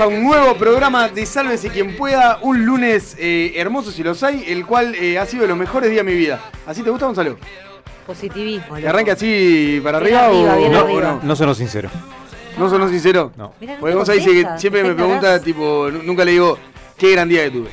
a 0.00 0.06
un 0.06 0.22
nuevo 0.22 0.54
programa 0.56 1.08
de 1.08 1.26
Sálvese 1.26 1.68
quien 1.70 1.96
pueda, 1.96 2.38
un 2.42 2.64
lunes 2.64 3.16
eh, 3.18 3.52
hermoso 3.56 3.90
si 3.90 4.02
los 4.02 4.22
hay, 4.22 4.44
el 4.48 4.64
cual 4.66 4.94
eh, 4.94 5.18
ha 5.18 5.26
sido 5.26 5.42
de 5.42 5.48
los 5.48 5.56
mejores 5.58 5.90
días 5.90 6.04
de 6.04 6.10
mi 6.12 6.16
vida. 6.16 6.40
¿Así 6.66 6.82
te 6.82 6.90
gusta, 6.90 7.06
Gonzalo? 7.06 7.36
Positivismo. 8.06 8.74
¿Que 8.76 8.80
loco. 8.82 8.88
arranque 8.90 9.10
así 9.10 9.80
para 9.82 9.98
Bien 10.00 10.14
arriba, 10.16 10.26
arriba, 10.50 10.54
o 10.54 10.58
bien 10.58 10.72
no? 10.72 10.78
arriba. 10.80 11.00
no? 11.02 11.20
No 11.22 11.36
sonó 11.36 11.54
sincero. 11.54 11.90
¿No 12.58 12.68
sonó 12.70 12.88
sincero? 12.88 13.32
No. 13.36 13.52
Mirá, 13.60 13.74
no 13.74 13.80
Porque 13.80 13.92
te 13.92 13.96
Gonzalo 13.96 14.18
dice 14.18 14.30
que 14.32 14.58
siempre 14.58 14.82
te 14.82 14.88
me 14.88 14.94
pregunta, 14.94 15.40
tipo, 15.42 15.88
nu- 15.90 16.02
nunca 16.02 16.24
le 16.24 16.30
digo 16.32 16.58
qué 16.96 17.12
gran 17.12 17.28
día 17.28 17.44
que 17.44 17.50
tuve. 17.50 17.70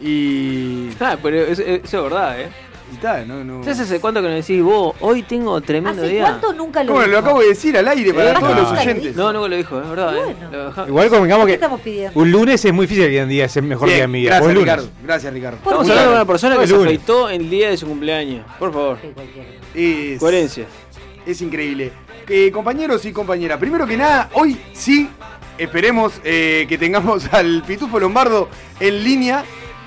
Y. 0.00 0.90
Ah, 1.00 1.16
pero 1.22 1.36
eso, 1.44 1.62
eso 1.62 1.96
es 1.98 2.02
verdad, 2.02 2.40
¿eh? 2.40 2.48
Y 2.90 2.94
está, 2.94 3.24
no, 3.24 3.44
no. 3.44 3.62
¿Sabes 3.62 3.80
hace 3.80 4.00
cuánto 4.00 4.20
que 4.20 4.28
nos 4.28 4.36
decís 4.46 4.62
vos? 4.62 4.94
Hoy 5.00 5.22
tengo 5.22 5.60
tremendo 5.60 6.02
¿Hace 6.02 6.12
día. 6.12 6.22
cuánto 6.22 6.52
nunca 6.52 6.82
lo 6.84 6.92
¿Cómo? 6.94 7.06
Lo 7.06 7.18
acabo 7.18 7.40
de 7.40 7.48
decir 7.48 7.76
al 7.78 7.86
aire 7.88 8.12
para 8.12 8.30
Eh, 8.32 8.34
todos 8.40 8.56
los 8.56 8.72
oyentes. 8.72 9.16
No, 9.16 9.32
nunca 9.32 9.48
lo 9.48 9.56
dijo, 9.56 9.80
es 9.80 9.88
verdad, 9.88 10.16
¿eh? 10.16 10.36
Bueno. 10.50 10.72
Lo 10.76 10.86
Igual 10.88 11.08
convengamos 11.08 11.46
¿Qué 11.46 11.50
que 11.52 11.54
estamos 11.54 11.80
pidiendo? 11.80 12.18
un 12.20 12.30
lunes 12.30 12.64
es 12.64 12.72
muy 12.72 12.86
difícil 12.86 13.08
que 13.08 13.18
en 13.18 13.28
día 13.28 13.44
es 13.44 13.56
el 13.56 13.62
mejor 13.64 13.88
día 13.88 13.94
de 13.96 14.00
Bien, 14.02 14.10
mi 14.10 14.20
vida. 14.22 14.36
gracias. 14.40 14.58
Ricardo. 14.58 14.88
Gracias, 15.04 15.32
Ricardo. 15.32 15.58
Por 15.58 15.72
Estamos 15.72 15.90
hablando 15.90 16.02
de 16.02 16.08
bien. 16.08 16.20
una 16.20 16.26
persona 16.26 16.56
que 16.58 16.66
se 16.66 16.74
afeitó 16.74 17.28
el 17.28 17.50
día 17.50 17.70
de 17.70 17.76
su 17.76 17.86
cumpleaños. 17.86 18.44
Por 18.58 18.72
favor. 18.72 18.98
Es, 19.74 20.18
Coherencia. 20.18 20.66
es 21.26 21.40
increíble. 21.42 21.92
Eh, 22.28 22.50
compañeros 22.52 23.04
y 23.06 23.12
compañeras, 23.12 23.58
primero 23.58 23.86
que 23.86 23.96
nada, 23.96 24.30
hoy 24.34 24.56
sí 24.72 25.08
esperemos 25.58 26.20
eh, 26.24 26.64
que 26.68 26.78
tengamos 26.78 27.24
al 27.32 27.62
Pitufo 27.66 27.98
Lombardo 27.98 28.48
en 28.78 29.02
línea, 29.04 29.44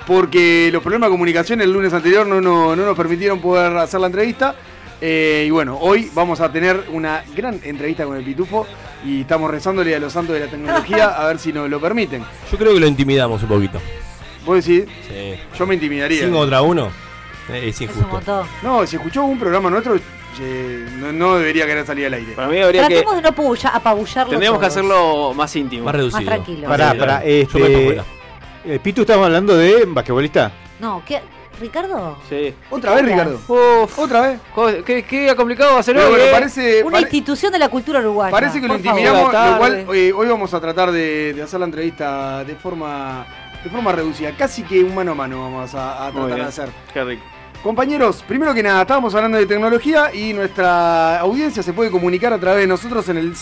porque 0.07 0.69
los 0.71 0.81
problemas 0.81 1.07
de 1.09 1.11
comunicación 1.13 1.61
el 1.61 1.71
lunes 1.71 1.93
anterior 1.93 2.25
no, 2.27 2.41
no- 2.41 2.75
no 2.75 2.85
nos 2.85 2.97
permitieron 2.97 3.39
poder 3.39 3.75
hacer 3.77 3.99
la 3.99 4.07
entrevista. 4.07 4.55
Eh, 5.01 5.45
y 5.47 5.49
bueno, 5.49 5.77
hoy 5.81 6.09
vamos 6.13 6.39
a 6.39 6.49
tener 6.51 6.85
una 6.93 7.23
gran 7.35 7.59
entrevista 7.63 8.05
con 8.05 8.15
el 8.15 8.23
Pitufo 8.23 8.65
y 9.05 9.21
estamos 9.21 9.51
rezándole 9.51 9.93
a 9.95 9.99
los 9.99 10.13
santos 10.13 10.33
de 10.33 10.39
la 10.41 10.47
tecnología 10.47 11.07
a 11.09 11.27
ver 11.27 11.39
si 11.39 11.51
nos 11.51 11.69
lo 11.69 11.79
permiten. 11.81 12.23
Yo 12.51 12.57
creo 12.57 12.73
que 12.73 12.79
lo 12.79 12.87
intimidamos 12.87 13.41
un 13.43 13.49
poquito. 13.49 13.81
¿Vos 14.45 14.63
decís? 14.65 14.85
Sí. 15.07 15.35
Yo 15.57 15.65
me 15.67 15.73
intimidaría. 15.75 16.23
Cinco 16.23 16.37
contra 16.39 16.61
uno. 16.61 16.89
eh, 17.49 17.65
es 17.67 17.81
injusto. 17.81 18.45
No, 18.61 18.85
si 18.87 18.95
escuchó 18.95 19.23
un 19.25 19.37
programa 19.37 19.69
nuestro, 19.69 19.95
eh, 19.95 20.85
no, 20.99 21.11
no 21.11 21.35
debería 21.35 21.65
querer 21.65 21.85
salir 21.85 22.05
al 22.05 22.13
aire. 22.13 22.31
Para 22.33 22.47
mí 22.47 22.59
habría 22.59 22.87
que. 22.87 22.95
Tratemos 22.95 23.15
de 23.17 23.21
no 23.23 23.29
apabulla- 23.29 23.71
apabullarlo 23.73 24.29
Tendríamos 24.31 24.59
que 24.61 24.65
hacerlo 24.67 25.33
más 25.33 25.53
íntimo. 25.55 25.83
Más 25.85 25.95
reducido. 25.95 26.21
Más 26.21 26.29
tranquilo. 26.35 26.67
Pará, 26.69 26.93
pará, 26.93 27.13
dale. 27.19 27.45
Yo 27.51 27.59
me 27.59 27.65
este-. 27.65 28.01
Eh, 28.65 28.79
Pitu, 28.81 29.01
estamos 29.01 29.25
hablando 29.25 29.55
de 29.57 29.85
basquetbolista. 29.87 30.51
No, 30.79 31.03
¿qué? 31.05 31.21
¿Ricardo? 31.59 32.17
Sí. 32.29 32.53
¿Otra 32.69 32.95
vez, 32.95 33.05
Ricardo? 33.05 33.39
Uf, 33.47 33.99
¿Otra 33.99 34.21
vez? 34.21 34.39
joder, 34.55 34.83
¿qué, 34.83 35.03
qué 35.03 35.21
día 35.21 35.35
complicado 35.35 35.73
va 35.73 35.79
a 35.79 35.83
ser 35.83 35.95
Pero 35.95 36.07
hoy, 36.07 36.13
bueno, 36.13 36.25
eh? 36.27 36.31
parece, 36.31 36.83
Una 36.83 36.91
pare- 36.93 37.03
institución 37.03 37.51
de 37.51 37.59
la 37.59 37.69
cultura 37.69 37.99
uruguaya. 37.99 38.31
parece 38.31 38.59
que 38.59 38.67
lo 38.67 38.75
intimidamos, 38.75 39.29
cual 39.29 39.85
tarde. 39.85 40.07
eh, 40.07 40.13
hoy 40.13 40.27
vamos 40.27 40.53
a 40.53 40.59
tratar 40.59 40.91
de, 40.91 41.33
de 41.33 41.41
hacer 41.43 41.59
la 41.59 41.65
entrevista 41.67 42.43
de 42.43 42.55
forma, 42.55 43.25
de 43.63 43.69
forma 43.69 43.91
reducida. 43.91 44.31
Casi 44.35 44.63
que 44.63 44.83
un 44.83 44.95
mano 44.95 45.11
a 45.11 45.15
mano 45.15 45.41
vamos 45.43 45.75
a, 45.75 46.09
tratar 46.11 46.35
de 46.35 46.41
hacer. 46.41 46.69
Qué 46.93 47.03
rico. 47.03 47.23
Compañeros, 47.61 48.23
primero 48.27 48.53
que 48.53 48.63
nada, 48.63 48.81
estábamos 48.81 49.13
hablando 49.15 49.37
de 49.37 49.45
tecnología 49.45 50.13
y 50.13 50.33
nuestra 50.33 51.19
audiencia 51.19 51.61
se 51.63 51.71
puede 51.71 51.91
comunicar 51.91 52.33
a 52.33 52.39
través 52.39 52.61
de 52.61 52.67
nosotros 52.67 53.07
en 53.09 53.17
el 53.17 53.35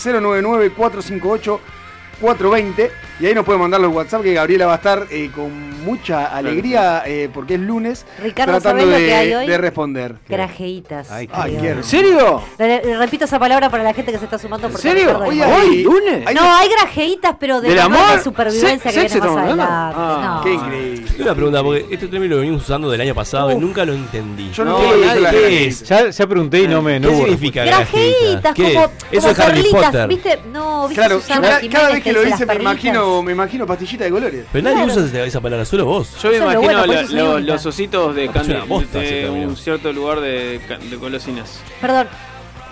099-458-420 2.22 2.90
y 3.20 3.26
ahí 3.26 3.34
nos 3.34 3.44
puede 3.44 3.58
mandar 3.58 3.80
los 3.80 3.92
WhatsApp 3.94 4.22
que 4.22 4.34
Gabriela 4.34 4.66
va 4.66 4.72
a 4.74 4.76
estar 4.76 5.06
eh, 5.10 5.30
con 5.34 5.50
mucha 5.84 6.26
alegría 6.26 7.02
eh, 7.06 7.28
porque 7.32 7.54
es 7.54 7.60
lunes 7.60 8.06
Ricardo, 8.22 8.52
tratando 8.52 8.80
¿sabés 8.82 8.86
lo 8.86 8.98
de, 8.98 9.06
que 9.06 9.14
hay 9.14 9.34
hoy? 9.34 9.46
de 9.46 9.58
responder. 9.58 10.14
Grajeitas. 10.28 11.10
Ay, 11.10 11.26
qué 11.26 11.32
Ay, 11.36 11.50
querido. 11.52 11.62
qué 11.62 11.70
¿En 11.78 11.84
serio? 11.84 12.42
Le- 12.58 12.84
le 12.84 12.98
repito 12.98 13.24
esa 13.24 13.38
palabra 13.38 13.68
para 13.70 13.82
la 13.82 13.92
gente 13.94 14.12
que 14.12 14.18
se 14.18 14.24
está 14.24 14.38
sumando. 14.38 14.66
¿En 14.68 14.72
porque 14.72 14.88
serio? 14.88 15.06
Ricardo 15.08 15.24
Hoy 15.26 15.40
es- 15.40 15.46
hay- 15.46 15.68
¿Hoy? 15.68 15.82
¿Lunes? 15.82 16.26
hay- 16.26 16.34
No, 16.34 16.54
hay 16.56 16.68
grajeitas, 16.68 17.36
pero 17.38 17.60
de 17.60 17.68
¿Del 17.68 17.76
la 17.76 17.84
amor? 17.84 18.16
de 18.16 18.22
supervivencia 18.22 18.90
¿Sex- 18.90 19.02
que 19.02 19.08
sexo 19.08 19.20
viene 19.20 19.36
más 19.36 19.46
estamos 19.46 19.66
adelante. 19.66 19.96
hablando? 19.98 20.28
Ah, 20.28 20.36
no. 20.38 20.44
Qué 20.44 20.52
increíble. 20.54 21.02
Tengo 21.12 21.22
una 21.24 21.34
pregunta, 21.34 21.62
porque 21.62 21.86
este 21.90 22.08
término 22.08 22.34
lo 22.34 22.40
venimos 22.40 22.62
usando 22.62 22.90
del 22.90 23.00
año 23.00 23.14
pasado 23.14 23.52
y 23.52 23.56
nunca 23.56 23.84
lo 23.84 23.92
entendí. 23.92 24.50
Yo 24.52 24.64
no, 24.64 24.72
No, 24.78 24.82
entiendo 24.84 25.06
nadie- 25.06 25.20
la 25.20 25.30
¿qué 25.30 25.66
es? 25.66 25.82
Ya, 25.82 26.08
ya 26.10 26.26
pregunté 26.26 26.58
y 26.62 26.68
no 26.68 26.82
me 26.82 26.98
no 27.00 27.08
¿Qué 27.08 27.14
hubo 27.14 27.22
significa 27.24 27.64
Grajeitas, 27.64 28.54
¿Qué? 28.54 28.62
como, 28.74 28.84
Eso 29.10 29.20
como 29.20 29.32
es 29.32 29.38
Harry 29.40 29.54
perlitas, 29.62 29.84
Potter. 29.86 30.08
¿viste? 30.08 30.38
No, 30.52 30.82
¿viste 30.88 30.94
Claro, 30.94 31.14
yo 31.16 31.20
Susana 31.20 31.40
cada, 31.42 31.60
Jiménez 31.60 31.80
cada 31.80 31.92
vez 31.92 32.02
que 32.04 32.11
lo 32.12 32.22
dice 32.22 32.46
me 32.46 32.54
imagino, 32.54 33.22
me 33.22 33.32
imagino 33.32 33.66
pastillita 33.66 34.04
de 34.04 34.10
colores. 34.10 34.46
Pero 34.52 34.64
nadie 34.64 34.84
Claro. 34.84 35.02
usa 35.04 35.24
esa, 35.24 35.40
palabra, 35.40 35.64
solo 35.64 35.84
vos. 35.86 36.10
Yo 36.22 36.30
me 36.30 36.36
imagino 36.36 36.60
bueno, 36.62 36.86
lo- 36.86 36.92
lo- 37.02 37.34
única. 37.36 37.52
los 37.54 37.66
ositos 37.66 38.14
de, 38.14 38.30
pues 38.30 38.46
Candy- 38.46 38.66
bosta 38.68 38.98
de 39.00 39.30
un 39.30 39.56
cierto 39.56 39.92
lugar 39.92 40.20
de, 40.20 40.60
de 40.90 40.96
golosinas. 40.96 41.60
Perdón, 41.80 42.06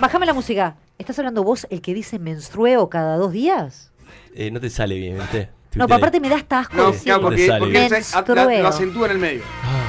bájame 0.00 0.26
la 0.26 0.34
música. 0.34 0.76
¿Estás 0.98 1.18
hablando 1.18 1.42
vos 1.42 1.66
el 1.70 1.80
que 1.80 1.94
dice 1.94 2.18
menstrueo 2.18 2.88
cada 2.90 3.16
dos 3.16 3.32
días? 3.32 3.90
Eh, 4.34 4.50
no 4.50 4.60
te 4.60 4.68
sale 4.70 4.96
bien, 4.96 5.18
¿viste? 5.18 5.48
No, 5.74 5.86
pero 5.86 5.96
aparte 5.98 6.18
me 6.20 6.28
da 6.28 6.36
hasta 6.36 6.58
asco 6.60 6.76
No, 6.76 6.92
claro, 6.92 7.22
porque, 7.22 7.52
porque 7.58 7.88
Menstrueo. 7.88 8.62
lo 8.62 8.68
acentúa 8.68 9.06
en 9.06 9.12
el 9.12 9.18
medio. 9.18 9.42
Ah, 9.62 9.79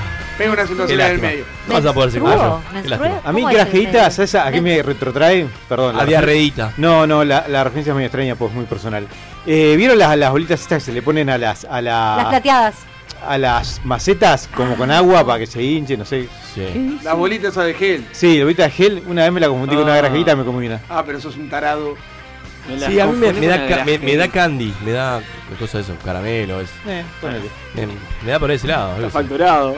Pega 0.42 0.54
una 0.54 0.56
qué 0.56 0.62
acentuación 0.64 1.00
en 1.00 1.06
el 1.12 1.20
medio. 1.20 1.46
No 1.68 1.74
vas 1.76 1.86
a 1.86 1.94
poder 1.94 2.12
lástima. 2.90 3.22
A 3.24 3.32
mí 3.32 3.42
¿Cómo 3.42 3.50
es 3.50 3.56
el 3.58 3.62
grajeitas? 3.66 4.16
¿sabes 4.16 4.36
a 4.36 4.52
qué 4.52 4.62
me 4.62 4.82
retrotrae? 4.84 5.48
Perdón. 5.70 5.96
la 5.98 6.04
A 6.04 6.06
diarreíta. 6.06 6.74
No, 6.78 7.06
no, 7.08 7.24
la, 7.24 7.46
la 7.48 7.64
referencia 7.64 7.92
es 7.92 7.96
muy 7.96 8.04
extraña, 8.06 8.36
pues 8.36 8.52
muy 8.54 8.66
personal. 8.66 9.08
Eh, 9.46 9.76
¿Vieron 9.78 9.98
las, 9.98 10.18
las 10.18 10.32
bolitas 10.32 10.62
estas 10.62 10.80
que 10.80 10.86
se 10.86 10.92
le 10.94 11.02
ponen 11.02 11.30
a 11.30 11.38
las 11.38 11.66
a, 11.66 11.82
la- 11.82 12.16
Las 12.18 12.26
plateadas. 12.28 12.76
a 13.28 13.38
las 13.38 13.82
macetas 13.86 14.48
como 14.56 14.76
con 14.76 14.92
agua 14.92 15.26
para 15.26 15.40
que 15.40 15.48
se 15.48 15.62
hinche, 15.64 15.98
no 15.98 16.06
sé? 16.06 16.28
Sí. 16.54 17.00
Las 17.04 17.16
bolitas 17.16 17.56
de 17.56 17.74
gel. 17.74 18.06
Sí, 18.12 18.38
la 18.38 18.44
bolita 18.46 18.64
de 18.64 18.70
gel, 18.72 19.04
una 19.08 19.24
vez 19.24 19.32
me 19.32 19.40
la 19.40 19.48
confundí 19.48 19.76
con 19.76 19.84
una 19.86 19.94
Ah. 19.94 19.98
grajita 19.98 20.32
y 20.34 20.36
me 20.36 20.44
comí 20.44 20.68
una. 20.68 20.80
Ah, 20.90 21.04
pero 21.06 21.20
sos 21.22 21.36
un 21.38 21.50
tarado. 21.50 21.96
Sí, 22.88 23.00
a 23.00 23.08
mí 23.08 23.18
me, 23.18 23.34
me 23.34 23.48
da, 23.48 23.84
me, 23.84 23.98
me 23.98 24.16
da 24.16 24.28
candy, 24.28 24.72
me 24.86 24.92
da 24.92 25.20
qué 25.50 25.56
cosa 25.56 25.80
de 25.80 25.84
eso, 25.84 25.96
caramelo, 26.06 26.62
es, 26.62 26.70
Eh, 26.88 27.04
ponele. 27.20 27.50
me, 27.74 27.88
me 28.24 28.32
da 28.32 28.38
por 28.40 28.52
ese 28.52 28.68
lado. 28.68 28.96
Está 28.98 29.10
facturado. 29.10 29.76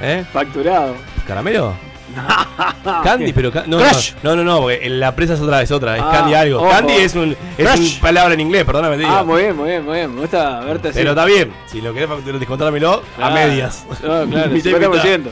¿Eh? 0.00 0.24
Facturado. 0.32 0.94
¿Caramelo? 1.26 1.74
Candy, 3.04 3.32
pero 3.32 3.50
ca- 3.52 3.64
no, 3.66 3.78
no, 3.78 3.84
Crush. 3.88 4.12
no, 4.22 4.36
no, 4.36 4.44
no, 4.44 4.60
porque 4.62 4.88
la 4.88 5.14
presa 5.14 5.34
es 5.34 5.40
otra, 5.40 5.60
es 5.62 5.70
otra, 5.70 5.96
es 5.96 6.02
Ah, 6.02 6.10
candy 6.12 6.34
algo. 6.34 6.60
ojo. 6.62 6.70
Candy 6.70 6.94
es 6.94 7.14
un 7.14 7.36
es 7.58 7.68
Crush. 7.68 7.94
un 7.96 8.00
palabra 8.00 8.34
en 8.34 8.40
inglés, 8.40 8.64
perdóname, 8.64 8.96
te 8.96 9.02
digo. 9.02 9.14
Ah, 9.14 9.24
muy 9.24 9.42
bien, 9.42 9.56
muy 9.56 9.68
bien, 9.70 9.84
muy 9.84 9.94
bien. 9.96 10.14
Me 10.14 10.20
gusta 10.22 10.60
verte 10.60 10.88
así. 10.88 10.98
Pero 10.98 11.10
está 11.10 11.24
bien, 11.24 11.52
si 11.66 11.80
lo 11.80 11.92
querés 11.92 12.08
descontármelo 12.38 13.02
Claro. 13.16 13.32
a 13.32 13.34
medias. 13.34 13.84
No, 13.88 13.96
claro, 14.26 14.26
Mitad 14.26 14.50
y 14.50 14.62
50%. 14.74 15.22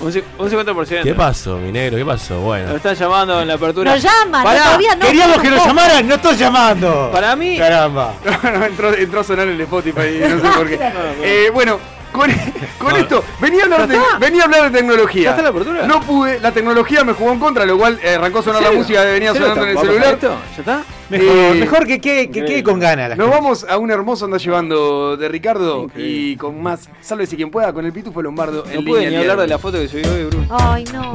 Un, 0.00 0.06
un 0.38 0.50
50%. 0.50 1.02
¿Qué 1.02 1.14
pasó, 1.14 1.58
mi 1.58 1.70
negro? 1.72 1.98
¿Qué 1.98 2.04
pasó? 2.06 2.34
Nos 2.34 2.42
Bueno. 2.44 2.74
están 2.76 2.94
llamando 2.94 3.40
en 3.42 3.48
la 3.48 3.54
apertura. 3.54 3.92
Nos 3.92 4.02
llaman, 4.02 4.44
Pará, 4.44 4.62
todavía 4.64 4.94
no. 4.96 5.04
Queríamos 5.06 5.42
que 5.42 5.50
nos 5.50 5.58
no. 5.58 5.66
llamaran, 5.66 6.08
no 6.08 6.14
estoy 6.14 6.36
llamando. 6.36 7.10
Para 7.12 7.36
mí, 7.36 7.58
Caramba. 7.58 8.14
No, 8.42 8.64
entró, 8.64 8.94
entró 8.94 9.20
a 9.20 9.24
sonar 9.24 9.48
en 9.48 9.54
el 9.54 9.60
Spotify 9.62 10.00
y 10.16 10.20
no 10.20 10.40
sé 10.40 10.56
por 10.56 10.68
qué. 10.68 10.78
Eh, 11.22 11.50
bueno, 11.52 11.78
con, 12.12 12.30
con 12.78 12.96
esto, 12.96 13.24
venía 13.40 13.62
a, 13.62 13.64
hablar 13.64 13.88
de, 13.88 13.98
venía 14.18 14.42
a 14.42 14.44
hablar 14.46 14.70
de 14.70 14.78
tecnología. 14.78 15.22
¿Ya 15.24 15.30
está 15.30 15.42
la 15.42 15.48
apertura? 15.50 15.86
No 15.86 16.00
pude, 16.00 16.40
la 16.40 16.52
tecnología 16.52 17.04
me 17.04 17.12
jugó 17.12 17.32
en 17.32 17.38
contra, 17.38 17.64
lo 17.66 17.78
cual 17.78 17.98
eh, 18.02 18.14
arrancó 18.14 18.40
a 18.40 18.42
sonar 18.42 18.62
la 18.62 18.72
música 18.72 19.02
que 19.04 19.12
venía 19.12 19.32
¿Serio 19.32 19.48
sonando 19.48 19.70
en 19.70 19.76
el 19.78 19.84
celular. 19.86 20.14
esto? 20.14 20.36
¿Ya 20.56 20.60
está? 20.60 20.82
Mejor, 21.10 21.26
Eh, 21.28 21.54
mejor 21.58 21.86
que, 21.86 22.00
que, 22.00 22.30
que 22.30 22.44
quede 22.44 22.62
con 22.62 22.78
ganas. 22.78 23.10
Nos 23.16 23.18
gente. 23.26 23.34
vamos 23.36 23.66
a 23.68 23.78
un 23.78 23.90
hermoso 23.90 24.24
anda 24.26 24.38
llevando 24.38 25.16
de 25.16 25.28
Ricardo 25.28 25.84
Increíble. 25.84 26.12
y 26.12 26.36
con 26.36 26.62
más, 26.62 26.88
sálvese 27.00 27.36
quien 27.36 27.50
pueda, 27.50 27.72
con 27.72 27.84
el 27.84 27.92
pitufo 27.92 28.22
Lombardo 28.22 28.64
No 28.72 28.84
pude 28.84 29.08
ni 29.10 29.16
hablar 29.16 29.38
de 29.38 29.46
la 29.48 29.58
foto 29.58 29.78
que 29.78 29.88
subió 29.88 30.12
hoy, 30.12 30.24
Bruno. 30.24 30.46
Ay, 30.50 30.84
no. 30.92 31.10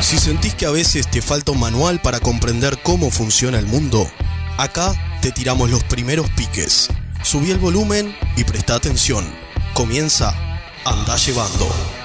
Si 0.00 0.18
sentís 0.18 0.54
que 0.54 0.66
a 0.66 0.70
veces 0.70 1.08
te 1.10 1.22
falta 1.22 1.50
un 1.52 1.60
manual 1.60 2.00
para 2.02 2.20
comprender 2.20 2.78
cómo 2.82 3.10
funciona 3.10 3.58
el 3.58 3.66
mundo, 3.66 4.06
acá 4.58 4.92
te 5.24 5.32
tiramos 5.32 5.70
los 5.70 5.82
primeros 5.84 6.28
piques. 6.36 6.90
Subí 7.22 7.50
el 7.50 7.56
volumen 7.56 8.14
y 8.36 8.44
presta 8.44 8.74
atención. 8.74 9.24
Comienza 9.72 10.34
Anda 10.84 11.16
Llevando. 11.16 12.03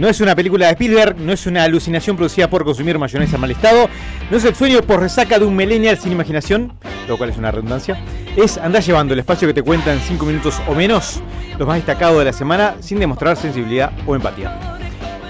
No 0.00 0.08
es 0.08 0.18
una 0.22 0.34
película 0.34 0.64
de 0.64 0.72
Spielberg, 0.72 1.18
no 1.18 1.30
es 1.30 1.46
una 1.46 1.62
alucinación 1.62 2.16
producida 2.16 2.48
por 2.48 2.64
consumir 2.64 2.98
mayonesa 2.98 3.34
en 3.34 3.40
mal 3.42 3.50
estado, 3.50 3.86
No 4.30 4.38
es 4.38 4.44
el 4.46 4.54
sueño 4.54 4.80
por 4.80 4.98
resaca 4.98 5.38
de 5.38 5.44
un 5.44 5.54
millennial 5.54 5.98
sin 5.98 6.10
imaginación, 6.10 6.72
lo 7.06 7.18
cual 7.18 7.28
es 7.28 7.36
una 7.36 7.50
redundancia. 7.50 8.02
Es 8.34 8.56
andar 8.56 8.82
llevando 8.82 9.12
el 9.12 9.20
espacio 9.20 9.46
que 9.46 9.52
te 9.52 9.62
cuenta 9.62 9.92
en 9.92 10.00
5 10.00 10.24
minutos 10.24 10.58
o 10.66 10.74
menos, 10.74 11.20
lo 11.58 11.66
más 11.66 11.76
destacado 11.76 12.18
de 12.18 12.24
la 12.24 12.32
semana, 12.32 12.76
sin 12.80 12.98
demostrar 12.98 13.36
sensibilidad 13.36 13.92
o 14.06 14.14
empatía. 14.14 14.78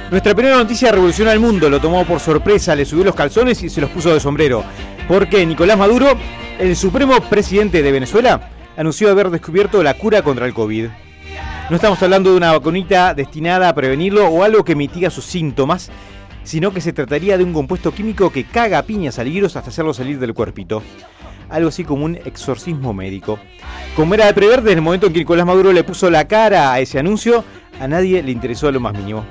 Nuestra 0.08 0.36
primera 0.36 0.56
noticia 0.56 0.92
revolucionó 0.92 1.32
al 1.32 1.40
mundo, 1.40 1.68
lo 1.68 1.80
tomó 1.80 2.04
por 2.04 2.20
sorpresa, 2.20 2.76
le 2.76 2.84
subió 2.84 3.02
los 3.02 3.16
calzones 3.16 3.60
y 3.64 3.68
se 3.68 3.80
los 3.80 3.90
puso 3.90 4.14
de 4.14 4.20
sombrero. 4.20 4.62
Porque 5.08 5.44
Nicolás 5.44 5.78
Maduro, 5.78 6.16
el 6.60 6.76
supremo 6.76 7.20
presidente 7.22 7.82
de 7.82 7.90
Venezuela, 7.90 8.50
anunció 8.76 9.10
haber 9.10 9.30
descubierto 9.30 9.82
la 9.82 9.94
cura 9.94 10.22
contra 10.22 10.46
el 10.46 10.54
COVID. 10.54 10.90
No 11.70 11.76
estamos 11.76 12.02
hablando 12.02 12.32
de 12.32 12.36
una 12.36 12.50
vacunita 12.50 13.14
destinada 13.14 13.68
a 13.68 13.74
prevenirlo 13.76 14.26
o 14.26 14.42
algo 14.42 14.64
que 14.64 14.74
mitiga 14.74 15.08
sus 15.08 15.24
síntomas, 15.24 15.88
sino 16.42 16.72
que 16.72 16.80
se 16.80 16.92
trataría 16.92 17.38
de 17.38 17.44
un 17.44 17.52
compuesto 17.52 17.94
químico 17.94 18.32
que 18.32 18.42
caga 18.42 18.78
a 18.78 18.82
piñas 18.82 19.20
al 19.20 19.28
virus 19.28 19.54
hasta 19.54 19.70
hacerlo 19.70 19.94
salir 19.94 20.18
del 20.18 20.34
cuerpito. 20.34 20.82
Algo 21.48 21.68
así 21.68 21.84
como 21.84 22.06
un 22.06 22.16
exorcismo 22.16 22.92
médico. 22.92 23.38
Como 23.94 24.14
era 24.14 24.26
de 24.26 24.34
prever, 24.34 24.62
desde 24.62 24.78
el 24.78 24.82
momento 24.82 25.06
en 25.06 25.12
que 25.12 25.20
Nicolás 25.20 25.46
Maduro 25.46 25.72
le 25.72 25.84
puso 25.84 26.10
la 26.10 26.26
cara 26.26 26.72
a 26.72 26.80
ese 26.80 26.98
anuncio, 26.98 27.44
a 27.80 27.86
nadie 27.86 28.20
le 28.20 28.32
interesó 28.32 28.72
lo 28.72 28.80
más 28.80 28.92
mínimo. 28.92 29.24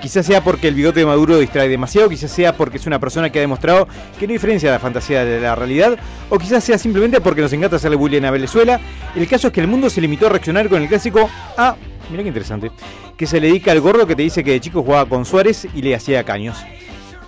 Quizás 0.00 0.26
sea 0.26 0.44
porque 0.44 0.68
el 0.68 0.74
bigote 0.74 1.00
de 1.00 1.06
Maduro 1.06 1.38
distrae 1.38 1.68
demasiado, 1.68 2.08
quizás 2.08 2.30
sea 2.30 2.56
porque 2.56 2.76
es 2.76 2.86
una 2.86 3.00
persona 3.00 3.30
que 3.30 3.40
ha 3.40 3.42
demostrado 3.42 3.88
que 4.18 4.28
no 4.28 4.32
diferencia 4.32 4.70
la 4.70 4.78
fantasía 4.78 5.24
de 5.24 5.40
la 5.40 5.56
realidad, 5.56 5.98
o 6.30 6.38
quizás 6.38 6.62
sea 6.62 6.78
simplemente 6.78 7.20
porque 7.20 7.40
nos 7.40 7.52
encanta 7.52 7.76
hacerle 7.76 7.96
bullying 7.96 8.22
a 8.22 8.30
Venezuela. 8.30 8.80
El 9.16 9.26
caso 9.26 9.48
es 9.48 9.52
que 9.52 9.60
el 9.60 9.66
mundo 9.66 9.90
se 9.90 10.00
limitó 10.00 10.26
a 10.26 10.30
reaccionar 10.30 10.68
con 10.68 10.82
el 10.82 10.88
clásico 10.88 11.28
Ah, 11.56 11.74
mira 12.10 12.22
qué 12.22 12.28
interesante, 12.28 12.70
que 13.16 13.26
se 13.26 13.40
le 13.40 13.48
dedica 13.48 13.72
al 13.72 13.80
gordo 13.80 14.06
que 14.06 14.14
te 14.14 14.22
dice 14.22 14.44
que 14.44 14.52
de 14.52 14.60
chico 14.60 14.84
jugaba 14.84 15.08
con 15.08 15.24
Suárez 15.24 15.66
y 15.74 15.82
le 15.82 15.96
hacía 15.96 16.22
caños. 16.22 16.58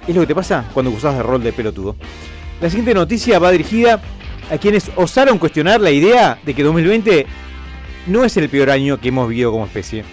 Es 0.06 0.14
lo 0.14 0.20
que 0.20 0.28
te 0.28 0.34
pasa 0.37 0.64
cuando 0.72 0.93
usas 0.93 1.17
de 1.17 1.25
rol 1.25 1.43
de 1.43 1.52
pelotudo. 1.52 1.96
La 2.61 2.70
siguiente 2.70 2.94
noticia 2.94 3.40
va 3.40 3.50
dirigida 3.50 4.00
a 4.49 4.58
quienes 4.58 4.93
osaron 4.94 5.38
cuestionar 5.38 5.81
la 5.81 5.90
idea 5.90 6.38
de 6.44 6.55
que 6.55 6.62
2020 6.62 7.26
no 8.06 8.25
es 8.25 8.37
el 8.37 8.49
peor 8.49 8.70
año 8.70 8.99
que 9.00 9.08
hemos 9.08 9.28
vivido 9.28 9.50
como 9.50 9.64
especie 9.64 10.05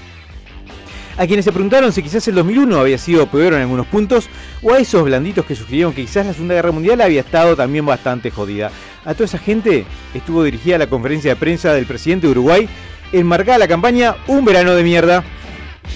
a 1.18 1.26
quienes 1.26 1.46
se 1.46 1.52
preguntaron 1.52 1.92
si 1.92 2.04
quizás 2.04 2.28
el 2.28 2.36
2001 2.36 2.80
había 2.80 2.98
sido 2.98 3.26
peor 3.28 3.54
en 3.54 3.62
algunos 3.62 3.88
puntos, 3.88 4.30
o 4.62 4.74
a 4.74 4.78
esos 4.78 5.04
blanditos 5.04 5.46
que 5.46 5.56
sugirieron 5.56 5.94
que 5.94 6.04
quizás 6.04 6.28
la 6.28 6.34
Segunda 6.34 6.54
Guerra 6.54 6.72
Mundial 6.72 7.02
había 7.02 7.22
estado 7.22 7.56
también 7.56 7.86
bastante 7.86 8.30
jodida. 8.30 8.72
A 9.04 9.14
toda 9.14 9.26
esa 9.26 9.40
gente 9.40 9.86
estuvo 10.14 10.44
dirigida 10.44 10.78
la 10.78 10.88
conferencia 10.88 11.32
de 11.32 11.36
prensa 11.40 11.74
del 11.74 11.86
presidente 11.86 12.28
de 12.28 12.32
Uruguay, 12.32 12.70
enmarcada 13.12 13.58
la 13.58 13.68
campaña 13.68 14.16
Un 14.28 14.46
verano 14.46 14.76
de 14.76 14.84
mierda. 14.84 15.24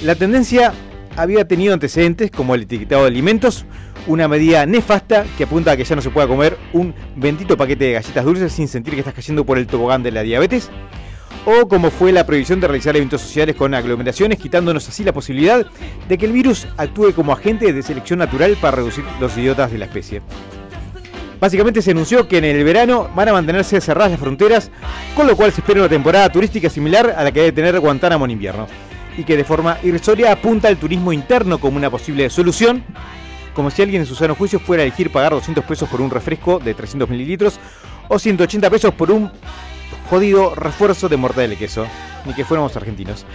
La 0.04 0.16
tendencia 0.16 0.74
había 1.16 1.48
tenido 1.48 1.74
antecedentes 1.74 2.32
como 2.32 2.56
el 2.56 2.64
etiquetado 2.64 3.02
de 3.02 3.10
alimentos, 3.10 3.66
una 4.08 4.28
medida 4.28 4.66
nefasta 4.66 5.26
que 5.38 5.44
apunta 5.44 5.72
a 5.72 5.78
que 5.78 5.84
ya 5.84 5.96
no 5.96 6.02
se 6.02 6.10
pueda 6.10 6.28
comer 6.28 6.58
un 6.74 6.96
bendito 7.16 7.58
paquete 7.58 7.86
de 7.86 7.94
galletas 7.94 8.26
dulces 8.26 8.54
sin 8.54 8.68
sentir 8.68 8.96
que 8.96 9.02
estás 9.02 9.14
cayendo 9.14 9.46
por 9.46 9.60
el 9.60 9.68
tobogán 9.68 10.02
de 10.02 10.12
la 10.12 10.24
diabetes 10.24 10.72
o 11.46 11.68
como 11.68 11.90
fue 11.90 12.12
la 12.12 12.26
prohibición 12.26 12.60
de 12.60 12.68
realizar 12.68 12.96
eventos 12.96 13.22
sociales 13.22 13.56
con 13.56 13.74
aglomeraciones, 13.74 14.38
quitándonos 14.38 14.88
así 14.88 15.04
la 15.04 15.14
posibilidad 15.14 15.66
de 16.08 16.18
que 16.18 16.26
el 16.26 16.32
virus 16.32 16.68
actúe 16.78 17.14
como 17.14 17.34
agente 17.34 17.74
de 17.74 17.84
selección 17.84 18.20
natural 18.20 18.58
para 18.62 18.78
reducir 18.78 19.04
los 19.20 19.38
idiotas 19.38 19.72
de 19.72 19.78
la 19.78 19.86
especie. 19.86 20.22
Básicamente 21.40 21.82
se 21.82 21.92
anunció 21.92 22.28
que 22.28 22.38
en 22.38 22.46
el 22.46 22.64
verano 22.64 23.10
van 23.16 23.30
a 23.30 23.34
mantenerse 23.34 23.82
cerradas 23.82 24.12
las 24.12 24.20
fronteras, 24.20 24.70
con 25.16 25.26
lo 25.26 25.36
cual 25.36 25.52
se 25.52 25.62
espera 25.62 25.80
una 25.80 25.90
temporada 25.90 26.30
turística 26.30 26.70
similar 26.70 27.16
a 27.18 27.24
la 27.24 27.32
que 27.32 27.40
debe 27.40 27.52
tener 27.52 27.80
Guantánamo 27.80 28.26
en 28.26 28.32
invierno, 28.32 28.68
y 29.18 29.24
que 29.24 29.36
de 29.36 29.44
forma 29.44 29.80
irrisoria 29.82 30.32
apunta 30.32 30.68
al 30.68 30.78
turismo 30.78 31.12
interno 31.12 31.58
como 31.58 31.78
una 31.78 31.90
posible 31.90 32.30
solución, 32.30 32.84
como 33.56 33.72
si 33.72 33.82
alguien 33.82 34.02
en 34.02 34.08
su 34.08 34.14
sano 34.14 34.36
juicio 34.36 34.60
fuera 34.60 34.84
a 34.84 34.86
elegir 34.86 35.12
pagar 35.12 35.32
200 35.32 35.66
pesos 35.66 35.90
por 35.90 36.00
un 36.00 36.12
refresco 36.12 36.60
de 36.60 36.76
300 36.76 37.10
mililitros 37.10 37.60
o 38.08 38.20
180 38.20 38.70
pesos 38.70 38.94
por 38.94 39.10
un 39.10 39.32
jodido 40.10 40.56
refuerzo 40.56 41.10
de 41.10 41.18
mortadela 41.18 41.52
de 41.52 41.58
queso, 41.58 41.86
ni 42.26 42.34
que 42.34 42.46
fuéramos 42.46 42.76
argentinos. 42.76 43.26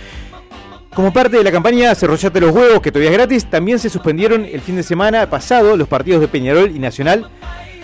Como 0.95 1.13
parte 1.13 1.37
de 1.37 1.45
la 1.45 1.53
campaña 1.53 1.95
Cerrollate 1.95 2.41
los 2.41 2.53
huevos, 2.53 2.81
que 2.81 2.91
todavía 2.91 3.11
es 3.11 3.17
gratis, 3.17 3.51
también 3.51 3.79
se 3.79 3.91
suspendieron 3.91 4.47
el 4.47 4.63
fin 4.63 4.77
de 4.77 4.83
semana 4.83 5.29
pasado 5.29 5.77
los 5.77 5.89
partidos 5.89 6.23
de 6.23 6.29
Peñarol 6.29 6.75
y 6.75 6.79
Nacional, 6.79 7.29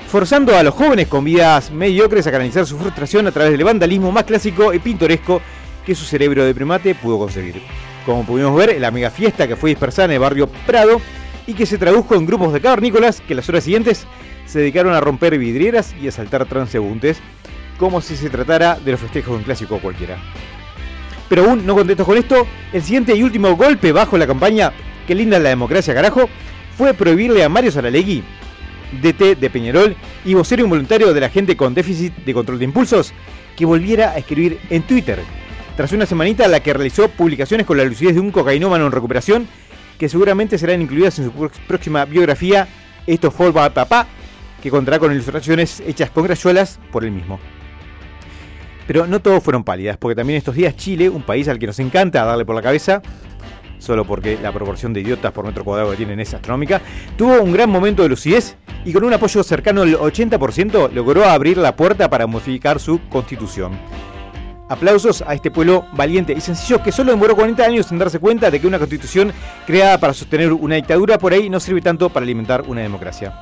forzando 0.09 0.57
a 0.57 0.63
los 0.63 0.75
jóvenes 0.75 1.09
con 1.09 1.25
vidas 1.25 1.71
mediocres 1.71 2.27
a 2.27 2.31
canalizar 2.31 2.67
su 2.67 2.79
frustración 2.79 3.27
a 3.27 3.33
través 3.33 3.53
del 3.53 3.65
vandalismo 3.65 4.13
más 4.13 4.25
clásico 4.25 4.73
y 4.73 4.79
pintoresco 4.79 5.43
que 5.85 5.95
su 5.95 6.05
cerebro 6.05 6.45
de 6.45 6.55
primate 6.55 6.95
pudo 6.95 7.19
conseguir. 7.19 7.63
Como 8.07 8.25
pudimos 8.25 8.57
ver, 8.57 8.81
la 8.81 8.91
mega 8.91 9.11
fiesta 9.11 9.47
que 9.47 9.57
fue 9.57 9.71
dispersada 9.71 10.07
en 10.07 10.13
el 10.13 10.19
barrio 10.19 10.49
Prado 10.67 11.01
y 11.47 11.55
que 11.55 11.67
se 11.67 11.79
tradujo 11.79 12.15
en 12.15 12.27
grupos 12.27 12.53
de 12.53 12.61
cavernícolas 12.61 13.21
que 13.21 13.35
las 13.35 13.49
horas 13.49 13.65
siguientes 13.65 14.07
se 14.47 14.61
dedicaron 14.61 14.95
a 14.95 15.01
romper 15.01 15.39
vidrieras 15.39 15.95
y 16.01 16.09
a 16.09 16.13
saltar 16.13 16.47
transeúntes 16.47 17.21
como 17.83 18.01
si 18.01 18.15
se 18.15 18.31
tratara 18.31 18.77
de 18.77 18.93
los 18.93 19.01
festejos 19.01 19.33
de 19.33 19.39
un 19.39 19.43
clásico 19.43 19.81
cualquiera. 19.81 20.17
Pero 21.29 21.47
aún 21.51 21.67
no 21.67 21.75
contentos 21.75 22.07
con 22.07 22.17
esto, 22.17 22.47
el 22.73 22.81
siguiente 22.81 23.13
y 23.17 23.25
último 23.25 23.57
golpe 23.57 23.91
bajo 23.91 24.17
la 24.17 24.27
campaña 24.27 24.73
Que 25.05 25.17
linda 25.17 25.41
la 25.41 25.49
democracia 25.49 25.93
carajo 25.93 26.29
fue 26.79 26.95
prohibirle 26.95 27.43
a 27.43 27.49
Mario 27.49 27.73
Saralegui, 27.73 28.23
DT 29.03 29.35
de 29.35 29.51
Peñarol 29.51 29.97
y 30.25 30.35
vocero 30.35 30.63
involuntario 30.63 31.13
de 31.13 31.21
la 31.21 31.29
gente 31.29 31.57
con 31.57 31.75
déficit 31.75 32.15
de 32.15 32.33
control 32.33 32.61
de 32.61 32.67
impulsos, 32.67 33.13
que 33.57 33.67
volviera 33.67 34.13
a 34.13 34.19
escribir 34.19 34.61
en 34.71 34.85
Twitter, 34.85 35.19
tras 35.77 35.91
una 35.91 36.07
semanita 36.07 36.45
en 36.45 36.53
la 36.53 36.61
que 36.61 36.73
realizó 36.73 37.09
publicaciones 37.09 37.67
con 37.67 37.79
la 37.79 37.85
lucidez 37.85 38.15
de 38.15 38.21
un 38.21 38.31
cocainómano 38.31 38.87
en 38.87 38.93
recuperación, 38.93 39.49
que 39.99 40.09
seguramente 40.09 40.57
serán 40.57 40.83
incluidas 40.83 41.19
en 41.19 41.25
su 41.25 41.51
próxima 41.67 42.05
biografía, 42.05 42.69
Esto 43.09 43.33
fue 43.33 43.53
papá, 43.53 44.07
que 44.63 44.71
contará 44.71 45.01
con 45.01 45.11
ilustraciones 45.11 45.81
hechas 45.85 46.11
con 46.11 46.23
grayuelas 46.23 46.79
por 46.93 47.05
él 47.05 47.11
mismo. 47.11 47.41
Pero 48.87 49.07
no 49.07 49.21
todos 49.21 49.43
fueron 49.43 49.65
pálidas, 49.65 49.97
porque 49.97 50.15
también 50.15 50.39
estos 50.39 50.55
días 50.55 50.77
Chile, 50.77 51.09
un 51.09 51.23
país 51.23 51.49
al 51.49 51.59
que 51.59 51.67
nos 51.67 51.79
encanta 51.79 52.25
darle 52.25 52.45
por 52.45 52.55
la 52.55 52.63
cabeza, 52.63 53.03
solo 53.79 54.05
porque 54.05 54.39
la 54.41 54.53
proporción 54.53 54.93
de 54.93 55.01
idiotas 55.01 55.33
por 55.33 55.45
metro 55.45 55.65
cuadrado 55.65 55.91
que 55.91 55.97
tienen 55.97 56.21
es 56.21 56.33
astronómica, 56.33 56.81
tuvo 57.17 57.41
un 57.41 57.53
gran 57.53 57.69
momento 57.69 58.03
de 58.03 58.09
lucidez 58.09 58.57
y 58.85 58.93
con 58.93 59.05
un 59.05 59.13
apoyo 59.13 59.43
cercano 59.43 59.83
al 59.83 59.97
80% 59.97 60.93
logró 60.93 61.25
abrir 61.25 61.59
la 61.59 61.77
puerta 61.77 62.09
para 62.09 62.27
modificar 62.27 62.79
su 62.79 63.01
constitución. 63.09 63.73
Aplausos 64.69 65.23
a 65.27 65.35
este 65.35 65.51
pueblo 65.51 65.85
valiente 65.93 66.33
y 66.33 66.41
sencillo 66.41 66.83
que 66.83 66.93
solo 66.93 67.11
demoró 67.11 67.37
40 67.37 67.63
años 67.63 67.93
en 67.93 67.99
darse 67.99 68.19
cuenta 68.19 68.51
de 68.51 68.59
que 68.59 68.67
una 68.67 68.79
constitución 68.79 69.33
creada 69.67 69.99
para 69.99 70.15
sostener 70.15 70.53
una 70.53 70.77
dictadura 70.77 71.19
por 71.19 71.33
ahí 71.33 71.51
no 71.51 71.61
sirve 71.61 71.83
tanto 71.83 72.09
para 72.09 72.25
alimentar 72.25 72.63
una 72.67 72.81
democracia. 72.81 73.35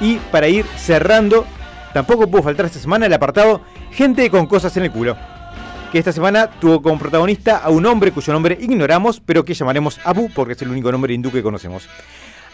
Y 0.00 0.16
para 0.30 0.48
ir 0.48 0.66
cerrando, 0.76 1.46
tampoco 1.94 2.28
pudo 2.28 2.42
faltar 2.42 2.66
esta 2.66 2.78
semana 2.78 3.06
el 3.06 3.14
apartado 3.14 3.62
Gente 3.92 4.28
con 4.28 4.46
cosas 4.46 4.76
en 4.76 4.82
el 4.82 4.90
culo. 4.90 5.16
Que 5.92 6.00
esta 6.00 6.12
semana 6.12 6.50
tuvo 6.50 6.82
como 6.82 6.98
protagonista 6.98 7.58
a 7.58 7.70
un 7.70 7.86
hombre 7.86 8.10
cuyo 8.10 8.32
nombre 8.32 8.58
ignoramos, 8.60 9.22
pero 9.24 9.44
que 9.44 9.54
llamaremos 9.54 10.00
Apu 10.04 10.28
porque 10.34 10.54
es 10.54 10.62
el 10.62 10.70
único 10.70 10.90
nombre 10.90 11.14
hindú 11.14 11.30
que 11.30 11.42
conocemos. 11.42 11.88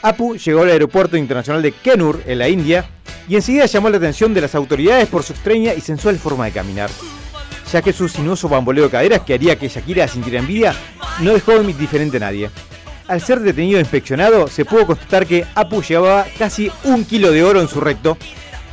Apu 0.03 0.37
llegó 0.37 0.63
al 0.63 0.71
aeropuerto 0.71 1.17
internacional 1.17 1.63
de 1.63 1.73
Kenur, 1.73 2.23
en 2.27 2.39
la 2.39 2.49
India, 2.49 2.85
y 3.27 3.37
enseguida 3.37 3.65
llamó 3.65 3.89
la 3.89 3.97
atención 3.97 4.35
de 4.35 4.43
las 4.43 4.55
autoridades 4.55 5.09
por 5.09 5.23
su 5.23 5.33
extraña 5.33 5.73
y 5.73 5.81
sensual 5.81 6.19
forma 6.19 6.45
de 6.45 6.53
caminar. 6.53 6.91
Ya 7.73 7.81
que 7.81 7.95
su 7.95 8.09
sinuoso 8.09 8.49
bamboleo 8.49 8.85
de 8.85 8.91
caderas 8.91 9.21
que 9.21 9.35
haría 9.35 9.59
que 9.59 9.69
Shakira 9.69 10.07
sintiera 10.09 10.41
envidia 10.41 10.75
no 11.21 11.33
dejó 11.33 11.63
indiferente 11.63 12.19
a 12.19 12.21
nadie. 12.21 12.51
Al 13.09 13.21
ser 13.21 13.41
detenido 13.41 13.79
e 13.79 13.81
inspeccionado, 13.81 14.49
se 14.49 14.65
pudo 14.65 14.87
constatar 14.87 15.27
que 15.27 15.47
Apu 15.55 15.83
llevaba 15.83 16.27
casi 16.39 16.71
un 16.85 17.05
kilo 17.05 17.33
de 17.33 17.43
oro 17.43 17.61
en 17.61 17.69
su 17.69 17.81
recto, 17.81 18.19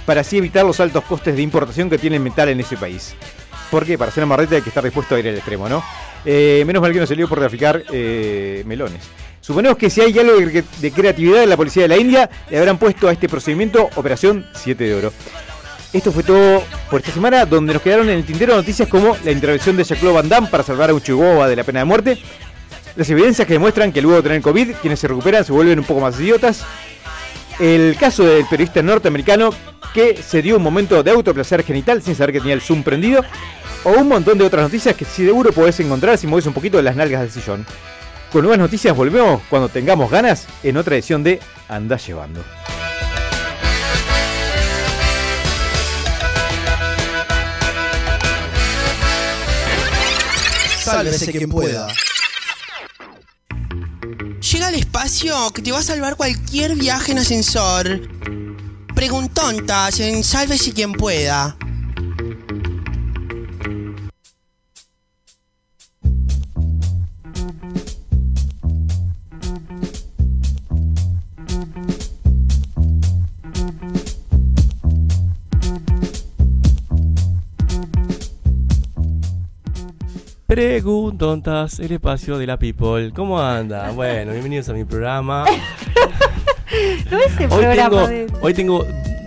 para 0.08 0.22
así 0.22 0.38
evitar 0.38 0.66
los 0.66 0.80
altos 0.80 1.04
costes 1.04 1.36
de 1.36 1.42
importación 1.42 1.90
que 1.90 1.98
tiene 1.98 2.16
el 2.16 2.22
metal 2.22 2.48
en 2.48 2.62
ese 2.62 2.78
país. 2.78 3.14
Porque 3.70 3.98
para 3.98 4.10
hacer 4.10 4.24
amarrete 4.24 4.56
hay 4.56 4.62
que 4.62 4.70
estar 4.70 4.82
dispuesto 4.82 5.16
a 5.16 5.20
ir 5.20 5.28
al 5.28 5.36
extremo, 5.36 5.68
¿no? 5.68 5.84
Eh, 6.24 6.64
menos 6.66 6.82
mal 6.82 6.94
que 6.94 7.02
no 7.02 7.06
salió 7.06 7.28
por 7.28 7.40
traficar 7.40 7.84
eh, 7.92 8.64
melones. 8.66 9.04
Suponemos 9.42 9.78
que 9.78 9.90
si 9.90 10.00
hay 10.00 10.18
algo 10.18 10.38
de 10.38 10.92
creatividad 10.92 11.44
en 11.44 11.50
la 11.50 11.58
policía 11.58 11.84
de 11.84 11.90
la 11.90 11.98
India, 11.98 12.30
le 12.50 12.58
habrán 12.58 12.78
puesto 12.78 13.10
a 13.10 13.12
este 13.12 13.28
procedimiento 13.28 13.90
Operación 13.96 14.46
7 14.56 14.82
de 14.82 14.96
Oro. 14.96 15.14
Esto 15.92 16.14
fue 16.14 16.24
todo 16.24 16.64
por 16.90 17.02
esta 17.02 17.12
semana, 17.12 17.46
donde 17.46 17.74
nos 17.74 17.82
quedaron 17.82 18.10
en 18.10 18.20
el 18.20 18.24
tintero 18.26 18.56
noticias 18.56 18.88
como 18.88 19.18
la 19.26 19.32
intervención 19.32 19.76
de 19.76 19.84
Jacques 19.84 20.14
Van 20.14 20.30
Damme 20.30 20.48
para 20.48 20.64
salvar 20.64 20.90
a 20.90 20.94
un 20.94 21.02
de 21.02 21.56
la 21.56 21.64
pena 21.66 21.80
de 21.80 21.86
muerte, 21.86 22.18
las 22.96 23.10
evidencias 23.10 23.46
que 23.46 23.54
demuestran 23.54 23.92
que 23.92 24.02
luego 24.02 24.18
de 24.18 24.24
tener 24.24 24.42
COVID, 24.42 24.72
quienes 24.82 25.00
se 25.00 25.10
recuperan 25.10 25.44
se 25.44 25.52
vuelven 25.52 25.80
un 25.80 25.86
poco 25.86 26.00
más 26.00 26.18
idiotas, 26.18 26.66
el 27.60 27.96
caso 28.00 28.24
del 28.24 28.46
periodista 28.46 28.82
norteamericano 28.82 29.50
que 29.94 30.22
se 30.22 30.42
dio 30.42 30.58
un 30.58 30.64
momento 30.64 31.02
de 31.02 31.12
autoplacer 31.12 31.64
genital 31.64 32.02
sin 32.02 32.16
saber 32.16 32.34
que 32.34 32.40
tenía 32.40 32.54
el 32.54 32.62
zoom 32.62 32.84
prendido, 32.84 33.24
o 33.84 33.92
un 33.92 34.08
montón 34.08 34.38
de 34.38 34.46
otras 34.46 34.64
noticias 34.64 34.96
que 34.96 35.06
seguro 35.06 35.52
podés 35.52 35.80
encontrar 35.80 36.18
si 36.18 36.28
mueves 36.28 36.46
un 36.46 36.54
poquito 36.54 36.82
las 36.82 36.96
nalgas 36.96 37.22
del 37.22 37.32
sillón. 37.32 37.66
Con 38.32 38.42
nuevas 38.42 38.60
noticias 38.60 38.96
volvemos 38.96 39.42
cuando 39.50 39.70
tengamos 39.70 40.12
ganas 40.12 40.48
en 40.64 40.78
otra 40.78 40.96
edición 40.96 41.24
de 41.24 41.40
Andá 41.70 41.98
Llevando. 41.98 42.44
Sálvese 50.84 51.32
quien 51.32 51.50
pueda. 51.50 51.88
Llega 54.52 54.68
al 54.68 54.76
espacio 54.76 55.52
que 55.52 55.62
te 55.62 55.72
va 55.72 55.80
a 55.80 55.84
salvar 55.84 56.16
cualquier 56.16 56.76
viaje 56.76 57.12
en 57.12 57.20
ascensor. 57.20 58.02
preguntontas 58.96 60.00
en 60.00 60.24
Sálvese 60.24 60.74
quien 60.74 60.94
pueda. 60.94 61.58
Preguntontas, 80.48 81.78
el 81.82 81.92
espacio 81.92 82.38
de 82.38 82.48
la 82.48 82.58
people. 82.58 83.12
¿Cómo 83.14 83.38
anda? 83.40 83.92
Bueno, 83.96 84.32
bienvenidos 84.32 84.70
a 84.70 84.74
mi 84.74 84.86
programa. 84.86 85.44
No 87.12 87.20
es 87.20 87.38
el 87.40 87.52
Hoy 87.52 87.60
programa 87.66 87.90
tengo, 87.90 88.08
de- 88.08 88.28
hoy 88.42 88.54
tengo 88.54 88.86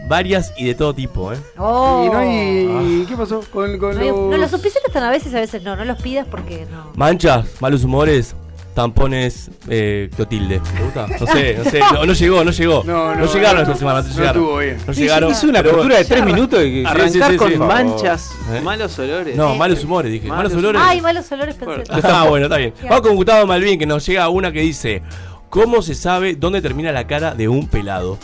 varias 0.09 0.53
y 0.57 0.65
de 0.65 0.75
todo 0.75 0.95
tipo, 0.95 1.31
¿eh? 1.33 1.37
Oh. 1.59 2.05
Y 2.07 2.11
no 2.11 2.17
hay. 2.19 3.05
¿Qué 3.07 3.17
pasó? 3.19 3.43
Con, 3.53 3.77
con 3.79 3.97
No, 3.97 4.01
hay- 4.01 4.09
no, 4.11 4.29
los- 4.31 4.41
los 4.41 4.53
auspiciantes 4.55 4.89
están 4.89 5.03
a 5.05 5.11
veces, 5.11 5.35
a 5.35 5.41
veces 5.41 5.63
no. 5.63 5.77
No 5.77 5.85
los 5.85 6.01
pidas 6.01 6.27
porque 6.31 6.67
no. 6.71 6.91
Manchas, 6.97 7.47
malos 7.61 7.85
humores, 7.85 8.35
tampones, 8.75 9.51
eh, 9.69 10.09
Clotilde. 10.15 10.61
¿Te 10.61 10.83
gusta? 10.83 11.07
No 11.07 11.27
sé, 11.27 11.57
no 11.63 11.71
sé. 11.71 11.81
No, 11.93 12.07
no 12.07 12.13
llegó, 12.13 12.45
no 12.45 12.51
llegó. 12.51 12.85
No, 12.91 13.15
no, 13.15 13.27
llegaron 13.33 13.57
no, 13.57 13.63
esta 13.63 13.77
semana, 13.77 14.03
no 14.03 14.09
no 14.09 14.15
llegaron. 14.15 14.43
estuvo 14.43 14.59
bien. 14.59 14.77
No 14.87 14.93
Hizo- 14.93 15.01
llegaron. 15.01 15.31
hizo 15.33 15.49
una 15.49 15.59
apertura 15.61 15.97
de 15.99 16.05
tres 16.05 16.25
minutos 16.25 16.63
y 16.65 16.85
Arrancar 16.85 17.11
sí, 17.11 17.33
sí, 17.33 17.37
con 17.37 17.59
manchas, 17.67 18.31
¿Eh? 18.53 18.61
malos 18.63 18.99
olores. 18.99 19.37
No, 19.37 19.55
malos 19.57 19.85
humores, 19.85 20.13
dije. 20.13 20.29
Malos 20.29 20.53
Malos 20.53 20.59
olores. 20.59 20.83
Ay, 20.85 21.01
malos 21.01 21.31
olores 21.33 21.55
pensé. 21.57 21.83
Ah, 22.05 22.25
bueno, 22.29 22.47
está 22.47 22.57
bien. 22.59 22.73
Vamos 22.83 23.01
con 23.03 23.17
Gustavo 23.17 23.47
Malvin, 23.47 23.79
que 23.79 23.87
nos 23.87 24.05
llega 24.07 24.29
una 24.29 24.51
que 24.53 24.61
dice: 24.61 25.03
¿Cómo 25.51 25.83
se 25.83 25.95
sabe 25.95 26.35
dónde 26.37 26.63
termina 26.63 26.93
la 26.93 27.07
cara 27.07 27.35
de 27.35 27.49
un 27.49 27.69
pelado? 27.69 28.19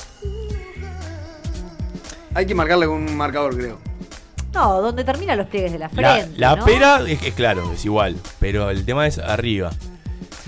Hay 2.34 2.46
que 2.46 2.54
marcarle 2.54 2.86
con 2.86 2.96
un 2.96 3.16
marcador, 3.16 3.56
creo. 3.56 3.78
No, 4.52 4.80
donde 4.80 5.04
terminan 5.04 5.36
los 5.38 5.46
pliegues 5.48 5.72
de 5.72 5.78
la 5.78 5.90
La, 5.94 6.14
frente. 6.14 6.38
la 6.38 6.56
¿no? 6.56 6.64
pera 6.64 7.00
es, 7.06 7.22
es 7.22 7.34
claro, 7.34 7.70
es 7.72 7.84
igual, 7.84 8.16
pero 8.40 8.70
el 8.70 8.84
tema 8.84 9.06
es 9.06 9.18
arriba. 9.18 9.70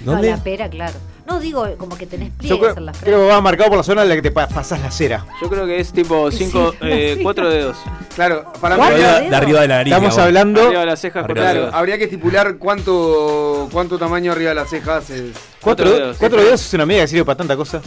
No, 0.05 0.13
¿Dónde? 0.13 0.31
la 0.31 0.37
pera, 0.43 0.69
claro. 0.69 0.95
No 1.27 1.41
digo 1.41 1.67
como 1.77 1.99
que 1.99 2.07
tenés 2.07 2.31
Yo 2.31 2.39
pliegues 2.39 2.59
creo, 2.61 2.77
en 2.79 2.87
la 2.87 2.93
frente. 2.95 3.11
creo 3.11 3.27
que 3.29 3.35
va 3.35 3.41
marcado 3.43 3.69
por 3.69 3.77
la 3.79 3.83
zona 3.85 4.03
en 4.03 4.09
la 4.09 4.15
que 4.15 4.23
te 4.23 4.31
pa- 4.31 4.49
pasas 4.49 4.81
la 4.81 4.91
cera. 4.91 5.27
Yo 5.43 5.51
creo 5.51 5.67
que 5.67 5.79
es 5.79 5.93
tipo 5.93 6.31
Sí, 6.31 6.39
5, 6.47 6.73
sí. 6.81 7.19
4 7.23 7.51
dedos. 7.51 7.77
Claro, 8.15 8.51
para 8.61 8.77
De 8.77 8.83
mí. 8.83 8.89
Dedos? 9.03 9.31
de 9.31 9.37
arriba 9.37 9.61
de 9.61 9.69
la 9.69 9.77
nariz. 9.77 9.93
Estamos 9.93 10.17
hablando 10.19 10.63
Arriba 10.67 10.81
de 10.81 10.87
las 10.87 11.01
cejas, 11.01 11.27
de 11.27 11.35
dedos. 11.35 11.75
Habría 11.75 11.99
que 11.99 12.05
estipular 12.05 12.57
cuánto 12.57 13.69
cuánto 13.71 13.99
tamaño 13.99 14.33
arriba 14.33 14.51
de 14.51 14.55
las 14.55 14.71
cejas 14.71 15.11
es. 15.11 15.33
cuatro, 15.61 15.85
Cuatro 15.85 15.91
dedos. 15.91 16.17
cuatro 16.19 16.41
dedos 16.43 16.61
es 16.65 16.73
una 16.75 16.87
medida 16.87 17.03
que 17.03 17.09
sirve 17.09 17.25
para 17.27 17.37
tanta 17.37 17.57
cosa. 17.57 17.83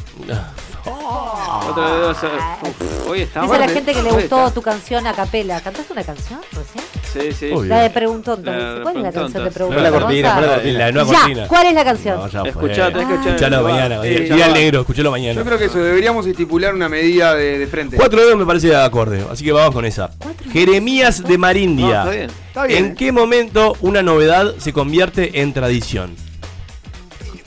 Cuatro 0.83 1.95
dedos. 1.95 2.17
eh, 2.23 2.27
uf, 2.63 3.07
Hoy 3.09 3.21
estamos. 3.21 3.51
Dice 3.51 3.59
la 3.67 3.73
gente 3.73 3.93
que 3.93 4.01
le 4.01 4.11
gustó 4.11 4.39
está. 4.47 4.51
tu 4.53 4.61
canción 4.61 5.05
a 5.07 5.13
capela. 5.13 5.59
¿Cantaste 5.61 5.93
una 5.93 6.03
canción 6.03 6.39
recién? 6.51 6.83
Sí, 7.13 7.33
sí. 7.33 7.51
Obvio. 7.53 7.65
La 7.69 7.81
de 7.81 7.89
de 7.89 8.81
¿Cuál 8.83 8.97
es 8.97 9.03
la 9.03 9.11
canción 9.11 9.43
de? 9.43 9.51
Fue 9.51 9.81
la 9.81 9.91
cortina, 9.91 10.33
Gonza? 10.33 10.33
fue 10.33 10.41
la 10.41 10.47
La, 10.47 10.55
cortina. 10.55 10.79
la 10.79 10.91
nueva 10.91 11.11
Ya, 11.11 11.19
cortina. 11.19 11.47
¿cuál 11.47 11.65
es 11.67 11.73
la 11.73 11.83
canción? 11.83 12.17
No. 12.17 12.45
Escuchá, 12.45 12.87
tenés 12.91 13.07
que 13.07 13.13
escuchar. 13.13 13.27
Escuchalo 13.35 13.63
Va. 13.63 13.69
mañana. 13.69 13.95
Eh, 14.03 14.29
va. 14.47 14.53
negro, 14.53 14.79
escuchalo 14.81 15.11
mañana. 15.11 15.33
Yo 15.33 15.45
creo 15.45 15.57
que 15.57 15.65
eso, 15.65 15.77
deberíamos 15.79 16.25
estipular 16.25 16.73
una 16.73 16.87
medida 16.89 17.35
de, 17.35 17.59
de 17.59 17.67
frente. 17.67 17.97
Cuatro 17.97 18.21
dedos 18.21 18.37
me 18.37 18.45
parece 18.45 18.75
acorde, 18.75 19.25
así 19.29 19.43
que 19.43 19.51
vamos 19.51 19.73
con 19.75 19.85
esa. 19.85 20.09
Jeremías 20.53 21.21
de 21.23 21.33
No, 21.33 21.39
Marindia. 21.39 21.99
está 21.99 22.09
bien. 22.11 22.29
Está 22.47 22.65
bien. 22.65 22.85
¿En 22.85 22.95
qué 22.95 23.11
momento 23.11 23.75
una 23.81 24.01
novedad 24.01 24.55
se 24.57 24.71
convierte 24.73 25.41
en 25.41 25.51
tradición? 25.53 26.15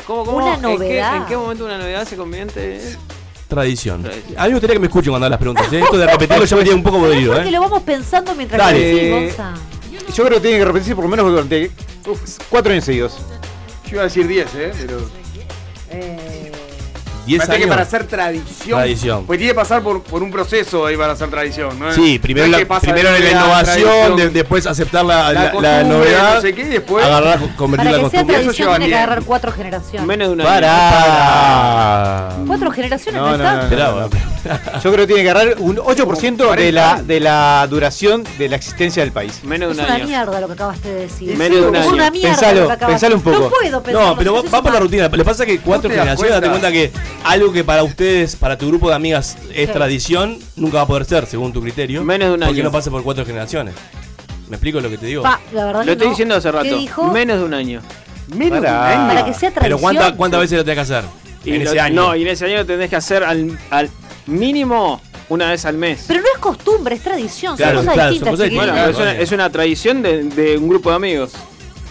¿Cómo, 0.06 0.24
cómo? 0.26 0.36
Una 0.36 0.54
¿En 0.56 0.60
qué- 0.60 0.66
novedad. 0.66 1.16
¿En 1.16 1.24
qué, 1.24 1.36
momento 1.38 1.64
una 1.64 1.78
novedad 1.78 2.06
se 2.06 2.16
convierte 2.16 2.76
en.? 2.76 2.98
Tradición. 3.48 4.02
Tradición. 4.02 4.38
A 4.38 4.42
mí 4.44 4.48
me 4.48 4.54
gustaría 4.54 4.74
que 4.74 4.80
me 4.80 4.86
escuchen 4.86 5.10
cuando 5.10 5.26
hagan 5.26 5.30
las 5.32 5.40
preguntas. 5.40 5.72
¿eh? 5.72 5.80
Esto 5.80 5.98
de 5.98 6.06
repetirlo 6.06 6.44
ya 6.44 6.56
me 6.56 6.62
tiene 6.62 6.76
un 6.76 6.82
poco 6.82 6.98
podrido, 7.00 7.36
¿eh? 7.40 7.50
lo 7.50 7.60
vamos 7.60 7.82
pensando 7.82 8.34
mientras 8.34 8.58
Dale. 8.58 8.78
lo 8.78 9.16
decís, 9.16 9.36
Gonza. 9.36 9.54
Yo 10.14 10.24
creo 10.24 10.36
que 10.38 10.40
tiene 10.42 10.58
que 10.58 10.64
repetirse 10.64 10.94
por 10.94 11.04
lo 11.04 11.10
menos 11.10 11.30
durante 11.30 11.70
uf, 12.06 12.20
cuatro 12.48 12.72
años 12.72 12.84
seguidos. 12.84 13.16
Yo 13.84 13.92
iba 13.92 14.00
a 14.02 14.04
decir 14.04 14.26
10, 14.26 14.54
¿eh? 14.54 14.72
Pero. 14.80 15.10
Eh, 15.90 16.23
10 17.26 17.46
Parece 17.46 17.62
que 17.64 17.68
para 17.68 17.84
ser 17.84 18.06
tradición. 18.06 18.78
Tradición. 18.78 19.26
Pues 19.26 19.38
tiene 19.38 19.52
que 19.52 19.56
pasar 19.56 19.82
por, 19.82 20.02
por 20.02 20.22
un 20.22 20.30
proceso 20.30 20.86
ahí 20.86 20.96
para 20.96 21.16
ser 21.16 21.30
tradición, 21.30 21.78
¿no? 21.78 21.92
Sí, 21.92 22.18
primero, 22.18 22.46
No 22.48 22.56
es 22.58 22.68
la, 22.68 22.80
primero 22.80 23.08
en 23.08 23.14
la 23.14 23.20
la 23.20 23.30
innovación, 23.30 24.16
de- 24.16 24.30
después 24.30 24.66
aceptar 24.66 25.04
la, 25.04 25.32
la, 25.32 25.52
la- 25.52 25.60
la 25.60 25.84
novedad, 25.84 26.34
no 26.36 26.40
sé 26.40 26.54
qué, 26.54 26.62
y 26.62 26.64
después. 26.66 27.04
agarrar, 27.04 27.38
para 27.40 27.56
convertirla 27.56 27.96
en 27.98 28.04
que 28.04 28.10
sea 28.10 28.20
costumbre. 28.20 28.36
Eso 28.36 28.44
tradición 28.44 28.68
tiene 28.76 28.88
que 28.88 28.94
agarrar 28.96 29.22
cuatro 29.24 29.52
generaciones. 29.52 30.06
Menos 30.06 30.28
de 30.28 30.34
un 30.34 30.40
año. 30.40 30.50
Para. 30.50 32.30
¿Cuatro 32.46 32.70
generaciones 32.70 33.20
No, 33.20 33.36
no, 33.36 33.38
no, 33.38 33.62
está? 33.62 34.08
Yo 34.82 34.92
creo 34.92 35.06
que 35.06 35.06
tiene 35.06 35.22
que 35.22 35.30
agarrar 35.30 35.56
un 35.58 35.76
8% 35.76 36.36
de 36.36 36.44
40 36.44 36.72
la, 36.72 37.02
de 37.02 37.20
la 37.20 37.66
duración 37.70 38.24
de 38.38 38.48
la 38.48 38.56
existencia 38.56 39.02
del 39.02 39.12
país. 39.12 39.40
Menos 39.42 39.70
Es 39.70 39.76
de 39.78 39.82
un 39.82 39.86
una 39.88 39.94
año. 39.96 40.06
mierda 40.06 40.40
lo 40.40 40.46
que 40.48 40.52
acabaste 40.52 40.88
de 40.88 41.00
decir. 41.02 41.36
Menos 41.36 41.60
de 41.62 41.66
un 41.68 41.76
es 41.76 41.82
año. 41.82 41.92
una 41.94 42.10
mierda 42.10 42.28
Pensalo, 42.30 42.60
lo 42.60 42.66
que 42.66 42.72
acabaste 42.74 42.92
pensalo 42.92 43.16
un 43.16 43.22
poco. 43.22 43.38
No 43.38 43.48
puedo 43.50 43.82
pensarlo. 43.82 44.08
No, 44.10 44.16
pero 44.18 44.44
va, 44.52 44.62
por 44.62 44.72
la 44.72 44.80
rutina. 44.80 45.04
Lo 45.08 45.16
que 45.16 45.24
pasa 45.24 45.44
es 45.44 45.48
que 45.48 45.58
cuatro 45.60 45.88
generaciones, 45.90 46.30
date 46.34 46.48
cuenta 46.50 46.70
que 46.72 46.92
algo 47.24 47.52
que 47.52 47.64
para 47.64 47.82
ustedes, 47.84 48.36
para 48.36 48.58
tu 48.58 48.68
grupo 48.68 48.88
de 48.88 48.94
amigas 48.96 49.36
es 49.54 49.68
Sí. 49.68 49.72
tradición, 49.72 50.38
nunca 50.56 50.78
va 50.78 50.82
a 50.82 50.86
poder 50.86 51.04
ser, 51.04 51.26
según 51.26 51.52
tu 51.52 51.60
criterio. 51.62 52.02
Menos 52.04 52.28
de 52.28 52.34
un 52.34 52.40
Porque 52.40 52.54
año. 52.54 52.64
no 52.64 52.72
pasa 52.72 52.90
por 52.90 53.02
cuatro 53.02 53.24
generaciones. 53.24 53.74
¿Me 54.48 54.56
explico 54.56 54.80
lo 54.80 54.90
que 54.90 54.98
te 54.98 55.06
digo? 55.06 55.22
Pa, 55.22 55.40
la 55.52 55.66
verdad 55.66 55.80
Lo 55.80 55.86
que 55.86 55.92
estoy 55.92 56.06
no. 56.06 56.10
diciendo 56.10 56.34
hace 56.34 56.48
¿Qué 56.48 56.52
rato. 56.52 56.76
dijo? 56.78 57.04
Menos 57.12 57.38
de 57.38 57.44
un 57.44 57.54
año. 57.54 57.80
Menos 58.36 58.60
de 58.62 58.68
un 58.68 58.74
año. 58.74 59.08
Para 59.08 59.24
que 59.24 59.32
sea 59.32 59.50
Pero 59.50 59.60
tradición. 59.60 59.80
¿cuánta- 59.80 60.16
¿cuántas 60.16 60.40
veces 60.40 60.58
lo 60.58 60.64
tenés 60.64 60.76
que 60.86 60.92
hacer? 60.94 61.04
Y 61.44 61.52
en 61.54 61.64
lo- 61.64 61.70
ese 61.70 61.80
año. 61.80 61.94
No, 61.94 62.16
y 62.16 62.22
en 62.22 62.28
ese 62.28 62.44
año 62.46 62.56
lo 62.56 62.66
tenés 62.66 62.90
que 62.90 62.96
hacer 62.96 63.22
al, 63.24 63.58
al 63.70 63.90
mínimo 64.26 65.00
una 65.30 65.50
vez 65.50 65.64
al 65.64 65.76
mes. 65.78 66.04
Pero 66.06 66.20
no 66.20 66.26
es 66.34 66.38
costumbre, 66.38 66.94
es 66.94 67.02
tradición. 67.02 67.56
Claro, 67.56 67.78
son 67.78 67.84
cosas 67.86 67.94
claro, 67.94 68.10
distintas, 68.10 68.26
son 68.28 68.36
cosas 68.36 68.44
chiquilines. 68.50 68.72
bueno, 68.74 68.86
pero 68.86 68.96
Claro, 68.96 69.10
es 69.10 69.14
una, 69.16 69.22
es 69.24 69.32
una 69.32 69.50
tradición 69.50 70.02
de, 70.02 70.24
de 70.24 70.58
un 70.58 70.68
grupo 70.68 70.90
de 70.90 70.96
amigos. 70.96 71.32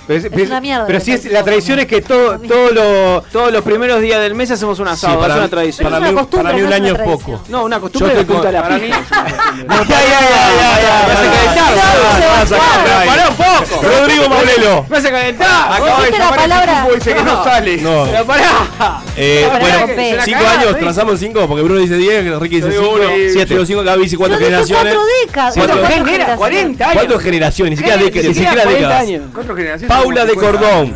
Pero, 0.07 0.19
es- 0.19 0.25
Es 0.25 0.47
una 0.49 0.59
mierda 0.61 0.85
pero 0.85 0.99
sí 0.99 1.11
es, 1.13 1.23
decís 1.23 1.33
la 1.33 1.43
tradición 1.43 1.79
es 1.79 1.85
que 1.87 2.01
todo, 2.01 2.37
todo 2.39 2.71
lo. 2.71 3.21
Todos 3.31 3.51
los 3.53 3.61
primeros 3.63 4.01
días 4.01 4.19
del 4.21 4.35
mes 4.35 4.51
hacemos 4.51 4.79
un 4.79 4.87
asado, 4.87 5.19
para, 5.19 5.33
es 5.35 5.39
una 5.39 5.49
tradición. 5.49 5.89
para 5.91 5.99
mí, 6.05 6.13
costumbre, 6.13 6.43
para 6.43 6.55
mí 6.57 6.61
un 6.63 6.73
año 6.73 6.93
es 6.93 6.99
poco. 7.01 7.41
No, 7.49 7.63
una 7.63 7.79
costumbre 7.79 8.15
de 8.15 8.23
de 8.23 8.51
la 8.51 8.61
Para 8.61 8.77
mí. 8.77 8.89
pará 13.05 13.29
un 13.29 13.35
poco. 13.35 13.81
Rodrigo 13.81 14.29
Maurelo. 14.29 14.85
Me 14.89 14.97
hace 14.97 15.09
calentar. 15.11 15.71
Acaba 15.73 16.01
de 16.03 16.11
llamar 16.11 16.35
palabra- 16.35 16.87
dice 16.95 17.13
que 17.13 17.23
no 17.23 17.43
sale. 17.43 17.77
No. 17.77 18.05
Pero 18.11 18.25
pará. 18.25 19.01
Eh, 19.15 19.47
bueno, 19.49 19.85
que 19.87 19.95
se 19.95 20.15
la 20.15 20.23
cinco 20.25 20.39
cagaron, 20.39 20.59
años, 20.61 20.73
¿sí? 20.73 20.79
transamos 20.79 21.13
en 21.13 21.19
cinco, 21.19 21.47
porque 21.47 21.63
Bruno 21.63 21.79
dice 21.79 21.95
10, 21.97 22.39
Ricky 22.39 22.55
dice 22.57 22.67
Yo 22.67 22.81
digo 22.81 22.83
5, 22.83 22.95
uno. 22.95 23.09
7, 23.31 23.37
yo 23.37 23.45
digo 23.55 23.65
5, 23.65 23.83
Gaby 23.83 24.03
dice 24.03 24.17
4 24.17 24.33
Yo 24.33 24.39
dije 24.39 24.49
generaciones. 24.51 24.93
cuatro 24.95 25.01
décadas. 25.25 25.53
Cuatro 25.55 25.75
cuatro 25.75 25.87
genera- 25.87 26.05
generaciones. 26.11 26.37
40 26.37 26.83
años. 26.85 26.95
¿Cuántas 27.03 27.21
generaciones? 27.23 27.71
Ni 27.71 27.77
siquiera, 27.77 27.97
décadas, 28.03 28.27
ni 28.27 28.33
siquiera 28.33 28.49
siquiera 28.51 28.63
40 28.63 28.79
décadas. 28.87 29.01
años. 29.07 29.21
Cuatro 29.33 29.55
generaciones. 29.55 29.92
Paula 29.93 30.25
de 30.25 30.33
50 30.33 30.59
Cordón. 30.59 30.95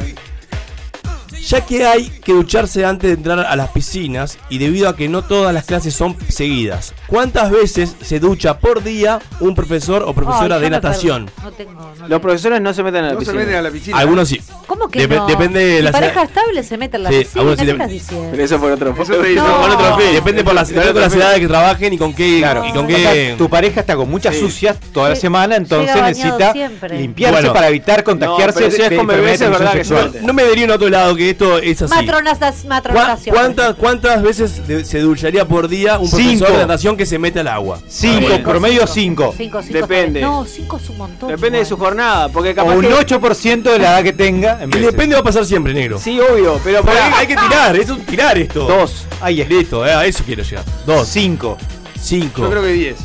Ya 1.47 1.61
que 1.65 1.85
hay 1.85 2.09
que 2.09 2.33
ducharse 2.33 2.83
antes 2.85 3.09
de 3.09 3.15
entrar 3.15 3.39
a 3.39 3.55
las 3.55 3.69
piscinas 3.69 4.37
y 4.49 4.57
debido 4.57 4.89
a 4.89 4.97
que 4.97 5.07
no 5.07 5.21
todas 5.23 5.53
las 5.53 5.63
clases 5.65 5.93
son 5.93 6.17
seguidas, 6.27 6.93
¿cuántas 7.07 7.51
veces 7.51 7.95
se 8.01 8.19
ducha 8.19 8.59
por 8.59 8.83
día 8.83 9.19
un 9.39 9.55
profesor 9.55 10.03
o 10.05 10.13
profesora 10.13 10.55
Ay, 10.57 10.61
de 10.63 10.69
natación? 10.71 11.31
No 11.41 11.51
tengo. 11.53 11.93
no 11.99 12.07
Los 12.09 12.19
profesores 12.19 12.59
no 12.59 12.73
se 12.73 12.83
meten 12.83 13.05
a 13.05 13.07
la 13.07 13.13
No 13.13 13.19
se 13.19 13.25
piscina. 13.27 13.39
meten 13.39 13.55
a 13.55 13.61
la 13.61 13.71
piscina. 13.71 13.97
Algunos 13.97 14.27
sí. 14.27 14.41
¿Cómo 14.65 14.89
que 14.89 15.07
Dep- 15.07 15.15
no? 15.15 15.25
depende 15.25 15.63
de 15.63 15.81
la 15.83 15.91
pareja 15.93 16.23
estable 16.23 16.63
se 16.63 16.77
mete 16.77 16.97
en 16.97 17.03
la 17.03 17.09
Sí, 17.11 17.19
piscina. 17.19 17.39
algunos 17.41 17.59
sí 17.59 17.65
¿Qué 17.65 17.71
dep- 17.71 17.75
estás 17.75 17.89
diciendo? 17.91 18.27
Pero 18.31 18.43
eso 18.43 18.59
fue 18.59 18.71
otro 18.73 18.89
Eso. 19.01 19.05
Con 19.15 19.71
otro. 19.71 19.97
Depende 20.11 20.43
por 20.43 20.53
las, 20.53 20.69
por 20.71 20.95
las 20.95 21.15
edades 21.15 21.39
que 21.39 21.47
trabajen 21.47 21.93
y 21.93 21.97
con 21.97 22.13
qué. 22.13 22.39
Claro. 22.39 22.65
Y 22.65 22.73
con 22.73 22.85
O 22.85 22.89
sea, 22.89 23.13
qué 23.13 23.35
tu 23.37 23.49
pareja 23.49 23.79
está 23.79 23.95
con 23.95 24.09
muchas 24.09 24.35
Sí. 24.35 24.41
sucias 24.41 24.77
toda 24.91 25.07
la 25.09 25.15
semana, 25.15 25.55
entonces 25.55 25.95
necesita 25.95 26.51
siempre. 26.51 26.99
limpiarse 26.99 27.39
Bueno. 27.39 27.53
para 27.53 27.69
evitar 27.69 28.03
contagiarse 28.03 28.59
pero 28.59 28.71
si 28.75 28.81
es 28.81 28.89
de 28.89 28.97
con 28.97 29.07
bebés, 29.07 29.39
enfermedades 29.39 29.39
de 29.39 29.45
es 29.45 29.51
verdad 29.51 29.57
transmisión 29.71 29.77
que 29.77 29.83
sexual. 30.03 30.11
suerte. 30.11 30.27
No 30.27 30.33
me 30.33 30.43
diría 30.43 30.65
en 30.65 30.71
otro 30.71 30.89
lado 30.89 31.15
que 31.15 31.37
esto 31.46 31.58
es 31.60 31.82
así. 31.82 31.94
Matronas, 31.94 32.39
¿Cuá- 32.39 32.53
matronación. 32.67 33.36
¿Cuántas, 33.36 33.75
¿Cuántas 33.75 34.22
veces 34.22 34.62
se 34.88 35.00
ducharía 35.00 35.46
por 35.46 35.67
día 35.67 36.00
un 36.00 36.10
profesor 36.10 36.32
Cinco. 36.38 36.51
de 36.51 36.58
natación 36.58 36.98
que 36.98 37.06
se 37.06 37.20
mete 37.20 37.39
al 37.41 37.48
agua? 37.48 37.79
Cinco, 37.88 38.27
Bien. 38.27 38.44
promedio 38.44 38.88
cinco. 38.88 39.34
Cinco, 39.38 39.62
cinco 39.62 39.74
Depende. 39.79 40.22
No, 40.22 40.46
cinco 40.46 40.77
es 40.77 40.89
un 40.89 40.98
montón. 40.98 41.29
Depende 41.29 41.60
de 41.60 41.65
su 41.65 41.77
jornada, 41.77 42.29
porque 42.29 42.51
O 42.51 42.56
capaz 42.56 42.74
un 42.75 42.82
que... 42.82 42.94
8% 42.94 43.62
de 43.63 43.79
la 43.79 43.91
edad 43.94 44.03
que 44.03 44.13
tenga. 44.13 44.62
En 44.62 44.70
Y 44.70 44.74
vez 44.74 44.82
de- 44.82 44.91
depende 44.91 45.15
va 45.15 45.22
a 45.22 45.24
pasar 45.24 45.46
siempre, 45.46 45.74
negro. 45.74 46.00
Sí, 46.00 46.20
obvio, 46.20 46.60
pero 46.63 46.79
hay, 46.89 47.12
hay 47.15 47.27
que 47.27 47.36
tirar, 47.36 47.75
eso 47.75 47.94
es 47.96 48.06
tirar 48.06 48.38
esto. 48.38 48.62
Dos. 48.65 49.06
Ahí 49.22 49.41
es. 49.41 49.50
Listo, 49.50 49.86
eh, 49.86 49.94
a 49.94 50.06
eso 50.06 50.24
quiero 50.25 50.44
llegar. 50.44 50.63
Dos, 50.86 51.08
Cinco. 51.08 51.58
cinco. 52.00 52.41
Yo 52.44 52.50
creo 52.50 52.62
que 52.63 52.72
10. 52.74 52.96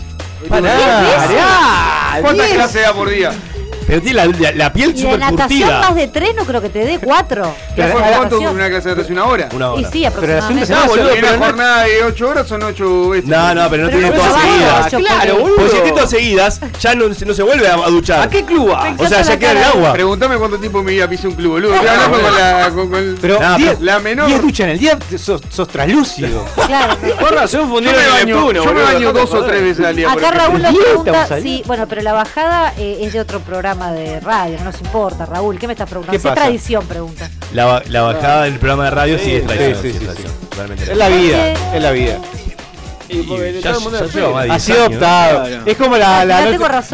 Pará. 0.49 2.19
¿Cuántas 2.21 2.47
diez. 2.47 2.57
clases 2.57 2.83
da 2.83 2.93
por 2.93 3.09
día? 3.09 3.33
Pero 3.93 4.03
tiene 4.03 4.17
la, 4.17 4.27
la- 4.51 4.53
la 4.57 4.73
piel 4.73 4.97
súper 4.97 5.19
natación 5.19 5.69
más 5.81 5.95
de 5.95 6.09
tres 6.09 6.35
no 6.35 6.45
creo 6.45 6.61
que 6.63 6.69
te 6.71 6.79
dé 6.85 6.99
cuatro. 6.99 7.43
¿Cuánto 7.75 7.75
Clase 7.75 7.89
de 7.89 7.93
¿Cuánto 7.95 8.37
dura 8.37 8.53
natación. 8.53 8.55
una 8.57 8.69
clase 8.71 8.89
de 8.89 8.95
natación? 8.97 9.19
¿Una 9.19 9.27
hora? 9.27 9.49
Una 9.53 9.67
Y 9.67 9.69
hora. 9.69 9.91
sí, 9.91 10.05
aproximadamente. 10.07 10.73
No, 10.73 10.87
boludo, 10.87 11.05
una 11.05 11.15
pero 11.21 11.37
no- 11.37 11.45
jornada 11.45 11.83
de 11.85 12.05
8 12.05 12.29
horas 12.29 12.49
son 12.49 12.63
8 12.63 13.09
veces. 13.11 13.29
No, 13.29 13.55
no, 13.55 13.71
pero 13.71 13.83
no 13.85 13.89
Pero 13.91 14.01
tiene 14.01 14.17
todas 14.17 14.43
seguidas. 14.43 14.87
ocho, 14.87 14.99
Claro, 14.99 15.19
porque- 15.21 15.33
boludo. 15.43 15.57
Porque 15.57 15.71
si 15.71 15.77
tiene 15.77 15.93
todas 15.93 16.11
seguidas, 16.11 16.61
ya 16.81 16.95
no, 16.95 17.05
no 17.09 17.35
se 17.35 17.43
vuelve 17.43 17.69
a, 17.69 17.75
a 17.75 17.89
duchar. 17.91 18.21
¿A 18.23 18.31
qué 18.31 18.45
club 18.45 18.71
va? 18.71 18.95
O 18.99 19.07
sea, 19.07 19.23
ya 19.23 19.39
queda 19.39 19.51
en 19.53 19.57
el 19.59 19.65
agua. 19.65 19.93
Preguntame 19.93 20.37
cuánto 20.39 20.59
tiempo 20.59 20.83
me 20.83 20.93
iba 20.95 21.05
a 21.05 21.09
pisar 21.09 21.27
un 21.29 21.35
club, 21.35 21.53
boludo. 21.53 21.75
Estoy 21.75 21.89
hablando 21.89 22.21
con 22.21 22.35
la. 22.35 22.71
Con, 22.75 22.91
con- 22.91 23.19
Pero 23.21 23.41
Nah, 23.41 23.57
10 23.57 23.81
la 23.81 23.99
menor. 24.01 24.27
10 24.29 24.41
duchas 24.43 24.61
en 24.65 24.71
el 24.71 24.79
día 24.79 24.99
sos, 25.19 25.41
sos 25.51 25.69
traslúcido. 25.69 26.45
Claro. 26.67 26.97
Por 27.21 27.35
razón 27.35 27.63
Yo 27.63 27.69
fundieron 27.69 28.01
me 28.01 28.07
el 28.07 28.11
baño, 28.13 28.27
Neptuno, 28.37 28.53
yo 28.53 28.65
me 28.65 28.73
boludo, 28.73 28.85
baño 28.87 28.99
dejate 29.13 29.19
dos 29.19 29.35
o 29.35 29.45
tres 29.45 29.63
veces 29.63 29.85
al 29.87 29.97
día. 29.97 30.11
Acá. 30.11 30.31
Raúl 30.31 30.63
nos 30.63 30.73
bueno, 31.67 31.87
pero 31.89 32.03
la 32.03 32.13
bajada 32.13 32.73
eh, 32.79 32.99
es 33.03 33.13
de 33.13 33.21
otro 33.21 33.41
programa 33.41 33.82
de 33.91 34.21
radio, 34.21 34.57
no 34.59 34.65
nos 34.67 34.81
importa, 34.81 35.27
Raúl, 35.27 35.59
¿qué 35.59 35.67
me 35.67 35.73
estás 35.73 35.89
preguntando? 35.89 36.21
¿Qué 36.23 36.29
¿Qué 36.29 36.35
tradición 36.35 36.87
pregunta? 36.87 37.29
La, 37.53 37.65
ba- 37.65 37.83
la 37.89 38.03
bajada 38.03 38.45
del 38.45 38.59
programa 38.61 38.85
de 38.85 38.91
radio 38.91 39.19
sí, 39.19 39.25
Sí, 39.25 39.35
es 39.37 39.47
tradición. 39.47 39.83
sí, 39.83 39.93
sí, 39.93 39.99
sí, 39.99 40.73
es 40.83 40.89
Es 40.89 40.97
la 40.97 41.09
vida, 41.09 41.49
es 41.75 41.83
la 41.83 41.91
vida. 41.91 42.19
Y 43.09 43.19
Y 43.19 43.27
ya- 43.27 43.47
es 43.47 43.63
lleva 43.65 44.09
feo. 44.09 44.33
más 44.33 44.45
de 44.45 44.51
Ha 44.51 44.55
10 44.55 44.63
sido 44.63 44.85
años. 44.85 44.95
optado. 44.95 45.45
Claro. 45.47 45.63
Es 45.67 45.77
como 45.77 45.97
la, 45.99 46.25
noche, 46.25 46.51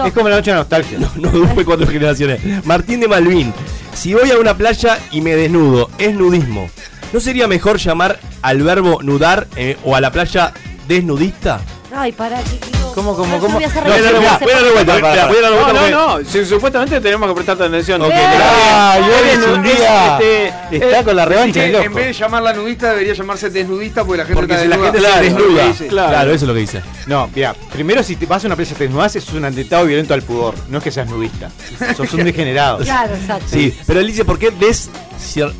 es 0.09 0.12
como 0.14 0.29
la 0.29 0.37
noche 0.37 0.51
de 0.51 0.57
nostalgia. 0.57 0.98
No 1.16 1.31
fue 1.55 1.64
cuatro 1.64 1.87
generaciones. 1.87 2.40
Martín 2.64 3.01
de 3.01 3.07
Malvin. 3.09 3.53
Si 3.94 4.14
voy 4.14 4.31
a 4.31 4.38
una 4.38 4.57
playa 4.57 4.98
y 5.12 5.20
me 5.20 5.37
desnudo, 5.37 5.90
es 5.98 6.14
nudismo. 6.14 6.68
¿No 7.12 7.20
sería 7.20 7.46
mejor 7.46 7.79
llamar 7.79 8.18
al 8.42 8.62
verbo 8.62 9.01
nudar 9.03 9.46
eh, 9.57 9.77
o 9.85 9.94
a 9.94 10.01
la 10.01 10.11
playa 10.11 10.53
desnudista? 10.88 11.61
Ay, 11.94 12.12
pará, 12.12 12.40
¿qué 12.42 12.59
quiero? 12.59 12.77
¿Cómo, 12.98 13.14
cómo, 13.14 13.37
yo 13.37 13.40
cómo? 13.42 13.54
voy 13.54 13.64
a 13.64 13.68
darle 13.68 14.70
vuelta, 14.72 14.98
No, 14.98 15.72
no, 15.72 16.18
no. 16.18 16.24
si- 16.28 16.44
supuestamente 16.44 17.00
tenemos 17.00 17.28
que 17.28 17.34
prestar 17.34 17.62
atención. 17.62 18.02
Ok, 18.02 18.11
Ah, 18.12 18.98
y 18.98 19.02
hoy 19.04 19.28
es 19.30 19.46
un 19.46 19.62
día. 19.62 20.18
este, 20.18 20.76
Está 20.78 21.04
con 21.04 21.14
la 21.14 21.24
revancha 21.24 21.64
en 21.64 21.94
vez 21.94 22.06
de 22.06 22.12
llamarla 22.12 22.52
nudista, 22.54 22.90
debería 22.90 23.14
llamarse 23.14 23.50
desnudista 23.50 24.04
porque 24.04 24.18
la 24.18 24.24
gente 24.24 24.34
Porque 24.40 24.52
está 24.54 24.64
si 24.64 24.68
la 24.68 25.20
desnuda. 25.20 25.22
gente 25.22 25.24
desnuda. 25.24 25.38
eso 25.38 25.46
es 25.46 25.52
lo 25.54 25.61
que 25.62 25.68
dice. 25.68 25.87
Claro. 25.87 26.08
Claro, 26.08 26.30
eso 26.32 26.44
es 26.44 26.48
lo 26.48 26.54
que 26.54 26.61
dice. 26.61 26.82
No, 27.06 27.30
mira, 27.34 27.54
primero 27.72 28.02
si 28.02 28.16
te 28.16 28.26
vas 28.26 28.42
a 28.42 28.46
una 28.48 28.56
playa 28.56 28.72
y 28.72 28.74
te 28.74 28.84
desnudas, 28.84 29.14
es 29.16 29.28
un 29.32 29.44
atentado 29.44 29.84
violento 29.87 30.14
al 30.14 30.22
pudor. 30.22 30.54
No 30.68 30.78
es 30.78 30.84
que 30.84 30.90
seas 30.90 31.08
nudista. 31.08 31.50
Sos 31.96 32.12
un 32.14 32.24
degenerado. 32.24 32.78
Claro, 32.78 33.14
exacto. 33.14 33.46
Sí, 33.48 33.76
pero 33.87 34.00
él 34.00 34.08
dice, 34.08 34.24
¿por 34.24 34.38
qué 34.40 34.50
des 34.50 34.90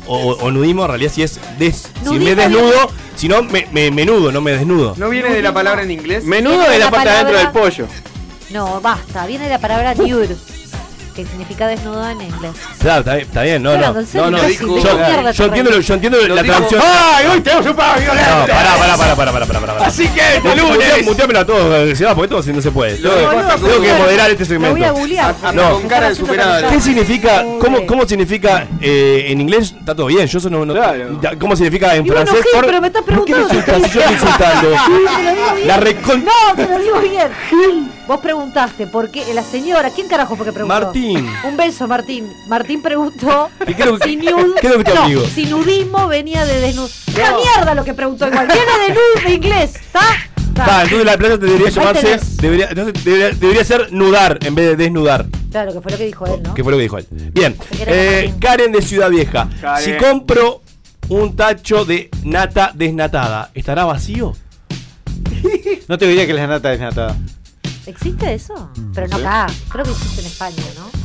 o, 0.07 0.17
o 0.33 0.51
nudismo? 0.51 0.83
En 0.83 0.89
realidad, 0.89 1.11
si 1.11 1.23
es 1.23 1.39
des. 1.57 1.89
Si 2.03 2.19
me 2.19 2.35
desnudo, 2.35 2.89
si 3.15 3.27
no, 3.27 3.43
me, 3.43 3.67
me 3.71 3.91
menudo, 3.91 4.31
no 4.31 4.41
me 4.41 4.51
desnudo. 4.51 4.93
¿No 4.97 5.09
viene 5.09 5.29
de 5.29 5.41
la 5.41 5.53
palabra 5.53 5.83
en 5.83 5.91
inglés? 5.91 6.23
Menudo 6.25 6.63
es 6.63 6.79
la 6.79 6.85
la 6.85 6.91
parte 6.91 7.09
adentro 7.09 7.37
del 7.37 7.51
pollo. 7.51 7.87
No, 8.51 8.81
basta, 8.81 9.27
viene 9.27 9.43
de 9.45 9.51
la 9.51 9.59
palabra 9.59 9.93
nude, 9.93 10.35
que 11.23 11.29
significa 11.29 11.67
desnudo 11.67 12.09
en 12.09 12.21
inglés. 12.21 12.51
Claro, 12.79 12.99
está 12.99 13.15
bien, 13.15 13.27
está 13.27 13.41
bien, 13.43 13.63
no, 13.63 13.77
no. 13.77 13.93
No, 14.13 14.31
no, 14.31 14.37
yo, 14.37 14.47
¿de 14.47 14.57
qué 14.57 15.33
yo, 15.33 15.45
entiendo, 15.45 15.79
yo 15.79 15.93
entiendo 15.93 16.17
Lo 16.27 16.35
la 16.35 16.41
dijo- 16.43 16.53
traducción. 16.55 16.81
¡Ay, 16.85 17.25
hoy 17.27 17.41
tenemos 17.41 17.65
un 17.67 17.75
pavo 17.75 17.93
No, 17.95 18.01
violento! 18.01 18.29
pará, 18.47 18.75
pará, 18.77 18.97
pará, 18.97 19.15
pará, 19.15 19.31
pará, 19.31 19.45
pará, 19.45 19.59
pará. 19.61 19.85
Así 19.85 20.07
que 20.07 20.19
este 20.35 20.41
Mutea- 20.49 20.55
lunes. 20.73 21.05
Muteámelo 21.05 21.39
a 21.39 21.45
todos, 21.45 21.97
se 21.97 22.05
va, 22.05 22.15
porque 22.15 22.29
todo 22.29 22.43
si 22.43 22.53
no 22.53 22.61
se 22.61 22.71
puede. 22.71 22.97
Lo 22.99 23.09
Tengo, 23.11 23.81
que 23.81 23.93
moderar 23.93 24.31
este 24.31 24.45
Lo 24.53 24.59
voy 24.59 24.67
a 24.69 24.73
segmento. 24.73 24.93
googlear. 24.99 25.35
Ah, 25.43 25.51
no. 25.51 25.71
con 25.73 25.87
cara 25.87 26.09
de 26.09 26.15
superada. 26.15 26.67
¿Qué 26.69 26.79
significa? 26.81 27.43
¿Cómo, 27.59 27.85
cómo 27.85 28.07
significa 28.07 28.67
eh, 28.81 29.25
en 29.29 29.41
inglés? 29.41 29.73
Está 29.79 29.95
todo 29.95 30.07
bien, 30.07 30.27
yo 30.27 30.37
eso 30.37 30.49
no. 30.49 30.65
no- 30.65 30.73
Claro. 30.73 31.19
¿Cómo 31.39 31.55
significa 31.55 31.95
en 31.95 32.05
Y 32.05 32.09
bueno, 32.09 32.25
francés? 32.25 32.45
Gil, 32.51 32.61
pero 32.65 32.81
me 32.81 32.87
estás 32.87 33.03
¿Por 33.03 33.25
qué 33.25 33.33
me 33.35 33.43
preguntando. 33.45 33.73
insultas 33.75 33.91
si 33.91 33.97
yo 33.97 33.99
estoy 34.01 34.13
insultando? 34.19 34.69
Sí, 34.69 34.91
te 35.15 35.23
lo 35.23 35.29
digo 35.35 35.55
bien. 35.55 35.67
La 35.67 35.77
recon... 35.77 36.25
No, 36.25 36.55
te 36.55 36.67
lo 36.67 36.79
digo 36.79 36.99
bien. 37.01 37.27
Gil, 37.49 37.91
Vos 38.09 38.21
preguntaste, 38.21 38.87
¿por 38.87 39.11
qué? 39.11 39.31
La 39.35 39.43
señora, 39.43 39.91
¿quién 39.91 40.07
carajo 40.07 40.35
fue 40.35 40.43
que 40.43 40.51
preguntó? 40.51 40.73
Martín. 40.81 41.29
Un 41.47 41.55
beso, 41.55 41.87
Martín. 41.87 42.27
Martín 42.47 42.81
preguntó 42.81 43.51
¿Y 43.67 43.75
que- 43.75 43.83
si, 44.03 44.17
que 44.17 44.31
no, 44.31 45.57
nudismo 45.57 46.07
venía 46.07 46.43
de 46.43 46.59
desnudo. 46.59 46.89
Una 47.13 47.37
mierda 47.37 47.75
lo 47.75 47.83
que 47.83 47.93
preguntó 47.93 48.27
igual. 48.27 48.47
Viene 48.47 48.87
de 48.87 48.89
nude 48.95 49.27
de 49.27 49.33
inglés, 49.35 49.75
¿está? 49.75 49.99
Ah, 50.57 50.81
entonces 50.85 51.05
la 51.05 51.17
playa 51.19 51.37
debería 51.37 51.69
llamarse. 51.69 52.19
Debería, 52.41 52.67
debería, 52.69 53.29
debería 53.29 53.63
ser 53.63 53.93
nudar 53.93 54.39
en 54.41 54.55
vez 54.55 54.69
de 54.69 54.75
desnudar. 54.75 55.27
Claro, 55.51 55.71
que 55.71 55.79
fue 55.79 55.91
lo 55.91 55.97
que 55.99 56.05
dijo 56.07 56.25
él, 56.25 56.41
¿no? 56.41 56.55
Que 56.55 56.63
fue 56.63 56.71
lo 56.71 56.77
que 56.79 56.83
dijo 56.83 56.97
él. 56.97 57.05
Bien. 57.11 57.55
Eh. 57.85 58.33
Karen 58.41 58.71
de 58.71 58.81
Ciudad 58.81 59.11
Vieja. 59.11 59.47
Karen. 59.61 59.85
Si 59.85 60.03
compro 60.03 60.63
un 61.09 61.35
tacho 61.35 61.85
de 61.85 62.09
nata 62.23 62.71
desnatada, 62.73 63.51
¿estará 63.53 63.85
vacío? 63.85 64.35
No 65.87 65.97
te 65.97 66.07
diría 66.07 66.27
que 66.27 66.33
la 66.33 66.45
nata 66.45 66.69
desnatada. 66.69 67.15
¿Existe 67.89 68.33
eso? 68.33 68.69
Pero 68.93 69.07
no 69.07 69.17
Sí. 69.17 69.23
acá. 69.23 69.47
Creo 69.69 69.83
que 69.85 69.91
existe 69.91 70.21
en 70.21 70.27
España, 70.27 70.63
¿no? 70.77 70.98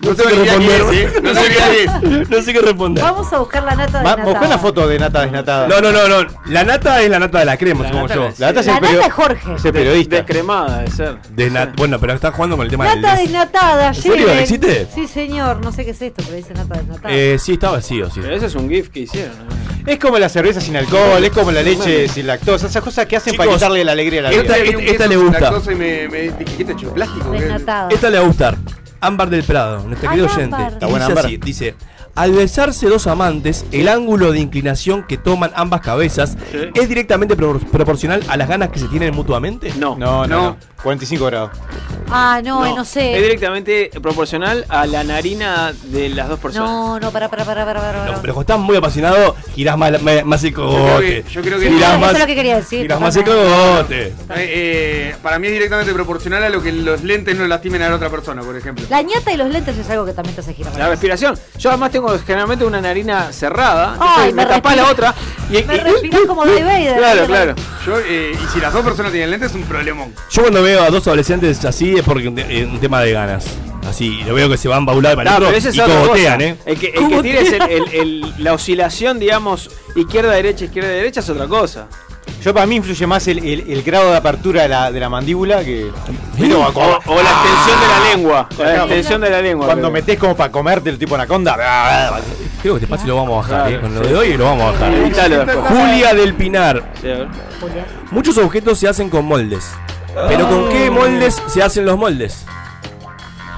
No 0.00 0.14
sé 0.14 0.22
qué 0.22 0.34
responder. 0.34 0.84
responder. 0.84 1.22
No 1.22 1.34
sé 1.34 1.48
qué 1.48 1.84
es. 2.20 2.28
No 2.30 2.42
sé 2.42 2.52
qué 2.52 2.60
responder. 2.60 3.02
Vamos 3.04 3.32
a 3.32 3.38
buscar 3.38 3.64
la 3.64 3.74
nata 3.74 3.98
de 3.98 4.04
Ma- 4.04 4.10
nata. 4.16 4.24
Buscá 4.24 4.46
una 4.46 4.58
foto 4.58 4.86
de 4.86 4.98
nata 4.98 5.20
desnatada. 5.22 5.66
No, 5.66 5.80
no, 5.80 5.90
no, 5.90 6.06
no. 6.08 6.28
La 6.46 6.62
nata 6.64 7.02
es 7.02 7.10
la 7.10 7.18
nata 7.18 7.40
de 7.40 7.44
la 7.44 7.56
crema, 7.56 7.82
La 7.82 7.88
supongo 7.88 8.06
nata 8.08 8.14
yo. 8.14 8.30
La 8.38 8.46
nata 8.48 8.60
es 8.60 8.66
La 8.66 8.76
el, 8.76 8.82
nata 8.82 9.06
es 9.06 9.12
Jorge. 9.12 9.54
es 9.56 9.64
el 9.64 9.72
periodista. 9.72 10.16
Descremada 10.16 10.82
de 10.82 10.90
ser. 10.92 11.16
Desna- 11.34 11.72
Bueno, 11.76 11.98
pero 11.98 12.12
está 12.12 12.30
jugando 12.30 12.56
con 12.56 12.64
el 12.66 12.70
tema 12.70 12.84
Nata 12.94 13.16
des- 13.16 13.24
desnatada, 13.24 13.88
¿En 13.88 13.94
serio? 13.94 14.16
lleven. 14.26 14.38
¿Existe? 14.38 14.86
Sí, 14.94 15.08
señor. 15.08 15.64
No 15.64 15.72
sé 15.72 15.84
qué 15.84 15.90
es 15.90 16.00
esto, 16.02 16.22
pero 16.24 16.36
dice 16.36 16.54
nata 16.54 16.74
desnatada. 16.78 17.12
Eh, 17.14 17.36
sí, 17.40 17.54
está 17.54 17.70
vacío, 17.70 18.08
sí. 18.08 18.20
Pero 18.22 18.36
ese 18.36 18.46
es 18.46 18.54
un 18.54 18.68
GIF 18.68 18.90
que 18.90 19.00
hicieron. 19.00 19.36
¿no? 19.36 19.58
Es 19.92 19.98
como 19.98 20.18
la 20.18 20.28
cerveza 20.28 20.60
sin 20.60 20.76
alcohol, 20.76 21.24
es 21.24 21.30
como 21.30 21.50
la 21.50 21.62
leche 21.62 22.06
sin 22.08 22.26
lactosa, 22.26 22.66
esas 22.68 22.82
cosas 22.84 23.06
que 23.06 23.16
hacen 23.16 23.34
para 23.36 23.50
quitarle 23.52 23.82
la 23.84 23.92
alegría 23.92 24.20
a 24.20 24.22
la 24.24 24.30
esta- 24.30 24.56
vida. 24.58 24.64
Esta 24.80 24.92
queso 24.92 25.08
le 25.08 25.16
gusta. 25.16 25.40
lactosa 25.40 25.72
Y 25.72 25.74
me, 25.74 26.08
me 26.08 26.20
dije, 26.22 26.44
¿qué 26.58 26.64
te 26.64 26.72
hecho? 26.72 26.92
¿Plástico? 26.94 27.32
¿Qué? 27.32 27.40
desnatada. 27.40 27.88
Esta 27.90 28.10
le 28.10 28.18
va 28.18 28.24
a 28.24 28.26
gustar. 28.28 28.56
Ámbar 29.00 29.30
del 29.30 29.44
Prado, 29.44 29.82
nuestra 29.84 30.10
querida 30.10 30.26
oyente. 30.26 30.56
Ámbar. 30.56 30.72
Está 30.72 30.86
Dice 30.86 30.90
buena, 30.90 31.06
Ámbar. 31.06 31.24
así, 31.26 31.36
dice, 31.38 31.74
al 32.14 32.32
besarse 32.32 32.86
dos 32.88 33.06
amantes, 33.06 33.64
el 33.72 33.88
ángulo 33.88 34.32
de 34.32 34.40
inclinación 34.40 35.04
que 35.06 35.16
toman 35.16 35.52
ambas 35.54 35.80
cabezas 35.80 36.36
Sí. 36.50 36.58
es 36.74 36.88
directamente 36.88 37.36
pro- 37.36 37.58
proporcional 37.58 38.22
a 38.28 38.36
las 38.36 38.48
ganas 38.48 38.70
que 38.70 38.78
se 38.78 38.88
tienen 38.88 39.14
mutuamente. 39.14 39.72
No. 39.78 39.96
No, 39.96 40.26
no, 40.26 40.28
No. 40.28 40.42
no. 40.50 40.56
45 40.82 41.26
grados. 41.26 41.50
Ah, 42.10 42.40
no, 42.42 42.76
no, 42.76 42.84
sé. 42.84 43.16
Es 43.16 43.22
directamente 43.22 43.90
proporcional 44.00 44.64
a 44.68 44.86
la 44.86 45.02
narina 45.04 45.72
de 45.84 46.08
las 46.08 46.28
dos 46.28 46.38
personas. 46.38 46.70
No, 46.70 47.00
no, 47.00 47.10
para, 47.10 47.28
para, 47.28 47.44
para, 47.44 47.64
para, 47.64 47.80
para. 47.80 48.04
No, 48.06 48.20
pero 48.20 48.32
cuando 48.34 48.40
estás 48.54 48.58
muy 48.60 48.76
apasionado, 48.76 49.34
girás 49.54 49.76
más, 49.76 50.00
más, 50.02 50.24
más 50.24 50.44
el 50.44 50.54
creo 50.54 50.66
cogote. 50.68 51.22
que- 51.24 51.30
yo 51.30 51.42
creo 51.42 51.58
que- 51.58 51.66
Sí, 51.68 51.74
Girás 51.74 51.90
eso 51.90 51.98
más- 51.98 52.12
es 52.14 52.18
lo 52.20 52.26
que 52.26 52.34
quería 52.36 52.56
decir. 52.56 52.82
Girás 52.82 53.00
más 53.00 53.16
el 53.16 53.24
cogote. 53.24 54.06
Eh, 54.06 54.12
eh, 54.36 55.14
para 55.22 55.38
mí 55.40 55.48
es 55.48 55.52
directamente 55.52 55.92
proporcional 55.92 56.42
a 56.44 56.48
lo 56.48 56.62
que 56.62 56.70
los 56.72 57.02
lentes 57.02 57.36
no 57.36 57.46
lastimen 57.48 57.82
a 57.82 57.88
la 57.90 57.96
otra 57.96 58.08
persona, 58.08 58.40
por 58.42 58.56
ejemplo. 58.56 58.84
La 58.88 59.02
ñata 59.02 59.32
y 59.32 59.36
los 59.36 59.50
lentes 59.50 59.76
es 59.76 59.90
algo 59.90 60.06
que 60.06 60.12
también 60.12 60.34
te 60.36 60.40
hace 60.42 60.54
girar. 60.54 60.74
La 60.78 60.88
respiración. 60.88 61.36
Yo 61.58 61.70
además 61.70 61.90
tengo 61.90 62.07
generalmente 62.26 62.64
una 62.64 62.80
narina 62.80 63.32
cerrada. 63.32 63.96
Ay, 64.00 64.30
entonces 64.30 64.34
me 64.34 64.42
me 64.44 64.48
tapás 64.48 64.76
la 64.76 64.86
otra. 64.90 65.14
Y, 65.50 65.62
Me 65.64 65.76
y- 65.76 65.78
respirás 65.80 66.20
como 66.26 66.44
Darth 66.44 66.64
Vader. 66.64 66.96
Claro, 66.98 67.26
claro. 67.26 67.54
Yo, 67.86 67.98
eh, 68.00 68.32
y 68.42 68.46
si 68.52 68.60
las 68.60 68.72
dos 68.72 68.84
personas 68.84 69.12
tienen 69.12 69.30
lentes, 69.30 69.50
es 69.50 69.54
un 69.56 69.62
problemón. 69.64 70.14
Yo 70.30 70.42
cuando 70.42 70.62
veo 70.62 70.82
a 70.82 70.90
dos 70.90 71.06
adolescentes 71.06 71.64
así 71.64 71.94
es 71.96 72.02
porque 72.02 72.28
un, 72.28 72.34
te- 72.34 72.64
un 72.64 72.78
tema 72.80 73.00
de 73.00 73.12
ganas. 73.12 73.46
Así, 73.88 74.22
lo 74.26 74.34
veo 74.34 74.50
que 74.50 74.58
se 74.58 74.68
van 74.68 74.84
baulados 74.84 75.16
para 75.16 75.30
No, 75.30 75.36
el 75.36 75.42
pero 75.44 75.56
otro 75.58 75.70
es 75.70 75.76
y 75.76 75.80
cogotean. 75.80 76.40
¿eh? 76.42 76.56
El 76.66 76.78
que, 76.78 76.88
el 76.88 77.08
que 77.08 77.22
tires 77.22 77.52
el- 77.52 77.62
el- 77.62 77.94
el- 77.94 78.34
la 78.44 78.52
oscilación, 78.52 79.18
digamos, 79.18 79.70
izquierda-derecha, 79.96 80.66
izquierda-derecha 80.66 81.20
es 81.20 81.30
otra 81.30 81.46
cosa. 81.46 81.86
Yo 82.42 82.54
para 82.54 82.66
mí 82.66 82.76
influye 82.76 83.06
más 83.06 83.26
el, 83.28 83.38
el- 83.38 83.64
el 83.70 83.82
grado 83.82 84.10
de 84.10 84.16
apertura 84.16 84.62
de 84.62 84.68
la, 84.68 84.92
de 84.92 85.00
la 85.00 85.08
mandíbula 85.08 85.64
que. 85.64 85.90
Pero 86.38 86.60
O, 86.60 86.62
o 86.68 87.22
la 87.22 87.30
extensión 87.30 87.80
de 87.80 87.86
la 87.88 88.10
lengua. 88.14 88.48
O 88.58 88.62
la 88.62 88.76
extensión 88.76 89.20
de 89.20 89.30
la 89.30 89.42
lengua. 89.42 89.66
Cuando 89.66 89.82
creo. 89.88 89.92
metés 89.92 90.18
como 90.18 90.36
para 90.36 90.50
comerte 90.52 90.90
el 90.90 90.98
tipo 90.98 91.14
anaconda. 91.16 91.56
Creo 92.62 92.74
que 92.74 92.80
te 92.80 92.86
pasa 92.86 93.04
y 93.04 93.08
lo 93.08 93.16
vamos 93.16 93.46
a 93.46 93.50
bajar, 93.50 93.68
Claro, 93.68 93.76
¿eh? 93.76 93.80
Con 93.80 93.94
lo 93.94 94.02
sí. 94.04 94.08
de 94.10 94.16
hoy 94.16 94.36
lo 94.36 94.44
vamos 94.44 94.64
a 94.64 94.72
bajar. 94.72 95.68
Julia 95.68 96.14
del 96.14 96.34
Pinar. 96.34 96.92
Sí, 97.00 97.06
a 97.10 97.14
ver. 97.18 97.28
Julia. 97.60 97.86
Muchos 98.10 98.38
objetos 98.38 98.78
se 98.78 98.88
hacen 98.88 99.08
con 99.10 99.24
moldes. 99.24 99.70
Pero 100.28 100.48
¿con 100.48 100.68
qué 100.70 100.90
moldes 100.90 101.40
se 101.48 101.62
hacen 101.62 101.84
los 101.84 101.96
moldes? 101.96 102.44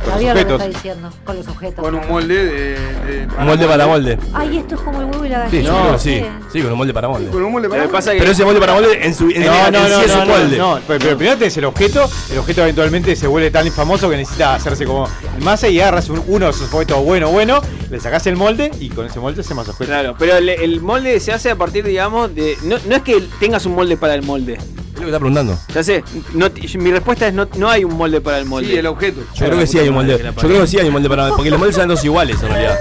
Con 0.01 0.09
los 0.09 0.15
Javier 0.15 0.47
lo 0.49 0.57
está 0.57 0.67
diciendo, 0.69 1.11
con 1.25 1.37
los 1.37 1.49
objetos. 1.49 1.85
Con 1.85 1.95
un 1.95 2.09
molde 2.09 2.35
de. 2.47 2.53
de- 2.73 3.29
Un 3.39 3.47
molde 3.47 3.67
para 3.67 3.87
molde. 3.87 4.19
Ay, 4.33 4.59
esto 4.59 4.75
es 4.75 4.81
como 4.81 5.01
el 5.01 5.07
huevo 5.07 5.25
y 5.27 5.29
la 5.29 5.51
Sí, 5.51 5.57
gallina. 5.59 5.73
yo 5.75 5.81
creo 5.81 5.93
no 5.93 5.99
sí. 5.99 6.23
Sí, 6.53 6.63
con 6.63 6.73
un 6.73 6.79
molde 6.79 6.95
para 6.95 7.09
molde. 7.09 7.31
Con 7.31 7.43
un 7.45 7.53
molde 7.53 7.69
para 7.69 7.83
que 7.87 8.19
Pero 8.19 8.31
ese 8.31 8.45
molde 8.45 8.61
para 8.61 8.73
molde 8.75 9.05
en 9.07 9.15
su 9.15 9.29
en, 9.31 9.45
No, 9.45 9.67
en 9.67 9.73
no, 9.73 9.85
sí 9.85 9.91
no, 9.91 10.01
es 10.01 10.09
no, 10.17 10.23
un 10.23 10.29
no, 10.29 10.35
molde. 10.39 10.59
no, 10.59 10.81
pero, 10.87 10.99
pero 11.01 11.17
primero 11.19 11.37
tenés 11.39 11.57
el 11.59 11.65
objeto, 11.67 12.09
el 12.33 12.39
objeto 12.39 12.63
eventualmente 12.63 13.15
se 13.15 13.27
vuelve 13.27 13.51
tan 13.51 13.71
famoso 13.71 14.09
que 14.09 14.17
necesita 14.17 14.55
hacerse 14.55 14.85
como 14.87 15.07
masa 15.43 15.69
y 15.69 15.79
agarras 15.81 16.09
un- 16.09 16.25
uno 16.27 16.47
de 16.47 16.51
esos 16.53 16.73
objetos 16.73 17.05
bueno, 17.05 17.29
bueno, 17.31 17.61
le 17.91 18.01
sacás 18.01 18.27
el 18.27 18.37
molde 18.37 18.71
y 18.81 18.89
con 18.89 19.05
ese 19.07 19.21
molde 19.21 19.43
se 19.43 19.55
más 19.55 19.69
objetos. 19.69 19.87
Claro, 19.89 20.17
pero 20.19 20.37
el, 20.39 20.49
el 20.49 20.81
molde 20.81 21.21
se 21.21 21.33
hace 21.33 21.51
a 21.51 21.57
partir, 21.57 21.85
digamos, 21.85 22.35
de. 22.35 22.57
No, 22.63 22.77
no 22.89 22.97
es 22.97 23.03
que 23.03 23.23
tengas 23.39 23.67
un 23.67 23.75
molde 23.75 23.97
para 23.99 24.15
el 24.15 24.23
molde. 24.23 24.55
Es 24.55 24.97
lo 24.97 25.07
que 25.07 25.13
está 25.13 25.19
preguntando. 25.19 25.59
Ya 25.75 25.83
sé, 25.83 26.05
no, 26.35 26.49
mi 26.79 26.91
respuesta 26.93 27.27
es 27.29 27.33
no, 27.33 27.49
no 27.57 27.71
hay 27.71 27.85
un 27.85 27.97
molde 27.97 28.21
para 28.21 28.37
el 28.39 28.45
molde. 28.45 28.69
Sí, 28.69 28.77
el 28.77 28.87
objeto. 28.87 29.21
Yo 29.35 29.47
creo 29.47 29.59
que 29.59 29.67
sí 29.67 29.79
hay 29.79 29.89
un 29.91 29.97
molde. 29.97 30.19
Yo 30.19 30.49
creo 30.49 30.61
que 30.63 30.67
sí 30.67 30.79
hay 30.79 30.87
un 30.87 30.93
molde 30.93 31.09
para. 31.09 31.29
Porque 31.31 31.51
los 31.51 31.59
moldes 31.59 31.77
son 31.77 31.89
dos 31.89 32.05
iguales 32.05 32.43
en 32.43 32.49
realidad. 32.49 32.79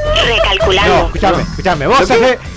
No, 0.87 1.05
escuchame, 1.05 1.41
escuchame. 1.43 1.87
Vos 1.87 2.09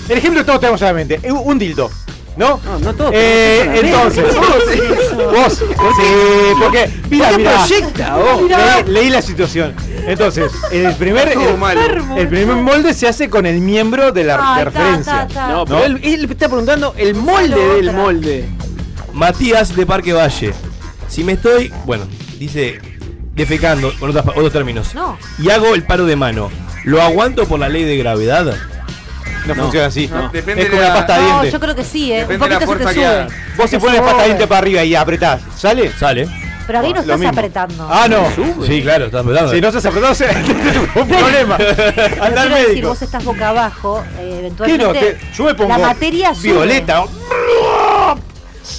el 0.09 0.17
ejemplo 0.17 0.41
que 0.41 0.45
todos 0.45 0.59
tenemos 0.59 0.81
en 0.81 0.87
la 0.87 0.93
mente. 0.93 1.19
Un, 1.23 1.41
un 1.43 1.59
dildo. 1.59 1.89
¿No? 2.35 2.59
No, 2.65 2.79
no 2.79 2.93
todo. 2.95 3.11
Eh, 3.13 3.79
entonces, 3.83 4.25
vos, 4.35 5.53
sí, 5.53 5.63
porque, 6.59 6.89
mira, 7.09 7.29
qué 7.29 7.37
mira, 7.37 7.57
proyecta, 7.57 8.15
vos? 8.15 8.41
leí, 8.41 8.93
leí 8.93 9.09
la 9.11 9.21
situación. 9.21 9.75
Entonces, 10.07 10.51
el 10.71 10.95
primer, 10.95 11.29
el, 11.29 12.27
primer 12.27 12.55
molde 12.55 12.93
se 12.95 13.07
hace 13.07 13.29
con 13.29 13.45
el 13.45 13.59
miembro 13.59 14.11
de 14.11 14.23
la, 14.23 14.39
Ay, 14.41 14.57
ta, 14.57 14.63
referencia. 14.65 15.27
ta, 15.27 15.33
ta. 15.33 15.47
No, 15.49 15.65
pero 15.65 15.79
¿No? 15.79 15.85
Él, 15.85 15.99
él 16.03 16.27
está 16.31 16.47
preguntando 16.47 16.95
el 16.97 17.13
molde 17.13 17.75
del 17.75 17.93
molde. 17.93 18.49
Matías 19.13 19.75
de 19.75 19.85
Parque 19.85 20.11
Valle. 20.11 20.53
Si 21.07 21.23
me 21.23 21.33
estoy, 21.33 21.71
bueno, 21.85 22.05
dice 22.39 22.79
defecando, 23.33 23.93
con 23.99 24.09
otras 24.09 24.25
otros 24.27 24.51
términos. 24.51 24.93
No. 24.93 25.17
Y 25.39 25.49
hago 25.49 25.73
el 25.75 25.83
paro 25.83 26.05
de 26.05 26.15
mano. 26.15 26.49
¿Lo 26.85 27.01
aguanto 27.01 27.47
por 27.47 27.59
la 27.59 27.69
ley 27.69 27.83
de 27.83 27.97
gravedad? 27.97 28.55
No, 29.45 29.55
funciona 29.55 29.87
así. 29.87 30.07
no. 30.07 30.29
Depende 30.29 30.63
es 30.63 30.69
como 30.69 30.81
de 30.81 30.85
una 30.87 30.93
la- 30.95 30.99
pasta 31.05 31.15
de 31.17 31.21
No, 31.23 31.27
dientes. 31.29 31.51
yo 31.53 31.59
creo 31.59 31.75
que 31.75 31.83
sí, 31.83 32.11
¿eh? 32.13 32.23
Un 32.23 32.29
Depende 32.29 32.45
de 32.45 32.59
la 32.61 32.65
poquito 32.65 32.89
se 32.89 32.95
te 32.95 33.01
que 33.01 33.05
sube. 33.05 33.27
Vos 33.57 33.69
si 33.69 33.75
Te 33.75 33.79
pones 33.79 33.99
pasta 34.01 34.11
de 34.13 34.17
sube. 34.19 34.25
dientes 34.27 34.47
para 34.47 34.57
arriba 34.59 34.83
y 34.83 34.95
apretás, 34.95 35.41
¿sale? 35.57 35.91
Sale. 35.93 36.27
Pero 36.65 36.79
ahí 36.79 36.93
no 36.93 37.01
estás 37.01 37.19
mismo. 37.19 37.37
apretando. 37.37 37.87
Ah, 37.91 38.07
no. 38.09 38.25
Sí, 38.65 38.81
claro, 38.81 39.05
estás 39.05 39.19
apretando. 39.21 39.51
Si 39.51 39.59
no 39.59 39.67
estás 39.67 39.85
apretado, 39.85 40.15
se- 40.15 40.29
un 40.95 41.07
problema. 41.09 41.55
Anda 41.55 42.23
al 42.23 42.33
quiero 42.33 42.55
decir, 42.55 42.67
médico. 42.69 42.87
vos 42.87 43.01
estás 43.01 43.23
boca 43.25 43.49
abajo, 43.49 44.01
eh, 44.17 44.29
¿Qué 44.31 44.39
eventualmente. 44.39 44.85
no? 44.85 44.93
Te- 44.93 45.17
yo 45.35 45.43
me 45.43 45.55
pongo 45.55 45.69
la 45.69 45.77
materia 45.79 46.33
sube. 46.33 46.51
violeta. 46.53 47.03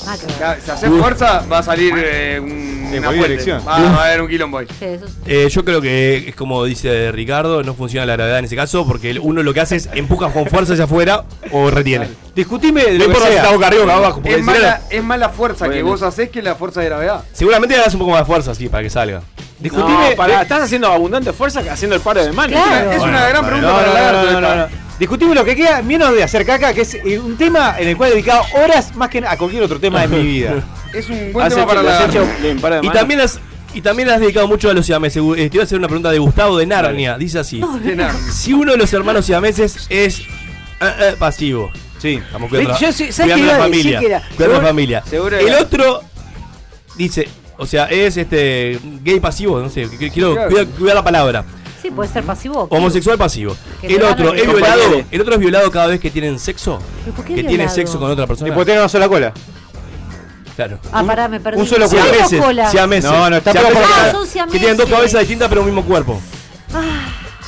Ah, 0.07 0.16
Si 0.64 0.70
haces 0.70 0.90
fuerza, 0.90 1.44
va 1.51 1.59
a 1.59 1.62
salir 1.62 1.92
eh, 1.97 2.38
un, 2.40 2.88
En 2.92 2.99
una 3.01 3.12
dirección. 3.12 3.61
Va, 3.66 3.79
va 3.81 4.03
a 4.03 4.05
haber 4.07 4.23
un 4.23 4.29
quilombo 4.29 4.59
ahí. 4.59 4.66
Sí, 4.79 4.85
eso 4.87 5.05
es- 5.07 5.12
Eh, 5.27 5.49
yo 5.51 5.64
creo 5.64 5.81
que 5.81 6.29
es 6.29 6.35
como 6.37 6.64
dice 6.64 7.11
Ricardo, 7.12 7.62
no 7.62 7.75
funciona 7.75 8.07
la 8.07 8.14
gravedad 8.14 8.38
en 8.38 8.44
ese 8.47 8.57
caso, 8.57 8.87
porque 8.87 9.18
uno 9.20 9.42
lo 9.42 9.53
que 9.53 9.61
hace 9.61 9.77
es 9.77 9.88
empuja 9.94 10.31
con 10.33 10.47
fuerza 10.47 10.73
hacia 10.73 10.85
afuera 10.85 11.25
o 11.51 11.70
retiene. 11.70 12.09
Discutime 12.35 12.83
de 12.85 12.92
No 12.92 12.92
lo 12.92 12.99
que 12.99 13.05
importa 13.07 13.27
si 13.27 13.33
sea. 13.33 13.42
está 13.42 13.55
boca 13.55 13.66
arriba 13.66 13.83
o 13.83 13.87
boca 13.87 13.97
abajo, 13.99 14.20
Es 14.25 14.37
si 14.37 14.42
más, 14.42 14.55
no- 14.57 14.62
la, 14.62 14.81
es 14.90 15.05
más 15.05 15.18
la 15.18 15.29
fuerza 15.29 15.68
que 15.68 15.83
vos 15.83 16.03
haces 16.03 16.31
que 16.31 16.40
la 16.42 16.55
fuerza 16.55 16.81
de 16.81 16.87
gravedad. 16.87 17.25
seguramente 17.33 17.77
le 17.77 17.83
das 17.83 17.92
un 17.94 18.01
poco 18.01 18.12
más 18.12 18.20
de 18.20 18.27
fuerza, 18.27 18.55
sí, 18.55 18.68
para 18.68 18.83
que 18.83 18.90
salga. 18.90 19.23
Discutime. 19.59 20.14
No, 20.16 20.40
estás 20.40 20.62
haciendo 20.62 20.88
abundante 20.90 21.33
fuerza 21.33 21.61
haciendo 21.70 21.94
el 21.97 22.03
paro 22.03 22.25
de 22.25 22.33
mano. 22.33 22.53
Claro. 22.53 22.90
Es 22.90 22.99
Bueno, 22.99 23.12
una 23.16 23.29
gran 23.29 23.44
pregunta 23.47 23.68
No, 23.70 23.75
para 23.77 24.57
no, 24.66 24.84
Discutime 24.98 25.35
lo 25.35 25.44
que 25.44 25.57
queda, 25.57 25.83
menos 25.83 26.14
de 26.14 26.22
hacer 26.22 26.46
caca, 26.46 26.72
que 26.72 26.83
es 26.83 26.94
eh, 26.94 27.18
un 27.18 27.37
tema 27.37 27.74
en 27.78 27.88
el 27.88 27.96
cual 27.96 28.11
he 28.11 28.14
dedicado 28.14 28.44
horas 28.54 28.94
más 28.94 29.09
que 29.11 29.18
a 29.18 29.37
cualquier 29.37 29.62
otro 29.64 29.80
tema 29.80 30.02
de 30.07 30.09
mi 30.09 30.22
vida. 30.24 30.64
Es 30.94 31.09
un 31.11 31.33
buen 31.33 31.44
Has 31.44 31.52
tema 31.52 31.64
hecho, 31.72 32.24
para 32.61 32.80
de 32.80 32.87
Y 32.87 32.90
también 32.90 33.20
has 33.20 33.40
y 33.74 33.80
también 33.80 34.09
has 34.11 34.20
dedicado 34.20 34.46
mucho 34.46 34.70
a 34.70 34.74
los 34.74 34.87
siameses. 34.87 35.20
Te 35.35 35.50
iba 35.52 35.62
a 35.62 35.64
hacer 35.64 35.76
una 35.76 35.88
pregunta 35.88 36.12
de 36.12 36.20
Gustavo 36.20 36.57
de 36.57 36.66
Narnia. 36.66 37.18
Dice 37.18 37.40
así. 37.40 37.61
Si 38.33 38.52
uno 38.52 38.70
de 38.72 38.78
los 38.78 38.92
hermanos 38.92 39.26
siameses 39.26 39.87
es 39.90 40.20
eh, 40.20 40.24
eh, 40.80 41.14
pasivo, 41.18 41.72
Sí. 41.98 42.20
estamos 42.24 42.48
cuidando, 42.48 42.78
Yo 42.78 42.87
la- 42.87 42.92
sí- 42.92 43.11
¿sabes 43.11 43.33
cuidando 43.33 43.52
la 43.54 43.59
familia, 43.64 43.98
que 43.98 44.07
era? 44.07 44.22
cuidando 44.37 44.61
la 44.61 44.66
familia. 44.68 45.02
seguro 45.11 45.37
El 45.37 45.48
era. 45.48 45.59
otro 45.62 46.02
dice, 46.96 47.28
o 47.59 47.66
sea, 47.66 47.87
es 47.87 48.16
este 48.16 48.78
gay 49.02 49.18
pasivo, 49.18 49.59
no 49.59 49.68
sé, 49.70 49.88
quiero 50.12 50.35
Claro. 50.35 50.48
cuidar, 50.50 50.66
cuidar 50.66 50.94
la 50.94 51.02
palabra. 51.04 51.44
Sí, 51.85 51.90
puede 51.90 52.09
ser 52.11 52.25
pasivo. 52.25 52.66
o. 52.70 52.75
Homosexual 52.77 53.18
pasivo. 53.18 53.55
Que 53.83 53.88
El 53.88 53.99
le 53.99 54.05
otro 54.05 54.33
es 54.33 54.47
violado, 54.47 55.05
el 55.11 55.20
otro 55.20 55.35
es 55.35 55.38
violado 55.40 55.70
cada 55.70 55.88
vez 55.88 56.01
que 56.01 56.11
tienen 56.11 56.38
sexo. 56.38 56.79
¿Pero 57.05 57.14
por 57.16 57.25
qué 57.27 57.35
Que 57.35 57.40
tiene 57.42 57.57
violado? 57.59 57.75
sexo 57.75 57.99
con 58.01 58.11
otra 58.11 58.25
Y 58.25 58.27
persona. 58.27 58.55
puede 58.55 58.64
tener 58.64 58.81
una 58.81 58.88
sola 58.88 59.07
cola. 59.07 59.33
Claro. 60.57 60.79
Ah, 60.92 61.03
pará, 61.05 61.29
me 61.29 61.40
perdí. 61.40 61.61
un 61.61 61.66
solo 61.66 61.85
hay 61.85 61.90
dos 61.90 62.01
Siameses, 62.01 62.40
colas. 62.40 62.70
siameses. 62.70 63.11
No, 63.11 63.29
no, 63.29 63.37
está 63.37 63.53
Siameses 63.53 63.77
pegado 63.77 63.92
por 63.92 63.97
que-. 63.97 64.09
Ah, 64.09 64.12
son 64.12 64.51
Que 64.51 64.59
tienen 64.59 64.77
dos 64.77 64.87
siameses. 64.87 64.90
cabezas 64.97 65.20
distintas 65.20 65.49
pero 65.49 65.61
un 65.61 65.66
mismo 65.66 65.85
cuerpo. 65.85 66.20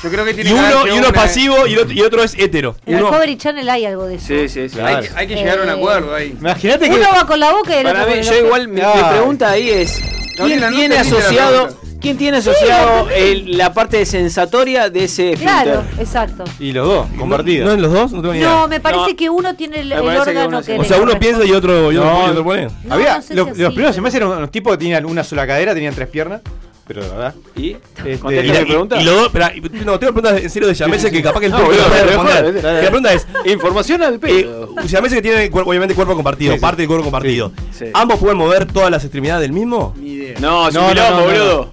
Yo 0.03 0.11
creo 0.11 0.25
que 0.27 0.35
tiene 0.35 0.51
Y 0.51 0.53
que 0.53 0.59
uno, 0.59 0.67
haber 0.81 0.89
y 0.89 0.99
uno 0.99 1.09
una- 1.09 1.13
pasivo 1.13 1.67
y 1.67 1.73
el 1.73 1.79
otro, 1.79 1.93
y 1.93 2.01
otro 2.03 2.23
es 2.23 2.35
hetero. 2.39 2.77
En 2.85 2.95
el 2.95 3.01
Uno, 3.01 3.09
Discovery 3.11 3.37
Channel 3.39 3.69
hay 3.71 3.87
algo 3.87 4.07
de 4.07 4.17
eso. 4.17 4.27
Sí, 4.27 4.49
sí, 4.51 4.69
sí. 4.69 4.79
Hay, 4.81 5.03
que- 5.09 5.11
hay 5.17 5.27
que 5.27 5.35
llegar 5.35 5.59
a 5.61 5.63
un 5.63 5.69
Eh, 5.69 5.73
acuerdo 5.73 6.15
ahí. 6.15 6.37
Imagínate 6.39 6.91
que. 6.91 6.95
Uno 6.97 7.07
va 7.15 7.27
con 7.27 7.41
la 7.41 7.53
boca 7.53 7.75
y 7.75 7.79
el 7.79 7.83
Para 7.85 8.03
otro 8.03 8.15
mí, 8.15 8.21
con 8.23 8.35
el 8.35 8.41
yo 8.41 8.45
igual, 8.47 8.69
mi, 8.69 8.75
mi 8.75 8.81
Ay. 8.83 9.05
pregunta 9.17 9.51
ahí 9.51 9.71
es: 9.71 10.01
¿quién 10.37 10.69
tiene 10.75 10.95
la 10.97 11.01
asociado, 11.01 11.67
pregunta. 11.69 11.86
¿Quién 12.07 12.19
tiene 12.19 12.37
asociado 12.39 13.09
el- 13.11 13.59
la 13.59 13.73
parte 13.73 14.07
sensatoria 14.07 14.89
de 14.91 15.05
ese 15.05 15.33
Claro, 15.35 15.83
exacto. 15.99 16.45
Y 16.61 16.73
los 16.73 16.87
dos, 16.87 17.07
compartidos. 17.19 17.67
¿No 17.67 17.75
en 17.75 17.83
los 17.83 17.93
dos? 17.93 18.13
No 18.13 18.21
tengo 18.21 18.33
ni 18.35 18.39
idea. 18.41 18.49
No, 18.51 18.69
me 18.69 18.79
parece 18.81 19.11
No. 19.11 19.17
que 19.17 19.29
uno 19.31 19.55
tiene 19.57 19.81
el, 19.81 19.89
Me 19.89 19.95
el 19.97 20.01
parece 20.03 20.15
que 20.25 20.31
órgano 20.31 20.49
uno 20.49 20.59
que, 20.61 20.65
sí. 20.65 20.73
le 20.73 20.79
o 20.81 20.85
sea, 20.85 20.99
uno 20.99 21.19
piensa 21.19 21.45
y 21.45 21.53
otro, 21.53 21.91
y 21.93 21.97
otro, 21.97 22.11
No. 22.13 22.27
y 22.27 22.31
otro 22.31 22.45
pone. 22.45 22.69
No, 22.85 22.95
Había, 22.95 23.17
no 23.17 23.23
sé 23.23 23.35
los, 23.35 23.47
si 23.47 23.51
los 23.63 23.69
así, 23.69 23.75
primeros 23.75 23.97
pero- 23.97 24.17
eran 24.27 24.39
unos 24.39 24.51
tipos 24.53 24.73
que 24.73 24.79
tenían 24.79 25.05
una 25.05 25.25
sola 25.25 25.47
cadera, 25.47 25.75
tenían 25.75 25.95
tres 25.95 26.09
piernas. 26.09 26.43
Pero 26.89 27.03
de 27.03 27.09
verdad. 27.11 27.35
¿Y? 27.57 27.71
Este, 27.73 28.17
¿Contesta 28.21 28.61
pregunta? 28.61 29.03
y 29.03 29.05
los 29.05 29.15
dos, 29.17 29.27
espera, 29.27 29.53
y- 29.53 29.61
no, 29.61 29.99
tengo 29.99 30.13
preguntas 30.13 30.41
en 30.41 30.49
serio 30.49 30.69
de 30.69 30.75
Siameses 30.77 31.11
que 31.11 31.21
capaz 31.21 31.41
que 31.41 31.47
el 31.47 31.53
No, 31.53 31.59
público 31.59 31.83
boludo, 31.83 31.89
puede 31.97 32.05
mejor, 32.07 32.27
responder. 32.27 32.45
dale, 32.45 32.63
dale. 32.63 32.83
La 32.83 32.89
pregunta 32.91 33.13
es, 33.13 33.27
Información 33.47 34.03
al 34.05 34.15
eh, 34.15 34.19
pedo. 34.21 34.69
Siameses 34.87 35.17
que 35.17 35.23
tienen 35.23 35.51
cuer- 35.51 35.65
obviamente 35.67 35.97
cuerpo 35.97 36.15
compartido, 36.15 36.53
Sí, 36.53 36.59
sí. 36.59 36.63
parte 36.63 36.83
del 36.83 36.87
cuerpo 36.87 37.03
compartido. 37.07 37.51
Sí. 37.77 37.87
¿Ambos 37.93 38.21
pueden 38.21 38.37
mover 38.37 38.67
todas 38.67 38.89
las 38.93 39.03
extremidades 39.03 39.43
del 39.43 39.53
mismo? 39.53 39.95
Ni 39.99 40.11
idea. 40.11 40.39
No, 40.39 40.69
es 40.69 40.75
No, 40.75 40.83
no, 40.83 40.89
quilombo, 40.91 41.11
no, 41.11 41.19
no, 41.19 41.25
boludo. 41.27 41.73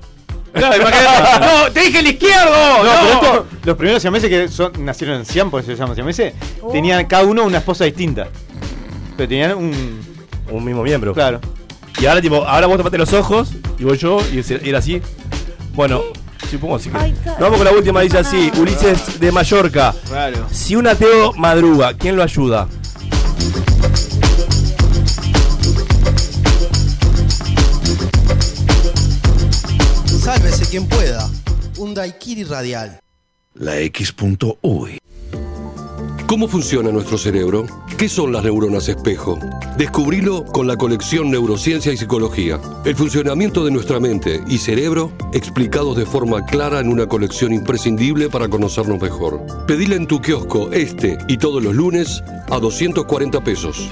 No, 0.53 0.75
imagínate. 0.75 1.39
No, 1.41 1.71
te 1.71 1.79
dije 1.81 1.99
el 1.99 2.07
izquierdo. 2.07 2.51
No, 2.51 2.83
No, 2.83 2.89
pero 3.01 3.13
esto, 3.13 3.45
los 3.65 3.77
primeros 3.77 4.01
siameses 4.01 4.29
que 4.29 4.47
son, 4.47 4.71
nacieron 4.85 5.17
en 5.17 5.25
Siam, 5.25 5.49
por 5.49 5.61
eso 5.61 5.71
se 5.71 5.77
llaman 5.77 5.95
siameses, 5.95 6.33
Oh. 6.61 6.71
tenían 6.71 7.05
cada 7.05 7.23
uno 7.23 7.43
una 7.43 7.57
esposa 7.59 7.85
distinta. 7.85 8.27
Pero 9.17 9.29
tenían 9.29 9.55
un. 9.57 10.01
Un 10.49 10.63
mismo 10.63 10.83
miembro. 10.83 11.13
Claro. 11.13 11.39
Y 11.99 12.05
ahora, 12.05 12.21
tipo, 12.21 12.35
ahora 12.45 12.67
vos 12.67 12.77
tapaste 12.77 12.97
los 12.97 13.13
ojos 13.13 13.49
y 13.79 13.83
voy 13.85 13.97
yo 13.97 14.19
y 14.31 14.43
era 14.69 14.79
así. 14.79 15.01
Bueno, 15.73 16.01
supongo 16.51 16.75
así 16.75 16.89
que. 16.89 16.97
Nos 16.97 17.39
vamos 17.39 17.57
con 17.57 17.65
la 17.65 17.71
última, 17.71 18.01
dice 18.01 18.17
así: 18.19 18.51
Ulises 18.57 19.19
de 19.19 19.31
Mallorca. 19.31 19.93
Claro. 20.07 20.45
Si 20.51 20.75
un 20.75 20.87
ateo 20.87 21.33
madruga, 21.33 21.93
¿quién 21.93 22.15
lo 22.15 22.23
ayuda? 22.23 22.67
Quien 30.73 30.87
pueda. 30.87 31.29
Un 31.77 31.93
daiquiri 31.93 32.43
radial. 32.45 32.99
La 33.53 33.77
X.UI. 33.77 34.97
¿Cómo 36.25 36.47
funciona 36.47 36.91
nuestro 36.91 37.19
cerebro? 37.19 37.67
¿Qué 37.95 38.09
son 38.09 38.31
las 38.31 38.43
neuronas 38.43 38.89
espejo? 38.89 39.37
Descubrilo 39.77 40.43
con 40.45 40.65
la 40.65 40.75
colección 40.75 41.29
Neurociencia 41.29 41.93
y 41.93 41.97
Psicología. 41.97 42.59
El 42.85 42.95
funcionamiento 42.95 43.63
de 43.63 43.69
nuestra 43.69 43.99
mente 43.99 44.41
y 44.47 44.57
cerebro 44.57 45.11
explicados 45.31 45.95
de 45.95 46.07
forma 46.07 46.43
clara 46.43 46.79
en 46.79 46.87
una 46.87 47.05
colección 47.05 47.53
imprescindible 47.53 48.29
para 48.29 48.49
conocernos 48.49 48.99
mejor. 48.99 49.45
Pedile 49.67 49.95
en 49.95 50.07
tu 50.07 50.21
kiosco 50.21 50.71
este 50.71 51.19
y 51.27 51.37
todos 51.37 51.61
los 51.61 51.75
lunes 51.75 52.23
a 52.49 52.57
240 52.57 53.43
pesos. 53.43 53.91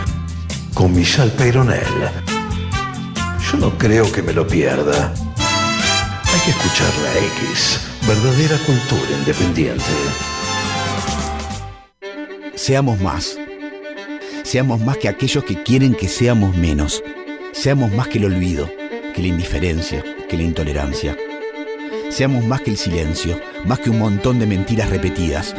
Con 0.73 0.93
Michelle 0.95 1.31
Peyronel. 1.31 1.83
Yo 3.51 3.57
no 3.57 3.77
creo 3.77 4.11
que 4.11 4.21
me 4.21 4.33
lo 4.33 4.47
pierda. 4.47 5.13
Hay 6.25 6.39
que 6.45 6.51
escuchar 6.51 6.89
la 7.03 7.17
X. 7.19 7.81
Verdadera 8.07 8.57
cultura 8.65 9.11
independiente. 9.19 9.83
Seamos 12.55 12.99
más. 13.01 13.37
Seamos 14.43 14.79
más 14.79 14.97
que 14.97 15.09
aquellos 15.09 15.43
que 15.43 15.61
quieren 15.61 15.93
que 15.93 16.07
seamos 16.07 16.55
menos. 16.55 17.03
Seamos 17.51 17.91
más 17.91 18.07
que 18.07 18.17
el 18.17 18.25
olvido, 18.25 18.69
que 19.13 19.21
la 19.21 19.27
indiferencia, 19.27 20.03
que 20.29 20.37
la 20.37 20.43
intolerancia. 20.43 21.17
Seamos 22.09 22.45
más 22.45 22.61
que 22.61 22.71
el 22.71 22.77
silencio, 22.77 23.39
más 23.65 23.79
que 23.79 23.89
un 23.89 23.99
montón 23.99 24.39
de 24.39 24.47
mentiras 24.47 24.89
repetidas. 24.89 25.55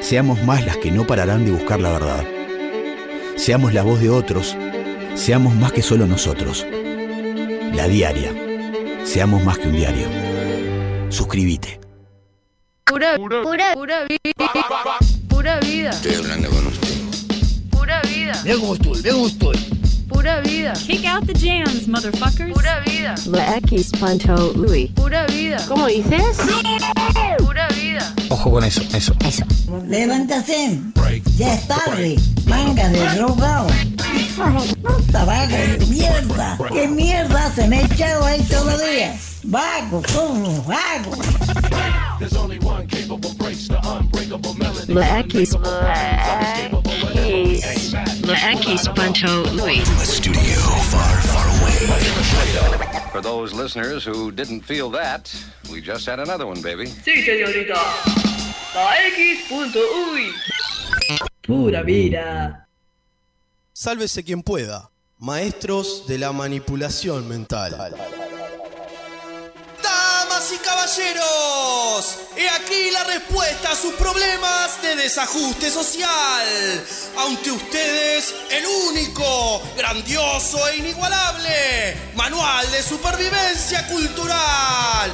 Seamos 0.00 0.42
más 0.44 0.64
las 0.64 0.76
que 0.76 0.90
no 0.90 1.06
pararán 1.06 1.44
de 1.44 1.52
buscar 1.52 1.80
la 1.80 1.92
verdad. 1.92 2.24
Seamos 3.36 3.74
la 3.74 3.82
voz 3.82 4.00
de 4.00 4.10
otros. 4.10 4.56
Seamos 5.14 5.54
más 5.54 5.72
que 5.72 5.82
solo 5.82 6.06
nosotros. 6.06 6.66
La 7.74 7.88
diaria. 7.88 8.32
Seamos 9.04 9.42
más 9.44 9.58
que 9.58 9.68
un 9.68 9.76
diario. 9.76 10.06
Suscríbete. 11.08 11.80
Pura, 12.84 13.16
pura, 13.16 13.42
pura 13.74 14.04
vida. 14.04 14.52
Pura 15.28 15.60
vida. 15.60 15.90
Estoy 15.90 16.14
hablando 16.14 16.50
con 16.50 16.66
usted. 16.66 16.88
Pura 17.70 18.00
vida. 18.02 18.32
Estoy, 18.32 18.42
mira 18.44 19.12
cómo 19.12 19.26
estoy. 19.26 19.71
Pura 20.12 20.40
vida. 20.42 20.72
Kick 20.74 21.04
out 21.06 21.26
the 21.26 21.34
jams, 21.34 21.86
motherfuckers. 21.88 22.52
Pura 22.52 22.82
vida. 22.86 23.14
La 23.26 23.56
X 23.56 23.92
Pancho 23.98 24.52
Louis. 24.54 24.90
Pura 24.94 25.26
vida. 25.26 25.58
¿Cómo 25.68 25.86
dices? 25.86 26.38
Pura 27.38 27.68
vida. 27.68 28.14
Ojo 28.28 28.50
con 28.50 28.64
eso, 28.64 28.82
eso. 28.94 29.14
Eso. 29.26 29.44
Levántate. 29.86 30.80
Ya 31.36 31.54
es 31.54 31.66
tarde. 31.66 32.16
Manga 32.46 32.88
de 32.88 33.00
drogado. 33.16 33.68
Puta, 34.82 35.24
vago 35.24 35.56
de 35.56 35.86
mierda. 35.88 36.58
¿Qué 36.72 36.88
mierda 36.88 37.52
se 37.54 37.66
me 37.68 37.78
ha 37.78 37.82
echado 37.82 38.24
ahí 38.24 38.42
todavía? 38.42 39.16
Vago, 39.44 40.02
como 40.14 40.62
vago. 40.62 41.12
La 44.88 45.20
X. 45.20 45.56
La 45.56 46.00
X 46.00 46.36
Pancho 48.94 49.42
Louis. 49.52 49.82
For 53.12 53.20
those 53.20 53.52
listeners 53.52 54.04
who 54.04 54.30
didn't 54.30 54.62
feel 54.62 54.90
that, 54.90 55.32
we 55.70 55.80
just 55.80 56.06
had 56.06 56.18
another 56.20 56.46
one, 56.46 56.62
baby. 56.62 56.86
Sí, 56.86 57.22
señorita. 57.22 57.74
La 58.74 58.94
X.uy. 59.08 60.32
Pura 61.42 61.82
vida. 61.82 62.66
Sálvese 63.72 64.22
quien 64.22 64.42
pueda. 64.42 64.90
Maestros 65.18 66.06
de 66.06 66.18
la 66.18 66.32
manipulación 66.32 67.28
mental. 67.28 67.94
Y 70.52 70.58
caballeros, 70.58 72.18
he 72.36 72.48
aquí 72.50 72.90
la 72.90 73.04
respuesta 73.04 73.70
a 73.72 73.76
sus 73.76 73.94
problemas 73.94 74.82
de 74.82 74.96
desajuste 74.96 75.70
social. 75.70 76.84
Ante 77.16 77.50
ustedes, 77.50 78.34
el 78.50 78.66
único, 78.66 79.62
grandioso 79.76 80.68
e 80.68 80.76
inigualable 80.76 81.96
manual 82.16 82.70
de 82.70 82.82
supervivencia 82.82 83.86
cultural. 83.86 85.10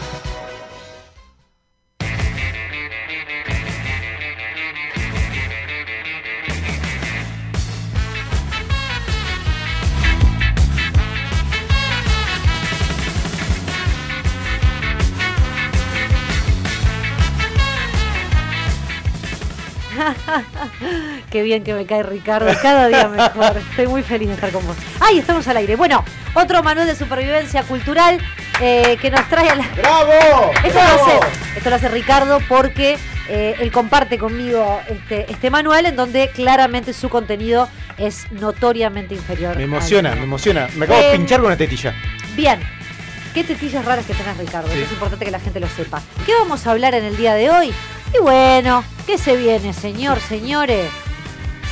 Qué 21.31 21.43
bien 21.43 21.63
que 21.65 21.75
me 21.75 21.87
cae 21.87 22.03
Ricardo, 22.03 22.51
cada 22.63 22.89
día 22.89 23.09
mejor. 23.09 23.57
Estoy 23.71 23.87
muy 23.87 24.03
feliz 24.03 24.29
de 24.29 24.35
estar 24.35 24.51
con 24.51 24.67
vos. 24.67 24.77
¡Ay, 25.01 25.19
estamos 25.19 25.47
al 25.49 25.57
aire! 25.59 25.77
Bueno, 25.77 26.05
otro 26.35 26.63
manual 26.63 26.87
de 26.87 26.95
supervivencia 26.95 27.63
cultural 27.65 28.19
eh, 28.61 28.97
que 29.01 29.11
nos 29.11 29.29
trae 29.29 29.49
a 29.51 29.55
la. 29.57 29.67
¡Bravo! 29.77 30.51
Esto, 30.65 30.79
Lo, 30.79 30.81
hace, 31.05 31.21
esto 31.57 31.71
lo 31.71 31.77
hace 31.77 31.89
Ricardo 31.89 32.39
porque 32.49 32.99
eh, 33.29 33.57
él 33.61 33.71
comparte 33.71 34.19
conmigo 34.19 34.81
este, 34.89 35.31
este 35.31 35.51
manual 35.51 35.87
en 35.87 35.97
donde 35.97 36.31
claramente 36.35 36.93
su 36.93 37.09
contenido 37.09 37.69
es 37.99 38.31
notoriamente 38.33 39.15
inferior. 39.15 39.57
Me 39.57 39.65
emociona, 39.65 40.15
me 40.15 40.23
emociona. 40.25 40.69
Me 40.77 40.85
acabo 40.87 41.01
de 41.01 41.13
Eh, 41.13 41.17
pinchar 41.17 41.39
con 41.41 41.47
una 41.49 41.57
tetilla. 41.57 41.95
Bien. 42.35 42.61
Qué 43.35 43.45
tetillas 43.45 43.85
raras 43.85 44.07
que 44.07 44.15
tenés, 44.15 44.37
Ricardo. 44.39 44.69
Sí. 44.73 44.81
Es 44.81 44.91
importante 44.91 45.25
que 45.25 45.31
la 45.31 45.39
gente 45.39 45.61
lo 45.61 45.69
sepa. 45.69 46.01
¿Qué 46.25 46.33
vamos 46.35 46.67
a 46.67 46.71
hablar 46.73 46.95
en 46.95 47.05
el 47.05 47.17
día 47.17 47.35
de 47.35 47.51
hoy? 47.51 47.73
Y 48.15 48.19
bueno, 48.21 48.85
¿qué 49.07 49.19
se 49.19 49.37
viene, 49.37 49.73
señor, 49.73 50.21
señores? 50.21 50.91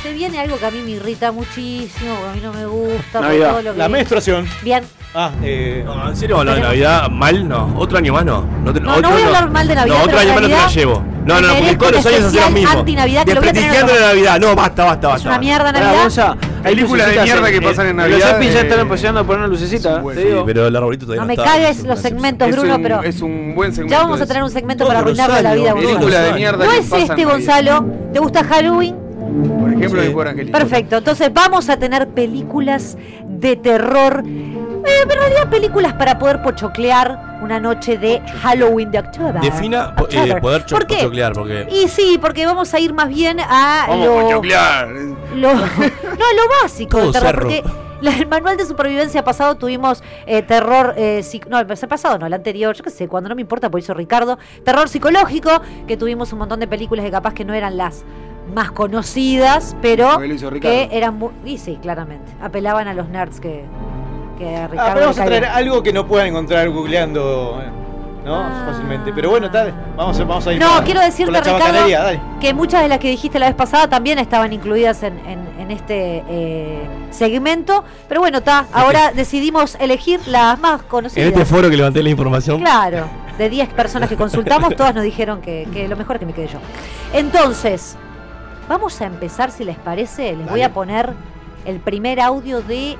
Se 0.03 0.13
viene 0.13 0.39
algo 0.39 0.57
que 0.57 0.65
a 0.65 0.71
mí 0.71 0.79
me 0.83 0.91
irrita 0.91 1.31
muchísimo, 1.31 2.15
que 2.21 2.29
a 2.29 2.33
mí 2.33 2.39
no 2.41 2.53
me 2.53 2.65
gusta. 2.65 3.19
por 3.19 3.29
todo 3.29 3.61
lo 3.61 3.71
que- 3.73 3.77
La 3.79 3.89
menstruación. 3.89 4.47
Bien. 4.63 4.83
Ah, 5.15 5.31
eh. 5.41 5.83
¿En 6.07 6.15
serio 6.15 6.37
hablar 6.39 6.55
de 6.55 6.61
Navidad 6.61 7.09
mal? 7.09 7.47
No. 7.47 7.73
¿Otro 7.77 7.97
año 7.97 8.13
más 8.13 8.23
no? 8.25 8.45
No, 8.63 8.71
te- 8.73 8.79
No, 8.79 8.91
otro 8.91 9.01
no 9.01 9.09
voy 9.11 9.21
a 9.23 9.25
hablar 9.27 9.49
mal 9.49 9.67
de 9.67 9.75
Navidad, 9.75 9.97
No, 9.97 10.03
otro 10.03 10.19
año 10.19 10.29
más 10.33 10.41
no 10.41 10.47
te 10.47 10.53
la 10.53 10.67
llevo. 10.67 11.03
No, 11.25 11.41
no, 11.41 11.47
no, 11.47 11.55
porque 11.55 11.75
todos 11.75 11.91
los 11.93 12.05
años 12.05 12.23
hacen 12.25 12.41
lo 12.41 12.49
mismo. 12.51 12.79
anti-Navidad 12.79 13.25
que 13.25 13.33
lo 13.33 13.41
voy 13.41 13.49
a 13.49 13.53
tener 13.53 13.71
Desprestigiando 13.71 13.91
como- 13.93 13.99
la 14.01 14.07
Navidad. 14.07 14.39
No, 14.39 14.55
basta, 14.55 14.85
basta, 14.85 15.07
basta. 15.07 15.19
Es 15.21 15.25
una 15.25 15.39
mierda 15.39 15.71
Navidad. 15.71 16.37
Hay 16.63 16.75
Películas 16.75 17.07
de 17.07 17.13
lucecitas 17.15 17.23
mierda 17.41 17.51
que 17.51 17.61
pasan 17.67 17.87
en 17.87 17.95
Navidad, 17.95 18.17
Los 18.19 18.29
Epis 18.29 18.53
ya 18.53 18.59
eh, 18.59 18.63
están 18.63 18.79
empezando 18.79 19.19
a 19.19 19.23
poner 19.23 19.39
una 19.39 19.47
lucecita. 19.47 20.01
te 20.03 20.15
Sí, 20.21 20.27
pero 20.45 20.67
el 20.67 20.75
arbolito 20.75 21.05
todavía 21.05 21.21
No 21.21 21.27
no, 21.27 21.35
me 21.43 21.49
cagues 21.49 21.83
los 21.83 21.99
segmentos, 21.99 22.51
Bruno, 22.51 22.75
un- 22.75 22.83
pero 22.83 23.03
es 23.03 23.21
un 23.21 23.55
buen 23.55 23.73
segmento 23.73 23.95
ya 23.97 24.03
vamos 24.03 24.21
a 24.21 24.25
tener 24.25 24.43
un 24.43 24.51
segmento 24.51 24.85
para 24.87 24.99
arruinarle 24.99 25.41
la 25.41 25.53
vida 25.55 25.71
a 25.71 25.73
Bruno. 25.73 25.87
películas 25.89 26.23
de 26.25 26.33
mierda 26.33 26.65
No 26.65 26.71
es 26.71 26.91
este, 26.91 27.25
Gonzalo. 27.25 27.85
¿Te 28.13 28.19
gusta 28.19 28.43
Halloween? 28.43 29.06
Por 29.59 29.73
ejemplo, 29.73 30.01
de 30.01 30.09
Pobre 30.11 30.29
Angelito. 30.31 30.57
Perfecto, 30.57 30.97
entonces 30.97 31.31
vamos 31.33 31.69
a 31.69 31.77
tener 31.77 32.07
películas 32.09 32.97
de 33.27 33.55
terror. 33.55 34.23
Eh, 34.25 35.03
pero 35.07 35.21
en 35.23 35.29
realidad 35.31 35.49
películas 35.49 35.93
para 35.93 36.17
poder 36.17 36.41
pochoclear 36.41 37.39
una 37.41 37.59
noche 37.59 37.97
de 37.97 38.21
Halloween 38.41 38.89
de 38.91 38.99
octubre. 38.99 39.39
Defina 39.41 39.93
eh, 39.97 40.01
October. 40.01 40.41
poder 40.41 40.65
cho- 40.65 40.75
¿Por 40.75 40.87
qué? 40.87 40.95
pochoclear, 40.97 41.33
porque. 41.33 41.67
Y 41.71 41.87
sí, 41.89 42.17
porque 42.21 42.45
vamos 42.45 42.73
a 42.73 42.79
ir 42.79 42.93
más 42.93 43.09
bien 43.09 43.39
a 43.41 43.85
Vamos 43.89 44.05
lo, 44.05 44.21
pochoclear. 44.21 44.87
lo- 45.35 45.53
no, 45.53 45.55
lo 45.55 46.61
básico 46.63 46.97
del 46.97 47.05
Todo 47.07 47.11
terror, 47.11 47.27
cerro. 47.29 47.41
porque 47.41 47.63
la- 48.01 48.15
el 48.17 48.27
manual 48.27 48.55
de 48.55 48.65
supervivencia 48.65 49.23
pasado 49.25 49.55
tuvimos 49.55 50.01
eh, 50.25 50.41
terror, 50.41 50.93
eh, 50.95 51.21
no, 51.49 51.59
el 51.59 51.65
pasado 51.67 52.17
no, 52.17 52.25
el 52.27 52.33
anterior, 52.33 52.73
yo 52.75 52.83
qué 52.83 52.89
sé, 52.91 53.07
cuando 53.09 53.27
no 53.29 53.35
me 53.35 53.41
importa, 53.41 53.69
por 53.69 53.79
eso 53.81 53.93
Ricardo, 53.93 54.37
terror 54.63 54.87
psicológico, 54.87 55.49
que 55.85 55.97
tuvimos 55.97 56.31
un 56.31 56.39
montón 56.39 56.59
de 56.61 56.67
películas 56.67 57.03
que 57.03 57.11
capaz 57.11 57.33
que 57.33 57.43
no 57.43 57.53
eran 57.53 57.75
las 57.75 58.05
más 58.53 58.71
conocidas, 58.71 59.75
pero 59.81 60.17
Ricardo. 60.19 60.59
que 60.59 60.89
eran 60.91 61.17
muy, 61.17 61.31
y 61.45 61.57
sí, 61.57 61.77
claramente, 61.81 62.31
apelaban 62.41 62.87
a 62.87 62.93
los 62.93 63.09
nerds 63.09 63.39
que, 63.39 63.63
que 64.37 64.55
a 64.55 64.67
Ricardo 64.67 64.89
Ah, 64.91 64.93
pero 64.93 65.05
vamos 65.07 65.19
a 65.19 65.25
traer 65.25 65.45
algo 65.45 65.83
que 65.83 65.93
no 65.93 66.07
puedan 66.07 66.27
encontrar 66.27 66.69
googleando, 66.69 67.61
eh, 67.63 67.69
¿no? 68.25 68.35
Ah. 68.35 68.65
Fácilmente. 68.71 69.11
Pero 69.13 69.29
bueno, 69.29 69.49
tal, 69.51 69.73
vamos 69.95 70.19
a, 70.19 70.23
vamos 70.23 70.47
a 70.47 70.53
ir 70.53 70.59
No, 70.59 70.83
quiero 70.83 71.01
decirte, 71.01 71.39
Ricardo, 71.39 72.19
que 72.39 72.53
muchas 72.53 72.81
de 72.81 72.87
las 72.89 72.99
que 72.99 73.09
dijiste 73.09 73.39
la 73.39 73.47
vez 73.47 73.55
pasada 73.55 73.87
también 73.89 74.19
estaban 74.19 74.51
incluidas 74.53 75.01
en, 75.03 75.17
en- 75.25 75.47
en 75.57 75.71
este 75.71 76.23
eh, 76.29 76.87
segmento. 77.09 77.83
Pero 78.07 78.21
bueno, 78.21 78.37
está. 78.37 78.65
Ahora 78.71 79.11
decidimos 79.13 79.75
elegir 79.81 80.19
las 80.27 80.57
más 80.59 80.81
conocidas. 80.83 81.27
En 81.27 81.33
este 81.33 81.45
foro 81.45 81.69
que 81.69 81.75
levanté 81.75 82.01
la 82.03 82.09
información. 82.09 82.59
Claro, 82.61 83.05
de 83.37 83.49
10 83.49 83.69
personas 83.69 84.07
que 84.07 84.15
consultamos, 84.23 84.75
todas 84.77 84.93
nos 84.95 85.03
dijeron 85.03 85.41
que, 85.41 85.67
que 85.73 85.87
lo 85.89 85.95
mejor 85.97 86.15
es 86.15 86.19
que 86.21 86.25
me 86.25 86.33
quede 86.33 86.47
yo. 86.47 86.59
Entonces, 87.13 87.97
vamos 88.67 88.99
a 89.01 89.05
empezar, 89.05 89.51
si 89.51 89.63
les 89.63 89.77
parece. 89.77 90.35
Les 90.35 90.49
voy 90.49 90.61
a 90.61 90.73
poner 90.73 91.13
el 91.65 91.79
primer 91.79 92.19
audio 92.19 92.61
de 92.61 92.97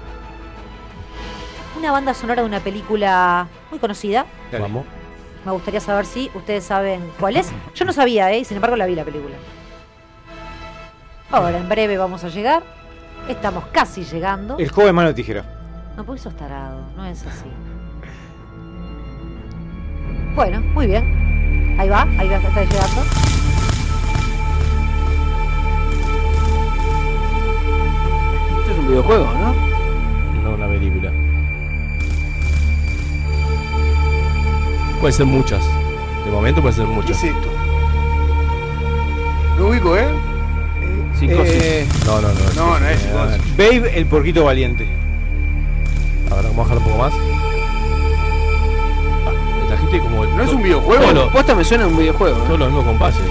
una 1.78 1.92
banda 1.92 2.14
sonora 2.14 2.42
de 2.42 2.48
una 2.48 2.60
película 2.60 3.48
muy 3.70 3.80
conocida. 3.80 4.26
Vamos. 4.52 4.86
Me 5.46 5.52
gustaría 5.52 5.80
saber 5.80 6.06
si 6.06 6.30
ustedes 6.34 6.64
saben 6.64 7.10
cuál 7.20 7.38
es. 7.38 7.52
Yo 7.76 7.86
no 7.86 7.94
sabía, 7.94 8.32
¿eh? 8.32 8.40
y 8.40 8.46
sin 8.46 8.58
embargo 8.58 8.76
la 8.76 8.86
vi 8.86 8.96
la 8.96 9.06
película. 9.06 9.36
Ahora, 11.32 11.58
en 11.58 11.70
breve 11.70 11.98
vamos 11.98 12.24
a 12.24 12.30
llegar. 12.30 12.64
Estamos 13.28 13.66
casi 13.72 14.04
llegando. 14.04 14.58
El 14.58 14.70
joven 14.72 14.96
mano 14.96 15.10
de 15.10 15.14
tijera. 15.14 15.44
No, 15.96 16.06
porque 16.06 16.22
sos 16.22 16.36
tarado, 16.36 16.82
no 16.96 17.06
es 17.06 17.26
así. 17.26 17.50
Bueno, 20.36 20.62
muy 20.62 20.88
bien. 20.88 21.76
Ahí 21.80 21.90
va, 21.90 22.04
ahí 22.04 22.30
va, 22.30 22.38
está 22.38 22.64
llegando. 22.64 23.02
Un 28.88 28.92
videojuego, 28.94 29.26
¿no? 29.26 29.54
No 30.44 30.56
una 30.56 30.68
película. 30.68 31.12
Puede 35.02 35.14
ser 35.14 35.26
muchas. 35.26 35.64
De 36.26 36.32
momento 36.32 36.62
puede 36.62 36.76
ser 36.76 36.86
¿Qué 36.86 36.92
muchas. 36.92 37.18
es 37.18 37.24
esto? 37.26 37.50
No 39.58 39.68
ubico, 39.68 39.96
¿eh? 39.98 40.08
Psicosis. 41.18 41.54
Eh, 41.64 41.88
No, 42.06 42.22
no, 42.22 42.28
no. 42.30 42.34
No, 42.56 42.80
no 42.80 42.88
es 42.88 42.98
eh, 43.04 43.08
psicosis. 43.08 43.58
Babe, 43.58 43.98
el 43.98 44.06
porquito 44.06 44.44
valiente. 44.46 44.88
A 46.32 46.36
ver, 46.36 46.44
vamos 46.46 46.60
a 46.60 46.62
bajar 46.64 46.78
un 46.78 46.84
poco 46.84 46.98
más. 46.98 47.14
Ah, 49.26 49.32
me 49.62 49.68
trajiste 49.68 50.00
como. 50.00 50.26
¿No 50.26 50.44
es 50.44 50.52
un 50.54 50.62
videojuego? 50.64 51.12
Lo- 51.14 51.30
Posta 51.32 51.56
me 51.56 51.64
suena 51.64 51.86
a 51.86 51.88
un 51.88 51.98
videojuego. 51.98 52.38
Todos 52.38 52.56
¿eh? 52.56 52.58
los 52.60 52.68
mismos 52.70 52.86
compases. 52.86 53.22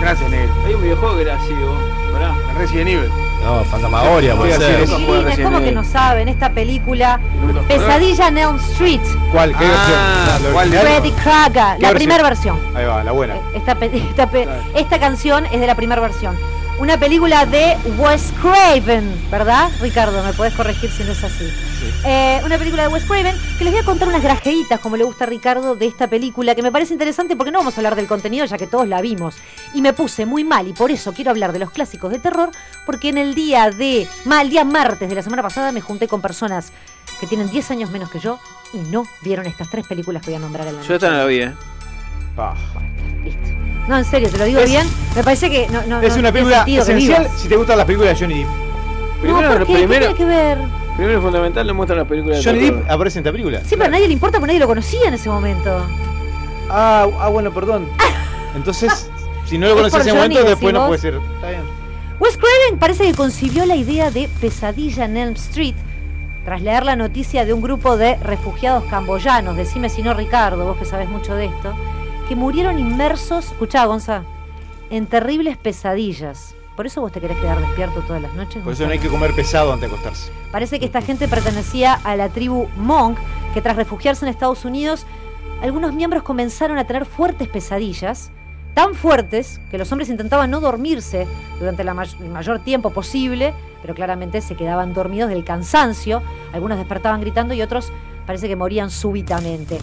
Gracias, 0.00 0.30
Negro. 0.30 0.52
Hay 0.66 0.74
un 0.74 0.82
videojuego 0.82 1.16
que 1.16 1.22
era 1.22 1.36
así, 1.36 1.52
vos. 1.54 1.78
Pará. 2.12 2.34
Resident 2.58 2.88
Evil. 2.88 3.10
No, 3.44 3.64
Fantasmagoria 3.64 4.34
puede 4.34 4.52
Sí, 4.54 4.58
ser. 4.60 4.86
sí, 4.86 5.42
¿cómo 5.42 5.60
que 5.60 5.72
no 5.72 5.84
saben? 5.84 6.28
Esta 6.28 6.50
película, 6.50 7.20
Pesadilla 7.68 8.28
en 8.28 8.38
Elm 8.38 8.56
Street, 8.56 9.00
¿Cuál? 9.32 9.56
¿Qué 9.56 9.64
Ah, 9.66 10.38
versión? 10.42 10.80
Freddy 10.82 11.12
Krueger, 11.12 11.54
la 11.54 11.74
versión? 11.78 11.94
primera 11.94 12.22
versión. 12.22 12.58
Ahí 12.74 12.84
va, 12.84 13.02
la 13.04 13.12
buena. 13.12 13.34
Esta, 13.54 13.74
pe- 13.76 13.90
esta, 14.10 14.28
pe- 14.28 14.48
esta 14.74 14.98
canción 14.98 15.46
es 15.46 15.60
de 15.60 15.66
la 15.66 15.74
primera 15.76 16.00
versión. 16.00 16.36
Una 16.80 16.96
película 16.96 17.44
de 17.44 17.76
Wes 17.98 18.32
Craven, 18.40 19.30
¿verdad? 19.32 19.68
Ricardo, 19.80 20.22
me 20.22 20.32
podés 20.32 20.54
corregir 20.54 20.88
si 20.92 21.02
no 21.02 21.10
es 21.10 21.24
así. 21.24 21.44
Eh, 22.04 22.40
una 22.44 22.56
película 22.56 22.82
de 22.84 22.88
Wes 22.88 23.04
Craven 23.04 23.34
que 23.58 23.64
les 23.64 23.72
voy 23.72 23.82
a 23.82 23.84
contar 23.84 24.06
unas 24.06 24.22
grajeitas, 24.22 24.78
como 24.78 24.96
le 24.96 25.02
gusta 25.02 25.24
a 25.24 25.26
Ricardo, 25.26 25.74
de 25.74 25.86
esta 25.86 26.06
película, 26.06 26.54
que 26.54 26.62
me 26.62 26.70
parece 26.70 26.92
interesante 26.92 27.34
porque 27.34 27.50
no 27.50 27.58
vamos 27.58 27.74
a 27.74 27.80
hablar 27.80 27.96
del 27.96 28.06
contenido 28.06 28.46
ya 28.46 28.56
que 28.56 28.68
todos 28.68 28.86
la 28.86 29.00
vimos. 29.00 29.34
Y 29.74 29.82
me 29.82 29.92
puse 29.92 30.24
muy 30.24 30.44
mal 30.44 30.68
y 30.68 30.72
por 30.72 30.92
eso 30.92 31.12
quiero 31.12 31.32
hablar 31.32 31.52
de 31.52 31.58
los 31.58 31.72
clásicos 31.72 32.12
de 32.12 32.20
terror, 32.20 32.50
porque 32.86 33.08
en 33.08 33.18
el 33.18 33.34
día 33.34 33.70
de, 33.70 34.06
mal, 34.24 34.46
el 34.46 34.50
día 34.50 34.64
martes 34.64 35.08
de 35.08 35.16
la 35.16 35.22
semana 35.22 35.42
pasada 35.42 35.72
me 35.72 35.80
junté 35.80 36.06
con 36.06 36.20
personas 36.20 36.72
que 37.18 37.26
tienen 37.26 37.50
10 37.50 37.72
años 37.72 37.90
menos 37.90 38.08
que 38.08 38.20
yo 38.20 38.38
y 38.72 38.78
no 38.78 39.04
vieron 39.22 39.46
estas 39.46 39.68
tres 39.68 39.84
películas 39.84 40.22
que 40.22 40.30
voy 40.30 40.36
a 40.36 40.40
nombrar 40.40 40.68
en 40.68 40.76
la 40.76 40.82
Yo 40.82 40.94
esta 40.94 41.10
no 41.10 41.16
la 41.16 41.24
vi, 41.24 41.40
eh. 41.40 41.52
No, 43.88 43.96
en 43.96 44.04
serio, 44.04 44.28
te 44.30 44.36
lo 44.38 44.44
digo 44.44 44.60
Es- 44.60 44.70
bien. 44.70 44.86
Me 45.16 45.24
parece 45.24 45.50
que 45.50 45.66
no, 45.68 45.82
no, 45.86 46.00
es 46.00 46.12
no 46.14 46.20
una 46.20 46.30
película 46.32 46.64
esencial 46.66 47.28
si 47.36 47.48
te 47.48 47.56
gustan 47.56 47.78
las 47.78 47.86
películas 47.86 48.18
de 48.18 48.24
Johnny 48.26 48.40
Depp. 48.40 48.48
Primero, 49.20 49.48
no, 49.48 49.56
¿por 49.58 49.66
qué? 49.66 49.72
¿Qué 49.72 49.78
primero, 49.78 50.00
tiene 50.00 50.14
que 50.14 50.24
ver? 50.24 50.58
primero 50.96 51.18
y 51.18 51.22
fundamental 51.22 51.66
le 51.66 51.72
muestran 51.72 51.98
las 51.98 52.08
películas 52.08 52.38
de 52.38 52.44
Johnny. 52.44 52.70
Depp 52.70 52.90
aparece 52.90 53.18
en 53.18 53.22
esta 53.22 53.32
película. 53.32 53.60
Sí, 53.60 53.70
pero 53.70 53.84
a 53.86 53.88
nadie 53.88 54.06
le 54.06 54.12
importa 54.12 54.38
porque 54.38 54.48
nadie 54.48 54.60
lo 54.60 54.66
conocía 54.66 55.08
en 55.08 55.14
ese 55.14 55.28
momento. 55.28 55.86
Ah, 56.70 57.06
ah, 57.18 57.28
bueno, 57.28 57.52
perdón. 57.52 57.88
Entonces, 58.54 59.10
si 59.46 59.56
no 59.58 59.68
lo 59.68 59.74
por 59.74 59.80
en 59.80 59.86
ese 59.86 59.98
Johnny, 59.98 60.34
momento, 60.34 60.44
después 60.44 60.74
no 60.74 60.86
puede 60.86 61.00
ser. 61.00 61.14
Está 61.14 61.50
bien. 61.50 61.62
Wes 62.20 62.36
Craven 62.36 62.78
parece 62.78 63.04
que 63.04 63.14
concibió 63.14 63.64
la 63.64 63.76
idea 63.76 64.10
de 64.10 64.28
Pesadilla 64.40 65.04
en 65.06 65.16
Elm 65.16 65.34
Street 65.34 65.74
tras 66.44 66.62
leer 66.62 66.84
la 66.84 66.96
noticia 66.96 67.44
de 67.44 67.52
un 67.52 67.60
grupo 67.60 67.96
de 67.96 68.16
refugiados 68.16 68.84
camboyanos, 68.84 69.56
decime 69.56 69.88
si 69.90 70.02
no 70.02 70.14
Ricardo, 70.14 70.64
vos 70.64 70.78
que 70.78 70.84
sabes 70.86 71.08
mucho 71.08 71.34
de 71.34 71.44
esto, 71.46 71.74
que 72.28 72.36
murieron 72.36 72.78
inmersos, 72.78 73.46
escuchá 73.46 73.84
Gonza, 73.86 74.22
en 74.90 75.06
terribles 75.06 75.56
pesadillas. 75.56 76.54
Por 76.76 76.86
eso 76.86 77.00
vos 77.00 77.10
te 77.10 77.20
querés 77.20 77.36
quedar 77.38 77.58
despierto 77.60 78.00
todas 78.02 78.22
las 78.22 78.34
noches. 78.34 78.62
Por 78.62 78.72
eso 78.72 78.84
no 78.86 78.92
hay 78.92 78.98
que 79.00 79.08
comer 79.08 79.34
pesado 79.34 79.72
antes 79.72 79.88
de 79.90 79.96
acostarse. 79.96 80.30
Parece 80.52 80.78
que 80.78 80.86
esta 80.86 81.02
gente 81.02 81.26
pertenecía 81.26 81.94
a 82.04 82.14
la 82.16 82.28
tribu 82.28 82.68
Monk, 82.76 83.18
que 83.52 83.60
tras 83.62 83.76
refugiarse 83.76 84.24
en 84.24 84.30
Estados 84.30 84.64
Unidos, 84.64 85.04
algunos 85.62 85.92
miembros 85.92 86.22
comenzaron 86.22 86.78
a 86.78 86.84
tener 86.86 87.04
fuertes 87.04 87.48
pesadillas, 87.48 88.30
tan 88.74 88.94
fuertes 88.94 89.60
que 89.72 89.78
los 89.78 89.90
hombres 89.90 90.08
intentaban 90.08 90.50
no 90.52 90.60
dormirse 90.60 91.26
durante 91.58 91.82
la 91.82 91.94
may- 91.94 92.14
el 92.20 92.28
mayor 92.28 92.60
tiempo 92.60 92.90
posible, 92.90 93.54
pero 93.82 93.94
claramente 93.94 94.40
se 94.40 94.54
quedaban 94.54 94.94
dormidos 94.94 95.30
del 95.30 95.42
cansancio, 95.42 96.22
algunos 96.52 96.78
despertaban 96.78 97.20
gritando 97.20 97.54
y 97.54 97.62
otros 97.62 97.92
parece 98.24 98.46
que 98.46 98.54
morían 98.54 98.90
súbitamente. 98.90 99.78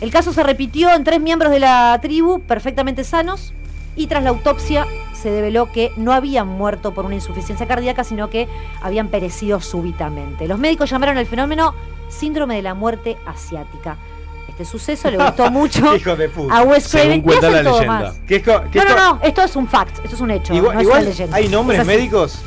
El 0.00 0.10
caso 0.10 0.32
se 0.32 0.42
repitió 0.42 0.92
en 0.94 1.02
tres 1.04 1.20
miembros 1.20 1.50
de 1.50 1.58
la 1.60 1.98
tribu 2.00 2.40
perfectamente 2.40 3.02
sanos 3.04 3.52
y 3.96 4.06
tras 4.06 4.22
la 4.22 4.30
autopsia 4.30 4.86
se 5.12 5.30
develó 5.30 5.72
que 5.72 5.90
no 5.96 6.12
habían 6.12 6.46
muerto 6.46 6.94
por 6.94 7.04
una 7.04 7.16
insuficiencia 7.16 7.66
cardíaca, 7.66 8.04
sino 8.04 8.30
que 8.30 8.46
habían 8.80 9.08
perecido 9.08 9.60
súbitamente. 9.60 10.46
Los 10.46 10.60
médicos 10.60 10.88
llamaron 10.90 11.18
al 11.18 11.26
fenómeno 11.26 11.74
síndrome 12.08 12.54
de 12.56 12.62
la 12.62 12.74
muerte 12.74 13.16
asiática. 13.26 13.96
Este 14.48 14.64
suceso 14.64 15.10
le 15.10 15.18
gustó 15.18 15.50
mucho 15.50 15.94
Hijo 15.96 16.14
de 16.14 16.28
puta. 16.28 16.56
a 16.58 16.62
Wes 16.62 16.88
Craven. 16.88 17.24
hacen 17.28 17.52
la 17.52 17.62
todo 17.64 17.72
leyenda. 17.80 18.00
más. 18.00 18.18
¿Qué 18.26 18.36
es 18.36 18.42
qué 18.42 18.78
No, 18.78 18.84
no, 18.84 19.14
no, 19.14 19.20
esto 19.22 19.42
es 19.42 19.56
un 19.56 19.66
fact, 19.66 19.98
esto 20.04 20.14
es 20.14 20.20
un 20.20 20.30
hecho. 20.30 20.54
Igual, 20.54 20.74
no 20.74 20.80
es 20.80 20.86
igual 20.86 21.00
una 21.02 21.08
leyenda. 21.10 21.36
hay 21.36 21.48
nombres 21.48 21.80
Es 21.80 21.86
médicos. 21.86 22.38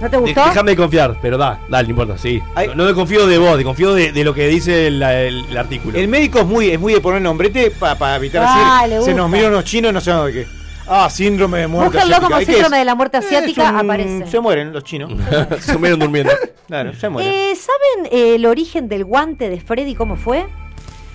¿No 0.00 0.08
te 0.10 0.16
gustó? 0.16 0.44
Déjame 0.44 0.70
de 0.72 0.76
confiar, 0.76 1.18
pero 1.20 1.36
da, 1.38 1.60
dale, 1.68 1.88
no 1.88 1.90
importa, 1.90 2.16
sí. 2.18 2.40
No, 2.68 2.74
no 2.74 2.84
me 2.84 2.94
confío 2.94 3.26
de 3.26 3.38
vos, 3.38 3.56
te 3.58 3.64
confío 3.64 3.94
de, 3.94 4.12
de 4.12 4.24
lo 4.24 4.32
que 4.34 4.46
dice 4.48 4.86
el, 4.86 5.02
el- 5.02 5.44
el 5.50 5.56
artículo. 5.58 5.98
El 5.98 6.08
médico 6.08 6.38
es 6.40 6.46
muy, 6.46 6.70
es 6.70 6.78
muy 6.80 6.92
de 6.94 7.00
poner 7.00 7.20
nombrete 7.22 7.70
para 7.72 8.16
evitar 8.16 8.44
Ah, 8.46 8.84
le 8.86 8.96
decir. 8.96 9.10
Se 9.12 9.14
nos 9.14 9.28
miran 9.28 9.50
unos 9.52 9.64
chinos 9.64 9.90
y 9.90 9.94
no 9.94 10.00
sabemos 10.00 10.26
de 10.26 10.32
qué. 10.32 10.46
Ah, 10.90 11.10
síndrome 11.10 11.58
de 11.58 11.66
muerte. 11.66 11.96
Búsquenlo 11.98 12.16
asiática. 12.16 12.28
como 12.28 12.40
¿Y 12.40 12.46
qué 12.46 12.52
síndrome 12.52 12.78
de 12.78 12.84
la 12.84 12.94
muerte 12.94 13.16
asiática, 13.18 13.70
un- 13.70 13.76
aparece. 13.76 14.26
Se 14.26 14.40
mueren 14.40 14.72
los 14.72 14.84
chinos. 14.84 15.10
Se 15.60 15.76
murieron 15.76 16.00
durmiendo. 16.00 16.32
Claro, 16.66 16.94
se 16.94 17.08
mueren. 17.08 17.30
Eh, 17.32 17.54
¿Saben 17.56 18.06
eh, 18.12 18.34
el 18.36 18.46
origen 18.46 18.88
del 18.88 19.04
guante 19.04 19.48
de 19.50 19.60
Freddy 19.60 19.94
cómo 19.94 20.16
fue? 20.16 20.46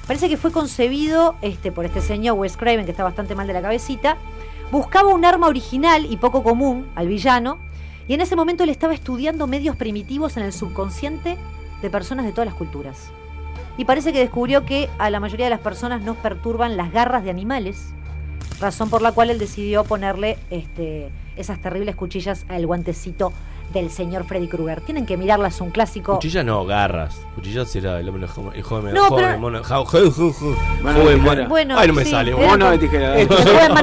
Parece 0.08 0.28
que 0.30 0.36
fue 0.38 0.52
concebido 0.52 1.36
este, 1.42 1.72
por 1.72 1.86
este 1.86 2.02
señor 2.02 2.36
Wes 2.38 2.58
Craven, 2.58 2.86
que 2.86 2.92
está 2.92 3.04
bastante 3.04 3.36
mal 3.36 3.48
de 3.48 3.54
la 3.54 3.62
cabecita. 3.62 4.18
Buscaba 4.72 5.10
un 5.14 5.24
arma 5.26 5.48
original 5.48 6.06
y 6.10 6.18
poco 6.18 6.44
común 6.44 6.88
al 6.96 7.08
villano. 7.08 7.58
Y 8.08 8.14
en 8.14 8.22
ese 8.22 8.36
momento 8.36 8.64
él 8.64 8.70
estaba 8.70 8.94
estudiando 8.94 9.48
medios 9.48 9.76
primitivos 9.76 10.36
en 10.38 10.44
el 10.44 10.54
subconsciente 10.54 11.38
de 11.82 11.90
personas 11.90 12.26
de 12.26 12.32
todas 12.32 12.46
las 12.48 12.56
culturas. 12.56 13.12
Y 13.78 13.86
parece 13.86 14.14
que 14.14 14.20
descubrió 14.20 14.66
que 14.66 14.90
a 15.00 15.10
la 15.10 15.20
mayoría 15.20 15.46
de 15.46 15.50
las 15.52 15.60
personas 15.60 16.02
nos 16.04 16.18
perturban 16.18 16.78
las 16.78 16.92
garras 16.92 17.24
de 17.24 17.30
animales. 17.30 17.94
Razón 18.60 18.90
por 18.90 19.02
la 19.02 19.12
cual 19.12 19.30
él 19.30 19.40
decidió 19.40 19.84
ponerle 19.84 20.38
este, 20.50 21.10
esas 21.36 21.60
terribles 21.62 21.96
cuchillas 21.96 22.46
al 22.50 22.66
guantecito 22.68 23.34
del 23.74 23.90
señor 23.90 24.26
Freddy 24.26 24.48
Krueger. 24.48 24.82
Tienen 24.82 25.06
que 25.08 25.18
mirarla, 25.18 25.48
es 25.48 25.60
un 25.60 25.72
clásico. 25.72 26.16
Cuchillas 26.16 26.46
no, 26.46 26.64
garras. 26.66 27.20
Cuchillas 27.36 27.76
era 27.76 28.00
el 28.00 28.08
hombre 28.08 28.26
el 28.26 28.30
joven, 28.64 28.94
No, 28.94 29.06
joven 29.10 29.26
pero- 29.26 29.40
mono. 29.40 29.64
ja- 29.64 29.84
tijera. 29.86 31.48
Bueno, 31.48 31.76
Ay, 31.78 31.88
no 31.88 31.94
me 31.94 32.06
sí, 32.06 32.12
sale. 32.12 32.36
Mono 32.36 32.70
de 32.70 32.78
tijera. 32.78 33.18
Esto 33.18 33.36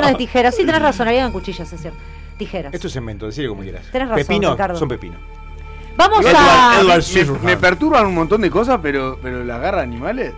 de 0.07 0.15
tijeras. 0.15 0.55
Sí, 0.55 0.65
tenés 0.65 0.83
razón, 0.83 1.09
habían 1.09 1.33
cuchillas, 1.33 1.73
es 1.73 1.81
cierto. 1.81 1.99
Tijeras. 2.41 2.73
Esto 2.75 2.87
es 2.89 2.93
cemento, 2.93 3.27
decirle 3.27 3.49
como 3.51 3.63
quieras. 3.63 3.85
Tenés 3.93 4.09
razón, 4.09 4.27
pepino, 4.27 4.51
Ricardo. 4.53 4.79
son 4.79 4.89
pepino. 4.89 5.15
Vamos 5.97 6.25
Edward- 6.25 6.37
a. 6.37 6.81
Edward 6.81 7.41
Me, 7.43 7.57
perturban 7.59 8.07
un 8.07 8.15
montón 8.15 8.41
de 8.41 8.51
cosas, 8.51 8.81
pero, 8.83 9.19
pero 9.23 9.45
la 9.45 9.59
garra 9.59 9.79
de 9.79 9.85
animales. 9.85 10.33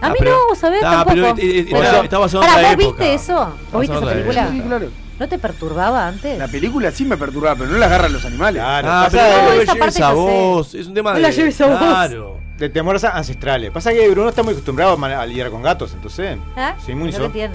A 0.00 0.06
Ah, 0.06 0.10
mí 0.10 0.16
pero- 0.18 0.32
no, 0.32 0.36
vos 0.48 0.58
sabés, 0.58 0.82
Ah, 0.84 1.04
tampoco. 1.04 1.14
pero, 1.14 1.26
eh, 1.28 1.60
eh, 1.60 1.66
Pero- 1.70 2.00
otra 2.00 2.18
¿vos 2.18 2.34
época. 2.34 2.76
viste 2.76 3.14
eso? 3.14 3.56
¿Vos 3.72 3.80
viste 3.80 3.96
esa 3.96 4.06
película? 4.06 4.48
Sí, 4.50 4.60
claro. 4.60 4.88
¿No 5.18 5.28
te 5.28 5.38
perturbaba 5.38 6.08
antes? 6.08 6.38
La 6.38 6.48
película 6.48 6.90
sí 6.90 7.04
me 7.06 7.16
perturbaba, 7.16 7.54
pero 7.56 7.70
no 7.70 7.78
la 7.78 7.88
garra 7.88 8.04
de 8.08 8.10
los 8.12 8.24
animales. 8.26 8.60
Claro, 8.62 8.88
Ah, 8.90 9.02
pasa 9.04 9.16
pero 9.16 9.36
No, 9.42 9.54
no 9.54 9.62
esa 9.62 9.72
parte 9.76 9.80
lleves 9.98 10.00
a 10.02 10.12
vos. 10.12 10.74
Es 10.74 10.86
un 10.88 10.94
tema 10.94 11.10
No 11.12 11.16
de. 11.16 11.22
la 11.22 11.30
lleves 11.30 11.60
a 11.60 11.66
vos. 11.68 11.78
Claro. 11.78 12.36
de 12.58 12.70
temores 12.70 13.04
ancestrales. 13.04 13.70
Pasa 13.70 13.92
que 13.92 14.08
Bruno 14.08 14.30
está 14.30 14.42
muy 14.42 14.52
acostumbrado 14.52 14.96
a, 15.04 15.26
lidiar 15.26 15.50
con 15.50 15.60
gatos, 15.62 15.92
entonces. 15.92 16.38
¿Ah? 16.56 16.74
Sí, 16.84 16.94
muy 16.94 17.12
¿No 17.12 17.18
lo 17.18 17.30
tiene? 17.30 17.54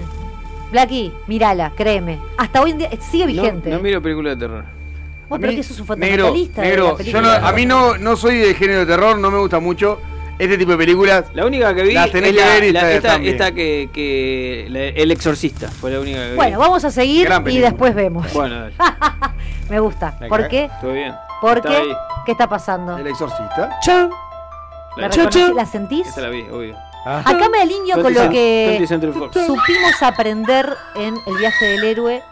Blacky, 0.72 1.12
mírala, 1.26 1.70
créeme. 1.76 2.18
Hasta 2.38 2.60
hoy 2.62 2.70
en 2.72 2.78
día 2.78 2.88
eh, 2.90 2.98
sigue 3.00 3.26
vigente. 3.26 3.70
no 3.70 3.78
miro 3.78 4.00
películas 4.02 4.38
de 4.38 4.46
terror. 4.46 4.64
Vos, 5.28 5.38
pero 5.38 5.50
mí- 5.50 5.54
que 5.54 5.60
eso 5.60 5.72
es 5.74 5.80
un 5.80 5.86
negro, 5.98 6.26
fundamentalista. 6.26 6.62
de 6.62 6.68
la 6.68 6.74
negro, 6.74 6.98
yo 7.00 7.22
no- 7.22 7.30
a 7.30 7.52
mí 7.52 7.66
no, 7.66 7.96
no 7.98 8.16
soy 8.16 8.38
de 8.38 8.54
género 8.54 8.80
de 8.80 8.86
terror, 8.86 9.18
no 9.18 9.30
me 9.30 9.38
gusta 9.38 9.60
mucho 9.60 10.00
este 10.38 10.58
tipo 10.58 10.72
de 10.72 10.78
películas. 10.78 11.24
La 11.34 11.46
única 11.46 11.74
que 11.74 11.82
vi 11.84 11.94
Las 11.94 12.10
tenés 12.10 12.30
es 12.30 12.36
que 12.36 12.40
la- 12.42 12.46
ver 12.54 12.64
y 12.64 12.72
la- 12.72 12.92
esta, 12.92 13.16
esta 13.16 13.52
que, 13.52 13.88
que 13.92 14.66
la- 14.70 14.80
El 14.80 15.10
Exorcista 15.10 15.68
fue 15.70 15.90
la 15.90 16.00
única 16.00 16.18
que 16.18 16.30
vi. 16.30 16.36
Bueno, 16.36 16.58
vamos 16.58 16.84
a 16.84 16.90
seguir 16.90 17.28
y 17.46 17.58
después 17.58 17.94
vemos. 17.94 18.32
Bueno, 18.32 18.58
dale, 18.60 18.74
Me 19.68 19.78
gusta. 19.80 20.16
La 20.20 20.28
¿Por 20.28 20.42
que- 20.42 20.48
qué? 20.48 20.70
todo 20.80 20.92
bien. 20.92 21.14
¿Por 21.40 21.62
qué? 21.62 21.68
ahí. 21.68 21.92
¿Qué 22.26 22.32
está 22.32 22.48
pasando? 22.48 22.96
El 22.98 23.06
exorcista. 23.06 23.68
¿La, 24.96 25.08
Cha, 25.10 25.24
reconocí- 25.24 25.54
¿La 25.54 25.66
sentís? 25.66 26.06
Esa 26.08 26.20
la 26.22 26.28
vi, 26.28 26.42
obvio. 26.42 26.76
Ah. 27.04 27.22
Acá 27.24 27.48
me 27.48 27.60
alineo 27.60 28.00
con 28.02 28.14
lo 28.14 28.20
20 28.28 28.30
que 28.32 28.86
supimos 28.86 30.02
aprender 30.02 30.76
en 30.94 31.16
El 31.26 31.36
viaje 31.36 31.66
del 31.66 31.84
héroe, 31.84 32.22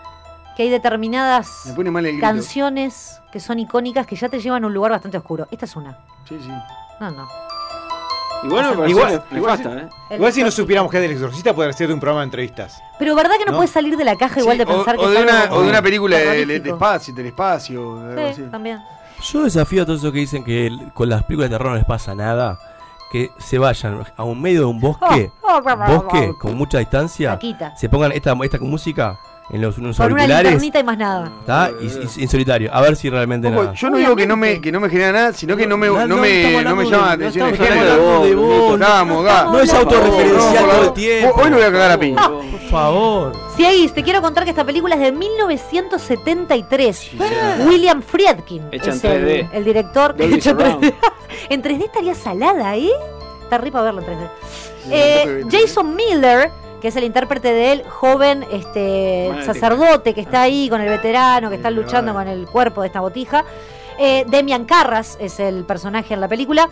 que 0.57 0.62
hay 0.64 0.71
determinadas 0.71 1.75
canciones 2.21 3.21
que 3.33 3.41
son 3.41 3.59
icónicas 3.59 4.07
que 4.07 4.16
ya 4.16 4.29
te 4.29 4.41
llevan 4.41 4.64
a 4.64 4.66
un 4.68 4.75
lugar 4.75 4.93
bastante 4.93 5.16
oscuro. 5.16 5.47
Esta 5.51 5.64
es 5.64 5.77
una. 5.77 5.99
Sí, 6.29 6.39
sí. 6.41 6.51
No, 7.01 7.11
no. 7.11 7.29
Igual 8.43 8.89
Igual- 8.89 9.23
igual 9.33 9.61
¿eh? 10.11 10.14
Igual 10.16 10.33
si 10.33 10.43
no 10.43 10.51
supiéramos 10.51 10.91
que 10.91 10.97
es 10.97 11.03
del 11.03 11.11
exorcista, 11.12 11.53
podría 11.55 11.73
ser 11.75 11.89
de 11.89 11.95
un 11.95 12.01
programa 12.01 12.21
de 12.23 12.25
entrevistas. 12.27 12.81
Pero 12.99 13.14
verdad 13.14 13.35
que 13.39 13.45
no, 13.45 13.53
¿No? 13.53 13.59
puedes 13.59 13.71
salir 13.71 13.97
de 13.99 14.05
la 14.05 14.16
caja 14.16 14.41
igual 14.41 14.55
Sí, 14.57 14.59
de 14.61 14.66
pensar 14.66 14.97
o, 14.97 14.99
que 15.01 15.05
o 15.07 15.09
es 15.12 15.16
de 15.18 15.23
una, 15.25 15.49
o 15.53 15.62
de 15.62 15.68
una 15.68 15.83
película 15.83 16.16
de, 16.16 16.25
de- 16.25 16.31
de 16.33 16.37
terrorífico. 16.47 16.75
espacio, 16.77 17.14
del 17.14 17.27
espacio. 17.27 18.01
algo 18.01 18.27
así. 18.29 18.43
Sí, 18.45 18.49
también. 18.51 18.79
Yo 19.23 19.43
desafío 19.45 19.83
a 19.83 19.87
todos 19.87 19.99
esos 20.01 20.12
que 20.12 20.21
dicen 20.21 20.43
que 20.43 20.66
el- 20.68 20.91
con 20.95 21.11
las 21.11 21.23
películas 21.25 21.51
de 21.51 21.57
terror 21.57 21.73
no 21.73 21.77
les 21.77 21.85
pasa 21.85 22.14
nada. 22.14 22.59
Que 23.11 23.33
se 23.39 23.59
vayan 23.59 24.05
a 24.17 24.25
un 24.25 24.41
medio 24.41 24.61
de 24.61 24.67
un 24.67 24.81
bosque, 24.81 25.33
bosque 25.89 26.35
con 26.39 26.57
mucha 26.57 26.79
distancia, 26.79 27.33
Paquita. 27.33 27.77
se 27.77 27.89
pongan 27.89 28.13
esta, 28.13 28.35
esta 28.43 28.59
música 28.61 29.19
en 29.53 29.61
los, 29.61 29.79
unos 29.79 29.99
una 29.99 30.05
auriculares 30.07 30.43
linternita 30.53 30.79
y 30.79 30.85
más 30.85 30.97
nada. 30.99 31.33
¿tá? 31.45 31.71
y, 31.81 31.87
y- 31.87 32.09
y 32.19 32.23
en 32.23 32.29
solitario, 32.29 32.71
a 32.73 32.81
ver 32.81 32.95
si 32.97 33.11
realmente 33.11 33.49
Ojo, 33.49 33.63
nada. 33.65 33.75
yo 33.75 33.91
no 33.91 33.97
digo 33.97 34.15
que 34.15 34.27
no 34.27 34.37
me, 34.37 34.61
que 34.61 34.71
no 34.71 34.79
me 34.81 34.89
genera 34.89 35.11
nada, 35.13 35.33
sino 35.33 35.57
que 35.57 35.67
no 35.67 35.77
me, 35.77 35.89
No, 35.89 35.95
no 36.01 36.07
no, 36.07 36.17
me, 36.19 36.63
no 36.63 36.77
me 36.77 36.85
llama 36.85 37.07
la 37.09 37.13
atención 37.13 37.49
el 37.49 37.55
estamos 37.55 37.75
género. 37.75 38.25
de 38.25 38.35
vos, 38.37 38.79
no- 38.79 39.61
es 39.61 39.75
autorreferencial 39.75 40.65
todo 40.71 40.85
el 40.85 40.93
tiempo. 40.93 41.41
Hoy 41.43 41.51
lo 41.51 41.57
voy 41.57 41.65
a 41.67 41.73
cagar 41.73 41.91
a 41.93 41.99
piña. 41.99 42.29
Por 42.29 42.61
favor. 42.71 43.33
Sieguis, 43.57 43.93
te 43.93 44.03
quiero 44.05 44.23
contar 44.23 44.45
que 44.45 44.51
esta 44.51 44.65
película 44.65 44.95
es 44.95 45.01
de 45.01 45.13
1973. 45.13 47.11
William 47.67 48.03
Friedkin 48.03 48.63
Hecha 48.71 48.91
en 48.91 48.97
es 48.97 49.05
el, 49.05 49.25
3D. 49.27 49.49
el 49.53 49.65
director. 49.65 50.15
Hecha 50.19 50.35
en 50.35 50.43
Surround. 50.43 50.85
3D. 50.85 50.95
en 51.51 51.63
3D 51.63 51.85
estaría 51.85 52.15
salada, 52.15 52.77
¿eh? 52.77 52.89
Está 53.43 53.59
re 53.59 53.71
para 53.73 53.85
verlo 53.85 54.01
en 54.03 54.07
3D. 54.07 54.29
Sí, 54.85 54.91
Eh, 54.93 55.45
Jason 55.51 55.95
Miller, 55.95 56.51
que 56.81 56.89
es 56.89 56.97
el 56.97 57.05
intérprete 57.05 57.53
de 57.53 57.72
él, 57.72 57.85
joven 57.89 58.45
este, 58.51 59.31
sacerdote 59.45 60.14
que 60.14 60.20
está 60.20 60.43
ahí 60.43 60.68
con 60.68 60.81
el 60.81 60.89
veterano, 60.89 61.49
que 61.51 61.57
está 61.57 61.70
luchando 61.70 62.12
con 62.14 62.26
el 62.28 62.47
cuerpo 62.47 62.81
de 62.83 62.87
esta 62.89 63.01
botija. 63.01 63.45
Eh, 63.99 64.24
Demian 64.28 64.64
Carras 64.64 65.16
es 65.20 65.39
el 65.41 65.64
personaje 65.64 66.14
en 66.14 66.20
la 66.20 66.28
película. 66.28 66.68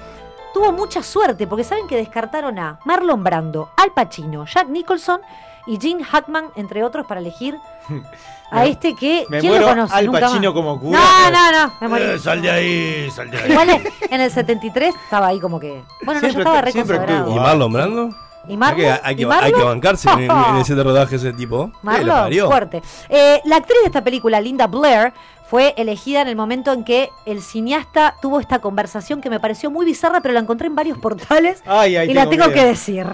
tuvo 0.54 0.72
mucha 0.72 1.02
suerte 1.02 1.46
porque 1.46 1.62
saben 1.64 1.86
que 1.86 1.96
descartaron 1.96 2.58
a 2.58 2.80
Marlon 2.84 3.22
Brando, 3.22 3.70
Al 3.76 3.92
Pacino, 3.92 4.46
Jack 4.46 4.68
Nicholson 4.68 5.20
y 5.66 5.78
Gene 5.78 6.02
Hackman, 6.02 6.46
entre 6.56 6.82
otros, 6.82 7.06
para 7.06 7.20
elegir 7.20 7.54
a 8.50 8.60
Me- 8.62 8.70
este 8.70 8.94
que. 8.94 9.26
Me 9.28 9.40
¿Quién 9.40 9.52
muero 9.52 9.66
lo 9.66 9.72
conoce? 9.74 9.94
Al 9.94 10.06
Nunca 10.06 10.20
Pacino 10.20 10.40
más. 10.50 10.54
como 10.54 10.80
cura. 10.80 10.98
No, 10.98 11.30
no, 11.30 11.52
no. 11.66 11.72
Me 11.82 11.88
morí. 11.88 12.02
Eh, 12.04 12.18
sal 12.18 12.40
de 12.40 12.50
ahí, 12.50 13.10
sal 13.10 13.30
de 13.30 13.36
ahí. 13.38 13.50
Igual 13.50 13.68
en- 14.10 14.20
el 14.22 14.30
73 14.30 14.94
estaba 15.04 15.26
ahí 15.26 15.38
como 15.38 15.60
que. 15.60 15.82
Bueno, 16.06 16.22
no, 16.22 16.28
yo 16.28 16.38
estaba 16.38 16.62
reconsagrado. 16.62 17.30
¿Y 17.30 17.34
Marlon 17.38 17.70
Brando? 17.72 18.08
¿Y? 18.48 18.58
Hay 18.62 18.74
que, 18.76 18.90
hay 18.90 19.00
que, 19.00 19.02
¿Y 19.02 19.06
hay 19.06 19.16
que 19.16 19.26
Marlon? 19.26 19.64
bancarse 19.66 20.10
en, 20.10 20.20
en 20.30 20.56
ese 20.60 20.74
rodaje 20.82 21.16
ese 21.16 21.32
tipo. 21.32 21.64
Eh, 21.64 21.70
lo 21.72 21.78
Marlon, 21.82 22.16
parió. 22.16 22.46
fuerte. 22.46 22.82
Eh, 23.08 23.40
la 23.44 23.56
actriz 23.56 23.78
de 23.82 23.86
esta 23.86 24.02
película, 24.02 24.40
Linda 24.40 24.66
Blair, 24.66 25.12
fue 25.48 25.74
elegida 25.76 26.20
en 26.22 26.28
el 26.28 26.36
momento 26.36 26.72
en 26.72 26.84
que 26.84 27.10
el 27.24 27.42
cineasta 27.42 28.16
tuvo 28.20 28.38
esta 28.40 28.58
conversación 28.58 29.20
que 29.20 29.30
me 29.30 29.40
pareció 29.40 29.70
muy 29.70 29.86
bizarra, 29.86 30.20
pero 30.20 30.34
la 30.34 30.40
encontré 30.40 30.66
en 30.66 30.74
varios 30.74 30.98
portales 30.98 31.62
Ay, 31.66 31.96
ay, 31.96 32.10
y 32.10 32.14
la 32.14 32.28
tengo 32.28 32.50
que 32.52 32.64
decir. 32.64 33.06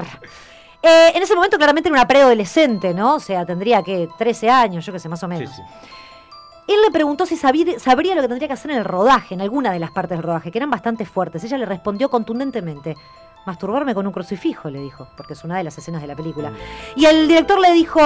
Eh, 0.83 1.13
en 1.15 1.23
ese 1.23 1.35
momento 1.35 1.57
claramente 1.57 1.89
era 1.89 1.95
una 1.99 2.07
preadolescente, 2.09 2.93
¿no? 2.93 3.15
O 3.15 3.21
sea, 3.21 3.47
tendría 3.47 3.83
que 3.83 4.09
13 4.19 4.51
años, 4.51 4.85
yo 4.85 4.93
qué 4.93 4.99
sé, 4.99 5.09
más 5.09 5.23
o 5.23 5.29
menos. 5.29 5.51
Él 6.67 6.77
le 6.83 6.91
preguntó 6.91 7.27
si 7.27 7.37
sabía, 7.37 7.79
sabría 7.79 8.15
lo 8.15 8.23
que 8.23 8.29
tendría 8.29 8.49
que 8.49 8.55
hacer 8.55 8.71
en 8.71 8.79
el 8.79 8.85
rodaje, 8.85 9.35
en 9.35 9.41
alguna 9.43 9.71
de 9.71 9.79
las 9.79 9.91
partes 9.91 10.17
del 10.17 10.23
rodaje, 10.23 10.51
que 10.51 10.59
eran 10.59 10.71
bastante 10.71 11.05
fuertes. 11.07 11.45
Ella 11.45 11.59
le 11.59 11.67
respondió 11.67 12.09
contundentemente, 12.09 12.97
masturbarme 13.47 13.95
con 13.95 14.07
un 14.07 14.13
crucifijo, 14.13 14.71
le 14.71 14.81
dijo, 14.81 15.07
porque 15.17 15.35
es 15.35 15.45
una 15.45 15.59
de 15.59 15.65
las 15.65 15.77
escenas 15.77 16.01
de 16.01 16.07
la 16.09 16.17
película. 16.17 16.53
Y 16.97 17.05
el 17.07 17.29
director 17.29 17.61
le 17.61 17.73
dijo, 17.73 18.01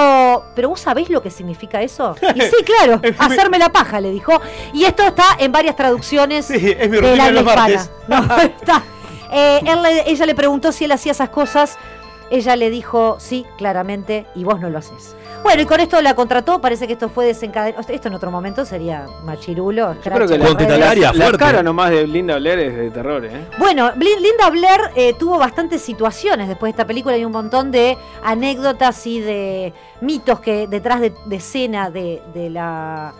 ¿pero 0.55 0.69
vos 0.69 0.79
sabés 0.81 1.09
lo 1.09 1.21
que 1.21 1.29
significa 1.31 1.81
eso? 1.81 2.15
Y 2.35 2.41
sí, 2.41 2.55
claro, 2.65 3.01
hacerme 3.17 3.57
la 3.57 3.69
paja, 3.69 3.99
le 4.01 4.11
dijo. 4.11 4.33
Y 4.73 4.83
esto 4.85 5.03
está 5.03 5.23
en 5.39 5.51
varias 5.51 5.75
traducciones 5.75 6.49
es 6.51 6.61
mi 6.61 6.97
del 6.97 7.01
rutina 7.01 7.29
de 7.31 7.39
habla 7.39 7.41
los 7.41 7.45
hispana. 7.45 7.89
No, 8.07 8.37
está. 8.41 8.83
Eh, 9.31 9.61
él 9.65 9.81
le- 9.83 10.09
ella 10.09 10.25
le 10.25 10.35
preguntó 10.35 10.71
si 10.71 10.85
él 10.85 10.91
hacía 10.91 11.11
esas 11.11 11.29
cosas. 11.29 11.77
Ella 12.31 12.55
le 12.55 12.69
dijo, 12.69 13.17
sí, 13.19 13.45
claramente, 13.57 14.25
y 14.35 14.43
vos 14.43 14.59
no 14.59 14.69
lo 14.69 14.77
haces. 14.79 15.15
Bueno, 15.43 15.63
y 15.63 15.65
con 15.65 15.79
esto 15.79 15.99
la 16.01 16.13
contrató, 16.13 16.61
parece 16.61 16.85
que 16.85 16.93
esto 16.93 17.09
fue 17.09 17.25
desencadenado. 17.25 17.83
Esto 17.87 18.07
en 18.07 18.13
otro 18.13 18.29
momento 18.29 18.65
sería 18.65 19.05
machirulo. 19.23 19.95
Yo 19.95 20.11
creo 20.11 20.27
que 20.27 20.37
la, 20.37 20.93
la, 20.93 21.13
la 21.13 21.31
cara 21.37 21.63
nomás 21.63 21.89
de 21.91 22.05
Linda 22.05 22.37
Blair 22.37 22.59
es 22.59 22.75
de 22.75 22.91
terror, 22.91 23.25
¿eh? 23.25 23.47
Bueno, 23.57 23.91
Linda 23.95 24.49
Blair 24.51 24.81
eh, 24.95 25.13
tuvo 25.17 25.39
bastantes 25.39 25.81
situaciones 25.81 26.47
después 26.47 26.69
de 26.69 26.71
esta 26.71 26.85
película. 26.85 27.15
Hay 27.15 27.25
un 27.25 27.31
montón 27.31 27.71
de 27.71 27.97
anécdotas 28.23 29.07
y 29.07 29.21
de 29.21 29.73
mitos 30.01 30.39
que 30.39 30.67
detrás 30.67 31.01
de, 31.01 31.13
de 31.25 31.35
escena 31.37 31.89
de, 31.89 32.21
de 32.33 32.49
la, 32.49 33.13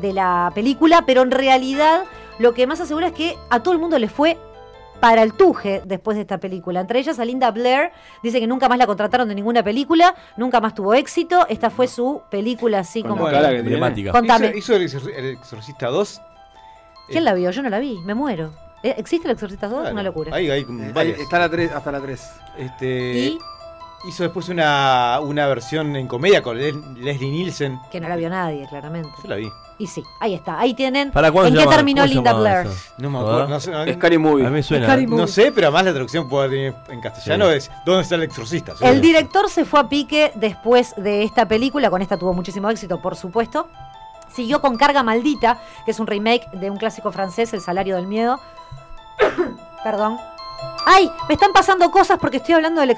de 0.00 0.12
la 0.12 0.50
película, 0.54 1.04
pero 1.06 1.22
en 1.22 1.30
realidad 1.30 2.04
lo 2.38 2.54
que 2.54 2.66
más 2.66 2.80
asegura 2.80 3.08
es 3.08 3.12
que 3.12 3.36
a 3.50 3.62
todo 3.62 3.72
el 3.72 3.78
mundo 3.80 3.98
le 3.98 4.08
fue 4.08 4.36
para 5.02 5.24
el 5.24 5.32
tuje 5.34 5.82
después 5.84 6.14
de 6.14 6.20
esta 6.20 6.38
película. 6.38 6.78
Entre 6.80 7.00
ellas 7.00 7.18
a 7.18 7.24
Linda 7.24 7.50
Blair, 7.50 7.90
dice 8.22 8.38
que 8.38 8.46
nunca 8.46 8.68
más 8.68 8.78
la 8.78 8.86
contrataron 8.86 9.28
de 9.28 9.34
ninguna 9.34 9.60
película, 9.64 10.14
nunca 10.36 10.60
más 10.60 10.76
tuvo 10.76 10.94
éxito. 10.94 11.44
Esta 11.48 11.70
fue 11.70 11.88
su 11.88 12.22
película 12.30 12.78
así 12.78 13.02
como... 13.02 13.16
Bueno, 13.22 13.40
que- 13.40 13.58
emblemática. 13.58 14.12
Contame. 14.12 14.52
Hizo, 14.56 14.76
hizo 14.76 14.76
el, 14.76 14.88
Exor- 14.88 15.12
el 15.16 15.24
Exorcista 15.32 15.88
2. 15.88 16.20
¿Quién 17.08 17.24
la 17.24 17.34
vio? 17.34 17.50
Yo 17.50 17.62
no 17.64 17.68
la 17.68 17.80
vi, 17.80 17.98
me 18.04 18.14
muero. 18.14 18.52
¿Eh, 18.84 18.94
¿Existe 18.96 19.26
el 19.26 19.32
Exorcista 19.34 19.66
2? 19.66 19.90
Una 19.90 20.04
locura. 20.04 20.36
Ahí, 20.36 20.48
ahí, 20.48 20.60
Eh, 20.60 20.90
varias. 20.94 21.18
está 21.18 21.40
la 21.40 21.48
3, 21.50 21.72
hasta 21.72 21.90
la 21.90 22.00
3. 22.00 22.30
Este, 22.58 23.12
¿Y? 23.18 23.38
Hizo 24.08 24.22
después 24.22 24.48
una, 24.50 25.18
una 25.20 25.48
versión 25.48 25.96
en 25.96 26.06
comedia 26.06 26.42
con 26.42 26.58
Les- 26.58 26.74
Leslie 26.96 27.28
Nielsen. 27.30 27.78
Que 27.90 28.00
no 28.00 28.08
la 28.08 28.14
vio 28.14 28.30
nadie, 28.30 28.66
claramente. 28.68 29.10
Yo 29.24 29.28
la 29.28 29.36
vi. 29.36 29.48
Y 29.82 29.86
sí, 29.88 30.04
ahí 30.20 30.32
está. 30.34 30.60
Ahí 30.60 30.74
tienen 30.74 31.10
¿Para 31.10 31.32
cuándo 31.32 31.48
en 31.48 31.54
qué 31.54 31.60
llama- 31.60 31.74
terminó 31.74 32.06
Linda 32.06 32.32
Blair. 32.34 32.66
eso? 32.68 32.92
No 32.98 33.10
me 33.10 33.18
acuerdo. 33.18 33.48
No 33.48 33.58
sé, 33.58 33.94
Scary 33.94 34.16
Movie. 34.16 34.46
A 34.46 34.50
mí 34.50 34.62
suena. 34.62 34.86
Scary 34.86 35.08
Movie. 35.08 35.20
No 35.22 35.26
sé, 35.26 35.50
pero 35.50 35.66
además 35.66 35.84
la 35.86 35.90
traducción 35.90 36.28
puede 36.28 36.48
tener 36.50 36.74
en 36.88 37.00
castellano 37.00 37.48
Sí. 37.50 37.56
es 37.56 37.70
¿Dónde 37.84 38.02
está 38.02 38.14
el 38.14 38.22
exorcista? 38.22 38.74
El 38.80 39.00
director 39.00 39.50
se 39.50 39.64
fue 39.64 39.80
a 39.80 39.88
pique 39.88 40.30
después 40.36 40.94
de 40.96 41.24
esta 41.24 41.48
película. 41.48 41.90
Con 41.90 42.00
esta 42.00 42.16
tuvo 42.16 42.32
muchísimo 42.32 42.70
éxito, 42.70 43.02
por 43.02 43.16
supuesto. 43.16 43.66
Siguió 44.32 44.60
con 44.60 44.76
Carga 44.76 45.02
Maldita, 45.02 45.58
que 45.84 45.90
es 45.90 45.98
un 45.98 46.06
remake 46.06 46.48
de 46.52 46.70
un 46.70 46.76
clásico 46.76 47.10
francés, 47.10 47.52
El 47.52 47.60
Salario 47.60 47.96
del 47.96 48.06
Miedo. 48.06 48.38
Perdón. 49.82 50.16
¡Ay! 50.86 51.10
Me 51.28 51.34
están 51.34 51.52
pasando 51.52 51.90
cosas 51.90 52.18
porque 52.20 52.36
estoy 52.36 52.54
hablando 52.54 52.80
del 52.82 52.90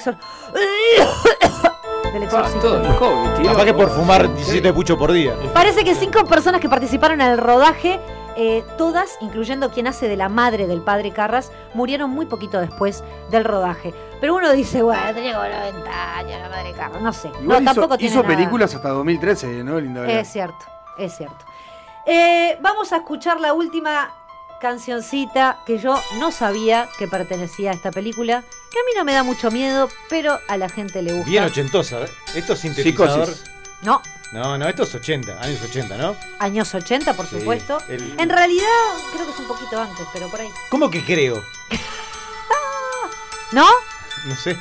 todo 2.60 2.82
el 2.82 2.96
COVID, 2.96 3.42
tío. 3.42 3.50
Capaz 3.50 3.64
que 3.64 3.74
por 3.74 3.90
fumar 3.90 4.32
17 4.34 4.72
pucho 4.72 4.96
por 4.96 5.12
día. 5.12 5.34
Parece 5.52 5.84
que 5.84 5.94
cinco 5.94 6.24
personas 6.24 6.60
que 6.60 6.68
participaron 6.68 7.20
en 7.20 7.32
el 7.32 7.38
rodaje, 7.38 8.00
eh, 8.36 8.64
todas, 8.78 9.18
incluyendo 9.20 9.70
quien 9.70 9.86
hace 9.86 10.08
de 10.08 10.16
la 10.16 10.28
madre 10.28 10.66
del 10.66 10.80
padre 10.80 11.10
Carras, 11.12 11.50
murieron 11.74 12.10
muy 12.10 12.26
poquito 12.26 12.60
después 12.60 13.02
del 13.30 13.44
rodaje. 13.44 13.92
Pero 14.20 14.36
uno 14.36 14.52
dice, 14.52 14.82
bueno, 14.82 15.02
tenía 15.12 15.34
como 15.34 15.48
90 15.48 16.16
años 16.18 16.40
la 16.40 16.48
madre 16.48 16.72
Carras, 16.72 17.02
no 17.02 17.12
sé. 17.12 17.28
Igual 17.42 17.46
no, 17.46 17.70
hizo, 17.70 17.80
tampoco 17.80 17.98
tiene 17.98 18.12
hizo 18.12 18.22
nada. 18.22 18.34
películas 18.34 18.74
hasta 18.74 18.88
2013, 18.90 19.64
¿no, 19.64 19.80
Linda? 19.80 20.06
Es 20.06 20.28
cierto, 20.28 20.64
es 20.98 21.16
cierto. 21.16 21.44
Eh, 22.06 22.58
vamos 22.60 22.92
a 22.92 22.98
escuchar 22.98 23.40
la 23.40 23.54
última 23.54 24.12
cancioncita 24.60 25.58
que 25.66 25.78
yo 25.78 25.98
no 26.18 26.30
sabía 26.30 26.88
que 26.98 27.08
pertenecía 27.08 27.70
a 27.70 27.74
esta 27.74 27.90
película, 27.90 28.44
que 28.74 28.80
a 28.80 28.84
mí 28.84 28.92
no 28.96 29.04
me 29.04 29.14
da 29.14 29.22
mucho 29.22 29.50
miedo, 29.50 29.88
pero 30.08 30.40
a 30.48 30.56
la 30.56 30.68
gente 30.68 31.00
le 31.00 31.12
gusta. 31.12 31.30
Bien 31.30 31.44
ochentosa. 31.44 32.00
¿eh? 32.02 32.08
Esto 32.34 32.54
es 32.54 32.58
sintetizador. 32.58 33.26
Psicosis. 33.26 33.50
No, 33.82 34.02
No, 34.32 34.58
no, 34.58 34.66
esto 34.68 34.82
es 34.82 34.92
80, 34.94 35.40
años 35.40 35.60
80, 35.62 35.96
¿no? 35.96 36.16
años 36.40 36.74
80, 36.74 37.14
por 37.14 37.26
Sí, 37.28 37.38
supuesto. 37.38 37.78
el- 37.88 38.14
En 38.18 38.28
realidad, 38.28 38.64
creo 39.12 39.24
que 39.26 39.30
es 39.32 39.38
un 39.38 39.46
poquito 39.46 39.80
antes, 39.80 40.04
pero 40.12 40.28
por 40.28 40.40
ahí. 40.40 40.48
¿Cómo 40.70 40.90
que 40.90 41.04
creo? 41.04 41.40
¿No? 43.52 43.66
No 44.26 44.34
sé. 44.36 44.58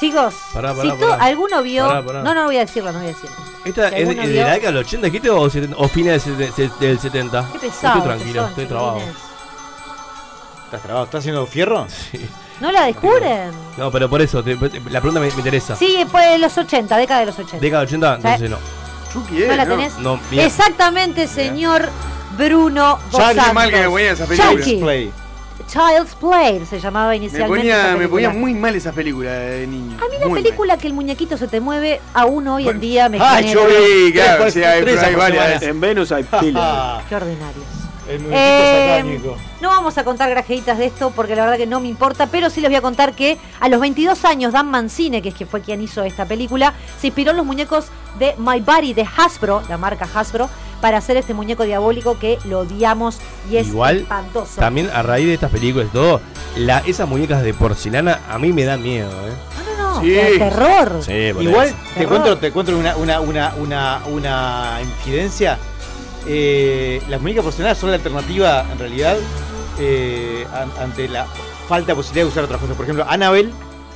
Chicos, 0.00 0.34
Pará, 0.52 0.70
si 0.72 0.76
pará, 0.78 0.94
tú- 0.94 1.00
pará. 1.00 1.24
alguno 1.24 1.62
vio. 1.62 1.86
Pará, 1.86 2.04
pará. 2.04 2.22
No, 2.22 2.34
no 2.34 2.44
voy 2.44 2.56
a 2.56 2.60
decirlo, 2.60 2.92
no 2.92 2.98
voy 3.00 3.08
a 3.08 3.12
decirlo. 3.12 3.36
¿Esta 3.64 3.88
Si 3.90 3.96
es, 3.96 4.08
es 4.08 4.16
de 4.16 4.24
la 4.42 4.50
década 4.52 4.72
del 4.72 4.76
80, 4.78 5.06
dijiste, 5.06 5.30
o, 5.30 5.50
70 5.50 5.76
o 5.76 5.88
fines 5.88 6.24
del 6.38 6.52
sete- 6.52 6.86
del 6.86 6.98
70? 6.98 7.48
Qué 7.52 7.58
pesado. 7.58 7.98
Estoy 7.98 8.16
tranquilo, 8.16 8.46
estoy 8.46 8.66
trabado. 8.66 9.00
¿Estás 10.64 10.82
trabado? 10.82 11.04
¿Estás 11.04 11.18
haciendo 11.20 11.46
fierro? 11.46 11.86
Sí. 11.88 12.26
¿No 12.60 12.72
la 12.72 12.84
descubren? 12.86 13.50
No, 13.76 13.90
pero 13.90 14.08
por 14.08 14.22
eso, 14.22 14.42
te- 14.42 14.54
la 14.90 15.00
pregunta 15.00 15.20
me, 15.20 15.26
me 15.28 15.34
interesa. 15.34 15.76
Sí, 15.76 16.04
fue 16.10 16.24
de 16.26 16.38
los 16.38 16.56
80, 16.56 16.96
década 16.96 17.20
de 17.20 17.26
los 17.26 17.38
80. 17.38 17.58
¿Década 17.58 17.80
del 17.84 17.88
80? 17.88 18.14
Entonces 18.16 18.50
no. 18.50 18.56
Chucky, 19.12 19.44
¿No 19.46 19.56
la 19.56 19.66
tenés? 19.66 19.98
No, 19.98 20.18
bien. 20.30 20.44
Exactamente, 20.46 21.26
señor 21.28 21.88
Bruno 22.36 22.98
Ya 22.98 23.10
qué 23.10 23.16
Bosantos. 23.24 23.54
mal 23.54 23.70
que 23.70 23.80
me 23.80 23.88
ponía 23.88 24.12
esa 24.12 24.26
película. 24.26 24.52
Chucky. 24.52 24.76
Play. 24.76 25.12
Child's 25.68 26.14
Play 26.14 26.64
se 26.66 26.78
llamaba 26.80 27.08
Me 27.10 27.16
inicialmente. 27.16 27.68
esa 27.68 27.76
ponía, 27.82 27.92
me 27.92 27.96
película. 28.08 28.28
ponía 28.28 28.40
muy 28.40 28.54
mal 28.54 28.74
esa 28.76 28.92
película 28.92 29.32
de 29.32 29.66
niño. 29.66 29.96
A 29.98 30.08
mí 30.08 30.16
la 30.20 30.26
Muy 30.28 30.42
película 30.42 30.76
que 30.78 30.86
el 30.86 30.92
muñequito 30.92 31.36
se 31.36 31.48
te 31.48 31.60
mueve, 31.60 32.00
aún 32.14 32.46
hoy 32.48 32.68
en 32.68 32.78
día 32.78 33.08
me 33.08 33.18
Ay, 33.20 33.44
genera... 33.48 33.62
yo 33.62 33.66
vi, 33.68 34.12
claro, 34.12 34.50
sí, 34.50 34.62
hay, 34.62 34.82
tres 34.82 35.02
hay 35.02 35.14
varias. 35.14 35.62
En 35.62 35.80
Venus 35.80 36.12
hay 36.12 36.22
pilas. 36.24 37.02
Qué 37.08 37.16
ordinarios. 37.16 37.64
Eh, 38.08 38.96
satánico. 39.02 39.36
no 39.60 39.68
vamos 39.68 39.98
a 39.98 40.04
contar 40.04 40.30
grajeitas 40.30 40.78
de 40.78 40.86
esto 40.86 41.10
porque 41.14 41.34
la 41.34 41.42
verdad 41.42 41.56
que 41.58 41.66
no 41.66 41.80
me 41.80 41.88
importa, 41.88 42.26
pero 42.26 42.50
sí 42.50 42.60
les 42.60 42.70
voy 42.70 42.76
a 42.76 42.80
contar 42.82 43.14
que 43.14 43.38
a 43.60 43.68
los 43.68 43.80
22 43.80 44.24
años 44.24 44.52
Dan 44.52 44.70
Mancini, 44.70 45.20
que 45.22 45.30
es 45.30 45.34
que 45.34 45.46
fue 45.46 45.60
quien 45.60 45.80
hizo 45.82 46.02
esta 46.04 46.24
película, 46.26 46.72
se 47.00 47.08
inspiró 47.08 47.32
en 47.32 47.36
los 47.38 47.46
muñecos 47.46 47.86
de 48.18 48.34
My 48.38 48.60
Body 48.60 48.94
de 48.94 49.06
Hasbro, 49.16 49.62
la 49.68 49.76
marca 49.76 50.08
Hasbro, 50.14 50.48
para 50.80 50.98
hacer 50.98 51.16
este 51.16 51.34
muñeco 51.34 51.64
diabólico 51.64 52.18
que 52.18 52.38
lo 52.44 52.60
odiamos 52.60 53.18
y 53.50 53.56
es 53.56 53.66
Igual, 53.68 53.98
espantoso. 53.98 54.60
también 54.60 54.88
a 54.92 55.02
raíz 55.02 55.26
de 55.26 55.34
estas 55.34 55.50
películas 55.50 55.88
y 55.88 55.92
todo, 55.92 56.20
la, 56.56 56.78
esas 56.80 57.08
muñecas 57.08 57.42
de 57.42 57.54
porcelana 57.54 58.20
a 58.30 58.38
mí 58.38 58.52
me 58.52 58.64
dan 58.64 58.82
miedo, 58.82 59.10
¿eh? 59.10 59.32
No, 59.78 59.94
no, 59.94 60.00
Sí. 60.02 60.10
de 60.10 60.38
terror. 60.38 61.00
Sí, 61.00 61.32
por 61.32 61.42
Igual 61.42 61.74
te 61.96 62.06
cuento, 62.06 62.36
te 62.38 62.52
cuento 62.52 62.76
una, 62.76 62.96
una, 62.96 63.20
una, 63.20 63.54
una, 63.56 64.00
una 64.06 64.78
infidencia. 64.82 65.58
Eh, 66.28 67.00
las 67.08 67.20
muñecas 67.20 67.44
porcelanas 67.44 67.78
son 67.78 67.90
la 67.90 67.96
alternativa, 67.96 68.64
en 68.72 68.78
realidad, 68.78 69.16
eh, 69.78 70.46
an- 70.52 70.72
ante 70.82 71.08
la 71.08 71.26
falta 71.68 71.88
de 71.92 71.96
posibilidad 71.96 72.24
de 72.26 72.30
usar 72.30 72.44
otras 72.44 72.60
cosas. 72.60 72.76
Por 72.76 72.84
ejemplo, 72.84 73.04
Annabelle, 73.08 73.50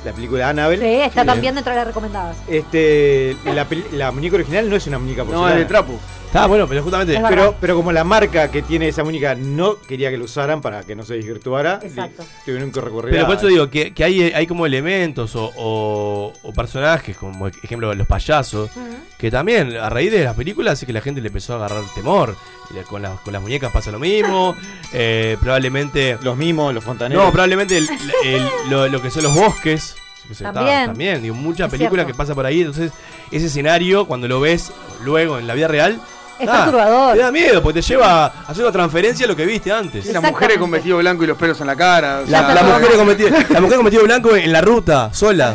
la 0.05 0.11
película 0.13 0.49
Annabelle. 0.49 0.81
Sí, 0.81 1.01
está 1.01 1.25
también 1.25 1.55
dentro 1.55 1.71
de 1.71 1.77
las 1.77 1.87
recomendadas. 1.87 2.37
Este, 2.47 3.35
la, 3.45 3.67
la 3.93 4.11
muñeca 4.11 4.35
original 4.35 4.69
no 4.69 4.75
es 4.75 4.87
una 4.87 4.99
muñeca 4.99 5.23
No, 5.23 5.27
porcelana. 5.29 5.53
es 5.53 5.59
de 5.59 5.65
trapo. 5.65 5.99
Está 6.31 6.45
bueno, 6.47 6.65
pero 6.65 6.81
justamente. 6.81 7.13
Es. 7.13 7.21
Pero, 7.27 7.55
pero 7.59 7.75
como 7.75 7.91
la 7.91 8.05
marca 8.05 8.49
que 8.49 8.61
tiene 8.61 8.87
esa 8.87 9.03
muñeca 9.03 9.35
no 9.35 9.81
quería 9.81 10.09
que 10.09 10.17
lo 10.17 10.23
usaran 10.23 10.61
para 10.61 10.81
que 10.83 10.95
no 10.95 11.03
se 11.03 11.15
desvirtuara, 11.15 11.81
Exacto. 11.83 12.23
tuvieron 12.45 12.71
que 12.71 12.79
recurrir 12.79 13.11
Pero 13.13 13.25
por 13.25 13.35
eso 13.35 13.47
digo 13.47 13.69
que, 13.69 13.93
que 13.93 14.01
hay, 14.05 14.21
hay 14.21 14.47
como 14.47 14.65
elementos 14.65 15.35
o, 15.35 15.51
o- 15.57 16.33
o 16.41 16.53
personajes, 16.53 17.17
como 17.17 17.47
ejemplo 17.47 17.93
los 17.93 18.07
payasos, 18.07 18.69
que 19.17 19.29
también 19.29 19.75
a 19.75 19.89
raíz 19.89 20.09
de 20.09 20.23
las 20.23 20.33
películas 20.35 20.73
hace 20.73 20.85
que 20.85 20.93
la 20.93 21.01
gente 21.01 21.19
le 21.19 21.27
empezó 21.27 21.51
a 21.51 21.55
agarrar 21.57 21.83
temor. 21.95 22.33
Le- 22.73 22.83
Con 22.83 23.01
las, 23.01 23.19
con 23.19 23.33
las 23.33 23.41
muñecas 23.41 23.69
pasa 23.73 23.91
lo 23.91 23.99
mismo. 23.99 24.55
eh, 24.93 25.35
probablemente. 25.41 26.17
Los 26.21 26.37
mimos, 26.37 26.73
los 26.73 26.81
fontaneros. 26.83 27.25
No, 27.25 27.29
probablemente 27.33 27.77
el- 27.77 27.89
el- 28.23 28.47
lo, 28.69 28.87
lo 28.87 29.01
que 29.01 29.11
son 29.11 29.23
los 29.23 29.35
bosques. 29.35 29.95
que 30.29 30.33
se- 30.33 30.45
También. 30.45 30.67
está- 30.69 30.85
también. 30.85 31.21
Digo, 31.23 31.35
Es 31.35 31.41
películas 31.41 31.77
cierto. 31.77 32.07
que 32.07 32.13
pasa 32.13 32.33
por 32.33 32.45
ahí. 32.45 32.61
Entonces, 32.61 32.93
ese 33.31 33.47
escenario, 33.47 34.05
cuando 34.05 34.29
lo 34.29 34.39
ves 34.39 34.71
luego 35.03 35.37
en 35.37 35.45
la 35.47 35.55
vida 35.55 35.67
real, 35.67 35.99
Es 36.41 36.49
Ah, 36.49 36.63
perturbador. 36.63 37.13
Te 37.13 37.19
da 37.19 37.31
miedo 37.31 37.61
porque 37.61 37.81
te 37.81 37.87
lleva 37.87 38.25
a 38.25 38.33
hacer 38.47 38.63
una 38.63 38.71
transferencia 38.71 39.25
a 39.25 39.29
lo 39.29 39.35
que 39.35 39.45
viste 39.45 39.71
antes. 39.71 40.05
Las 40.11 40.23
mujeres 40.23 40.57
con 40.57 40.71
vestido 40.71 40.97
blanco 40.97 41.23
y 41.23 41.27
los 41.27 41.37
pelos 41.37 41.59
en 41.61 41.67
la 41.67 41.75
cara. 41.75 42.19
o 42.25 42.29
La, 42.29 42.39
sea- 42.39 42.53
la 42.55 42.63
mujer 42.63 42.97
con 42.97 43.07
vestido, 43.07 43.29
la 43.49 43.61
mujer 43.61 43.75
con 43.77 43.85
vestido 43.85 44.03
blanco 44.05 44.35
en 44.35 44.51
la 44.51 44.61
ruta, 44.61 45.09
sola. 45.13 45.53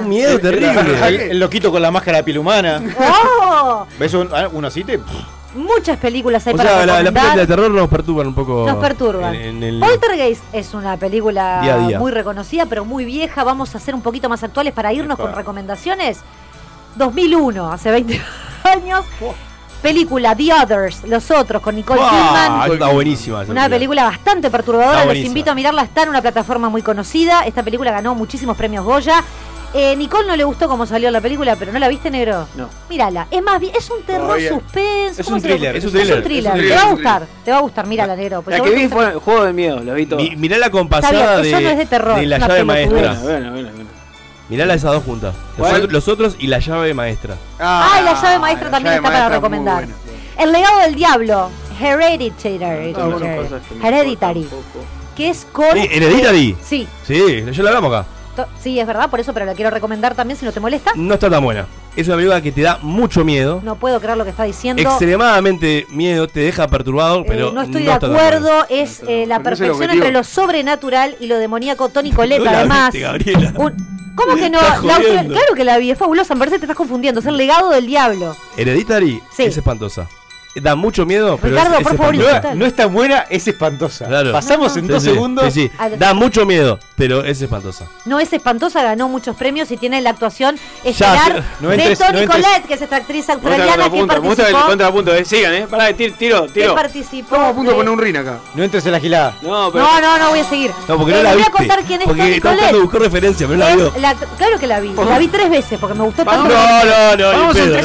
Un 0.00 0.08
miedo 0.08 0.32
El- 0.34 0.40
terrible. 0.40 1.06
El, 1.08 1.20
el 1.32 1.38
loquito 1.40 1.70
con 1.72 1.82
la 1.82 1.90
máscara 1.90 2.18
de 2.18 2.24
piel 2.24 2.38
humana. 2.38 2.80
¡Oh! 2.98 3.86
¿Ves 3.98 4.14
un- 4.14 4.28
ah, 4.32 4.48
uno 4.52 4.68
así? 4.68 4.84
Te... 4.84 5.00
Muchas 5.54 5.98
películas 5.98 6.46
hay 6.46 6.54
O 6.54 6.56
para 6.56 6.70
sea, 6.70 6.78
la, 6.78 6.86
la 6.86 6.92
recomendar. 7.00 7.22
película 7.24 7.40
de 7.42 7.46
terror 7.46 7.70
nos 7.70 7.88
perturban 7.90 8.26
un 8.28 8.34
poco. 8.34 8.64
Nos 8.66 8.76
perturban. 8.76 9.34
En, 9.34 9.56
en 9.56 9.62
el- 9.62 9.80
Poltergeist 9.80 10.42
es 10.52 10.72
una 10.72 10.96
película 10.96 11.60
Día 11.62 11.74
a 11.74 11.86
día. 11.88 11.98
muy 11.98 12.10
reconocida, 12.10 12.64
pero 12.66 12.84
muy 12.86 13.04
vieja. 13.04 13.44
Vamos 13.44 13.74
a 13.74 13.78
ser 13.78 13.94
un 13.94 14.00
poquito 14.00 14.28
más 14.30 14.42
actuales 14.42 14.72
para 14.72 14.92
irnos 14.94 15.18
Epa. 15.18 15.24
con 15.28 15.36
recomendaciones. 15.36 16.20
2001, 16.96 17.70
hace 17.72 17.90
20 17.90 18.20
años. 18.64 19.04
Película 19.82 20.34
The 20.36 20.52
Others, 20.54 21.04
Los 21.08 21.30
Otros, 21.30 21.60
con 21.60 21.74
Nicole 21.74 22.00
Ah, 22.02 22.60
Kidman. 22.64 22.72
está 22.72 22.88
buenísima. 22.88 23.42
esa 23.42 23.50
Una 23.52 23.68
película 23.68 24.04
bastante 24.04 24.48
perturbadora, 24.50 25.04
buenísima. 25.04 25.26
invito 25.28 25.50
a 25.50 25.54
mirarla, 25.54 25.82
está 25.82 26.04
en 26.04 26.10
una 26.10 26.22
plataforma 26.22 26.68
muy 26.68 26.82
conocida. 26.82 27.42
Esta 27.46 27.62
película 27.62 27.90
ganó 27.90 28.14
muchísimos 28.14 28.56
premios 28.56 28.84
Goya. 28.84 29.24
Eh, 29.74 29.96
Nicole 29.96 30.28
no 30.28 30.36
le 30.36 30.44
gustó 30.44 30.68
cómo 30.68 30.84
salió 30.84 31.10
la 31.10 31.22
película, 31.22 31.56
pero 31.56 31.72
¿no 31.72 31.78
la 31.78 31.88
viste, 31.88 32.10
negro? 32.10 32.46
No. 32.56 32.68
Mírala. 32.90 33.26
Es 33.30 33.42
más 33.42 33.58
bien, 33.58 33.74
es 33.74 33.88
un 33.90 34.02
terror 34.02 34.26
Todavía. 34.26 34.50
suspense. 34.50 35.20
Es 35.22 35.24
¿cómo 35.26 35.36
un 35.36 35.42
thriller, 35.42 35.76
es 35.76 35.84
un 35.84 35.96
Es 35.96 36.22
thriller. 36.22 36.52
un 36.52 36.60
Te 36.60 36.74
va 36.76 36.82
a 36.82 36.90
gustar, 36.90 37.26
te 37.42 37.50
va 37.50 37.56
a 37.56 37.60
gustar, 37.62 37.86
mírala, 37.86 38.14
negro. 38.14 38.44
La 38.46 38.60
que 38.60 38.70
vi 38.70 38.88
fue 38.88 39.14
Juego 39.14 39.44
de 39.44 39.52
Miedo, 39.54 39.80
la 39.82 39.94
vi 39.94 40.04
toda. 40.06 40.22
Mi- 40.22 40.36
mirá 40.36 40.58
la 40.58 40.66
Está 40.66 40.78
compasada 40.78 41.40
bien, 41.40 41.46
eso 41.46 41.56
de, 41.58 41.64
no 41.64 41.70
es 41.70 41.78
de 41.78 41.86
terror, 41.86 42.16
de 42.20 42.26
la 42.26 42.38
llave 42.38 42.64
maestra. 42.64 43.14
Bueno, 43.14 43.22
bueno, 43.22 43.50
bueno. 43.52 43.68
Mirá 44.52 44.74
esas 44.74 44.92
dos 44.92 45.02
juntas. 45.04 45.34
Los, 45.56 45.66
otros- 45.72 45.92
los 45.92 46.08
otros 46.08 46.36
y 46.38 46.46
la 46.46 46.58
llave 46.58 46.92
maestra. 46.94 47.36
Ay, 47.58 48.04
la 48.04 48.20
llave 48.20 48.38
maestra 48.38 48.70
también 48.70 48.96
está 48.96 49.08
para 49.08 49.28
recomendar. 49.30 49.86
El 50.38 50.52
legado 50.52 50.78
del 50.80 50.94
diablo, 50.94 51.50
Hereditary. 51.80 52.94
Ah, 52.96 53.86
Hereditary. 53.88 54.48
Que 55.16 55.30
es 55.30 55.46
con. 55.50 55.72
Sí, 55.72 55.88
Hereditary. 55.90 56.56
Sí, 56.62 56.86
Sí, 57.06 57.44
yo 57.52 57.62
la 57.62 57.70
hablamos 57.70 57.92
acá. 57.94 58.06
Sí, 58.60 58.78
es 58.80 58.86
verdad, 58.86 59.10
por 59.10 59.20
eso, 59.20 59.32
pero 59.34 59.46
la 59.46 59.54
quiero 59.54 59.70
recomendar 59.70 60.14
también 60.14 60.38
si 60.38 60.44
no 60.44 60.52
te 60.52 60.60
molesta. 60.60 60.92
No 60.94 61.14
está 61.14 61.28
tan 61.30 61.42
buena. 61.44 61.66
Es 61.96 62.06
una 62.06 62.16
película 62.16 62.40
que 62.40 62.52
te 62.52 62.62
da 62.62 62.78
mucho 62.80 63.24
miedo. 63.24 63.60
No 63.62 63.76
puedo 63.76 64.00
creer 64.00 64.16
lo 64.16 64.24
que 64.24 64.30
está 64.30 64.44
diciendo. 64.44 64.80
Extremadamente 64.82 65.86
miedo, 65.90 66.26
te 66.26 66.40
deja 66.40 66.66
perturbado, 66.68 67.20
Eh, 67.20 67.24
pero 67.26 67.52
no 67.52 67.62
estoy 67.62 67.82
no 67.84 67.90
de 67.90 68.06
acuerdo, 68.06 68.66
es 68.70 69.02
eh, 69.06 69.26
la 69.26 69.40
perfección 69.42 69.90
entre 69.90 70.10
lo 70.10 70.24
sobrenatural 70.24 71.16
y 71.20 71.26
lo 71.26 71.38
demoníaco. 71.38 71.88
Tony 71.90 72.10
No 72.16 72.24
la 72.38 72.58
además. 72.58 72.92
viste, 72.92 73.52
un- 73.56 73.92
¿Cómo 74.14 74.34
que 74.36 74.50
no? 74.50 74.60
La 74.60 74.76
claro 74.78 75.54
que 75.56 75.64
la 75.64 75.78
vi, 75.78 75.90
es 75.90 75.98
fabulosa, 75.98 76.34
me 76.34 76.38
parece 76.40 76.56
que 76.56 76.60
te 76.60 76.64
estás 76.66 76.76
confundiendo. 76.76 77.20
Es 77.20 77.26
el 77.26 77.36
legado 77.38 77.70
del 77.70 77.86
diablo. 77.86 78.36
Hereditary 78.58 79.22
Sí. 79.34 79.44
es 79.44 79.56
espantosa. 79.56 80.06
Da 80.54 80.74
mucho 80.74 81.06
miedo, 81.06 81.38
pero 81.40 81.54
Ricardo, 81.56 81.74
es, 81.76 81.80
es 81.80 81.86
por 81.88 81.96
favor, 81.96 82.14
insulta. 82.14 82.54
No 82.54 82.66
es 82.66 82.76
tan 82.76 82.92
buena, 82.92 83.24
es 83.30 83.48
espantosa. 83.48 84.04
Claro. 84.04 84.32
Pasamos 84.32 84.76
en 84.76 84.84
Sí, 84.86 84.92
dos 84.92 85.02
sí, 85.02 85.08
segundos. 85.08 85.54
Sí, 85.54 85.70
sí. 85.70 85.96
Da 85.96 86.12
mucho 86.12 86.44
miedo, 86.44 86.78
pero 86.94 87.24
es 87.24 87.40
espantosa. 87.40 87.86
No 88.04 88.20
es 88.20 88.30
espantosa, 88.34 88.82
ganó 88.82 89.08
muchos 89.08 89.34
premios 89.34 89.70
y 89.70 89.78
tiene 89.78 90.02
la 90.02 90.10
actuación 90.10 90.56
Ya, 90.84 90.90
estelar 90.90 91.42
no 91.60 91.68
de 91.70 91.76
no 91.78 91.82
entres- 91.84 92.26
Colette, 92.26 92.66
que 92.68 92.74
es 92.74 92.82
esta 92.82 92.96
actriz 92.96 93.30
australiana 93.30 93.84
que 93.84 93.90
contrapunto, 93.90 94.14
me 94.22 94.28
gusta 94.28 94.42
el 94.42 94.52
participó. 94.52 94.68
contrapunto, 94.68 95.14
eh. 95.14 95.24
Sigan, 95.24 95.54
eh. 95.54 95.66
Pará, 95.70 95.90
tiro, 95.94 96.14
tiro. 96.18 96.46
que 96.48 96.52
tiro. 96.52 96.74
participó 96.74 97.34
Estamos 97.34 97.50
a 97.50 97.54
punto 97.54 97.70
de 97.70 97.76
poner 97.78 97.92
un 97.92 97.98
rin 97.98 98.16
acá. 98.18 98.38
No 98.54 98.62
entres 98.62 98.84
en 98.84 98.92
la 98.92 99.00
gilada. 99.00 99.34
No, 99.40 99.70
pero. 99.72 99.84
No, 99.84 100.00
no, 100.02 100.18
no 100.18 100.28
voy 100.30 100.40
a 100.40 100.44
seguir. 100.44 100.70
No, 100.86 100.98
porque 100.98 101.12
Eh, 101.12 101.16
no 101.16 101.22
la 101.22 101.34
viste. 101.34 101.50
voy 101.50 101.64
a 101.64 101.66
contar 101.68 101.84
quién 101.86 102.00
es 102.02 102.06
porque 102.06 102.22
Tony 102.22 102.32
está 102.34 102.50
buscando 102.50 102.70
Colette. 102.72 102.82
buscó 102.92 102.98
referencia, 102.98 103.46
pero 103.46 103.58
no 103.58 103.64
la 103.64 103.74
vio. 103.76 103.92
la- 104.00 104.14
claro 104.14 104.58
que 104.58 104.66
la 104.66 104.80
vi, 104.80 104.92
la 104.92 105.18
vi 105.18 105.28
tres 105.28 105.48
veces 105.48 105.78
porque 105.80 105.96
me 105.96 106.04
gustó 106.04 106.24
tanto. 106.26 106.42
No, 106.46 106.84
no, 106.84 107.16
no, 107.16 107.30
Es 107.32 107.38
no 107.38 107.44
una 107.44 107.52
película 107.54 107.82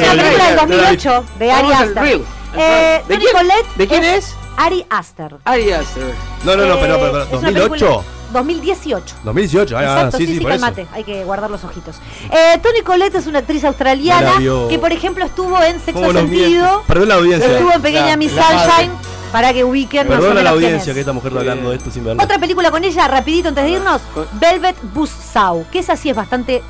del 0.48 0.56
No 0.56 0.76
la 0.76 0.90
vi. 0.90 0.96
2008 0.96 1.24
de 1.38 1.50
Ari 1.50 1.72
Aster. 1.72 2.20
Eh, 2.58 3.02
¿De 3.06 3.14
Tony 3.14 3.24
quién- 3.24 3.36
Colette 3.36 3.76
de 3.76 3.86
quién 3.88 4.04
es? 4.04 4.34
Ari 4.56 4.84
Aster. 4.90 5.36
Ari 5.44 5.70
Aster. 5.72 6.02
No, 6.44 6.56
no, 6.56 6.66
no, 6.66 6.74
Eh, 6.74 6.78
pero, 6.80 6.98
pero, 6.98 7.12
pero, 7.12 7.22
es 7.24 7.28
una 7.32 7.40
película- 7.48 7.68
2008. 7.68 8.04
2018. 8.32 9.16
2018, 9.24 9.78
ah, 9.78 9.82
Exacto, 9.82 10.16
sí, 10.18 10.26
sí, 10.26 10.32
sí, 10.32 10.38
sí, 10.38 10.44
por 10.44 10.52
eso. 10.52 10.66
hay 10.92 11.04
que 11.04 11.24
guardar 11.24 11.50
los 11.50 11.64
ojitos. 11.64 11.96
Eh, 12.30 12.58
Tony 12.62 12.82
Colette 12.82 13.14
es 13.14 13.26
una 13.26 13.38
actriz 13.38 13.64
australiana 13.64 14.38
No 14.40 14.68
que, 14.68 14.78
por 14.78 14.92
ejemplo, 14.92 15.24
estuvo 15.24 15.58
en 15.62 15.76
Sexto 15.80 15.92
¿Cómo 15.94 16.12
nos 16.12 16.22
Sentido? 16.22 16.82
Perdón 16.86 17.08
la 17.08 17.14
audiencia. 17.14 17.50
estuvo 17.52 17.72
en 17.72 17.80
Pequeña 17.80 18.06
La- 18.08 18.16
Miss 18.18 18.34
la 18.34 18.42
madre. 18.42 18.58
Sunshine, 18.58 18.92
para 19.32 19.52
que 19.54 19.64
o 19.64 19.70
Perdona 19.72 20.40
a 20.40 20.44
la 20.44 20.50
audiencia 20.50 20.90
es. 20.90 20.94
que 20.94 21.00
esta 21.00 21.12
mujer 21.12 21.28
está 21.32 21.40
hablando 21.40 21.70
de 21.70 21.76
esto 21.76 21.90
sin 21.90 22.04
verlo. 22.04 22.22
Otra 22.22 22.38
película 22.38 22.70
con 22.70 22.84
ella, 22.84 23.08
rapidito 23.08 23.48
antes 23.48 23.64
de 23.64 23.70
irnos, 23.70 24.02
Velvet 24.34 24.76
Buzzsaw, 24.92 25.64
que 25.70 25.78
esa 25.78 25.96
sí 25.96 26.10
es 26.10 26.16
bastante 26.16 26.62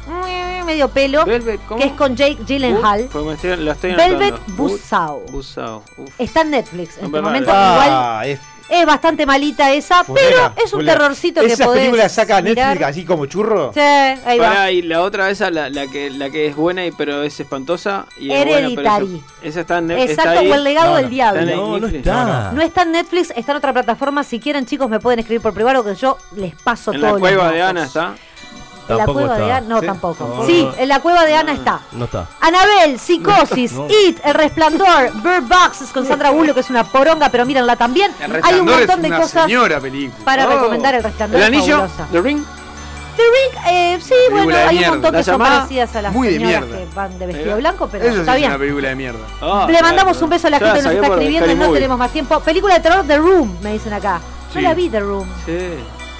medio 0.68 0.88
pelo, 0.88 1.24
Velvet, 1.24 1.60
¿cómo? 1.66 1.80
que 1.80 1.86
es 1.88 1.92
con 1.94 2.14
Jake 2.14 2.38
Gyllenhaal. 2.46 3.02
Uh, 3.02 3.08
porque 3.08 3.28
me 3.28 3.34
estoy- 3.34 3.56
la 3.64 3.72
estoy 3.72 3.92
Velvet. 3.92 4.34
Uf. 4.58 4.94
Está 6.18 6.42
en 6.42 6.50
Netflix 6.50 6.98
en 6.98 7.06
este 7.06 7.20
momento. 7.22 7.50
raro. 7.50 7.72
Igual 7.72 7.88
Ah, 7.90 8.22
es 8.26 8.38
es 8.70 8.84
bastante 8.84 9.24
malita 9.24 9.72
esa, 9.72 10.04
fulera, 10.04 10.52
pero 10.54 10.66
es 10.66 10.72
un 10.74 10.80
fulera. 10.80 10.98
terrorcito 10.98 11.40
que 11.40 11.46
¿Esas 11.46 11.66
podés 11.66 11.80
películas 11.80 12.12
saca 12.12 12.42
mirar. 12.42 12.68
Netflix 12.76 12.86
así 12.90 13.04
como 13.06 13.24
churro? 13.24 13.72
Sí, 13.72 13.80
ahí 13.80 14.38
va. 14.38 14.70
Y 14.70 14.82
la 14.82 15.00
otra 15.00 15.30
esa, 15.30 15.50
la, 15.50 15.70
la 15.70 15.86
que, 15.86 16.10
la 16.10 16.28
que 16.28 16.48
es 16.48 16.54
buena 16.54 16.84
y 16.84 16.90
pero 16.92 17.22
es 17.22 17.40
espantosa. 17.40 18.04
Y 18.18 18.30
es 18.30 18.44
buena, 18.44 18.44
pero 18.44 18.58
Hereditary. 18.66 19.22
esa, 19.40 19.48
esa 19.48 19.60
está 19.62 19.78
en 19.78 19.86
Netflix. 19.86 20.10
Exacto, 20.18 20.40
o 20.40 20.54
El 20.54 20.64
legado 20.64 20.96
del 20.96 21.08
diablo. 21.08 21.40
Está 21.40 21.50
en 21.52 21.56
No, 21.58 21.86
está. 21.86 22.52
No 22.52 22.60
está 22.60 22.82
en 22.82 22.92
Netflix, 22.92 23.32
está 23.34 23.52
en 23.52 23.56
otra 23.58 23.72
plataforma. 23.72 24.22
Si 24.22 24.38
quieren, 24.38 24.66
chicos, 24.66 24.90
me 24.90 25.00
pueden 25.00 25.20
escribir 25.20 25.40
por 25.40 25.54
privado 25.54 25.82
que 25.82 25.94
yo 25.94 26.18
les 26.36 26.54
paso 26.56 26.92
En 26.92 27.00
todo. 27.00 27.14
la 27.14 27.18
cueva 27.20 27.50
de 27.50 27.62
Ana 27.62 27.84
está. 27.84 28.16
En 28.88 28.96
la 28.96 29.04
Tampoco 29.04 29.18
cueva 29.20 29.36
de. 29.38 29.52
Ana, 29.52 29.60
no, 29.68 29.80
Sí. 29.80 29.86
tampoco. 29.86 30.34
No, 30.38 30.46
sí, 30.46 30.64
no. 30.64 30.82
en 30.82 30.88
la 30.88 31.00
cueva 31.00 31.24
de 31.26 31.34
Ana 31.34 31.52
está. 31.52 31.80
No 31.92 32.04
está. 32.06 32.26
Anabel, 32.40 32.98
Psicosis, 32.98 33.72
No. 33.72 33.86
It, 33.86 34.18
El 34.24 34.34
Resplandor, 34.34 35.12
Bird 35.22 35.42
Box 35.46 35.90
con 35.92 36.06
Sandra 36.06 36.30
Bullock, 36.30 36.54
que 36.54 36.60
es 36.60 36.70
una 36.70 36.84
poronga, 36.84 37.28
pero 37.28 37.44
mírenla 37.44 37.76
también. 37.76 38.10
El 38.20 38.40
Hay 38.42 38.60
un 38.60 38.66
montón 38.66 39.02
de 39.02 39.10
cosas 39.10 39.44
señora 39.44 39.78
película. 39.80 40.24
para 40.24 40.46
Oh. 40.46 40.50
recomendar 40.50 40.94
El 40.94 41.02
Resplandor. 41.02 41.38
¿El 41.40 41.46
anillo? 41.46 41.76
fabulosa. 41.76 42.06
¿The 42.10 42.20
Ring? 42.22 42.42
The 43.16 43.22
Ring, 43.24 43.64
eh, 43.74 43.98
sí, 44.00 44.14
Película 44.28 44.44
bueno, 44.44 44.68
hay 44.68 44.78
un 44.78 44.88
montón 44.90 45.12
¿La 45.12 45.18
que 45.18 45.24
son 45.24 45.38
parecidas 45.38 45.96
a 45.96 46.02
las 46.02 46.12
Muy 46.12 46.28
de 46.28 46.34
señoras 46.34 46.60
mierda. 46.66 46.78
que 46.78 46.94
van 46.94 47.18
de 47.18 47.26
vestido 47.26 47.50
va. 47.50 47.56
blanco, 47.56 47.88
pero 47.90 48.04
Eso 48.04 48.14
sí 48.14 48.20
está 48.20 48.32
es 48.32 48.38
bien. 48.38 48.50
una 48.52 48.58
película 48.60 48.88
de 48.90 48.94
mierda. 48.94 49.18
Ah, 49.42 49.64
Le 49.66 49.72
claro. 49.72 49.86
mandamos 49.86 50.22
un 50.22 50.30
beso 50.30 50.46
a 50.46 50.50
la 50.50 50.58
Ya 50.60 50.66
gente 50.66 50.78
que 50.78 50.84
nos 50.84 50.94
está 50.94 51.06
escribiendo 51.08 51.50
y 51.50 51.54
no 51.56 51.64
Movie. 51.66 51.74
tenemos 51.74 51.98
más 51.98 52.10
tiempo. 52.12 52.40
Película 52.40 52.74
de 52.74 52.80
terror 52.80 53.04
The 53.08 53.16
Room, 53.18 53.56
me 53.60 53.72
dicen 53.72 53.92
acá. 53.92 54.20
No 54.20 54.52
Sí. 54.54 54.60
la 54.60 54.72
vi 54.72 54.88
The 54.88 55.00
Room, 55.00 55.28
Sí. 55.44 55.58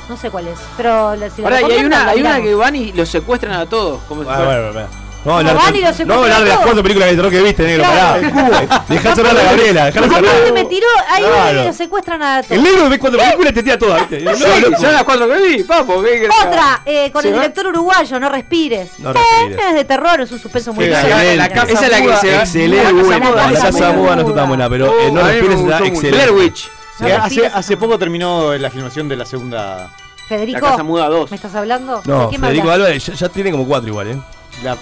No 0.09 0.17
sé 0.17 0.31
cuál 0.31 0.49
es, 0.49 0.59
pero 0.77 1.15
la- 1.17 1.31
si 1.31 1.43
la 1.43 1.51
Pará, 1.51 1.61
y 1.69 1.73
hay 1.73 1.85
una, 1.85 2.09
hay 2.09 2.21
una 2.21 2.41
que 2.41 2.55
van 2.55 2.75
y 2.77 2.93
los 2.93 3.09
secuestran 3.09 3.55
a 3.55 3.67
todos. 3.67 4.01
Como 4.09 4.23
si 4.23 4.29
Ah, 4.31 4.35
fuera- 4.37 4.47
bueno, 4.61 4.73
bueno. 4.73 4.89
No, 5.25 5.37
hablar, 5.39 5.57
van 5.57 5.75
y 5.77 5.81
lo 5.81 5.89
no 5.89 5.93
secuestran 5.95 6.23
hablar 6.23 6.41
de 6.41 6.47
las 6.47 6.55
todo. 6.55 6.65
cuatro 6.65 6.83
películas 6.85 7.11
de 7.11 7.17
terror 7.17 7.31
que 7.31 7.43
viste, 7.43 7.63
negro, 7.65 7.85
Claro. 7.85 8.31
pará. 8.33 8.85
Dejá 8.89 9.15
cerrar 9.17 9.33
a 9.33 9.35
la 9.35 9.43
Gabriela, 9.43 9.85
dejá 9.87 10.01
cerrar. 10.05 10.19
Aparte 10.25 10.53
me 10.53 10.65
tiró, 10.65 10.87
ahí 11.11 11.23
Claro. 11.23 11.37
van 11.37 11.59
y 11.59 11.65
lo 11.67 11.73
secuestran 11.73 12.23
a 12.23 12.43
todos. 12.43 12.53
El 12.53 12.63
negro 12.63 12.89
ve 12.89 12.99
cuatro 13.01 13.19
películas 13.19 13.51
y 13.51 13.55
te 13.55 13.63
tira 13.65 13.79
todas, 13.79 14.09
¿viste? 14.09 14.25
No, 14.25 14.35
Sí, 14.37 14.61
loco. 14.63 14.81
son 14.81 14.93
las 14.93 15.05
cuatro 15.05 15.29
que 15.29 15.37
vi, 15.43 15.63
papo. 15.65 16.03
¿qué 16.03 16.11
querés? 16.21 16.31
Otra, 16.47 16.81
eh, 16.87 17.11
con 17.13 17.23
¿Se 17.23 17.29
el 17.29 17.35
va? 17.35 17.41
director 17.41 17.67
uruguayo, 17.67 18.21
No 18.21 18.29
Respires. 18.31 18.91
No 19.01 19.13
respires. 19.13 19.59
Es 19.69 19.75
de 19.75 19.85
terror, 19.85 20.21
es 20.21 20.33
un 20.33 20.39
suspenso 20.39 20.73
muy 20.73 20.85
Sí. 20.85 20.91
La 20.93 21.49
casa 21.51 21.73
Esa 21.73 21.87
es 21.87 21.91
la 21.91 22.01
que 22.01 22.17
se 22.17 22.35
va. 22.35 22.43
Excelente, 22.43 22.85
La 22.85 22.93
buena. 22.93 23.09
casa 23.19 23.19
La 23.19 23.31
muda, 23.49 23.53
casa 23.53 23.69
esa 23.69 23.93
muda 23.93 24.17
no 24.17 24.23
está 24.23 24.35
tan 24.35 24.49
buena, 24.49 24.71
pero 24.71 24.87
eh, 25.01 25.11
no 25.13 25.21
a 25.21 25.25
mí 25.25 25.29
me 25.29 25.33
respires 25.33 25.57
gustó 25.59 25.73
está 25.73 25.79
mucho. 25.85 25.95
excelente. 25.95 26.17
Blair 26.31 26.31
Witch. 26.45 26.71
No 27.01 27.07
hace, 27.25 27.47
hace 27.47 27.77
poco 27.77 27.99
terminó 27.99 28.55
la 28.57 28.71
filmación 28.71 29.09
de 29.09 29.17
la 29.17 29.25
segunda. 29.25 29.91
Federico, 30.29 30.61
La 30.61 30.71
casa 30.73 30.83
muda 30.83 31.09
2. 31.09 31.31
¿me 31.31 31.37
estás 31.37 31.55
hablando? 31.55 32.03
¿De 32.03 32.11
No, 32.11 32.31
Federico? 32.31 32.71
Álvarez 32.71 33.07
ya, 33.07 33.15
ya 33.15 33.29
tiene 33.31 33.51
como 33.51 33.67
cuatro 33.67 33.89
igual, 33.89 34.09
¿eh? 34.09 34.19
La, 34.63 34.77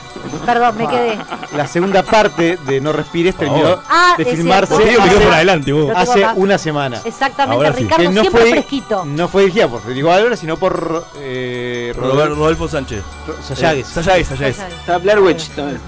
Perdón, 0.46 0.78
me 0.78 0.88
quedé. 0.88 1.18
la 1.54 1.66
segunda 1.66 2.02
parte 2.02 2.56
de 2.66 2.80
No 2.80 2.92
Respires 2.92 3.36
terminó 3.36 3.62
favor. 3.62 3.82
Ah, 3.90 4.14
de 4.16 4.24
filmarse 4.24 4.74
hace, 4.74 5.20
por 5.20 5.32
adelante, 5.34 5.72
vos. 5.72 5.92
Hace 5.94 6.26
una 6.36 6.56
semana. 6.56 7.00
Exactamente, 7.04 7.56
Ahora 7.66 7.76
sí. 7.76 7.82
Ricardo, 7.82 8.02
Que 8.04 8.08
no 8.14 8.20
siempre 8.22 8.40
fue, 8.42 8.50
fresquito. 8.52 9.04
no 9.04 9.28
fue 9.28 9.42
dirigida 9.42 9.68
por 9.68 9.82
Federico 9.82 10.10
Álvarez, 10.10 10.40
sino 10.40 10.56
por 10.56 11.04
eh, 11.18 11.92
Robert, 11.94 12.12
Robert 12.14 12.34
Rodolfo 12.36 12.68
Sánchez. 12.68 13.02
Sayagues. 13.42 13.88
Eh, 13.88 13.92
Sayagues, 14.02 14.28
Sayagues. 14.28 14.58
Está 14.60 14.98
Blair 14.98 15.20
Witch 15.20 15.50
también. 15.50 15.80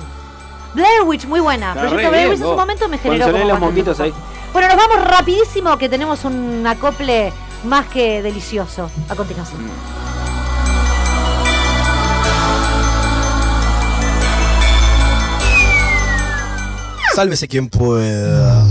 Blair 0.75 1.03
Witch, 1.05 1.25
muy 1.25 1.41
buena. 1.41 1.69
Está 1.69 1.81
Proyecto 1.89 2.11
Blair 2.11 2.29
Witch 2.29 2.41
en 2.41 2.45
su 2.47 2.57
momento 2.57 2.89
me 2.89 2.99
generó 2.99 3.33
como 3.49 3.71
los 3.71 4.01
ahí. 4.01 4.13
Bueno, 4.53 4.69
nos 4.69 4.77
vamos 4.77 5.05
rapidísimo 5.05 5.77
que 5.79 5.89
tenemos 5.89 6.25
un 6.25 6.67
acople 6.67 7.33
más 7.65 7.87
que 7.87 8.23
delicioso 8.23 8.91
a 9.09 9.15
continuación. 9.15 9.61
Sálvese 17.15 17.49
quien 17.49 17.69
pueda. 17.69 18.65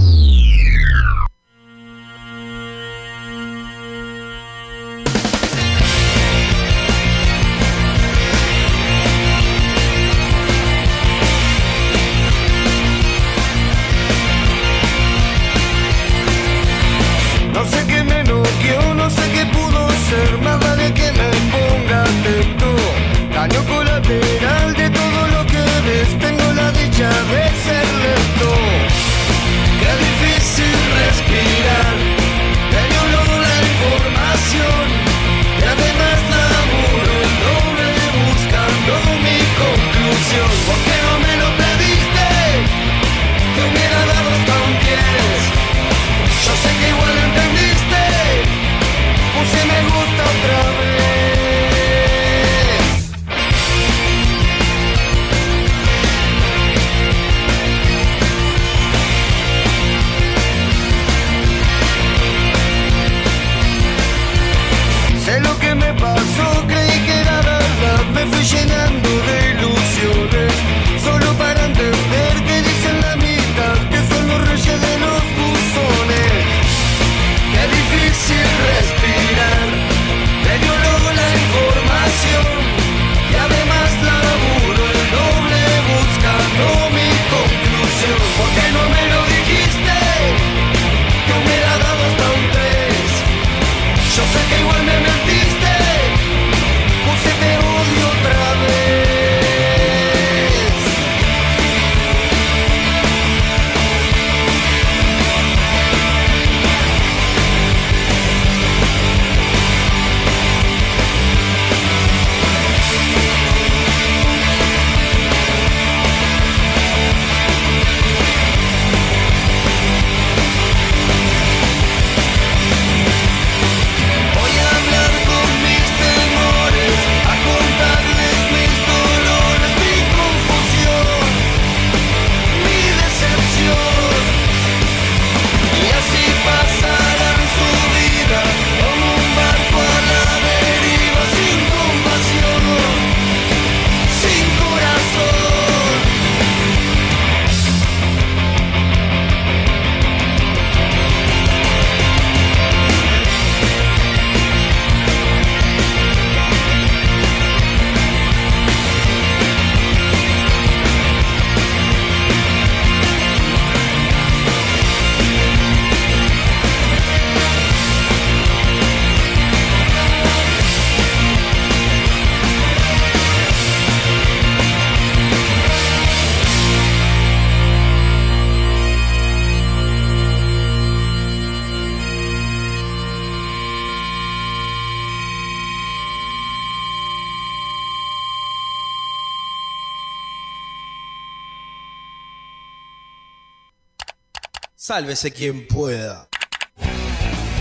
Sálvese 194.88 195.34
quien 195.34 195.68
pueda. 195.68 196.30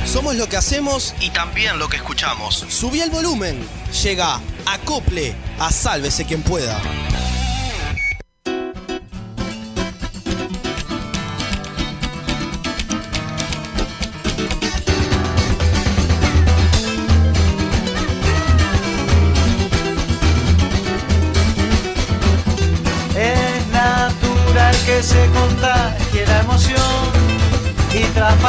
Somos 0.04 0.36
lo 0.36 0.48
que 0.48 0.56
hacemos 0.56 1.12
y 1.20 1.30
también 1.30 1.76
lo 1.76 1.88
que 1.88 1.96
escuchamos. 1.96 2.64
Subí 2.68 3.00
el 3.00 3.10
volumen. 3.10 3.66
Llega 4.04 4.40
acople 4.64 5.34
a 5.58 5.72
Sálvese 5.72 6.24
quien 6.24 6.44
pueda. 6.44 6.80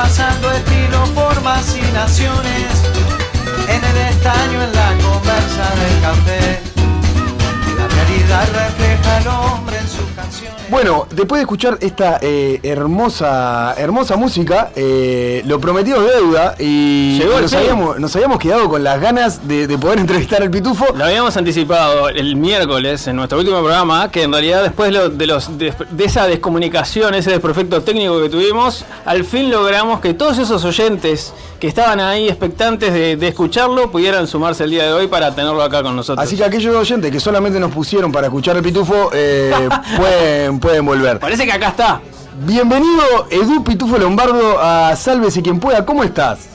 Traspasando 0.07 0.51
estilos, 0.51 1.09
formas 1.09 1.75
y 1.75 1.91
naciones 1.91 2.65
en 3.67 3.83
el 3.83 3.97
estaño, 4.09 4.63
en 4.63 4.71
la 4.73 4.97
conversa 5.03 5.65
del 5.75 6.01
café. 6.01 6.61
La 7.77 7.87
realidad 7.87 8.47
refleja 8.53 9.19
Bueno, 10.69 11.07
después 11.11 11.39
de 11.39 11.43
escuchar 11.43 11.77
esta 11.79 12.19
eh, 12.21 12.59
hermosa, 12.61 13.73
hermosa 13.77 14.17
música, 14.17 14.71
eh, 14.75 15.41
lo 15.45 15.61
prometido 15.61 16.01
deuda 16.01 16.55
y 16.59 17.17
Llegó 17.17 17.39
nos, 17.39 17.53
habíamos, 17.53 17.99
nos 18.01 18.13
habíamos 18.17 18.37
quedado 18.37 18.67
con 18.67 18.83
las 18.83 18.99
ganas 18.99 19.47
de, 19.47 19.65
de 19.65 19.77
poder 19.77 19.99
entrevistar 19.99 20.41
al 20.41 20.51
Pitufo. 20.51 20.85
Lo 20.93 21.05
habíamos 21.05 21.37
anticipado 21.37 22.09
el 22.09 22.35
miércoles 22.35 23.07
en 23.07 23.15
nuestro 23.15 23.39
último 23.39 23.59
programa, 23.59 24.11
que 24.11 24.23
en 24.23 24.33
realidad 24.33 24.61
después 24.63 24.91
lo- 24.91 25.07
de, 25.09 25.25
los, 25.27 25.57
de, 25.57 25.73
de 25.89 26.03
esa 26.03 26.27
descomunicación, 26.27 27.13
ese 27.15 27.31
desperfecto 27.31 27.81
técnico 27.81 28.21
que 28.21 28.27
tuvimos, 28.27 28.83
al 29.05 29.23
fin 29.23 29.49
logramos 29.49 30.01
que 30.01 30.13
todos 30.15 30.37
esos 30.37 30.65
oyentes 30.65 31.33
que 31.61 31.67
estaban 31.67 31.99
ahí 32.01 32.27
expectantes 32.27 32.93
de, 32.93 33.15
de 33.15 33.27
escucharlo 33.29 33.89
pudieran 33.89 34.27
sumarse 34.27 34.65
el 34.65 34.69
día 34.71 34.83
de 34.83 34.93
hoy 34.93 35.07
para 35.07 35.33
tenerlo 35.33 35.63
acá 35.63 35.81
con 35.81 35.95
nosotros. 35.95 36.23
Así 36.27 36.35
que 36.35 36.43
aquellos 36.43 36.75
oyentes 36.75 37.09
que 37.09 37.19
solamente 37.19 37.57
nos 37.59 37.71
pusieron 37.71 38.11
para 38.11 38.27
escuchar 38.27 38.57
el 38.57 38.61
Pitufo 38.63 39.09
eh, 39.13 39.51
pueden, 39.97 40.56
pueden 40.59 40.85
volver. 40.85 41.19
Parece 41.19 41.45
que 41.45 41.51
acá 41.51 41.69
está. 41.69 42.01
Bienvenido, 42.45 43.27
Edu 43.31 43.63
Pitufo 43.63 43.97
Lombardo, 43.97 44.59
a 44.61 44.95
Sálvese 44.95 45.41
quien 45.41 45.59
pueda. 45.59 45.85
¿Cómo 45.85 46.03
estás? 46.03 46.49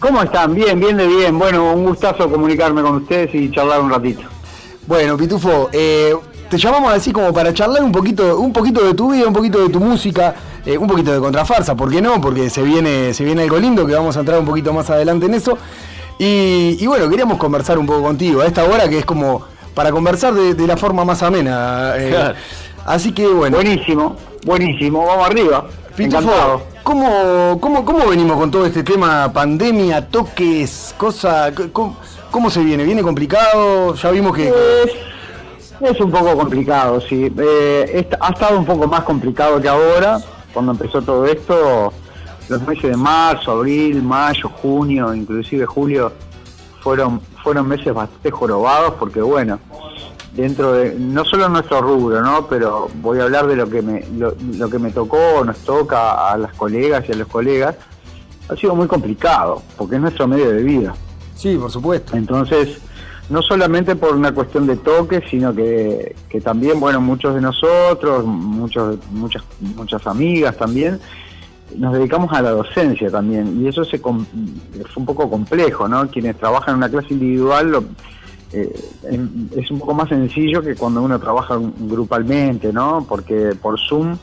¿Cómo 0.00 0.20
están? 0.22 0.54
Bien, 0.54 0.78
bien 0.80 0.96
de 0.96 1.06
bien. 1.06 1.38
Bueno, 1.38 1.72
un 1.72 1.84
gustazo 1.84 2.28
comunicarme 2.28 2.82
con 2.82 2.96
ustedes 2.96 3.32
y 3.34 3.50
charlar 3.52 3.80
un 3.80 3.90
ratito. 3.90 4.22
Bueno, 4.86 5.16
Pitufo, 5.16 5.70
eh, 5.72 6.12
te 6.50 6.58
llamamos 6.58 6.92
así 6.92 7.12
como 7.12 7.32
para 7.32 7.54
charlar 7.54 7.84
un 7.84 7.92
poquito, 7.92 8.36
un 8.38 8.52
poquito 8.52 8.84
de 8.84 8.94
tu 8.94 9.12
vida, 9.12 9.26
un 9.28 9.32
poquito 9.32 9.60
de 9.60 9.68
tu 9.68 9.78
música, 9.78 10.34
eh, 10.66 10.76
un 10.76 10.88
poquito 10.88 11.12
de 11.12 11.20
contrafarsa, 11.20 11.76
¿por 11.76 11.88
qué 11.88 12.02
no? 12.02 12.20
Porque 12.20 12.50
se 12.50 12.62
viene, 12.62 13.14
se 13.14 13.24
viene 13.24 13.42
algo 13.44 13.58
lindo 13.58 13.86
que 13.86 13.94
vamos 13.94 14.16
a 14.16 14.20
entrar 14.20 14.40
un 14.40 14.46
poquito 14.46 14.72
más 14.72 14.90
adelante 14.90 15.26
en 15.26 15.34
eso. 15.34 15.56
Y, 16.18 16.76
y 16.80 16.86
bueno, 16.88 17.08
queríamos 17.08 17.38
conversar 17.38 17.78
un 17.78 17.86
poco 17.86 18.02
contigo 18.02 18.42
a 18.42 18.46
esta 18.46 18.64
hora 18.64 18.88
que 18.88 18.98
es 18.98 19.04
como 19.04 19.44
para 19.74 19.90
conversar 19.90 20.34
de, 20.34 20.54
de 20.54 20.66
la 20.66 20.76
forma 20.76 21.04
más 21.04 21.22
amena. 21.22 21.92
eh, 21.96 22.10
Claro. 22.10 22.34
Así 22.86 23.12
que 23.12 23.26
bueno. 23.26 23.56
Buenísimo, 23.56 24.16
buenísimo, 24.44 25.06
vamos 25.06 25.26
arriba. 25.26 25.66
Pitufo. 25.96 26.62
¿cómo, 26.82 27.58
cómo, 27.60 27.84
¿cómo 27.84 28.06
venimos 28.06 28.36
con 28.36 28.50
todo 28.50 28.66
este 28.66 28.82
tema 28.82 29.32
pandemia, 29.32 30.08
toques, 30.08 30.94
cosa? 30.96 31.52
¿Cómo, 31.72 31.96
cómo 32.30 32.50
se 32.50 32.64
viene? 32.64 32.84
¿Viene 32.84 33.02
complicado? 33.02 33.94
Ya 33.94 34.10
vimos 34.10 34.34
que... 34.34 34.52
Es 35.80 36.00
un 36.00 36.10
poco 36.12 36.36
complicado, 36.36 37.00
sí. 37.00 37.32
Eh, 37.36 38.08
ha 38.20 38.30
estado 38.30 38.56
un 38.56 38.64
poco 38.64 38.86
más 38.86 39.02
complicado 39.02 39.60
que 39.60 39.68
ahora, 39.68 40.20
cuando 40.52 40.72
empezó 40.72 41.02
todo 41.02 41.26
esto. 41.26 41.92
Los 42.48 42.66
meses 42.66 42.90
de 42.90 42.96
marzo, 42.96 43.52
abril, 43.52 44.02
mayo, 44.02 44.48
junio, 44.48 45.14
inclusive 45.14 45.64
julio, 45.66 46.12
fueron 46.80 47.20
fueron 47.42 47.66
meses 47.66 47.92
bastante 47.92 48.30
jorobados 48.30 48.94
porque, 48.98 49.20
bueno, 49.20 49.58
dentro 50.34 50.72
de, 50.72 50.94
no 50.94 51.24
solo 51.24 51.48
nuestro 51.48 51.80
rubro, 51.82 52.22
¿no? 52.22 52.46
Pero 52.46 52.88
voy 53.02 53.18
a 53.20 53.24
hablar 53.24 53.46
de 53.46 53.56
lo 53.56 53.68
que 53.68 53.82
me, 53.82 54.04
lo, 54.16 54.34
lo 54.56 54.70
que 54.70 54.78
me 54.78 54.90
tocó, 54.90 55.44
nos 55.44 55.58
toca 55.58 56.30
a 56.30 56.36
las 56.38 56.54
colegas 56.54 57.04
y 57.08 57.12
a 57.12 57.16
los 57.16 57.28
colegas, 57.28 57.76
ha 58.48 58.56
sido 58.56 58.74
muy 58.74 58.86
complicado, 58.86 59.62
porque 59.76 59.96
es 59.96 60.00
nuestro 60.00 60.26
medio 60.26 60.50
de 60.50 60.62
vida. 60.62 60.94
Sí, 61.34 61.56
por 61.56 61.70
supuesto. 61.70 62.16
Entonces, 62.16 62.78
no 63.28 63.42
solamente 63.42 63.94
por 63.96 64.14
una 64.14 64.32
cuestión 64.32 64.66
de 64.66 64.76
toque, 64.76 65.22
sino 65.30 65.54
que, 65.54 66.14
que 66.28 66.40
también, 66.40 66.80
bueno, 66.80 67.00
muchos 67.00 67.34
de 67.34 67.40
nosotros, 67.40 68.24
muchos, 68.24 68.98
muchas, 69.10 69.42
muchas 69.60 70.06
amigas 70.06 70.56
también, 70.56 70.98
nos 71.76 71.94
dedicamos 71.94 72.32
a 72.32 72.42
la 72.42 72.50
docencia 72.50 73.10
también, 73.10 73.62
y 73.62 73.68
eso 73.68 73.84
se 73.84 73.98
fue 73.98 74.12
un 74.96 75.06
poco 75.06 75.30
complejo, 75.30 75.88
¿no? 75.88 76.06
Quienes 76.08 76.36
trabajan 76.36 76.72
en 76.74 76.76
una 76.78 76.88
clase 76.90 77.08
individual 77.14 77.70
lo- 77.70 77.84
es 78.52 79.70
un 79.70 79.78
poco 79.78 79.94
más 79.94 80.08
sencillo 80.08 80.62
que 80.62 80.74
cuando 80.74 81.02
uno 81.02 81.18
trabaja 81.18 81.58
grupalmente, 81.80 82.72
¿no? 82.72 83.04
Porque 83.08 83.54
por 83.60 83.78
Zoom 83.80 84.16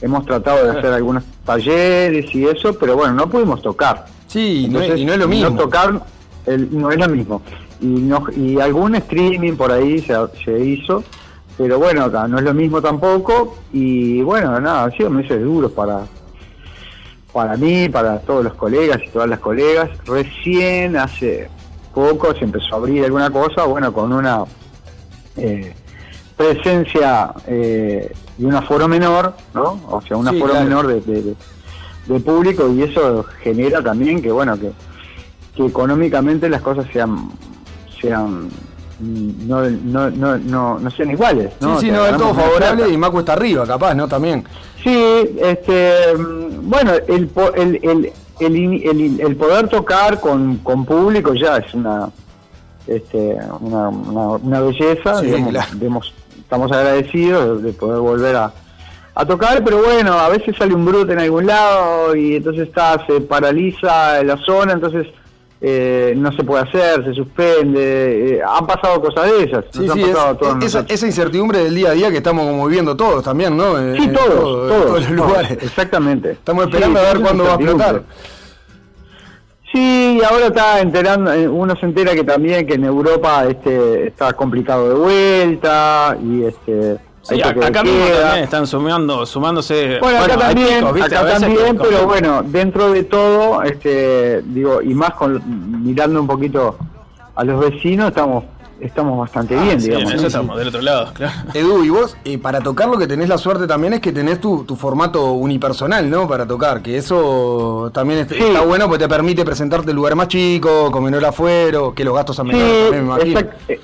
hemos 0.00 0.24
tratado 0.26 0.64
de 0.64 0.78
hacer 0.78 0.92
algunos 0.92 1.24
talleres 1.44 2.34
y 2.34 2.44
eso, 2.46 2.74
pero 2.78 2.96
bueno, 2.96 3.14
no 3.14 3.28
pudimos 3.28 3.62
tocar. 3.62 4.04
Sí, 4.26 4.68
no 4.70 4.80
es- 4.80 4.98
y 5.00 5.04
no 5.04 5.12
es 5.14 5.18
lo 5.18 5.28
mismo. 5.28 5.50
No 5.50 5.56
tocar 5.56 6.02
el- 6.46 6.68
no 6.78 6.90
es 6.90 6.98
lo 6.98 7.08
mismo. 7.08 7.42
Y, 7.80 7.86
no, 7.86 8.24
y 8.36 8.60
algún 8.60 8.94
streaming 8.96 9.54
por 9.54 9.72
ahí 9.72 10.00
se, 10.00 10.14
se 10.44 10.58
hizo, 10.64 11.02
pero 11.58 11.78
bueno, 11.78 12.04
acá 12.04 12.28
no 12.28 12.38
es 12.38 12.44
lo 12.44 12.54
mismo 12.54 12.80
tampoco. 12.82 13.56
Y 13.72 14.22
bueno, 14.22 14.58
nada, 14.60 14.84
han 14.84 14.92
sido 14.92 15.10
meses 15.10 15.42
duros 15.42 15.72
para, 15.72 16.02
para 17.32 17.56
mí, 17.56 17.88
para 17.88 18.18
todos 18.20 18.44
los 18.44 18.54
colegas 18.54 19.00
y 19.06 19.08
todas 19.10 19.28
las 19.28 19.38
colegas. 19.40 19.90
Recién 20.06 20.96
hace 20.96 21.48
poco 21.94 22.34
se 22.34 22.44
empezó 22.44 22.74
a 22.74 22.78
abrir 22.78 23.04
alguna 23.04 23.30
cosa, 23.30 23.64
bueno, 23.64 23.92
con 23.92 24.12
una 24.12 24.44
eh, 25.36 25.74
presencia 26.36 27.32
eh, 27.46 28.12
y 28.38 28.44
un 28.44 28.54
aforo 28.54 28.88
menor, 28.88 29.34
¿no? 29.54 29.80
O 29.88 30.00
sea, 30.02 30.16
un 30.16 30.28
Sí, 30.28 30.36
aforo 30.36 30.52
claro. 30.52 30.64
menor 30.68 30.86
de, 30.88 31.00
de- 31.00 31.34
público 32.20 32.68
y 32.70 32.82
eso 32.82 33.24
genera 33.42 33.80
también 33.82 34.20
que, 34.20 34.30
bueno, 34.32 34.58
que, 34.58 34.70
que 35.56 35.64
económicamente 35.66 36.48
las 36.50 36.60
cosas 36.60 36.84
sean 36.92 37.30
sean 38.00 38.50
no, 39.00 39.62
no, 39.70 40.10
no, 40.10 40.36
no, 40.38 40.78
no 40.78 40.90
sean 40.90 41.10
iguales, 41.10 41.52
¿no? 41.60 41.78
Sí, 41.80 41.86
sí, 41.86 41.90
O 41.90 41.94
sea, 41.94 42.10
no, 42.10 42.16
es 42.16 42.16
todo 42.22 42.34
favorable 42.34 42.88
y 42.88 42.96
más 42.96 43.10
cuesta 43.10 43.32
arriba, 43.32 43.66
capaz, 43.66 43.94
¿no? 43.94 44.06
También. 44.08 44.44
Sí, 44.82 44.94
este, 45.42 46.14
mm, 46.18 46.68
bueno, 46.70 46.92
el, 47.08 47.30
el, 47.56 47.80
el, 47.82 48.12
el, 48.44 48.56
el- 48.56 49.20
el 49.20 49.36
poder 49.36 49.68
tocar 49.68 50.20
con, 50.20 50.58
con 50.58 50.84
público 50.84 51.34
ya 51.34 51.58
es 51.58 51.72
una, 51.74 52.10
este, 52.86 53.36
una, 53.60 53.88
una, 53.88 54.28
una 54.36 54.60
belleza, 54.60 55.20
Sí, 55.20 55.26
digamos, 55.26 55.50
claro. 55.50 55.68
digamos, 55.74 56.14
estamos 56.38 56.72
agradecidos 56.72 57.62
de, 57.62 57.68
de 57.68 57.72
poder 57.78 58.00
volver 58.00 58.36
a, 58.36 58.52
a 59.14 59.24
tocar, 59.26 59.62
pero 59.64 59.82
bueno, 59.82 60.12
a 60.14 60.28
veces 60.28 60.56
sale 60.56 60.74
un 60.74 60.84
brote 60.84 61.12
en 61.12 61.20
algún 61.20 61.46
lado 61.46 62.14
y 62.16 62.36
entonces 62.36 62.68
está, 62.68 63.04
se 63.06 63.20
paraliza 63.20 64.22
la 64.24 64.36
zona, 64.38 64.72
entonces 64.72 65.06
eh, 65.64 66.12
no 66.16 66.32
se 66.32 66.42
puede 66.42 66.64
hacer, 66.64 67.04
se 67.04 67.14
suspende, 67.14 68.34
eh, 68.36 68.40
han 68.44 68.66
pasado 68.66 69.00
cosas 69.00 69.30
de 69.30 69.44
esas, 69.44 69.64
Sí, 69.70 69.86
sí, 69.88 70.02
es- 70.60 70.74
esa, 70.90 71.06
incertidumbre 71.06 71.60
del 71.62 71.74
día 71.76 71.90
a 71.90 71.92
día 71.92 72.10
que 72.10 72.16
estamos 72.16 72.44
como 72.46 72.66
viviendo 72.66 72.96
todos 72.96 73.22
también, 73.22 73.56
¿no? 73.56 73.78
En- 73.78 73.94
Sí, 73.96 74.02
en 74.02 74.12
todos, 74.12 74.28
en 74.28 74.36
todos, 74.36 74.70
los 74.70 74.86
todos, 75.06 75.10
lugares. 75.10 75.52
Exactamente. 75.62 76.32
Estamos 76.32 76.64
esperando 76.66 76.98
Sí, 76.98 77.06
a 77.06 77.12
ver 77.12 77.22
cuándo 77.22 77.44
va 77.44 77.50
a 77.50 77.54
explotar. 77.54 78.02
Sí, 79.72 80.20
ahora 80.28 80.46
está 80.48 80.80
enterando, 80.80 81.32
eh, 81.32 81.48
uno 81.48 81.74
se 81.76 81.86
entera 81.86 82.12
que 82.14 82.24
también 82.24 82.66
que 82.66 82.74
en 82.74 82.84
Europa 82.84 83.46
este 83.48 84.08
está 84.08 84.32
complicado 84.34 84.88
de 84.90 84.94
vuelta 84.96 86.16
y 86.22 86.44
este 86.44 86.98
Sí, 87.22 87.40
acá 87.40 87.54
mismo 87.54 87.70
también 87.70 88.44
están 88.44 88.66
sumando, 88.66 89.24
sumándose. 89.26 89.98
Bueno, 90.00 90.18
acá 90.24 90.36
también, 90.36 90.78
picos, 90.80 90.94
¿viste? 90.94 91.16
A 91.16 91.20
acá 91.20 91.38
también, 91.38 91.78
pero 91.78 91.98
con- 92.00 92.06
bueno, 92.08 92.42
dentro 92.44 92.90
de 92.92 93.04
todo, 93.04 93.62
este, 93.62 94.42
digo, 94.42 94.82
y 94.82 94.92
más 94.94 95.14
con 95.14 95.40
mirando 95.84 96.20
un 96.20 96.26
poquito 96.26 96.76
a 97.34 97.44
los 97.44 97.60
vecinos, 97.60 98.08
estamos 98.08 98.44
estamos 98.80 99.16
bastante 99.16 99.56
Ah, 99.56 99.62
bien, 99.62 99.80
sí, 99.80 99.86
digamos. 99.86 100.08
en 100.10 100.14
eso 100.16 100.22
¿no? 100.22 100.26
estamos, 100.26 100.58
del 100.58 100.66
otro 100.66 100.82
lado, 100.82 101.12
claro. 101.14 101.32
Edu, 101.54 101.84
y 101.84 101.90
vos, 101.90 102.16
eh, 102.24 102.36
para 102.38 102.60
tocar 102.60 102.88
lo 102.88 102.98
que 102.98 103.06
tenés 103.06 103.28
la 103.28 103.38
suerte 103.38 103.68
también 103.68 103.92
es 103.92 104.00
que 104.00 104.10
tenés 104.10 104.40
tu, 104.40 104.64
tu 104.64 104.74
formato 104.74 105.34
unipersonal, 105.34 106.10
¿no? 106.10 106.26
Para 106.26 106.46
tocar, 106.48 106.82
que 106.82 106.96
eso 106.98 107.92
también 107.94 108.18
es- 108.28 108.32
está 108.32 108.62
bueno 108.62 108.88
porque 108.88 109.04
te 109.04 109.08
permite 109.08 109.44
presentarte 109.44 109.90
en 109.90 109.96
lugares 109.96 110.16
más 110.16 110.26
chicos, 110.26 110.90
con 110.90 111.04
menor 111.04 111.24
afuero, 111.24 111.94
que 111.94 112.02
los 112.02 112.12
gastos 112.12 112.34
son 112.34 112.48
menores 112.48 112.68
Sí, 112.74 112.82
también, 112.90 113.06
me 113.06 113.14
imagino. 113.14 113.40
exact- 113.40 113.78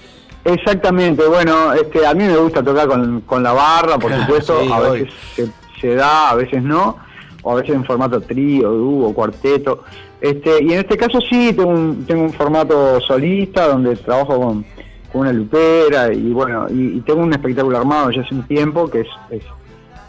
exactamente. 0.52 1.26
Bueno, 1.26 1.72
este, 1.72 2.06
a 2.06 2.14
mí 2.14 2.24
me 2.24 2.36
gusta 2.36 2.62
tocar 2.62 2.88
con, 2.88 3.20
con 3.22 3.42
la 3.42 3.52
barra, 3.52 3.98
por 3.98 4.10
Claro, 4.10 4.22
supuesto. 4.24 4.60
sí, 4.62 4.70
a 4.72 4.80
veces 4.80 5.14
se, 5.34 5.48
se 5.80 5.94
da, 5.94 6.30
a 6.30 6.34
veces 6.34 6.62
no. 6.62 6.96
O 7.42 7.52
a 7.52 7.54
veces 7.56 7.74
en 7.74 7.84
formato 7.84 8.20
trío, 8.20 8.70
dúo, 8.70 9.14
cuarteto. 9.14 9.84
Este, 10.20 10.62
y 10.62 10.72
en 10.72 10.80
este 10.80 10.96
caso 10.96 11.20
sí, 11.20 11.52
tengo 11.52 11.70
un, 11.70 12.04
tengo 12.04 12.24
un 12.24 12.32
formato 12.32 13.00
solista 13.00 13.68
donde 13.68 13.94
trabajo 13.96 14.40
con, 14.40 14.64
con 15.12 15.20
una 15.20 15.32
lupera 15.32 16.12
y 16.12 16.32
bueno, 16.32 16.66
y, 16.68 16.96
y 16.98 17.00
tengo 17.02 17.20
un 17.22 17.32
espectáculo 17.32 17.78
armado 17.78 18.10
ya 18.10 18.22
hace 18.22 18.34
un 18.34 18.42
tiempo 18.42 18.90
que 18.90 19.02
es, 19.02 19.08
es, 19.30 19.42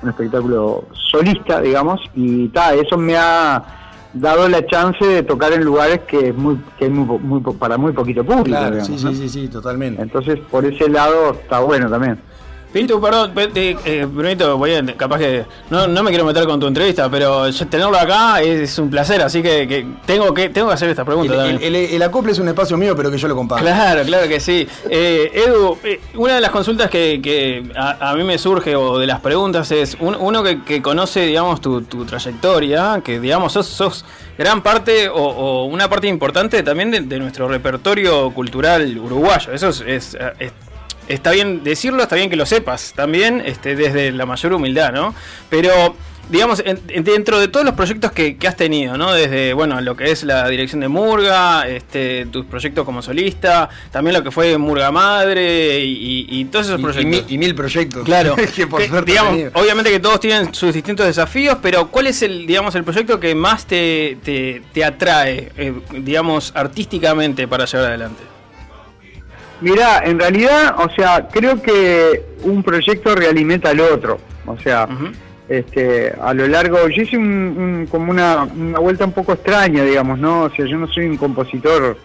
un 0.01 0.09
espectáculo 0.09 0.85
solista, 1.11 1.61
digamos, 1.61 2.01
y 2.15 2.47
ta, 2.47 2.73
eso 2.73 2.97
me 2.97 3.15
ha 3.17 3.63
dado 4.13 4.47
la 4.49 4.65
chance 4.65 5.05
de 5.05 5.23
tocar 5.23 5.53
en 5.53 5.63
lugares 5.63 5.99
que 6.07 6.29
es 6.29 6.35
muy, 6.35 6.59
que 6.77 6.85
es 6.85 6.91
muy, 6.91 7.19
muy 7.19 7.41
para 7.53 7.77
muy 7.77 7.91
poquito 7.91 8.23
público. 8.23 8.45
Claro, 8.45 8.75
digamos, 8.75 8.99
sí, 8.99 9.05
¿no? 9.05 9.11
sí, 9.11 9.17
sí, 9.17 9.29
sí, 9.29 9.47
totalmente. 9.47 10.01
Entonces, 10.01 10.39
por 10.51 10.65
ese 10.65 10.89
lado 10.89 11.31
está 11.31 11.59
bueno 11.59 11.89
también. 11.89 12.19
Pitu, 12.71 13.01
perdón, 13.01 13.31
pe- 13.33 13.47
te- 13.47 13.77
eh, 13.83 14.05
Brunito, 14.05 14.55
voy 14.55 14.75
a, 14.75 14.85
capaz 14.95 15.17
que 15.17 15.43
no, 15.71 15.87
no 15.87 16.03
me 16.03 16.11
quiero 16.11 16.23
meter 16.23 16.45
con 16.45 16.59
tu 16.59 16.67
entrevista, 16.67 17.09
pero 17.09 17.51
tenerlo 17.67 17.97
acá 17.97 18.41
es 18.43 18.77
un 18.77 18.91
placer, 18.91 19.23
así 19.23 19.41
que, 19.41 19.67
que 19.67 19.87
tengo 20.05 20.31
que 20.35 20.49
tengo 20.49 20.67
que 20.67 20.75
hacer 20.75 20.87
esta 20.87 21.03
pregunta 21.03 21.33
El, 21.33 21.39
también. 21.39 21.57
el- 21.63 21.75
el- 21.75 21.93
el 21.95 22.01
acople 22.03 22.31
es 22.31 22.37
un 22.37 22.47
espacio 22.47 22.77
mío, 22.77 22.95
pero 22.95 23.09
que 23.09 23.17
yo 23.17 23.27
lo 23.27 23.35
comparto. 23.35 23.65
Claro, 23.65 24.03
claro 24.03 24.27
que 24.27 24.39
sí. 24.39 24.67
Eh, 24.87 25.31
Edu, 25.47 25.79
eh, 25.83 25.99
una 26.13 26.35
de 26.35 26.41
las 26.41 26.51
consultas 26.51 26.91
que, 26.91 27.19
que 27.23 27.63
a, 27.75 28.11
a 28.11 28.15
mí 28.15 28.23
me 28.23 28.37
surge, 28.37 28.75
o 28.75 28.99
de 28.99 29.07
las 29.07 29.19
preguntas, 29.19 29.71
es 29.71 29.97
un- 29.99 30.15
uno 30.19 30.43
que, 30.43 30.61
que 30.63 30.79
conoce, 30.81 31.21
digamos, 31.21 31.61
tu, 31.61 31.81
tu 31.81 32.05
trayectoria, 32.05 33.01
que, 33.03 33.19
digamos, 33.19 33.51
sos, 33.51 33.65
sos 33.65 34.05
gran 34.37 34.61
parte 34.61 35.09
o, 35.09 35.15
o 35.15 35.65
una 35.65 35.89
parte 35.89 36.07
importante 36.07 36.61
también 36.61 36.91
de, 36.91 37.01
de 37.01 37.17
nuestro 37.17 37.47
repertorio 37.47 38.29
cultural 38.31 38.95
uruguayo. 38.99 39.51
Eso 39.53 39.69
es, 39.69 39.81
es- 39.87 40.17
es- 40.37 40.53
está 41.09 41.31
bien 41.31 41.63
decirlo, 41.63 42.03
está 42.03 42.15
bien 42.15 42.29
que 42.29 42.35
lo 42.37 42.45
sepas 42.45 42.93
también, 42.95 43.41
este, 43.45 43.75
desde 43.75 44.11
la 44.11 44.25
mayor 44.25 44.53
humildad, 44.53 44.93
¿no? 44.93 45.13
Pero 45.49 45.95
digamos, 46.29 46.61
en- 46.63 46.79
en- 46.89 47.03
dentro 47.03 47.39
de 47.39 47.47
todos 47.47 47.65
los 47.65 47.73
proyectos 47.73 48.11
que, 48.11 48.37
que 48.37 48.47
has 48.47 48.55
tenido, 48.55 48.95
¿no? 48.99 49.11
Desde, 49.13 49.51
bueno, 49.53 49.81
lo 49.81 49.95
que 49.97 50.11
es 50.11 50.21
la 50.23 50.47
dirección 50.47 50.79
de 50.79 50.87
Murga, 50.87 51.67
este, 51.67 52.27
tus 52.27 52.45
proyectos 52.45 52.85
como 52.85 53.01
solista, 53.01 53.67
también 53.91 54.15
lo 54.15 54.23
que 54.23 54.29
fue 54.29 54.55
Murga 54.59 54.91
Madre 54.91 55.79
y, 55.83 56.25
y- 56.29 56.39
y 56.39 56.45
todos 56.45 56.67
esos 56.67 56.77
Y- 56.77 56.81
y 56.81 56.83
proyectos. 56.83 57.05
mil- 57.23 57.25
y 57.33 57.37
mil 57.39 57.55
proyectos. 57.55 58.03
Claro. 58.05 58.35
Que 58.55 58.67
por 58.67 58.79
Que, 58.79 59.01
digamos, 59.11 59.39
obviamente 59.55 59.89
que 59.89 59.99
todos 59.99 60.19
tienen 60.19 60.53
sus 60.53 60.71
distintos 60.71 61.07
desafíos, 61.07 61.57
pero 61.63 61.87
¿cuál 61.87 62.05
es 62.05 62.21
el, 62.21 62.45
digamos, 62.45 62.75
el 62.75 62.83
proyecto 62.83 63.19
que 63.19 63.33
más 63.33 63.65
te, 63.65 64.19
te, 64.23 64.61
te 64.71 64.85
atrae, 64.85 65.51
eh, 65.57 65.73
digamos, 65.97 66.51
artísticamente 66.55 67.47
para 67.47 67.65
llevar 67.65 67.87
adelante? 67.87 68.21
Mira, 69.61 69.99
en 70.05 70.19
realidad, 70.19 70.75
o 70.77 70.89
sea, 70.91 71.27
creo 71.31 71.61
que 71.61 72.23
un 72.43 72.63
proyecto 72.63 73.13
realimenta 73.15 73.69
al 73.71 73.79
otro. 73.81 74.17
O 74.45 74.57
sea, 74.57 74.87
este, 75.49 76.13
a 76.21 76.33
lo 76.33 76.47
largo, 76.47 76.87
yo 76.89 77.01
hice 77.01 77.17
un, 77.17 77.25
un- 77.25 77.87
como 77.89 78.11
una, 78.11 78.43
una 78.43 78.79
vuelta 78.79 79.05
un 79.05 79.11
poco 79.11 79.33
extraña, 79.33 79.83
digamos, 79.83 80.17
¿no? 80.19 80.43
O 80.43 80.49
sea, 80.51 80.65
yo 80.65 80.77
no 80.77 80.87
soy 80.87 81.05
un 81.07 81.17
compositor 81.17 81.97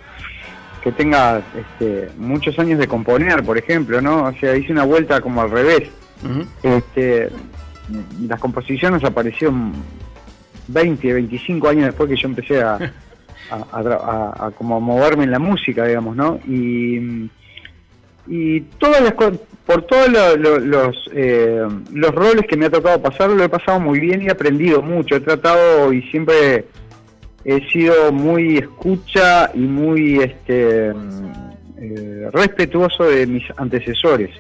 que 0.83 0.93
tenga 0.93 1.41
este, 1.59 2.09
muchos 2.19 2.59
años 2.59 2.79
de 2.79 2.87
componer, 2.89 3.43
por 3.43 3.57
ejemplo, 3.57 4.01
¿no? 4.03 4.25
O 4.25 4.33
sea, 4.35 4.55
hice 4.57 4.73
una 4.73 4.85
vuelta 4.85 5.21
como 5.21 5.41
al 5.43 5.51
revés. 5.51 5.89
este, 6.63 7.29
las 8.29 8.41
composiciones 8.41 9.05
aparecieron 9.05 9.73
20, 10.69 11.13
25 11.13 11.69
años 11.69 11.85
después 11.87 12.09
que 12.09 12.17
yo 12.17 12.29
empecé 12.29 12.63
a, 12.63 12.75
a, 13.51 13.57
a- 13.73 14.47
a 14.47 14.51
como 14.53 14.81
moverme 14.81 15.25
en 15.25 15.31
la 15.31 15.39
música, 15.39 15.85
digamos, 15.85 16.17
¿no? 16.17 16.41
Y, 16.49 17.31
y 18.27 18.61
todas 18.79 19.03
las 19.03 19.13
por 19.13 19.83
todos 19.87 20.09
lo- 20.11 20.37
lo- 20.37 20.59
los 20.59 21.11
eh, 21.15 21.63
los 21.93 22.15
roles 22.15 22.47
que 22.49 22.57
me 22.57 22.67
ha 22.67 22.71
tocado 22.71 23.01
pasar 23.01 23.31
lo 23.31 23.43
he 23.45 23.49
pasado 23.49 23.81
muy 23.81 23.99
bien 24.01 24.23
y 24.23 24.27
he 24.27 24.31
aprendido 24.31 24.83
mucho. 24.83 25.17
He 25.17 25.21
tratado 25.21 25.93
y 25.93 26.03
siempre 26.11 26.67
he 27.45 27.61
sido 27.71 28.13
muy 28.13 28.59
escucha 28.59 29.51
y 29.55 29.61
muy 29.61 30.19
este 30.21 30.93
mm, 30.93 31.33
eh, 31.79 32.29
respetuoso 32.33 33.05
de 33.05 33.27
mis 33.27 33.45
antecesores. 33.57 34.31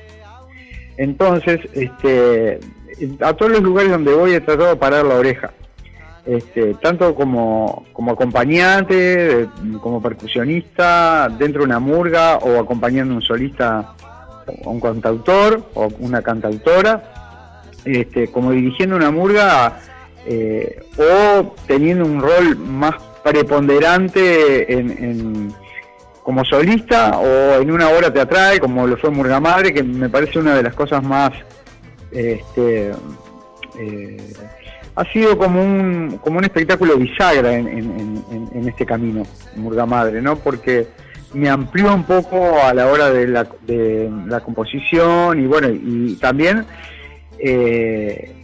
Entonces, 0.97 1.61
este, 1.73 2.61
a 3.21 3.33
todos 3.35 3.53
los 3.53 3.63
lugares 3.63 3.91
donde 3.91 4.15
voy 4.15 4.33
he 4.35 4.41
tratado 4.41 4.71
de 4.71 4.77
parar 4.77 5.05
la 5.05 5.17
oreja. 5.17 5.53
Este, 6.27 6.73
tanto 6.75 7.15
como, 7.15 7.85
como 7.93 8.13
acompañante, 8.13 9.47
como 9.83 10.01
percusionista, 10.01 11.29
dentro 11.29 11.61
de 11.61 11.67
una 11.67 11.79
murga 11.81 12.39
o 12.39 12.59
acompañando 12.59 13.13
a 13.13 13.17
un 13.19 13.23
solista 13.23 13.95
o 14.65 14.71
un 14.71 14.81
cantautor 14.81 15.63
o 15.75 15.89
una 15.99 16.23
cantautora, 16.23 17.63
este, 17.85 18.29
como 18.29 18.53
dirigiendo 18.53 18.97
una 18.97 19.11
murga 19.11 19.81
eh, 20.27 20.83
o 20.97 21.55
teniendo 21.67 22.07
un 22.07 22.23
rol 22.23 22.57
más 22.57 22.95
preponderante 23.23 24.73
en, 24.73 24.91
en- 24.91 25.55
como 26.23 26.43
solista 26.47 27.19
o 27.19 27.61
en 27.61 27.71
una 27.71 27.91
obra 27.91 28.11
teatral 28.11 28.59
como 28.59 28.87
lo 28.87 28.97
fue 28.97 29.11
Murga 29.11 29.41
Madre, 29.41 29.75
que 29.75 29.83
me 29.83 30.09
parece 30.09 30.39
una 30.39 30.55
de 30.55 30.63
las 30.63 30.73
cosas 30.73 31.03
más 31.03 31.33
este, 32.11 32.93
eh, 33.79 34.33
ha 34.97 35.05
sido 35.13 35.37
como 35.37 35.61
un 35.63 36.19
como 36.21 36.39
un 36.39 36.45
espectáculo 36.45 36.97
bisagra 36.97 37.53
en, 37.55 37.67
en- 37.69 38.25
en- 38.31 38.49
en 38.55 38.69
este 38.69 38.87
camino 38.87 39.25
Murga 39.57 39.87
Madre 39.87 40.23
no 40.23 40.37
porque 40.37 40.87
me 41.33 41.49
amplió 41.51 41.93
un 41.93 42.05
poco 42.05 42.63
a 42.63 42.73
la 42.73 42.87
hora 42.87 43.11
de 43.11 43.27
la, 43.27 43.45
de 43.67 44.09
la 44.27 44.39
composición 44.41 45.41
y 45.41 45.47
bueno 45.47 45.69
y 45.69 46.15
también 46.21 46.65
eh, 47.39 48.35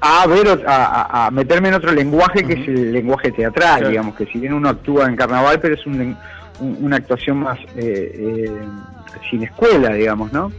a 0.00 0.26
ver 0.26 0.46
a, 0.66 1.26
a- 1.26 1.30
meterme 1.30 1.68
en 1.68 1.74
otro 1.74 1.92
lenguaje 1.92 2.44
que 2.44 2.54
es 2.54 2.68
el 2.68 2.92
lenguaje 2.92 3.32
teatral 3.32 3.78
Claro. 3.78 3.88
digamos 3.90 4.14
que 4.16 4.26
si 4.26 4.38
bien 4.38 4.52
uno 4.52 4.68
actúa 4.68 5.06
en 5.06 5.16
carnaval 5.16 5.58
pero 5.60 5.74
es 5.74 5.86
un 5.86 6.16
un- 6.60 6.78
una 6.80 6.96
actuación 6.96 7.38
más 7.38 7.58
eh, 7.76 8.12
eh, 8.46 8.50
sin 9.30 9.42
escuela 9.42 9.92
digamos 9.94 10.32
no 10.32 10.52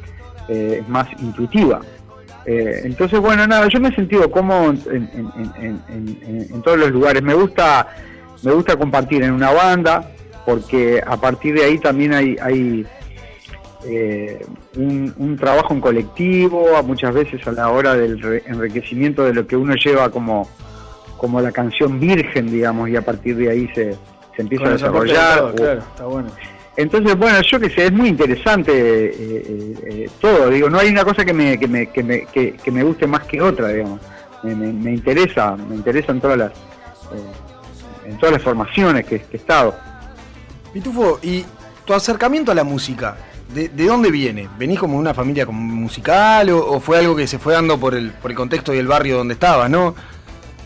Eh, 0.49 0.80
es 0.82 0.89
más 0.89 1.07
intuitiva 1.21 1.80
eh, 2.46 2.82
entonces, 2.84 3.20
bueno, 3.20 3.46
nada, 3.48 3.68
yo 3.70 3.80
me 3.80 3.89
he 3.89 3.96
sentido 3.96 4.30
cómodo 4.30 4.72
en, 4.91 5.10
en- 5.14 5.82
en- 5.89 6.48
en- 6.52 6.62
todos 6.62 6.78
los 6.78 6.91
lugares. 6.91 7.22
Me 7.24 7.34
gusta, 7.34 7.88
me 8.44 8.52
gusta 8.52 8.76
compartir 8.76 9.24
en 9.24 9.32
una 9.32 9.52
banda, 9.52 10.12
porque 10.46 11.02
a 11.06 11.16
partir 11.18 11.56
de 11.56 11.64
ahí 11.66 11.80
también 11.80 12.14
hay, 12.14 12.36
hay 12.41 12.86
eh, 13.86 14.46
un, 14.78 15.14
un 15.18 15.38
trabajo 15.38 15.74
en 15.74 15.82
colectivo, 15.82 16.76
a 16.78 16.82
muchas 16.82 17.14
veces 17.14 17.46
a 17.48 17.52
la 17.52 17.70
hora 17.70 17.96
del 17.96 18.20
re- 18.22 18.44
enriquecimiento 18.46 19.24
de 19.24 19.34
lo 19.34 19.46
que 19.48 19.56
uno 19.58 19.76
lleva 19.76 20.10
como, 20.10 20.48
como 21.18 21.41
la 21.41 21.52
canción 21.52 22.00
virgen, 22.00 22.48
digamos, 22.52 22.89
y 22.89 22.96
a 22.96 23.02
partir 23.02 23.36
de 23.38 23.50
ahí 23.50 23.68
se, 23.76 23.96
se 24.36 24.41
empieza 24.41 24.66
a 24.66 24.68
Con 24.68 24.74
desarrollar. 24.78 25.38
todo, 25.39 25.48
o- 25.50 25.56
claro, 25.56 25.80
está 25.80 26.06
bueno. 26.06 26.30
Entonces, 26.76 27.15
bueno, 27.17 27.39
yo 27.41 27.59
que 27.59 27.69
sé, 27.69 27.86
es 27.86 27.91
muy 27.91 28.09
interesante 28.09 28.71
eh, 28.74 29.15
eh, 29.19 29.74
eh, 29.86 30.09
todo. 30.19 30.49
Digo, 30.49 30.69
no 30.69 30.80
hay 30.80 30.89
una 30.89 31.03
cosa 31.03 31.24
que 31.24 31.34
me, 31.34 31.57
que 31.59 31.67
me, 31.67 31.88
que 31.91 32.03
me, 32.03 32.26
que, 32.26 32.53
que 32.53 32.71
me 32.71 32.84
guste 32.84 33.05
más 33.07 33.24
que 33.26 33.41
otra, 33.41 33.67
digamos. 33.69 33.99
Me, 34.43 34.55
me- 34.55 34.74
me 34.74 34.91
interesa, 34.91 35.55
me 35.55 35.76
interesa 35.76 36.11
en 36.11 36.19
todas 36.21 36.38
las, 36.38 36.51
eh, 36.51 38.09
en 38.09 38.17
todas 38.17 38.34
las 38.34 38.41
formaciones 38.41 39.05
que, 39.05 39.24
he 39.32 39.36
estado. 39.38 39.76
Pitufo, 40.74 41.19
y 41.21 41.45
tu 41.86 41.93
acercamiento 41.93 42.51
a 42.51 42.55
la 42.55 42.63
música, 42.63 43.15
¿de, 43.53 43.69
de 43.69 43.86
dónde 43.86 44.09
viene? 44.09 44.49
¿Venís 44.57 44.80
como 44.80 44.93
de 44.95 44.99
una 44.99 45.13
familia 45.13 45.45
musical 45.45 46.49
o, 46.49 46.57
o 46.71 46.80
fue 46.80 46.97
algo 46.97 47.15
que 47.15 47.28
se 47.28 47.38
fue 47.39 47.53
dando 47.53 47.78
por 47.80 47.93
el, 47.93 48.11
por 48.11 48.32
el 48.32 48.38
contexto 48.38 48.74
y 48.74 48.80
el 48.80 48.88
barrio 48.88 49.17
donde 49.17 49.36
estabas, 49.36 49.69
no? 49.69 49.93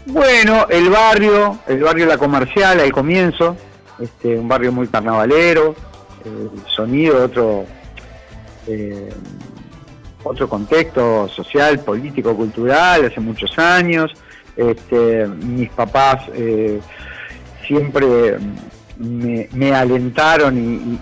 Bueno, 0.06 0.68
el 0.70 0.90
barrio, 0.90 1.60
el 1.68 1.84
barrio 1.84 2.06
La 2.06 2.18
Comercial 2.18 2.80
al 2.80 2.94
comienzo, 2.94 3.58
este, 4.00 4.40
un 4.40 4.48
barrio 4.48 4.72
muy 4.72 4.88
carnavalero, 4.88 5.76
sonido, 6.68 7.26
otro, 7.26 7.66
eh, 8.68 9.10
otro 10.24 10.48
contexto 10.50 11.28
social, 11.30 11.80
político, 11.80 12.36
cultural, 12.36 13.06
hace 13.06 13.20
muchos 13.20 13.58
años. 13.58 14.12
Este, 14.56 15.28
mis 15.28 15.70
papás 15.70 16.24
eh, 16.34 16.80
siempre 17.68 18.38
me, 18.98 19.74
alentaron 19.74 21.00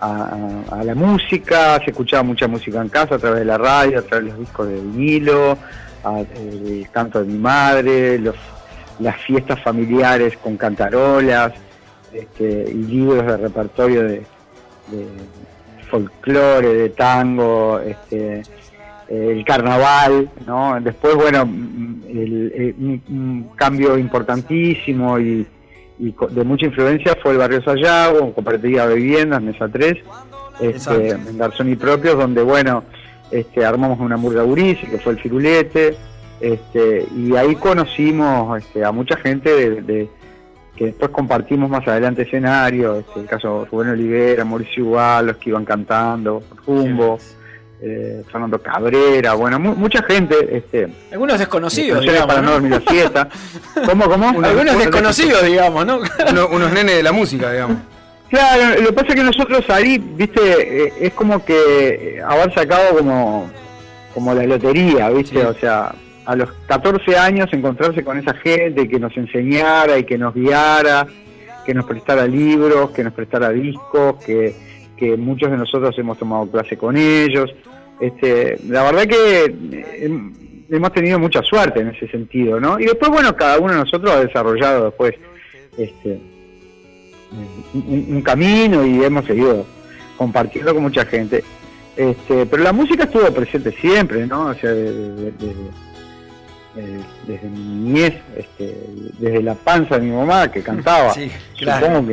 a, 0.00 0.82
la 0.84 0.94
música, 0.94 1.78
se 1.84 1.90
escuchaba 1.90 2.22
mucha 2.22 2.48
música 2.48 2.80
en 2.80 2.88
casa 2.88 3.16
a 3.16 3.18
través 3.18 3.40
de 3.40 3.44
la 3.44 3.58
radio, 3.58 3.98
a 3.98 4.02
través 4.02 4.24
de 4.26 4.30
los 4.30 4.40
discos 4.40 4.68
de 4.68 4.74
vinilo, 4.74 5.58
a- 6.02 6.20
eh, 6.20 6.80
el 6.82 6.90
canto 6.90 7.20
de 7.20 7.26
mi 7.26 7.38
madre, 7.38 8.18
las 8.98 9.16
fiestas 9.26 9.62
familiares 9.62 10.36
con 10.38 10.56
cantarolas 10.56 11.52
este, 12.14 12.70
y 12.70 12.74
libros 12.74 13.26
de 13.26 13.36
repertorio 13.36 14.02
de, 14.04 14.22
de 14.88 15.06
folclore, 15.90 16.68
de 16.74 16.88
tango, 16.90 17.80
este, 17.80 18.42
eh, 19.08 19.28
el 19.36 19.44
carnaval, 19.44 20.30
¿no? 20.46 20.78
Después, 20.80 21.14
bueno, 21.16 21.44
mm, 21.46 22.02
el- 22.08 22.52
el- 22.54 22.74
un, 22.78 23.02
un 23.08 23.48
cambio 23.56 23.98
importantísimo 23.98 25.18
y, 25.18 25.46
de 25.98 26.44
mucha 26.44 26.66
influencia 26.66 27.16
fue 27.22 27.32
el 27.32 27.38
barrio 27.38 27.62
Sayago, 27.62 28.32
cooperativa 28.34 28.86
de 28.88 28.94
viviendas, 28.96 29.40
Mesa 29.42 29.68
3, 29.68 29.98
este, 30.60 31.08
en 31.10 31.38
Garzón 31.38 31.68
y 31.70 31.76
Propios, 31.76 32.16
donde, 32.16 32.42
bueno, 32.42 32.82
este, 33.30 33.64
armamos 33.64 34.00
una 34.00 34.16
murga 34.16 34.42
Urice, 34.44 34.86
que 34.88 34.98
fue 34.98 35.12
el 35.12 35.20
firulete, 35.20 35.96
este, 36.40 37.06
y 37.16 37.36
ahí 37.36 37.54
conocimos 37.54 38.58
este, 38.58 38.84
a 38.84 38.90
mucha 38.92 39.16
gente 39.16 39.50
de, 39.54 39.82
de- 39.82 40.08
que 40.76 40.86
después 40.86 41.10
compartimos 41.12 41.70
más 41.70 41.86
adelante 41.86 42.22
escenario, 42.22 42.96
este, 42.98 43.20
el 43.20 43.26
caso 43.26 43.60
de 43.64 43.70
Rubén 43.70 43.90
Olivera, 43.90 44.44
Mauricio 44.44 44.82
Igual, 44.84 45.26
los 45.28 45.36
que 45.36 45.50
iban 45.50 45.64
cantando, 45.64 46.42
Rumbo, 46.66 47.18
eh, 47.80 48.22
Fernando 48.30 48.60
Cabrera, 48.60 49.34
bueno, 49.34 49.58
mu- 49.60 49.74
mucha 49.76 50.02
gente. 50.02 50.56
Este, 50.56 50.88
Algunos 51.12 51.38
desconocidos, 51.38 52.00
digamos. 52.00 52.26
para 52.26 52.40
no 52.40 52.46
¿no? 52.48 52.52
dormir 52.54 52.70
la 52.72 52.80
siesta. 52.92 53.28
¿Cómo, 53.86 54.08
cómo? 54.08 54.28
Algunos 54.44 54.78
desconocidos, 54.78 55.44
digamos, 55.44 55.86
¿no? 55.86 56.00
Uno- 56.30 56.48
unos 56.48 56.72
nenes 56.72 56.96
de 56.96 57.02
la 57.02 57.12
música, 57.12 57.52
digamos. 57.52 57.76
Claro, 58.30 58.80
lo 58.80 58.86
que 58.88 58.92
pasa 58.94 59.08
es 59.10 59.14
que 59.14 59.22
nosotros 59.22 59.70
ahí, 59.70 59.98
viste, 59.98 60.86
eh, 60.86 60.92
es 61.00 61.12
como 61.12 61.44
que 61.44 62.16
eh, 62.16 62.22
haber 62.26 62.52
sacado 62.52 62.96
como, 62.98 63.48
como 64.12 64.34
la 64.34 64.42
lotería, 64.44 65.08
viste, 65.10 65.44
o 65.46 65.54
sea, 65.54 65.94
a 66.26 66.36
los 66.36 66.50
14 66.66 67.16
años 67.16 67.52
encontrarse 67.52 68.02
con 68.02 68.18
esa 68.18 68.34
gente 68.34 68.88
que 68.88 68.98
nos 68.98 69.16
enseñara 69.16 69.98
y 69.98 70.04
que 70.04 70.16
nos 70.16 70.34
guiara, 70.34 71.06
que 71.64 71.74
nos 71.74 71.84
prestara 71.86 72.26
libros, 72.26 72.90
que 72.90 73.04
nos 73.04 73.12
prestara 73.12 73.50
discos, 73.50 74.22
que, 74.24 74.54
muchos 75.18 75.50
de 75.50 75.58
nosotros 75.58 75.94
hemos 75.98 76.18
tomado 76.18 76.50
clase 76.50 76.78
con 76.78 76.96
ellos. 76.96 77.54
Este, 78.00 78.58
la 78.68 78.84
verdad 78.84 79.06
que 79.06 79.44
eh, 79.72 80.20
hemos 80.70 80.92
tenido 80.94 81.18
mucha 81.18 81.42
suerte 81.42 81.80
en 81.80 81.88
ese 81.88 82.08
sentido, 82.08 82.58
¿no? 82.58 82.80
Y 82.80 82.86
después, 82.86 83.10
bueno, 83.10 83.36
cada 83.36 83.58
uno 83.58 83.74
de 83.74 83.80
nosotros 83.80 84.10
ha 84.10 84.24
desarrollado 84.24 84.86
después 84.86 85.14
este, 85.76 86.18
un, 87.74 88.22
camino 88.22 88.86
y 88.86 89.04
hemos 89.04 89.26
seguido 89.26 89.66
compartiendo 90.16 90.72
con 90.72 90.84
mucha 90.84 91.04
gente. 91.04 91.44
Este, 91.96 92.46
pero 92.46 92.62
la 92.62 92.72
música 92.72 93.04
estuvo 93.04 93.30
presente 93.30 93.72
siempre, 93.72 94.26
¿no? 94.26 94.46
O 94.46 94.54
sea, 94.54 94.70
desde, 94.70 95.32
desde- 95.32 95.84
desde- 96.74 97.04
desde 97.26 97.48
mi 97.48 97.58
niñez, 97.58 98.14
este, 98.36 98.76
desde 99.18 99.42
la 99.42 99.54
panza 99.54 99.98
de 99.98 100.06
mi 100.06 100.12
mamá 100.14 100.50
que 100.50 100.62
cantaba. 100.70 101.12
Sí, 101.14 101.30
claro. 101.58 101.86
Supongo 101.86 102.08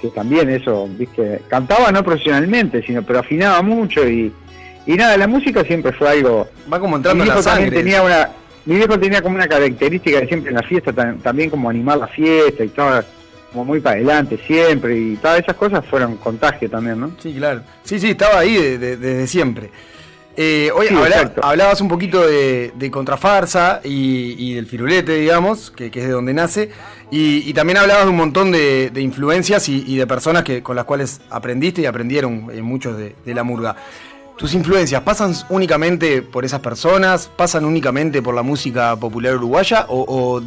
que, 0.00 0.08
también 0.08 0.48
eso, 0.50 0.88
viste, 0.98 1.42
cantaba 1.48 1.90
no 1.92 2.02
profesionalmente, 2.02 2.82
sino 2.82 3.02
pero 3.02 3.20
afinaba 3.20 3.62
mucho 3.62 4.08
y, 4.08 4.32
y 4.86 4.94
nada, 4.94 5.16
la 5.16 5.26
música 5.26 5.62
siempre 5.64 5.92
fue 5.92 6.08
algo. 6.08 6.48
Va 6.72 6.80
como 6.80 6.96
entrando 6.96 7.22
mi 7.24 7.28
en 7.30 7.34
la 7.36 7.40
viejo 7.40 7.48
sangre. 7.48 7.70
tenía 7.70 8.02
una, 8.02 8.28
mi 8.64 8.76
viejo 8.76 8.98
tenía 8.98 9.22
como 9.22 9.36
una 9.36 9.46
característica 9.48 10.20
de 10.20 10.26
siempre 10.28 10.50
en 10.50 10.56
la 10.56 10.62
fiesta, 10.62 10.92
tam- 10.92 11.20
también 11.22 11.50
como 11.50 11.70
animar 11.70 11.98
la 11.98 12.08
fiesta 12.08 12.64
y 12.64 12.68
estaba 12.68 13.04
como 13.52 13.66
muy 13.66 13.80
para 13.80 13.96
adelante 13.96 14.38
siempre 14.46 14.96
y 14.96 15.16
todas 15.16 15.40
esas 15.40 15.54
cosas 15.56 15.84
fueron 15.84 16.16
contagio 16.16 16.70
también, 16.70 16.98
¿no? 16.98 17.12
Sí, 17.18 17.34
claro. 17.34 17.60
Sí, 17.82 18.00
sí, 18.00 18.10
estaba 18.10 18.38
ahí 18.38 18.54
de- 18.56 18.78
de- 18.78 18.96
desde 18.96 19.26
siempre. 19.26 19.70
Eh, 20.36 20.70
oye, 20.74 20.88
Sí, 20.88 20.94
hablabas 21.42 21.80
un 21.82 21.88
poquito 21.88 22.26
de, 22.26 22.72
de 22.74 22.90
contrafarsa 22.90 23.80
y, 23.84 24.34
y 24.38 24.54
del 24.54 24.66
firulete, 24.66 25.16
digamos, 25.16 25.70
que, 25.70 25.90
que 25.90 26.00
es 26.00 26.06
de 26.06 26.12
donde 26.12 26.32
nace, 26.32 26.70
y, 27.10 27.48
y 27.48 27.52
también 27.52 27.76
hablabas 27.76 28.04
de 28.04 28.10
un 28.10 28.16
montón 28.16 28.50
de, 28.50 28.88
de 28.90 29.00
influencias 29.02 29.68
y, 29.68 29.84
y 29.86 29.96
de 29.96 30.06
personas 30.06 30.42
que, 30.42 30.62
con 30.62 30.74
las 30.76 30.86
cuales 30.86 31.20
aprendiste 31.30 31.82
y 31.82 31.86
aprendieron 31.86 32.48
eh, 32.52 32.62
muchos 32.62 32.96
de, 32.96 33.14
de 33.24 33.34
la 33.34 33.42
murga. 33.42 33.76
¿Tus 34.38 34.54
influencias 34.54 35.02
pasan 35.02 35.34
únicamente 35.50 36.22
por 36.22 36.44
esas 36.46 36.60
personas? 36.60 37.30
¿Pasan 37.36 37.66
únicamente 37.66 38.22
por 38.22 38.34
la 38.34 38.42
música 38.42 38.96
popular 38.96 39.36
uruguaya? 39.36 39.84
¿O, 39.88 40.04
o 40.08 40.42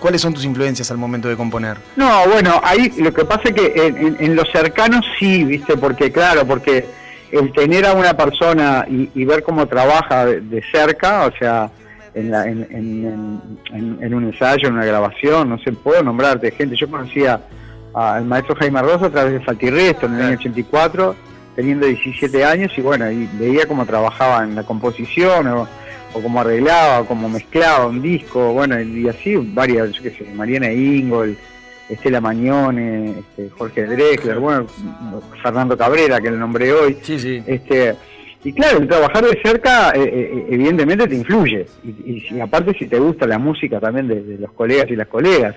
cuáles 0.00 0.20
son 0.20 0.34
tus 0.34 0.44
influencias 0.44 0.90
al 0.90 0.98
momento 0.98 1.28
de 1.28 1.36
componer? 1.36 1.78
No, 1.94 2.26
bueno, 2.28 2.60
ahí 2.64 2.92
lo 2.98 3.14
que 3.14 3.24
pasa 3.24 3.42
es 3.44 3.52
que 3.54 3.72
en, 3.86 3.96
en- 3.96 4.16
en 4.18 4.34
los 4.36 4.50
cercanos 4.50 5.06
sí, 5.18 5.44
viste, 5.44 5.76
porque 5.76 6.10
claro, 6.10 6.44
porque 6.44 6.84
el 7.32 7.52
tener 7.52 7.86
a 7.86 7.92
una 7.92 8.16
persona 8.16 8.84
y, 8.88 9.08
y 9.14 9.24
ver 9.24 9.42
cómo 9.42 9.66
trabaja 9.66 10.26
de, 10.26 10.40
de 10.40 10.62
cerca, 10.72 11.26
o 11.26 11.32
sea, 11.38 11.70
en, 12.14 12.30
la- 12.30 12.46
en, 12.46 12.66
en- 12.70 14.14
un 14.14 14.24
ensayo, 14.24 14.68
en 14.68 14.74
una 14.74 14.84
grabación, 14.84 15.48
no 15.48 15.58
sé, 15.58 15.72
puedo 15.72 16.02
nombrarte 16.02 16.50
gente. 16.50 16.74
Yo 16.76 16.90
conocía 16.90 17.40
al 17.94 18.24
maestro 18.24 18.54
Jaime 18.56 18.82
Rosa 18.82 19.06
a 19.06 19.10
través 19.10 19.32
de 19.34 19.40
Faltirresto 19.40 20.06
en 20.06 20.14
el 20.16 20.22
año 20.22 20.36
84, 20.38 21.14
teniendo 21.56 21.86
17 21.86 22.44
años, 22.44 22.72
y 22.76 22.80
bueno, 22.80 23.10
y 23.10 23.28
veía 23.38 23.66
cómo 23.66 23.86
trabajaba 23.86 24.42
en 24.44 24.54
la 24.56 24.62
composición, 24.64 25.46
o, 25.48 25.68
o 26.12 26.20
cómo 26.22 26.40
arreglaba, 26.40 27.00
o 27.00 27.06
cómo 27.06 27.28
mezclaba 27.28 27.86
un 27.86 28.02
disco, 28.02 28.52
bueno, 28.52 28.80
y 28.80 29.08
así 29.08 29.36
varias, 29.36 29.92
yo 29.92 30.02
qué 30.02 30.10
sé, 30.10 30.24
Mariana 30.34 30.70
Ingol, 30.72 31.36
Estela 31.90 32.20
Mañone, 32.20 33.18
este, 33.20 33.50
Jorge 33.50 33.84
Drexler, 33.86 34.38
bueno, 34.38 34.66
Fernando 35.42 35.76
Cabrera, 35.76 36.20
que 36.20 36.30
le 36.30 36.36
nombré 36.36 36.72
hoy. 36.72 36.96
Este, 37.46 37.94
y 38.44 38.52
claro, 38.52 38.78
el 38.78 38.88
trabajar 38.88 39.24
de 39.24 39.38
cerca 39.42 39.90
eh, 39.94 40.02
eh, 40.02 40.46
evidentemente 40.50 41.06
te 41.06 41.14
influye. 41.14 41.66
Y, 41.84 42.26
y 42.34 42.40
aparte 42.40 42.74
si 42.78 42.86
te 42.86 42.98
gusta 42.98 43.26
la 43.26 43.38
música 43.38 43.78
también 43.80 44.08
de, 44.08 44.22
de 44.22 44.38
los 44.38 44.52
colegas 44.52 44.86
y 44.90 44.96
las 44.96 45.08
colegas. 45.08 45.56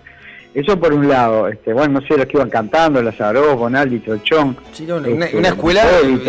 Eso 0.54 0.80
por 0.80 0.94
un 0.94 1.08
lado, 1.08 1.48
este, 1.48 1.74
bueno, 1.74 2.00
no 2.00 2.08
sé, 2.08 2.16
los 2.18 2.28
que 2.28 2.38
iban 2.38 2.50
cantando, 2.50 3.02
Lazaró, 3.02 3.56
Bonaldi, 3.58 4.00
Trochón. 4.00 4.56
Una, 4.88 4.96
una- 5.08 5.26
este, 5.26 5.38
una 5.38 5.48
escuela 5.50 5.86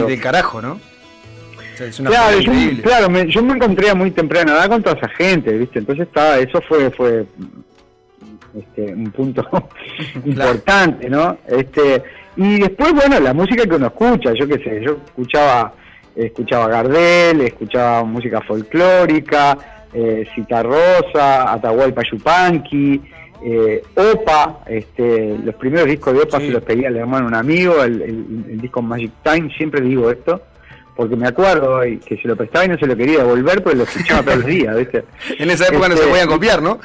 del 0.06 0.20
carajo, 0.20 0.62
¿no? 0.62 0.72
O 0.72 1.76
sea, 1.76 1.86
es 1.88 1.98
una 2.00 2.10
Claro, 2.10 2.38
yo, 2.40 2.52
claro 2.82 3.10
me, 3.10 3.26
yo 3.30 3.42
me 3.42 3.52
encontré 3.54 3.90
a 3.90 3.94
muy 3.96 4.12
temprana 4.12 4.52
edad 4.52 4.68
con 4.68 4.82
toda 4.82 4.96
esa 4.96 5.08
gente, 5.08 5.52
¿viste? 5.58 5.80
Entonces 5.80 6.06
estaba, 6.06 6.38
eso 6.38 6.60
fue 6.68 6.88
fue 6.92 7.26
este, 8.58 8.92
un 8.94 9.10
punto 9.10 9.44
importante, 10.24 11.08
¿no? 11.08 11.38
Este 11.46 12.02
y 12.36 12.58
después, 12.60 12.92
bueno, 12.92 13.20
la 13.20 13.32
música 13.32 13.64
que 13.64 13.76
uno 13.76 13.86
escucha, 13.86 14.32
yo 14.34 14.46
qué 14.48 14.58
sé, 14.58 14.80
yo 14.84 14.98
escuchaba 15.06 15.72
escuchaba 16.16 16.68
Gardel, 16.68 17.40
escuchaba 17.42 18.04
música 18.04 18.40
folclórica, 18.40 19.56
eh, 19.92 20.24
Cita 20.34 20.62
Rosa, 20.62 21.52
Atahualpa 21.52 22.02
Yupanqui, 22.10 23.00
eh, 23.44 23.82
Opa, 23.96 24.60
este, 24.66 25.36
los 25.44 25.54
primeros 25.56 25.86
discos 25.88 26.14
de 26.14 26.20
Opa 26.20 26.38
se 26.38 26.48
los 26.50 26.62
pedía 26.62 26.88
al 26.88 26.96
hermano 26.96 27.26
un 27.26 27.34
amigo, 27.34 27.82
el, 27.82 28.00
el- 28.02 28.44
el 28.50 28.60
disco 28.60 28.80
Magic 28.82 29.12
Time, 29.24 29.52
siempre 29.56 29.80
digo 29.80 30.10
esto, 30.10 30.40
porque 30.96 31.16
me 31.16 31.26
acuerdo 31.26 31.80
que 32.06 32.16
se 32.16 32.28
lo 32.28 32.36
prestaba 32.36 32.64
y 32.64 32.68
no 32.68 32.78
se 32.78 32.86
lo 32.86 32.96
quería 32.96 33.18
devolver, 33.18 33.62
porque 33.62 33.78
lo 33.78 33.84
escuchaba 33.84 34.22
todos 34.22 34.38
los 34.38 34.46
días, 34.46 34.76
¿viste? 34.76 35.04
En 35.38 35.50
esa 35.50 35.66
época 35.66 35.88
no 35.88 35.94
se 35.96 36.00
Este, 36.02 36.10
podían 36.12 36.28
copiar, 36.28 36.62
¿no? 36.62 36.78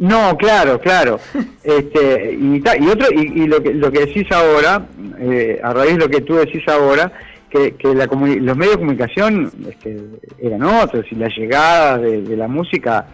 No, 0.00 0.36
claro, 0.36 0.80
claro. 0.80 1.20
Este, 1.62 2.32
y, 2.40 2.60
otro 2.88 3.06
y, 3.14 3.42
y 3.42 3.46
lo 3.46 3.62
que 3.62 3.72
lo 3.74 3.92
que 3.92 4.06
decís 4.06 4.26
ahora, 4.32 4.86
eh, 5.20 5.60
a 5.62 5.72
raíz 5.74 5.92
de 5.92 5.98
lo 5.98 6.08
que 6.08 6.22
tú 6.22 6.34
decís 6.36 6.66
ahora, 6.66 7.12
que, 7.50 7.72
que 7.76 7.94
la 7.94 8.06
los 8.06 8.56
medios 8.56 8.74
de 8.76 8.78
comunicación 8.78 9.52
este, 9.68 9.98
eran 10.38 10.62
otros 10.62 11.04
y 11.10 11.14
la 11.16 11.28
llegada 11.28 11.98
de, 11.98 12.22
de 12.22 12.36
la 12.36 12.48
música 12.48 13.06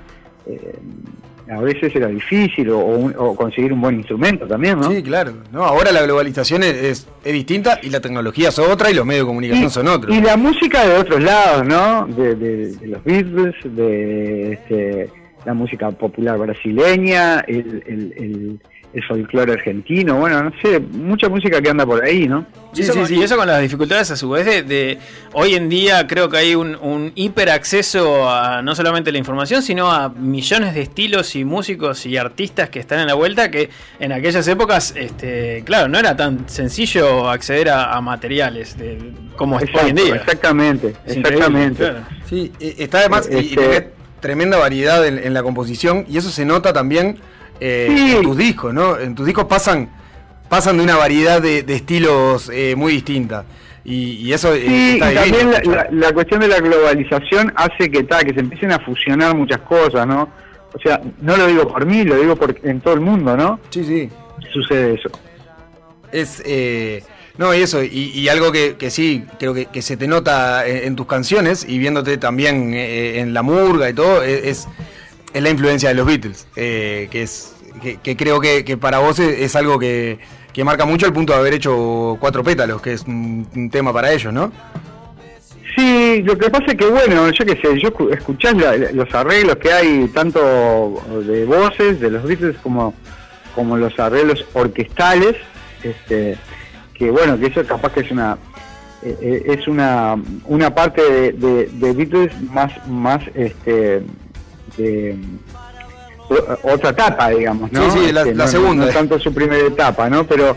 eh, 0.47 0.77
a 1.51 1.61
veces 1.61 1.95
era 1.95 2.07
difícil 2.09 2.71
o, 2.71 2.79
o 2.79 3.25
o 3.31 3.37
conseguir 3.37 3.73
un 3.73 3.81
buen 3.81 3.97
instrumento 3.97 4.47
también, 4.47 4.79
¿no? 4.81 4.91
Sí, 4.91 5.03
claro. 5.03 5.33
No, 5.53 5.65
ahora 5.65 5.91
la 5.93 6.03
globalización 6.03 6.63
es, 6.63 6.75
es- 6.77 7.09
es 7.25 7.33
distinta 7.33 7.79
y 7.83 7.91
la 7.91 8.01
tecnología 8.01 8.49
es 8.51 8.59
otra 8.61 8.91
y 8.91 8.95
los 8.95 9.05
medios 9.07 9.25
de 9.25 9.29
comunicación 9.29 9.71
son 9.71 9.89
otros. 9.89 10.15
Y 10.17 10.21
la 10.21 10.37
música 10.37 10.87
de 10.87 10.97
otros 10.99 11.21
lados, 11.23 11.67
¿no? 11.67 12.07
De, 12.07 12.35
de- 12.37 12.77
de 12.77 12.87
los 12.87 13.03
Beatles, 13.05 13.55
de 13.65 14.53
este, 14.53 15.11
la 15.47 15.55
música 15.55 15.91
popular 15.93 16.37
brasileña, 16.39 17.41
el, 17.47 17.83
el, 17.87 18.15
el, 18.17 18.61
el 18.93 19.05
folclore 19.05 19.53
argentino, 19.53 20.17
bueno, 20.17 20.43
no 20.43 20.53
sé, 20.63 20.81
mucha 20.81 21.29
música 21.29 21.61
que 21.63 21.71
anda 21.71 21.87
por 21.87 22.03
ahí, 22.05 22.27
¿no? 22.27 22.45
Sí, 22.73 22.83
sí, 22.83 22.93
sí, 23.07 23.15
y 23.17 23.23
eso 23.23 23.37
con 23.37 23.47
las 23.47 23.61
dificultades 23.63 24.11
a 24.11 24.17
su 24.17 24.29
vez 24.29 24.45
de, 24.45 24.63
de- 24.63 24.99
hoy 25.33 25.55
en 25.55 25.69
día 25.69 26.07
creo 26.07 26.29
que 26.29 26.37
hay 26.39 26.55
un, 26.55 26.75
un 26.77 27.13
hiperacceso 27.15 28.29
a 28.29 28.61
no 28.63 28.75
solamente 28.75 29.13
la 29.13 29.19
información, 29.19 29.63
sino 29.63 29.91
a 29.91 30.09
millones 30.11 30.75
de 30.75 30.83
estilos 30.83 31.37
y 31.37 31.45
músicos 31.45 32.05
y 32.07 32.17
artistas 32.17 32.69
que 32.69 32.79
están 32.81 32.99
en 33.01 33.07
la 33.07 33.15
vuelta 33.15 33.51
que 33.51 33.71
en 34.01 34.13
aquellas 34.13 34.47
épocas, 34.49 34.95
este, 34.97 35.63
claro, 35.65 35.89
no 35.89 35.99
era 35.99 36.17
tan 36.17 36.49
sencillo 36.49 37.31
acceder 37.31 37.71
a, 37.71 37.95
a 37.97 38.01
materiales 38.01 38.77
de, 38.77 38.99
como 39.37 39.59
es 39.59 39.65
hoy 39.65 39.91
en 39.91 39.99
Exacto, 39.99 40.05
día. 40.05 40.15
Exactamente, 40.17 40.93
Es 41.07 41.17
exactamente. 41.17 41.93
Sí, 42.29 42.53
eh, 42.61 42.75
está 42.79 42.99
además 43.01 43.29
y- 43.31 43.37
y, 43.39 43.55
tenés 43.55 43.85
tremenda 44.21 44.57
variedad 44.59 45.07
en, 45.07 45.19
en 45.19 45.35
la 45.35 45.43
composición 45.43 46.05
y 46.09 46.17
eso 46.19 46.31
se 46.31 46.45
nota 46.45 46.73
también 46.73 47.19
eh, 47.61 47.87
Sí. 47.97 48.17
en 48.17 48.23
tus 48.23 48.37
discos, 48.37 48.73
¿no? 48.75 48.99
En 48.99 49.15
tus 49.15 49.27
discos 49.27 49.45
pasan 49.47 49.89
pasan 50.49 50.77
de 50.77 50.85
una 50.85 50.97
variedad 50.97 51.43
de, 51.43 51.63
de 51.65 51.75
estilos 51.75 52.51
eh, 52.55 52.75
muy 52.77 52.93
distinta 52.93 53.45
y, 53.85 54.13
y 54.27 54.33
eso 54.33 54.55
eh, 54.55 54.65
Sí, 54.67 54.73
y 54.75 54.93
está 54.95 55.09
divino. 55.11 55.39
también 55.51 55.51
la, 55.53 55.77
la- 55.85 55.89
la 55.91 56.13
cuestión 56.13 56.41
de 56.41 56.49
la 56.49 56.61
globalización 56.61 57.53
hace 57.57 57.91
que, 57.91 58.03
ta, 58.05 58.21
que 58.25 58.33
se 58.35 58.41
empiecen 58.41 58.73
a 58.73 58.79
fusionar 58.81 59.35
muchas 59.37 59.59
cosas, 59.61 60.07
¿no? 60.07 60.29
O 60.75 60.79
sea, 60.79 61.01
no 61.23 61.37
lo 61.37 61.47
digo 61.47 61.67
por 61.67 61.87
mí, 61.87 62.05
lo 62.05 62.17
digo 62.17 62.37
por, 62.37 62.55
en 62.63 62.81
todo 62.81 62.95
el 62.95 63.01
mundo, 63.01 63.37
¿no? 63.37 63.59
Sí, 63.71 63.83
sí. 63.85 64.11
Sucede 64.53 64.95
eso. 64.95 65.09
Es, 66.13 66.43
eh, 66.45 67.03
no, 67.39 67.55
y 67.55 67.63
eso, 67.63 67.83
y, 67.83 68.11
y 68.15 68.29
algo 68.29 68.53
que, 68.53 68.77
que 68.77 68.91
sí, 68.91 69.25
creo 69.39 69.53
que, 69.55 69.67
que 69.67 69.83
se 69.83 69.97
te 69.97 70.07
nota 70.09 70.67
en, 70.67 70.97
tus 70.97 71.07
canciones 71.07 71.67
y 71.69 71.79
viéndote 71.79 72.17
también 72.19 72.73
eh, 72.75 73.21
en 73.21 73.35
la 73.35 73.43
murga 73.43 73.89
y 73.91 73.93
todo, 73.95 74.23
e, 74.23 74.49
es, 74.49 74.67
es 75.35 75.43
la 75.43 75.51
influencia 75.51 75.91
de 75.91 75.95
los 75.95 76.07
Beatles, 76.07 76.47
eh, 76.57 77.09
que 77.11 77.23
es 77.23 77.53
que, 78.03 78.17
creo 78.17 78.41
que, 78.41 78.77
para 78.79 78.99
vos 78.99 79.19
es, 79.19 79.55
algo 79.55 79.79
que, 79.79 80.19
marca 80.65 80.87
mucho 80.87 81.07
el 81.07 81.13
punto 81.13 81.35
de 81.35 81.39
haber 81.39 81.55
hecho 81.55 82.17
Cuatro 82.19 82.43
Pétalos, 82.43 82.81
que 82.81 82.95
es 82.95 83.03
un, 83.03 83.47
un 83.55 83.71
tema 83.71 83.93
para 83.93 84.13
ellos, 84.13 84.33
¿no? 84.33 84.51
Sí, 85.77 86.23
lo 86.23 86.39
que 86.39 86.49
pasa 86.49 86.65
es 86.69 86.75
que, 86.75 86.87
bueno, 86.87 87.31
yo 87.31 87.45
qué 87.45 87.61
sé, 87.61 87.79
yo 87.79 87.91
escu- 87.91 88.11
escuchás 88.11 88.55
los 88.95 89.15
arreglos 89.15 89.57
que 89.57 89.71
hay, 89.71 90.09
tanto 90.09 91.03
de 91.27 91.45
voces, 91.45 92.01
de 92.01 92.11
los 92.11 92.23
Beatles, 92.23 92.57
como, 92.63 92.95
como 93.55 93.77
los 93.77 93.99
arreglos 93.99 94.43
orquestales, 94.55 95.37
este, 95.83 96.39
que 96.99 97.11
bueno, 97.11 97.39
que 97.39 97.47
eso 97.47 97.65
capaz 97.67 97.93
que 97.93 98.01
es 98.01 98.11
una 98.11 98.37
eh, 99.03 99.17
eh, 99.21 99.43
es 99.59 99.69
una, 99.69 100.17
una 100.47 100.75
parte 100.75 101.03
de, 101.03 101.33
de- 101.33 101.67
de 101.67 101.93
Beatles 101.93 102.33
más, 102.51 102.73
más 102.89 103.21
este, 103.35 104.03
de, 104.77 105.17
otra 106.63 106.91
etapa, 106.91 107.29
digamos, 107.31 107.71
¿no? 107.71 107.91
Sí, 107.91 107.99
sí, 108.07 108.13
la- 108.13 108.23
Este, 108.23 108.35
la 108.35 108.45
no- 108.45 108.51
segunda. 108.51 108.87
No, 108.87 108.93
tanto 108.93 109.19
su 109.19 109.33
primera 109.33 109.65
etapa, 109.67 110.09
¿no? 110.11 110.25
Pero, 110.25 110.57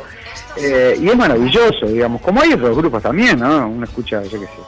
eh, 0.57 0.97
y 0.99 1.09
es 1.09 1.15
maravilloso, 1.15 1.85
digamos, 1.85 2.21
como 2.21 2.41
hay 2.41 2.53
otros 2.53 2.75
grupos 2.75 3.03
también, 3.03 3.39
¿no? 3.39 3.67
Uno 3.67 3.83
escucha, 3.83 4.23
yo 4.23 4.39
qué 4.39 4.45
sé, 4.47 4.61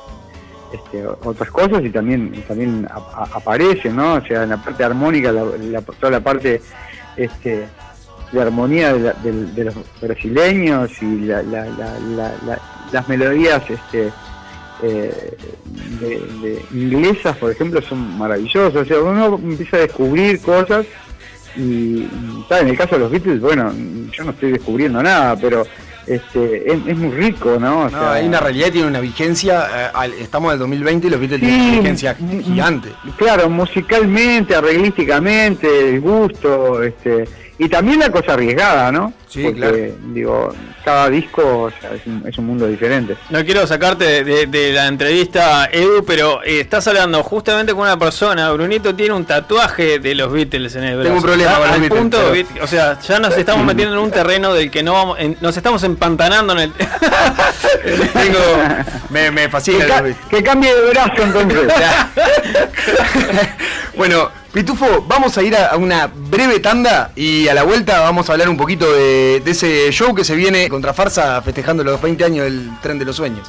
este, 0.73 1.07
otras 1.23 1.49
cosas 1.49 1.83
y 1.83 1.89
también, 1.89 2.43
también 2.47 2.87
a- 2.91 3.23
a- 3.23 3.29
aparecen, 3.37 3.95
¿no? 3.95 4.15
O 4.15 4.21
sea, 4.21 4.43
en 4.43 4.49
la 4.49 4.57
parte 4.57 4.83
armónica, 4.83 5.31
la- 5.31 5.43
la- 5.57 5.81
toda 5.81 6.11
la 6.11 6.19
parte 6.19 6.61
este, 7.17 7.65
de 8.31 8.41
armonía 8.41 8.93
de, 8.93 8.99
la- 8.99 9.13
del- 9.13 9.53
de 9.55 9.63
los 9.65 9.75
brasileños 10.01 10.89
y 11.01 11.19
la- 11.21 11.41
la- 11.43 11.65
la- 11.65 11.99
la- 12.15 12.33
la- 12.45 12.61
las 12.91 13.07
melodías 13.09 13.61
este, 13.69 14.09
eh, 14.83 15.37
de, 15.99 16.07
de 16.41 16.65
inglesas, 16.73 17.37
por 17.37 17.51
ejemplo, 17.51 17.81
son 17.81 18.17
maravillosas. 18.17 18.75
O 18.81 18.85
sea, 18.85 18.99
uno 18.99 19.39
empieza 19.41 19.77
a 19.77 19.81
descubrir 19.81 20.39
cosas 20.41 20.85
y, 21.55 22.07
tal, 22.47 22.61
en 22.63 22.69
el 22.69 22.77
caso 22.77 22.95
de 22.95 22.99
los 23.01 23.11
Beatles, 23.11 23.41
bueno, 23.41 23.73
yo 24.11 24.23
no 24.23 24.31
estoy 24.31 24.51
descubriendo 24.53 25.03
nada, 25.03 25.35
pero 25.35 25.65
este, 26.07 26.71
es, 26.73 26.79
es 26.87 26.97
muy 26.97 27.11
rico, 27.11 27.57
¿no? 27.59 27.81
O 27.81 27.83
No, 27.83 27.89
sea, 27.89 28.13
hay 28.13 28.27
una 28.27 28.39
realidad 28.39 28.71
tiene 28.71 28.87
una 28.87 28.99
vigencia. 29.01 29.67
eh, 29.75 29.89
al- 29.93 30.13
estamos 30.13 30.49
en 30.49 30.53
el 30.53 30.59
2020 30.59 31.07
y 31.07 31.09
los 31.09 31.19
Beatles 31.19 31.39
tienen 31.41 31.61
una 31.61 31.77
vigencia 31.79 32.15
gigante. 32.15 32.89
Claro, 33.17 33.49
musicalmente, 33.49 34.55
arreglísticamente, 34.55 35.89
el 35.89 36.01
gusto, 36.01 36.81
este, 36.81 37.25
y 37.63 37.69
también 37.69 37.99
la 37.99 38.09
cosa 38.11 38.33
arriesgada, 38.33 38.91
¿no? 38.91 39.13
Sí, 39.29 39.43
Porque, 39.43 39.59
claro. 39.59 39.77
digo, 40.13 40.55
cada 40.83 41.09
disco 41.09 41.41
o 41.63 41.71
sea, 41.71 41.91
es, 41.93 42.05
un, 42.07 42.23
es 42.27 42.37
un 42.37 42.45
mundo 42.47 42.67
diferente. 42.67 43.15
No 43.29 43.45
quiero 43.45 43.65
sacarte 43.67 44.03
de, 44.03 44.23
de- 44.25 44.47
de 44.47 44.73
la 44.73 44.87
entrevista, 44.87 45.69
Edu, 45.71 46.03
pero 46.05 46.43
eh, 46.43 46.59
estás 46.59 46.85
hablando 46.87 47.23
justamente 47.23 47.71
con 47.73 47.83
una 47.83 47.97
persona. 47.97 48.51
Brunito 48.51 48.93
tiene 48.95 49.13
un 49.13 49.23
tatuaje 49.25 49.99
de 49.99 50.15
los 50.15 50.31
Beatles 50.33 50.75
en 50.75 50.83
el 50.83 50.93
brazo. 50.95 51.03
Tengo 51.03 51.17
un 51.17 51.23
problema 51.23 51.51
Ya 51.51 51.57
con 51.59 51.67
los 51.69 51.79
Beatles, 51.79 51.99
punto, 52.01 52.17
pero- 52.33 52.63
O 52.65 52.67
sea, 52.67 52.99
ya 52.99 53.19
nos 53.19 53.37
estamos 53.37 53.65
metiendo 53.65 53.93
en 53.95 54.01
un 54.01 54.11
terreno 54.11 54.53
del 54.53 54.69
que 54.71 54.83
no 54.83 54.93
vamos. 54.93 55.19
en- 55.19 55.37
nos 55.39 55.55
estamos 55.55 55.83
empantanando 55.83 56.53
en 56.53 56.59
el. 56.59 56.73
Tengo, 58.13 58.39
me, 59.11 59.31
me 59.31 59.49
fascina. 59.49 59.85
Que, 59.85 59.87
ca- 59.87 60.03
que 60.29 60.43
cambie 60.43 60.73
de 60.75 60.89
brazo 60.89 61.21
entonces. 61.23 61.71
Bueno, 63.95 64.29
Pitufo, 64.53 65.05
vamos 65.07 65.37
a 65.37 65.43
ir 65.43 65.55
a 65.55 65.77
una 65.77 66.07
breve 66.07 66.59
tanda 66.59 67.11
y 67.15 67.47
a 67.47 67.53
la 67.53 67.63
vuelta 67.63 68.01
vamos 68.01 68.29
a 68.29 68.33
hablar 68.33 68.49
un 68.49 68.57
poquito 68.57 68.91
de, 68.91 69.41
de 69.43 69.51
ese 69.51 69.89
show 69.91 70.13
que 70.13 70.25
se 70.25 70.35
viene 70.35 70.67
contra 70.67 70.93
Farsa 70.93 71.41
festejando 71.41 71.85
los 71.85 72.01
20 72.01 72.25
años 72.25 72.43
del 72.43 72.69
Tren 72.81 72.99
de 72.99 73.05
los 73.05 73.15
Sueños. 73.15 73.47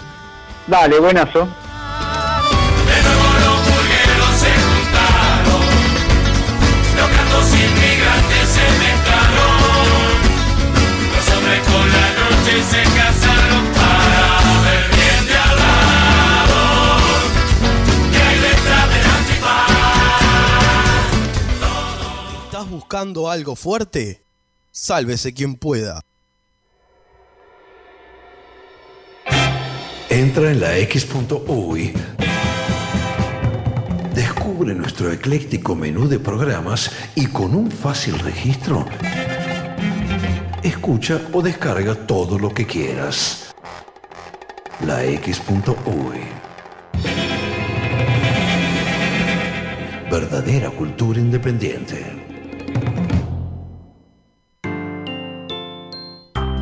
Dale, 0.69 1.01
buenazo. 1.01 1.49
Buscando 22.93 23.31
algo 23.31 23.57
fuerte? 23.57 24.23
Sálvese 24.71 25.33
quien 25.33 25.55
pueda. 25.55 26.03
Entra 30.11 30.51
en 30.51 30.61
la 30.61 30.77
X.UI. 30.77 31.95
Descubre 34.15 34.75
nuestro 34.75 35.11
ecléctico 35.11 35.75
menú 35.75 36.07
de 36.07 36.19
programas 36.19 36.91
y 37.15 37.29
con 37.29 37.55
un 37.55 37.71
fácil 37.71 38.19
registro, 38.19 38.85
escucha 40.63 41.19
o 41.33 41.41
descarga 41.41 41.95
todo 41.95 42.39
lo 42.39 42.53
que 42.53 42.67
quieras. 42.67 43.55
La 44.85 45.03
X.UI. 45.03 46.21
Verdadera 50.11 50.69
cultura 50.69 51.19
independiente. 51.19 52.32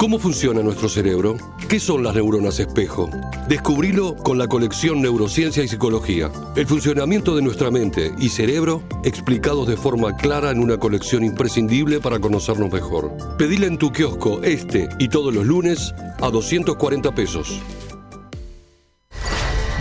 ¿Cómo 0.00 0.18
funciona 0.18 0.62
nuestro 0.62 0.88
cerebro? 0.88 1.36
¿Qué 1.68 1.78
son 1.78 2.02
las 2.02 2.14
neuronas 2.14 2.58
espejo? 2.58 3.10
Descubrilo 3.48 4.16
con 4.16 4.38
la 4.38 4.48
colección 4.48 5.02
Neurociencia 5.02 5.62
y 5.62 5.68
Psicología. 5.68 6.32
El 6.56 6.66
funcionamiento 6.66 7.36
de 7.36 7.42
nuestra 7.42 7.70
mente 7.70 8.10
y 8.18 8.30
cerebro 8.30 8.82
explicados 9.04 9.68
de 9.68 9.76
forma 9.76 10.16
clara 10.16 10.52
en 10.52 10.60
una 10.60 10.78
colección 10.78 11.22
imprescindible 11.22 12.00
para 12.00 12.18
conocernos 12.18 12.72
mejor. 12.72 13.12
Pedila 13.36 13.66
en 13.66 13.76
tu 13.76 13.92
kiosco 13.92 14.42
este 14.42 14.88
y 14.98 15.08
todos 15.08 15.34
los 15.34 15.44
lunes 15.44 15.94
a 16.22 16.30
240 16.30 17.14
pesos. 17.14 17.60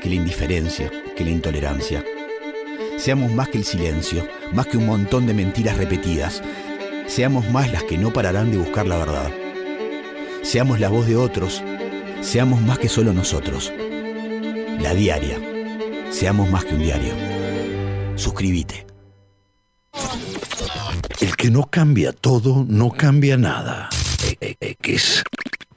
que 0.00 0.08
la 0.08 0.16
indiferencia, 0.16 0.90
que 1.16 1.24
la 1.24 1.30
intolerancia. 1.30 2.04
Seamos 2.96 3.32
más 3.32 3.48
que 3.48 3.58
el 3.58 3.64
silencio, 3.64 4.26
más 4.52 4.66
que 4.66 4.76
un 4.76 4.86
montón 4.86 5.26
de 5.26 5.34
mentiras 5.34 5.76
repetidas. 5.76 6.42
Seamos 7.06 7.48
más 7.50 7.70
las 7.72 7.84
que 7.84 7.98
no 7.98 8.12
pararán 8.12 8.50
de 8.50 8.58
buscar 8.58 8.86
la 8.86 8.98
verdad. 8.98 9.30
Seamos 10.42 10.80
la 10.80 10.88
voz 10.88 11.06
de 11.06 11.16
otros. 11.16 11.62
Seamos 12.20 12.60
más 12.60 12.78
que 12.78 12.88
solo 12.88 13.12
nosotros. 13.12 13.72
La 14.80 14.94
diaria. 14.94 15.38
Seamos 16.10 16.50
más 16.50 16.64
que 16.64 16.74
un 16.74 16.82
diario. 16.82 17.14
Suscríbete. 18.16 18.86
El 21.20 21.36
que 21.36 21.50
no 21.50 21.70
cambia 21.70 22.12
todo, 22.12 22.64
no 22.66 22.90
cambia 22.90 23.36
nada. 23.36 23.88
X. 24.40 25.22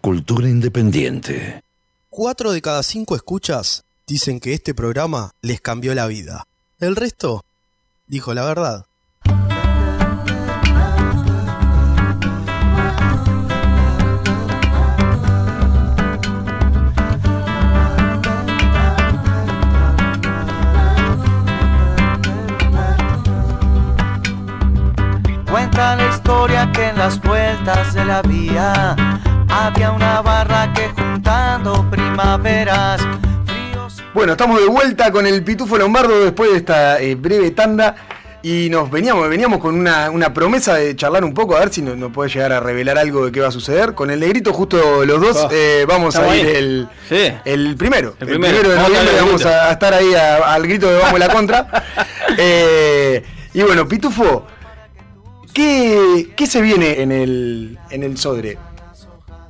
Cultura 0.02 0.48
independiente. 0.48 1.62
Cuatro 2.10 2.52
de 2.52 2.62
cada 2.62 2.84
cinco 2.84 3.16
escuchas 3.16 3.84
dicen 4.14 4.40
que 4.40 4.54
este 4.54 4.76
programa 4.76 5.32
les 5.42 5.60
cambió 5.60 5.96
la 5.96 6.06
vida. 6.06 6.46
El 6.78 6.96
resto 6.96 7.44
dijo 8.06 8.36
la 8.36 8.46
verdad. 8.46 8.86
Cuenta 25.50 25.96
la 25.96 26.10
historia 26.14 26.72
que 26.72 26.90
en 26.90 27.00
las 27.00 27.20
vueltas 27.20 27.96
de 27.96 28.06
la 28.06 28.22
vía 28.22 28.96
había 29.50 29.92
una 29.92 30.22
barra 30.22 30.72
que 30.74 30.90
juntando 30.90 31.90
primaveras 31.90 33.02
Bueno, 34.14 34.34
estamos 34.34 34.60
de 34.62 34.68
vuelta 34.68 35.12
con 35.12 35.26
el 35.26 35.44
Pitufo 35.44 35.78
Lombardo 35.78 36.24
después 36.24 36.52
de 36.52 36.58
esta 36.58 37.02
eh, 37.02 37.16
breve 37.16 37.52
tanda. 37.52 37.96
Y 38.46 38.68
nos 38.70 38.92
veníamos, 38.92 39.30
veníamos 39.30 39.60
con 39.60 39.74
una, 39.74 40.10
una 40.12 40.34
promesa 40.34 40.76
de 40.76 40.98
charlar 40.98 41.24
un 41.24 41.34
poco, 41.34 41.56
a 41.56 41.62
ver 41.62 41.70
si 41.70 41.82
nos, 41.82 41.96
nos 41.96 42.12
puede 42.12 42.30
llegar 42.30 42.52
a 42.52 42.60
revelar 42.60 42.98
algo 42.98 43.26
de 43.26 43.32
qué 43.32 43.40
va 43.40 43.48
a 43.48 43.52
suceder. 43.52 43.94
Con 43.96 44.12
el 44.12 44.20
negrito, 44.20 44.52
justo 44.52 45.06
los 45.06 45.22
dos, 45.22 45.38
Ah, 45.46 45.50
eh, 45.50 45.86
vamos 45.88 46.18
a 46.18 46.36
ir 46.36 46.46
el, 46.48 46.90
Sí. 47.08 47.32
el 47.46 47.78
primero. 47.78 48.16
El 48.20 48.28
El 48.28 48.34
primero. 48.34 48.60
primero, 48.60 48.70
de 48.70 48.76
Vamos 48.76 48.90
a 48.90 49.02
noviembre 49.02 49.22
vamos 49.26 49.46
a, 49.46 49.70
a 49.70 49.72
estar 49.72 49.94
ahí 49.94 50.14
a- 50.14 50.54
al 50.54 50.64
grito 50.64 50.92
de 50.92 51.00
vamos 51.00 51.20
la 51.20 51.30
contra. 51.30 51.68
Eh, 52.38 53.24
y 53.54 53.62
bueno, 53.62 53.88
Pitufo, 53.88 54.46
¿qué, 55.54 56.30
qué 56.36 56.48
se 56.48 56.62
viene 56.62 57.02
en 57.02 57.12
el, 57.12 57.78
en 57.92 58.02
el 58.04 58.18
Sodre? 58.18 58.58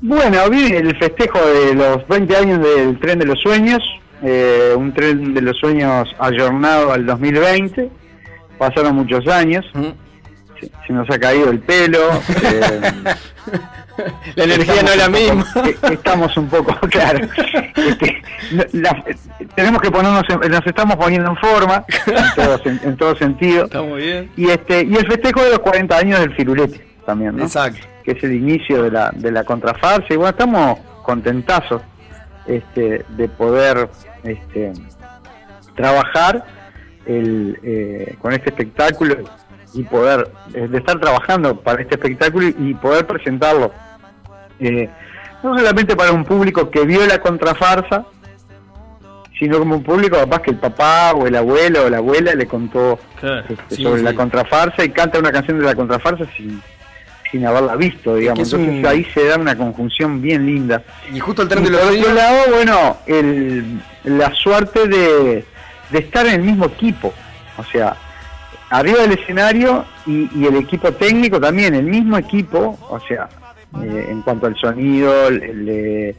Bueno, 0.01 0.49
viene 0.49 0.77
el 0.79 0.97
festejo 0.99 1.39
de 1.39 1.73
los 1.75 2.05
20 2.09 2.35
años 2.35 2.59
del 2.61 2.99
Tren 2.99 3.19
de 3.19 3.25
los 3.25 3.39
Sueños, 3.39 3.81
eh, 4.23 4.73
un 4.75 4.93
Tren 4.93 5.33
de 5.33 5.41
los 5.41 5.57
Sueños 5.57 6.07
ayornado 6.19 6.91
al 6.93 7.05
2020, 7.05 7.89
pasaron 8.57 8.95
muchos 8.95 9.27
años, 9.27 9.65
se, 10.59 10.71
se 10.87 10.93
nos 10.93 11.09
ha 11.09 11.19
caído 11.19 11.49
el 11.51 11.59
pelo, 11.59 11.99
eh, 12.43 12.81
La 14.35 14.45
energía 14.45 14.81
no 14.81 14.89
es 14.89 14.97
la 14.97 15.09
misma. 15.09 15.45
poco- 15.53 15.87
estamos 15.93 16.35
un 16.37 16.47
poco, 16.49 16.75
claro, 16.89 17.27
este, 17.75 18.23
la- 18.71 19.03
tenemos 19.55 19.81
que 19.81 19.91
ponernos, 19.91 20.23
en- 20.29 20.51
nos 20.51 20.65
estamos 20.65 20.95
poniendo 20.95 21.29
en 21.29 21.37
forma, 21.37 21.85
en 22.07 22.35
todo, 22.35 22.61
en 22.65 22.97
todo 22.97 23.15
sentido, 23.17 23.65
Está 23.65 23.81
muy 23.83 24.01
bien. 24.01 24.31
y 24.35 24.49
este 24.49 24.83
y 24.83 24.95
el 24.95 25.05
festejo 25.05 25.43
de 25.43 25.49
los 25.51 25.59
40 25.59 25.95
años 25.97 26.19
del 26.21 26.33
Firulete 26.35 26.87
también, 27.05 27.35
¿no? 27.35 27.43
Exacto. 27.43 27.79
que 28.03 28.11
es 28.13 28.23
el 28.23 28.33
inicio 28.33 28.81
de 28.83 28.89
la, 28.91 29.11
de 29.13 29.31
la 29.31 29.43
contrafarsa 29.43 30.05
y 30.09 30.15
bueno, 30.15 30.29
estamos 30.31 30.79
contentazos 31.03 31.81
este, 32.47 33.05
de 33.09 33.27
poder 33.29 33.89
este, 34.23 34.73
trabajar 35.75 36.45
el, 37.05 37.59
eh, 37.63 38.15
con 38.21 38.33
este 38.33 38.49
espectáculo 38.49 39.15
y 39.73 39.83
poder, 39.83 40.31
eh, 40.53 40.67
de 40.67 40.77
estar 40.77 40.99
trabajando 40.99 41.59
para 41.59 41.81
este 41.81 41.95
espectáculo 41.95 42.47
y 42.47 42.73
poder 42.75 43.07
presentarlo 43.07 43.71
eh, 44.59 44.89
no 45.41 45.57
solamente 45.57 45.95
para 45.95 46.11
un 46.11 46.23
público 46.23 46.69
que 46.69 46.85
vio 46.85 47.05
la 47.05 47.19
contrafarsa, 47.19 48.05
sino 49.37 49.59
como 49.59 49.75
un 49.75 49.83
público 49.83 50.15
capaz 50.15 50.39
que 50.41 50.51
el 50.51 50.57
papá 50.57 51.11
o 51.13 51.27
el 51.27 51.35
abuelo 51.35 51.85
o 51.85 51.89
la 51.89 51.97
abuela 51.97 52.33
le 52.33 52.45
contó 52.45 52.97
este, 53.15 53.57
Sí, 53.75 53.83
sobre 53.83 53.99
sí. 53.99 54.05
la 54.05 54.13
contrafarsa 54.13 54.85
y 54.85 54.89
canta 54.89 55.19
una 55.19 55.31
canción 55.31 55.59
de 55.59 55.65
la 55.65 55.75
contrafarsa 55.75 56.25
sin, 56.37 56.61
sin 57.33 57.47
haberla 57.47 57.75
visto, 57.75 58.15
digamos. 58.15 58.41
es 58.47 58.53
Entonces 58.53 58.79
un- 58.79 58.85
ahí 58.85 59.03
se 59.11 59.25
da 59.25 59.37
una 59.39 59.57
conjunción 59.57 60.21
bien 60.21 60.45
linda. 60.45 60.83
Y 61.11 61.19
justo 61.19 61.47
tren 61.47 61.65
Y 61.65 61.69
de 61.69 61.77
otro 61.77 62.13
lado, 62.13 62.37
bueno, 62.53 62.97
el, 63.07 63.79
la 64.03 64.31
suerte 64.35 64.87
de, 64.87 65.43
de 65.89 65.97
estar 65.99 66.27
en 66.27 66.33
el 66.35 66.41
mismo 66.43 66.65
equipo. 66.65 67.11
O 67.57 67.63
sea, 67.63 67.95
arriba 68.69 69.01
del 69.01 69.13
escenario 69.13 69.83
y, 70.05 70.29
y 70.39 70.45
el 70.45 70.57
equipo 70.57 70.91
técnico 70.91 71.39
también, 71.39 71.73
el 71.73 71.85
mismo 71.85 72.17
equipo, 72.19 72.77
o 72.87 72.99
sea, 72.99 73.27
eh, 73.83 74.07
en 74.11 74.21
cuanto 74.21 74.45
al 74.45 74.55
sonido, 74.55 75.27
el- 75.29 75.41
el, 75.41 75.69
eh, 75.69 76.15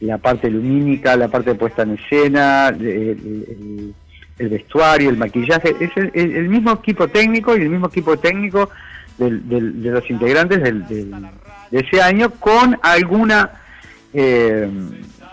la 0.00 0.16
parte 0.16 0.48
lumínica, 0.50 1.14
la 1.14 1.28
parte 1.28 1.50
de 1.50 1.56
puesta 1.56 1.82
en 1.82 1.98
escena, 1.98 2.68
el, 2.68 2.86
el- 2.86 3.94
el 4.38 4.48
vestuario, 4.48 5.10
el 5.10 5.16
maquillaje, 5.18 5.76
es 5.78 5.90
el 6.14 6.48
mismo 6.48 6.72
equipo 6.72 7.06
técnico 7.06 7.54
y 7.56 7.60
el 7.62 7.68
mismo 7.68 7.86
equipo 7.88 8.16
técnico 8.16 8.70
del- 9.18 9.48
del- 9.48 9.82
de 9.82 9.90
los 9.90 10.10
integrantes 10.10 10.62
del- 10.62 10.86
del- 10.86 11.10
de 11.70 11.80
ese 11.80 12.02
año 12.02 12.30
con 12.30 12.78
alguna 12.82 13.50
eh, 14.12 14.68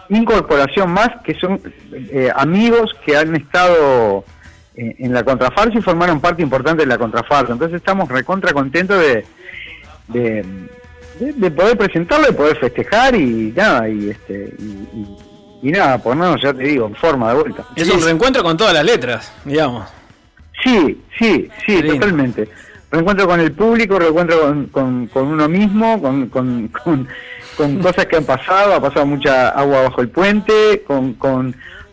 incorporación 0.10 0.92
más 0.92 1.10
que 1.24 1.36
son 1.36 1.62
eh, 1.94 2.32
amigos 2.36 2.96
que 3.06 3.16
han 3.16 3.36
estado 3.36 4.26
en, 4.76 4.96
en 4.98 5.14
la 5.14 5.24
contrafarsa 5.24 5.78
y 5.78 5.82
formaron 5.82 6.20
parte 6.20 6.42
importante 6.42 6.82
de 6.84 6.88
la 6.88 6.98
contrafarsa. 6.98 7.54
Entonces 7.54 7.78
estamos 7.78 8.10
recontra 8.10 8.54
contentos 8.54 9.00
de, 9.00 9.26
de, 10.08 10.46
de- 11.20 11.34
de 11.34 11.52
poder 11.52 11.78
presentarlo, 11.78 12.28
de 12.28 12.34
poder 12.34 12.58
festejar 12.58 13.16
y 13.16 13.54
nada, 13.56 13.88
y 13.88 14.10
este 14.10 14.54
y, 14.60 14.64
y- 14.64 15.18
y 15.64 15.72
nada, 15.72 16.00
ponernos, 16.00 16.42
ya 16.42 16.52
te 16.54 16.64
digo, 16.64 16.88
en 16.88 16.96
forma 16.96 17.32
de 17.34 17.40
vuelta. 17.40 17.64
Es 17.76 17.88
un 17.90 18.02
reencuentro 18.02 18.42
con 18.42 18.58
todas 18.58 18.74
las 18.74 18.84
letras, 18.84 19.32
digamos. 19.46 19.88
Sí, 20.64 21.00
sí, 21.20 21.50
sí, 21.66 21.76
Qué 21.78 21.84
lindo. 21.84 22.00
Reencuentro 22.92 23.26
con 23.28 23.40
el 23.40 23.52
público, 23.54 23.98
reencuentro 23.98 24.42
con, 24.42 24.66
con, 24.68 25.08
con 25.08 25.28
uno 25.28 25.48
mismo, 25.48 26.02
con, 26.02 26.28
cosas 27.82 28.06
que 28.06 28.18
han 28.18 28.26
pasado, 28.26 28.74
ha 28.76 28.82
pasado 28.82 29.06
mucha 29.06 29.50
agua 29.50 29.84
bajo 29.84 30.02
el 30.02 30.10
puente, 30.10 30.84
con, 30.86 31.14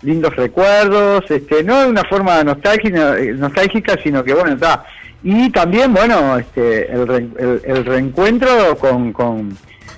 lindos 0.02 0.34
recuerdos, 0.36 1.30
este, 1.30 1.62
no 1.62 1.80
de 1.82 1.86
una 1.88 2.04
forma 2.04 2.42
nostálgica, 2.44 3.18
eh, 3.18 3.32
nostálgica 3.32 3.96
sino 4.02 4.22
que 4.24 4.34
bueno, 4.34 4.52
está. 4.54 4.84
Y 5.22 5.50
también, 5.50 5.92
bueno, 5.92 6.38
este, 6.38 6.90
el, 6.92 7.06
re- 7.06 7.28
el, 7.38 7.60
el 7.64 7.84
reencuentro 7.84 8.76
con, 8.78 9.12
con, 9.12 9.56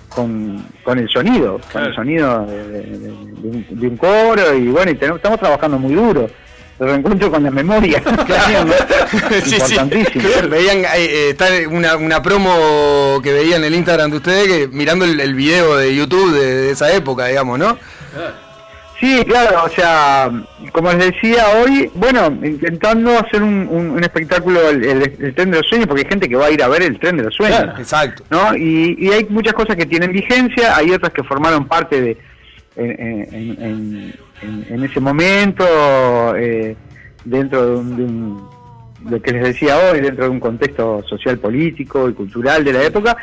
con, 0.09 0.65
con 0.83 0.99
el 0.99 1.09
sonido, 1.09 1.61
con 1.73 1.85
el 1.85 1.95
sonido 1.95 2.47
de- 2.47 2.83
de 2.83 3.11
un, 3.11 3.67
de 3.69 3.89
un 3.89 3.97
coro 3.99 4.55
y 4.55 4.69
bueno, 4.69 4.91
y 4.91 4.95
tenemos- 4.95 5.17
estamos 5.19 5.39
trabajando 5.41 5.79
muy 5.79 5.95
duro. 5.95 6.29
Reencuentro 6.81 7.31
con 7.31 7.43
la 7.45 7.51
memoria. 7.51 8.03
Sí, 9.45 9.51
sí. 9.51 9.55
Importantísimo. 9.57 10.25
Veían, 10.49 10.79
eh, 10.79 10.87
eh, 10.97 11.29
está 11.31 11.47
una, 11.69 11.97
una 11.97 12.23
promo 12.23 13.21
que 13.23 13.33
veía 13.33 13.57
en 13.57 13.65
el 13.65 13.75
Instagram 13.75 14.11
de 14.11 14.17
ustedes, 14.19 14.47
que 14.49 14.69
mirando 14.69 15.05
el, 15.05 15.19
el 15.21 15.35
video 15.35 15.77
de 15.77 15.95
YouTube 15.95 16.33
de, 16.33 16.47
de 16.63 16.71
esa 16.71 16.93
época, 16.93 17.27
digamos, 17.27 17.59
¿no? 17.59 17.77
Sí, 19.01 19.25
claro, 19.27 19.65
o 19.65 19.69
sea, 19.71 20.31
como 20.73 20.93
les 20.93 21.07
decía 21.13 21.45
hoy, 21.65 21.91
bueno, 21.95 22.27
intentando 22.43 23.19
hacer 23.19 23.43
un, 23.43 23.67
un- 23.71 23.91
un 23.93 24.05
espectáculo, 24.05 24.69
el, 24.69 24.85
el- 24.85 25.17
el 25.21 25.35
tren 25.35 25.51
de 25.51 25.57
los 25.59 25.67
sueños, 25.67 25.87
porque 25.87 26.03
hay 26.03 26.09
gente 26.09 26.29
que 26.29 26.37
va 26.37 26.47
a 26.47 26.51
ir 26.51 26.63
a 26.63 26.69
ver 26.69 26.83
el 26.83 26.99
tren 27.01 27.17
de 27.17 27.23
los 27.23 27.35
sueños. 27.35 27.61
Claro, 27.63 27.79
exacto. 27.79 28.25
¿no? 28.29 28.55
Y, 28.55 28.97
y 28.99 29.11
hay 29.11 29.27
muchas 29.31 29.55
cosas 29.55 29.77
que 29.77 29.87
tienen 29.87 30.13
vigencia, 30.13 30.77
hay 30.77 30.91
otras 30.91 31.13
que 31.15 31.23
formaron 31.25 31.67
parte 31.67 32.01
de 32.01 32.19
en, 32.77 32.91
en- 32.91 33.59
en- 34.43 34.67
en- 34.71 34.85
ese 34.85 35.01
momento, 35.01 35.65
eh, 36.37 36.77
dentro 37.25 37.67
de, 37.67 37.77
un, 37.77 37.97
de 37.97 38.03
un- 38.05 38.49
lo 39.11 39.21
que 39.23 39.33
les 39.33 39.43
decía 39.45 39.77
hoy, 39.79 40.01
dentro 40.01 40.25
de 40.25 40.31
un 40.31 40.41
contexto 40.41 41.03
social, 41.09 41.39
político 41.39 42.09
y 42.09 42.13
cultural 42.15 42.63
de 42.65 42.73
la 42.73 42.83
época. 42.85 43.17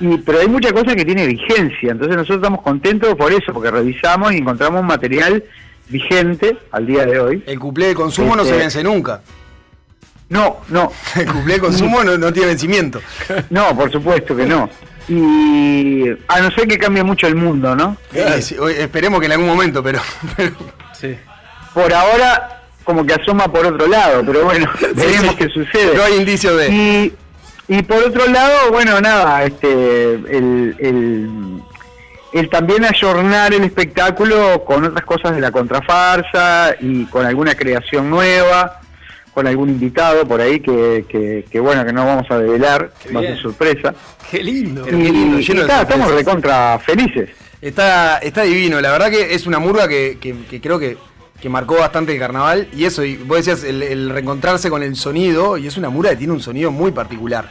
Y, 0.00 0.18
pero 0.18 0.40
hay 0.40 0.48
muchas 0.48 0.72
cosas 0.72 0.94
que 0.96 1.04
tiene 1.04 1.26
vigencia, 1.26 1.92
entonces 1.92 2.16
nosotros 2.16 2.38
estamos 2.38 2.62
contentos 2.62 3.14
por 3.14 3.30
eso, 3.32 3.52
porque 3.52 3.70
revisamos 3.70 4.32
y 4.32 4.38
encontramos 4.38 4.80
un 4.80 4.86
material 4.86 5.44
vigente 5.88 6.56
al 6.72 6.86
día 6.86 7.04
de 7.06 7.20
hoy. 7.20 7.42
El 7.46 7.58
cuplé 7.60 7.88
de 7.88 7.94
consumo 7.94 8.34
no 8.34 8.42
se 8.44 8.50
Este, 8.50 8.62
vence 8.62 8.82
nunca. 8.82 9.20
No, 10.32 10.62
no. 10.68 10.90
El 11.14 11.26
cuplé 11.26 11.54
de 11.54 11.60
consumo 11.60 12.02
no, 12.02 12.16
no 12.16 12.32
tiene 12.32 12.48
vencimiento. 12.48 13.00
No, 13.50 13.76
por 13.76 13.92
supuesto 13.92 14.34
que 14.34 14.46
no. 14.46 14.68
Y 15.08 16.08
a 16.28 16.40
no 16.40 16.50
ser 16.52 16.66
que 16.66 16.78
cambie 16.78 17.02
mucho 17.02 17.26
el 17.26 17.34
mundo, 17.34 17.76
¿no? 17.76 17.96
Eh, 18.14 18.40
sí, 18.40 18.56
esperemos 18.78 19.20
que 19.20 19.26
en 19.26 19.32
algún 19.32 19.48
momento, 19.48 19.82
pero. 19.84 20.00
Sí. 20.98 21.16
Por 21.74 21.92
ahora, 21.92 22.62
como 22.84 23.04
que 23.04 23.12
asoma 23.14 23.52
por 23.52 23.66
otro 23.66 23.86
lado, 23.86 24.22
pero 24.24 24.44
bueno, 24.44 24.70
veremos 24.94 25.32
sí. 25.32 25.36
qué 25.36 25.48
sucede. 25.48 25.94
No 25.96 26.04
hay 26.04 26.16
indicio 26.16 26.56
de. 26.56 26.68
Y, 26.68 27.14
y 27.68 27.82
por 27.82 27.98
otro 27.98 28.26
lado, 28.26 28.70
bueno, 28.70 29.00
nada, 29.00 29.44
este, 29.44 30.12
el, 30.12 30.76
el, 30.78 31.62
el 32.32 32.48
también 32.48 32.84
ayornar 32.84 33.52
el 33.52 33.64
espectáculo 33.64 34.64
con 34.64 34.84
otras 34.84 35.04
cosas 35.04 35.34
de 35.34 35.40
la 35.40 35.50
contrafarsa 35.50 36.74
y 36.80 37.04
con 37.06 37.26
alguna 37.26 37.54
creación 37.54 38.08
nueva, 38.08 38.81
con 39.34 39.46
algún 39.46 39.70
invitado 39.70 40.26
por 40.26 40.40
ahí 40.40 40.60
que, 40.60 41.04
que, 41.08 41.46
que 41.50 41.60
bueno, 41.60 41.84
que 41.84 41.92
no 41.92 42.04
vamos 42.04 42.26
a 42.30 42.38
develar, 42.38 42.92
va 43.14 43.20
a 43.20 43.22
ser 43.22 43.38
sorpresa. 43.38 43.94
Qué 44.30 44.42
lindo. 44.42 44.82
Y, 44.82 44.90
Qué 44.90 44.92
lindo, 44.92 45.38
y 45.40 45.42
estamos 45.82 46.12
recontra 46.14 46.78
felices. 46.78 47.30
Está, 47.60 48.18
está 48.18 48.42
divino, 48.42 48.80
la 48.80 48.90
verdad 48.90 49.10
que 49.10 49.34
es 49.34 49.46
una 49.46 49.58
murga 49.58 49.86
que, 49.88 50.18
que- 50.20 50.60
creo 50.60 50.78
que, 50.78 50.98
que 51.40 51.48
marcó 51.48 51.76
bastante 51.76 52.12
el 52.12 52.18
carnaval. 52.18 52.68
Y 52.76 52.84
eso, 52.84 53.04
y 53.04 53.16
vos 53.16 53.38
decías, 53.38 53.64
el, 53.64 53.82
el 53.82 54.10
reencontrarse 54.10 54.68
con 54.68 54.82
el 54.82 54.96
sonido, 54.96 55.56
y 55.56 55.66
es 55.66 55.76
una 55.76 55.88
murga 55.88 56.10
que 56.10 56.16
tiene 56.16 56.32
un 56.32 56.40
sonido 56.40 56.70
muy 56.70 56.90
particular. 56.90 57.48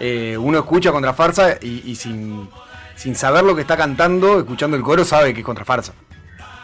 eh, 0.00 0.36
uno 0.36 0.58
escucha 0.58 0.90
contrafarsa 0.92 1.58
y, 1.62 1.82
y 1.86 1.94
sin, 1.94 2.48
sin 2.96 3.14
saber 3.14 3.44
lo 3.44 3.54
que 3.54 3.60
está 3.62 3.76
cantando, 3.76 4.40
escuchando 4.40 4.76
el 4.76 4.82
coro, 4.82 5.04
sabe 5.04 5.32
que 5.32 5.40
es 5.40 5.46
contrafarsa. 5.46 5.92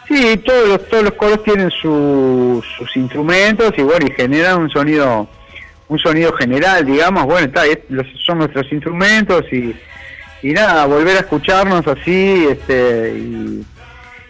Sí, 0.09 0.37
todos 0.37 0.67
los, 0.67 0.89
todos 0.89 1.03
los 1.03 1.13
coros 1.13 1.43
tienen 1.43 1.69
su- 1.69 2.61
sus 2.77 2.97
instrumentos 2.97 3.71
y 3.77 3.83
bueno, 3.83 4.07
y 4.07 4.11
generan 4.11 4.59
un 4.63 4.69
sonido, 4.71 5.27
un 5.87 5.99
sonido 5.99 6.33
general, 6.33 6.83
digamos, 6.85 7.25
bueno, 7.25 7.45
está, 7.47 7.61
son 8.25 8.39
nuestros 8.39 8.69
instrumentos 8.71 9.45
y, 9.53 9.73
y 10.41 10.51
nada, 10.51 10.85
volver 10.87 11.17
a 11.17 11.19
escucharnos 11.19 11.85
así, 11.87 12.47
este, 12.49 13.13
y 13.19 13.63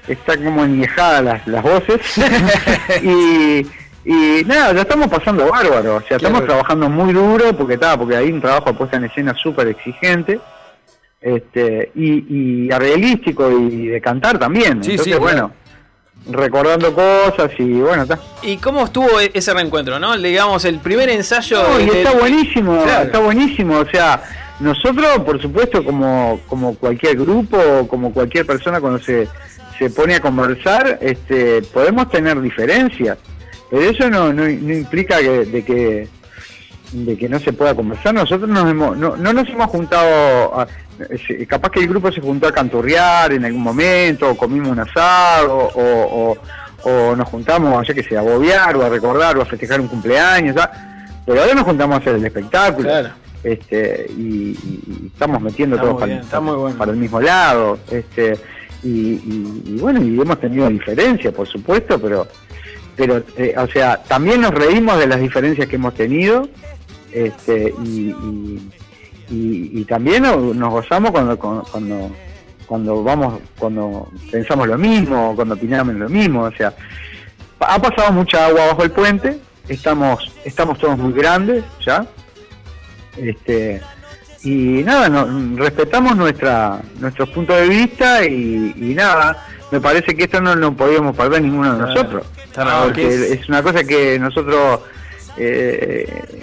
está 0.07 0.35
como 0.37 0.65
enviejadas 0.65 1.23
las, 1.23 1.47
las 1.47 1.63
voces 1.63 2.01
y, 3.01 3.65
y 4.03 4.43
nada, 4.45 4.73
ya 4.73 4.81
estamos 4.81 5.07
pasando 5.07 5.49
bárbaro, 5.49 5.95
o 5.95 6.01
sea, 6.01 6.17
estamos 6.17 6.39
Claro. 6.41 6.45
trabajando 6.55 6.89
muy 6.89 7.13
duro 7.13 7.55
porque 7.55 7.75
está, 7.75 7.97
porque 7.97 8.17
hay 8.17 8.31
un 8.33 8.41
trabajo 8.41 8.71
de 8.71 8.77
puesta 8.77 8.97
en 8.97 9.05
escena 9.05 9.33
súper 9.33 9.67
exigente 9.69 10.41
este 11.21 11.91
y, 11.95 12.65
y 12.65 12.69
realístico 12.69 13.49
y 13.51 13.87
de 13.87 13.99
cantar 14.01 14.37
también. 14.39 14.81
Sí, 14.83 14.91
Entonces, 14.91 15.13
sí, 15.15 15.19
bueno, 15.19 15.51
recordando 16.27 16.93
cosas 16.93 17.51
y 17.57 17.79
bueno, 17.81 18.03
está. 18.03 18.19
¿Y 18.43 18.57
cómo 18.57 18.85
estuvo 18.85 19.19
e- 19.19 19.31
ese 19.33 19.53
reencuentro, 19.53 19.99
no? 19.99 20.17
Digamos, 20.17 20.65
el 20.65 20.79
primer 20.79 21.09
ensayo. 21.09 21.61
No, 21.63 21.79
y 21.79 21.85
del- 21.85 21.97
está 21.97 22.11
buenísimo, 22.11 22.83
Claro. 22.83 23.05
está 23.05 23.19
buenísimo, 23.19 23.77
o 23.79 23.85
sea, 23.89 24.21
nosotros, 24.59 25.07
por 25.25 25.41
supuesto, 25.41 25.83
como, 25.83 26.39
como 26.47 26.75
cualquier 26.75 27.15
grupo, 27.17 27.87
como 27.87 28.13
cualquier 28.13 28.45
persona 28.45 28.79
cuando 28.81 28.99
se, 28.99 29.27
se 29.77 29.89
pone 29.89 30.15
a 30.15 30.19
conversar, 30.19 30.99
este, 31.01 31.61
podemos 31.63 32.09
tener 32.11 32.39
diferencias, 32.41 33.17
pero 33.69 33.83
eso 33.89 34.09
no, 34.09 34.33
no, 34.33 34.43
no 34.43 34.73
implica 34.73 35.19
que, 35.19 35.45
de 35.45 35.63
que 35.63 36.07
de 36.91 37.17
que 37.17 37.29
no 37.29 37.39
se 37.39 37.53
pueda 37.53 37.75
conversar. 37.75 38.13
Nosotros 38.13 38.49
nos 38.49 38.69
hemos, 38.69 38.97
no, 38.97 39.15
no 39.15 39.33
nos 39.33 39.47
hemos 39.49 39.67
juntado, 39.67 40.59
a- 40.59 40.67
capaz 41.47 41.69
que 41.71 41.79
el 41.81 41.87
grupo 41.87 42.11
se 42.11 42.21
juntó 42.21 42.47
a 42.47 42.51
canturrear 42.51 43.31
en 43.33 43.45
algún 43.45 43.61
momento, 43.61 44.29
o 44.29 44.35
comimos 44.37 44.69
un 44.69 44.79
asado, 44.79 45.55
o, 45.73 46.33
o- 46.33 46.37
o 46.89 47.15
nos 47.15 47.27
juntamos, 47.27 47.85
ya 47.87 47.93
que 47.93 48.03
sé, 48.03 48.17
a 48.17 48.21
bobear, 48.21 48.75
o 48.77 48.83
a 48.85 48.89
recordar, 48.89 49.37
o 49.37 49.41
a 49.41 49.45
festejar 49.45 49.81
un 49.81 49.87
cumpleaños, 49.87 50.55
¿tá? 50.55 50.71
pero 51.25 51.41
ahora 51.41 51.53
nos 51.53 51.63
juntamos 51.65 51.95
a 51.95 51.99
hacer 51.99 52.15
el 52.15 52.25
espectáculo. 52.25 52.89
Este, 53.43 54.05
y, 54.17 54.57
estamos 55.13 55.41
metiendo 55.41 55.75
Está 55.77 55.87
todos 55.87 56.57
bueno. 56.59 56.77
para 56.77 56.91
el 56.91 56.97
mismo 56.97 57.21
lado. 57.21 57.77
Este, 57.91 58.37
y, 58.83 58.89
y- 58.89 59.63
y 59.65 59.77
bueno, 59.79 60.01
y 60.03 60.19
hemos 60.19 60.39
tenido 60.39 60.67
diferencias, 60.69 61.33
por 61.33 61.47
supuesto, 61.47 61.99
pero, 61.99 62.27
pero 62.95 63.23
eh, 63.37 63.53
o 63.57 63.67
sea, 63.67 64.01
también 64.07 64.41
nos 64.41 64.53
reímos 64.53 64.97
de 64.99 65.07
las 65.07 65.19
diferencias 65.21 65.67
que 65.67 65.75
hemos 65.77 65.93
tenido 65.93 66.49
este, 67.11 67.73
y, 67.83 68.09
y- 68.09 68.69
y- 69.29 69.71
y 69.81 69.85
también 69.85 70.23
nos 70.23 70.69
gozamos 70.71 71.11
cuando, 71.11 71.37
cuando, 71.37 72.11
cuando, 72.65 73.03
vamos, 73.03 73.39
cuando 73.57 74.09
pensamos 74.31 74.67
lo 74.67 74.77
mismo, 74.77 75.33
cuando 75.35 75.55
opinamos 75.55 75.95
lo 75.95 76.09
mismo, 76.09 76.43
o 76.43 76.51
sea, 76.51 76.73
ha 77.59 77.81
pasado 77.81 78.11
mucha 78.11 78.45
agua 78.47 78.67
bajo 78.67 78.83
el 78.83 78.91
puente, 78.91 79.37
estamos, 79.67 80.31
estamos 80.45 80.77
todos 80.79 80.97
muy 80.97 81.13
grandes 81.13 81.63
ya, 81.85 82.05
este, 83.17 83.81
y 84.43 84.83
nada, 84.83 85.09
no- 85.09 85.57
respetamos 85.57 86.15
nuestra, 86.15 86.79
nuestros 86.99 87.29
puntos 87.29 87.55
de 87.57 87.67
vista 87.67 88.23
y, 88.25 88.73
y 88.77 88.93
nada, 88.95 89.45
me 89.71 89.79
parece 89.81 90.15
que 90.15 90.23
esto 90.23 90.39
no 90.41 90.55
lo 90.55 90.71
podíamos 90.73 91.15
perder 91.15 91.41
ninguno 91.41 91.73
de 91.75 91.81
nosotros, 91.81 92.25
porque 92.85 93.01
que 93.01 93.07
es- 93.13 93.31
es 93.41 93.49
una 93.49 93.61
cosa 93.61 93.83
que 93.83 94.17
nosotros 94.19 94.79
eh, 95.37 96.41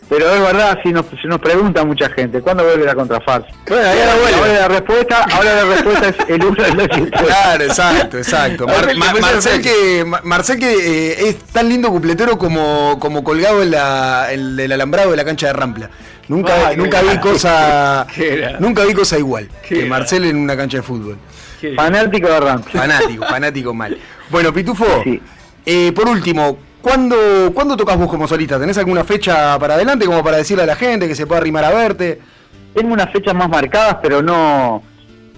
pero 0.10 0.30
es 0.32 0.42
verdad, 0.42 0.78
si 0.84 0.92
nos, 0.92 1.06
si 1.20 1.28
nos 1.28 1.40
pregunta 1.40 1.84
mucha 1.84 2.10
gente, 2.10 2.42
¿cuándo 2.42 2.64
vuelve 2.64 2.86
la 2.86 2.94
contrafarsa? 2.94 3.48
Bueno, 3.68 3.88
ahí 3.90 4.00
ahora 4.02 4.16
vuelve. 4.22 4.38
Ahora 4.38 4.54
la 4.60 4.68
respuesta, 4.68 5.24
ahora 5.32 5.56
la 5.56 5.64
respuesta 5.76 6.08
es 6.10 6.16
el 6.30 6.46
uso 6.46 6.62
de 6.62 6.74
los 6.74 6.88
Claro, 7.10 7.64
exacto, 7.64 8.18
exacto. 8.20 8.68
Mar- 8.68 8.96
Marcel, 8.96 8.98
Ma- 9.00 9.14
que 9.14 9.22
Marcel, 9.22 9.58
me 9.58 9.62
que, 9.64 10.06
Ma- 10.06 10.22
Marcel 10.24 10.60
que 10.60 10.74
eh, 10.74 11.30
es 11.30 11.40
tan 11.46 11.70
lindo 11.70 11.90
cupletero 11.90 12.38
como, 12.38 13.00
como 13.00 13.24
colgado 13.24 13.64
en 13.64 13.72
la, 13.72 14.28
el, 14.32 14.60
el 14.60 14.72
alambrado 14.72 15.10
de 15.12 15.18
la 15.18 15.26
cancha 15.26 15.48
de 15.48 15.54
Rampla. 15.54 15.90
Nunca, 16.28 16.70
Ay, 16.70 16.78
nunca 16.78 17.02
vi 17.02 17.18
cosa 17.18 18.08
nunca 18.60 18.86
vi 18.86 18.94
cosa 18.94 19.18
igual 19.20 19.50
Qué 19.68 19.80
que. 19.82 19.86
Marcel 19.86 20.24
en 20.26 20.38
una 20.38 20.56
cancha 20.56 20.78
de 20.78 20.84
fútbol. 20.84 21.18
Fanático 21.76 22.28
de 22.28 22.40
Rampla. 22.40 22.82
Fanático, 22.82 23.26
fanático 23.30 23.74
mal. 23.74 23.98
Bueno, 24.30 24.54
Pitufo, 24.54 24.86
eh, 25.66 25.92
por 25.94 26.08
último, 26.10 26.58
¿cuándo, 26.82 27.52
¿cuándo 27.54 27.78
tocas 27.78 27.98
vos 27.98 28.10
como 28.10 28.28
solista? 28.28 28.60
¿Tenés 28.60 28.78
alguna 28.78 29.04
fecha 29.04 29.58
para 29.60 29.76
adelante 29.76 30.06
como 30.06 30.24
para 30.24 30.38
decirle 30.38 30.64
a 30.64 30.66
la 30.66 30.76
gente 30.76 31.08
que 31.08 31.16
se 31.16 31.26
pueda 31.26 31.40
arrimar 31.42 31.64
a 31.66 31.72
verte? 31.72 32.20
Tengo 32.74 32.94
unas 32.94 33.12
fechas 33.12 33.34
más 33.36 33.48
marcadas, 33.50 33.98
pero 34.02 34.22
no, 34.22 34.82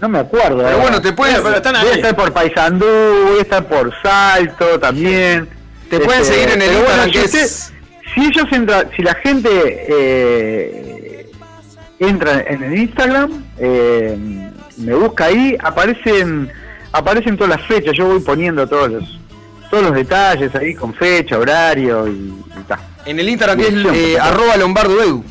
no 0.01 0.09
me 0.09 0.19
acuerdo. 0.19 0.57
Pero 0.57 0.69
ahora. 0.69 0.81
bueno, 0.81 1.01
te 1.01 1.13
puedes- 1.13 1.41
Voy 1.43 1.53
a- 1.53 1.93
estar 1.95 2.15
por 2.15 2.31
Paysandú, 2.31 2.85
voy 3.29 3.39
a 3.39 3.41
estar 3.41 3.67
por 3.67 3.91
Salto 4.01 4.79
también. 4.79 5.47
Este, 5.83 5.99
Te 5.99 6.05
pueden 6.05 6.25
seguir 6.25 6.49
en 6.49 6.61
el 6.61 6.73
Instagram, 6.73 7.05
si, 7.05 7.11
que 7.11 7.19
usted- 7.25 7.43
es- 7.43 7.73
si 8.13 8.21
ellos 8.25 8.45
entran, 8.51 8.89
si 8.95 9.01
la 9.01 9.13
gente 9.15 9.49
eh, 9.89 11.31
entra 11.99 12.41
en 12.47 12.63
el 12.63 12.77
Instagram, 12.79 13.43
eh, 13.57 14.17
me 14.77 14.93
busca 14.95 15.25
ahí, 15.25 15.55
aparecen 15.63 16.49
aparecen 16.91 17.35
todas 17.37 17.57
las 17.57 17.67
fechas. 17.67 17.93
Yo 17.97 18.05
voy 18.07 18.19
poniendo 18.19 18.67
todos 18.67 18.91
los 18.91 19.19
todos 19.69 19.83
los 19.85 19.93
detalles 19.95 20.53
ahí 20.55 20.75
con 20.75 20.93
fecha, 20.93 21.37
horario 21.37 22.07
y, 22.07 22.11
y 22.11 22.63
ta. 22.67 22.79
En 23.05 23.19
el 23.19 23.27
Instagram 23.29 23.57
que 23.57 23.67
es 23.67 23.73
eh, 23.93 24.19
arroba 24.19 24.55
lombardo 24.57 25.01
edu. 25.01 25.23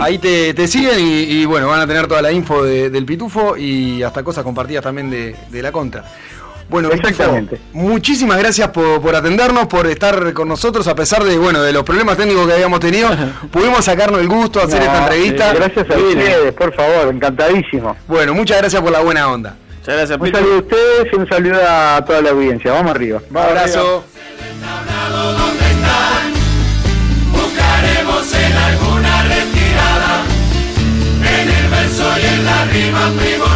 Ahí 0.00 0.18
te, 0.18 0.52
te 0.54 0.68
siguen 0.68 1.00
y, 1.00 1.22
y, 1.22 1.44
bueno, 1.46 1.66
van 1.68 1.80
a 1.80 1.86
tener 1.86 2.06
toda 2.06 2.20
la 2.22 2.30
info 2.30 2.62
de- 2.62 2.90
del 2.90 3.06
pitufo 3.06 3.56
y 3.56 4.02
hasta 4.02 4.22
cosas 4.22 4.44
compartidas 4.44 4.84
también 4.84 5.08
de, 5.10 5.34
de 5.50 5.62
la 5.62 5.72
contra. 5.72 6.04
Bueno, 6.70 6.88
Exactamente. 6.92 7.60
muchísimas 7.72 8.38
gracias 8.38 8.68
por, 8.68 9.02
por 9.02 9.14
atendernos, 9.14 9.66
por 9.66 9.86
estar 9.88 10.32
con 10.32 10.46
nosotros 10.48 10.86
a 10.86 10.94
pesar 10.94 11.24
de 11.24 11.36
bueno 11.36 11.60
de 11.62 11.72
los 11.72 11.82
problemas 11.82 12.16
técnicos 12.16 12.46
que 12.46 12.52
habíamos 12.54 12.78
tenido. 12.80 13.10
Pudimos 13.50 13.84
sacarnos 13.84 14.20
el 14.20 14.28
gusto 14.28 14.60
de 14.60 14.64
hacer 14.66 14.78
No, 14.78 14.84
esta 14.86 14.98
entrevista. 15.02 15.50
sí, 15.50 15.56
gracias 15.56 15.90
a 15.90 15.98
ustedes, 15.98 16.52
por 16.54 16.74
favor, 16.74 17.12
encantadísimo. 17.14 17.96
Bueno, 18.06 18.34
muchas 18.34 18.58
gracias 18.58 18.80
por 18.80 18.92
la 18.92 19.00
buena 19.00 19.28
onda. 19.28 19.56
Muchas 19.80 19.94
gracias, 19.96 20.20
Un 20.20 20.30
saludo 20.32 20.54
a 20.54 20.58
ustedes 20.58 21.12
y 21.12 21.16
un 21.16 21.28
saludo 21.28 21.60
a 21.68 22.04
toda 22.06 22.20
la 22.22 22.30
audiencia. 22.30 22.72
Vamos 22.72 22.90
arriba. 22.92 23.20
Un 23.30 23.36
abrazo. 23.36 24.04
Buscaremos 27.32 28.34
en 28.34 28.52
alguna 28.56 29.22
retirada, 29.22 30.22
en 31.40 31.48
el 31.48 31.68
verso 31.70 32.04
y 32.22 32.26
en 32.34 32.44
la 32.44 32.64
rima 32.66 33.12
primordial, 33.18 33.18
que 33.18 33.49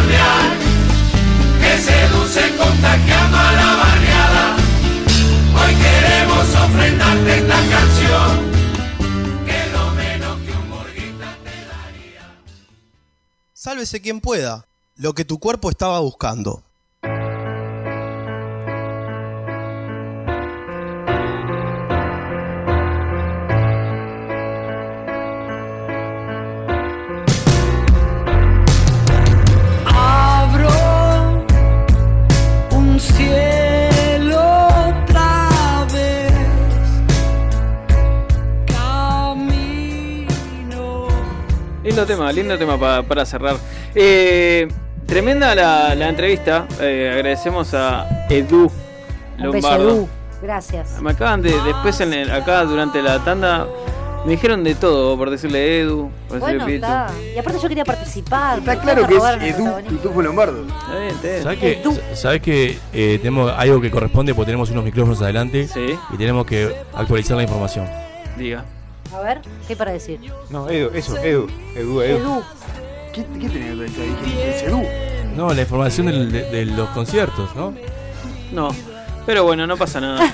seduce 2.35 2.57
contagiando 2.57 3.37
a 3.37 3.51
la 3.53 3.75
barriada. 3.75 4.57
Hoy 5.55 5.75
queremos 5.75 6.55
ofrendarte 6.55 7.37
esta 7.37 7.59
canción, 7.69 8.51
que 9.45 9.71
lo 9.71 9.91
menos 9.91 10.41
que 10.41 10.51
un 10.51 10.69
burguita 10.69 11.37
te 11.43 11.65
daría. 11.65 12.35
Sálvese 13.53 14.01
quien 14.01 14.19
pueda, 14.19 14.65
lo 14.95 15.13
que 15.13 15.25
tu 15.25 15.39
cuerpo 15.39 15.69
estaba 15.69 15.99
buscando. 15.99 16.64
Lindo 42.05 42.17
tema, 42.23 42.31
lindo 42.31 42.57
tema 42.57 42.77
pa- 42.79 43.01
para 43.03 43.25
cerrar. 43.25 43.55
Eh, 43.95 44.67
tremenda 45.07 45.55
la, 45.55 45.95
la 45.95 46.09
entrevista. 46.09 46.67
Eh, 46.79 47.11
agradecemos 47.15 47.73
a 47.73 48.27
Edu 48.29 48.65
Un 49.39 49.51
beso, 49.51 49.67
Lombardo. 49.69 49.89
Edu. 49.89 50.09
Gracias. 50.41 51.01
Me 51.01 51.11
acaban 51.11 51.41
de, 51.41 51.51
después 51.63 51.99
en 52.01 52.13
el- 52.13 52.31
acá 52.31 52.63
durante 52.65 53.01
la 53.01 53.23
tanda, 53.23 53.65
me 54.23 54.31
dijeron 54.33 54.63
de 54.63 54.75
todo 54.75 55.17
por 55.17 55.31
decirle 55.31 55.79
Edu, 55.81 56.11
por 56.27 56.39
decirle 56.39 56.63
Bueno, 56.63 56.67
está. 56.75 57.07
Y 57.35 57.39
aparte 57.39 57.59
yo 57.59 57.67
quería 57.69 57.85
participar. 57.85 58.59
Está 58.59 58.79
claro 58.79 59.07
que 59.07 59.15
es 59.15 59.55
Edu. 59.55 59.75
Pitufo 59.89 60.21
Lombardo. 60.21 60.61
Está 60.67 60.99
bien, 60.99 61.09
está 61.15 61.27
bien. 61.27 61.43
¿Sabes 61.43 61.59
que, 61.59 62.15
¿sabes 62.15 62.41
que 62.41 62.77
eh, 62.93 63.17
tenemos 63.19 63.51
algo 63.57 63.81
que 63.81 63.89
corresponde 63.89 64.35
porque 64.35 64.47
tenemos 64.47 64.69
unos 64.69 64.83
micrófonos 64.83 65.21
adelante 65.23 65.67
y 66.13 66.17
tenemos 66.17 66.45
que 66.45 66.71
actualizar 66.93 67.35
la 67.37 67.43
información? 67.43 67.87
Diga. 68.37 68.63
A 69.15 69.21
ver, 69.21 69.41
¿qué 69.67 69.75
para 69.75 69.91
decir? 69.91 70.19
No, 70.49 70.69
Edu, 70.69 70.91
eso, 70.93 71.17
Edu, 71.17 71.47
Edu, 71.75 72.01
Edu. 72.01 72.17
Edu. 72.17 72.43
¿Qué, 73.13 73.25
qué 73.39 73.49
tenés 73.49 73.71
que 73.71 73.83
pensar? 73.83 74.05
Dije, 74.25 74.49
Es 74.57 74.63
Edu. 74.63 74.83
No, 75.35 75.53
la 75.53 75.61
información 75.61 76.07
del- 76.07 76.31
de, 76.31 76.43
de 76.51 76.65
los 76.65 76.89
conciertos, 76.89 77.55
¿no? 77.55 77.73
No, 78.51 78.69
pero 79.25 79.43
bueno, 79.43 79.65
no 79.67 79.77
pasa 79.77 79.99
nada. 80.01 80.21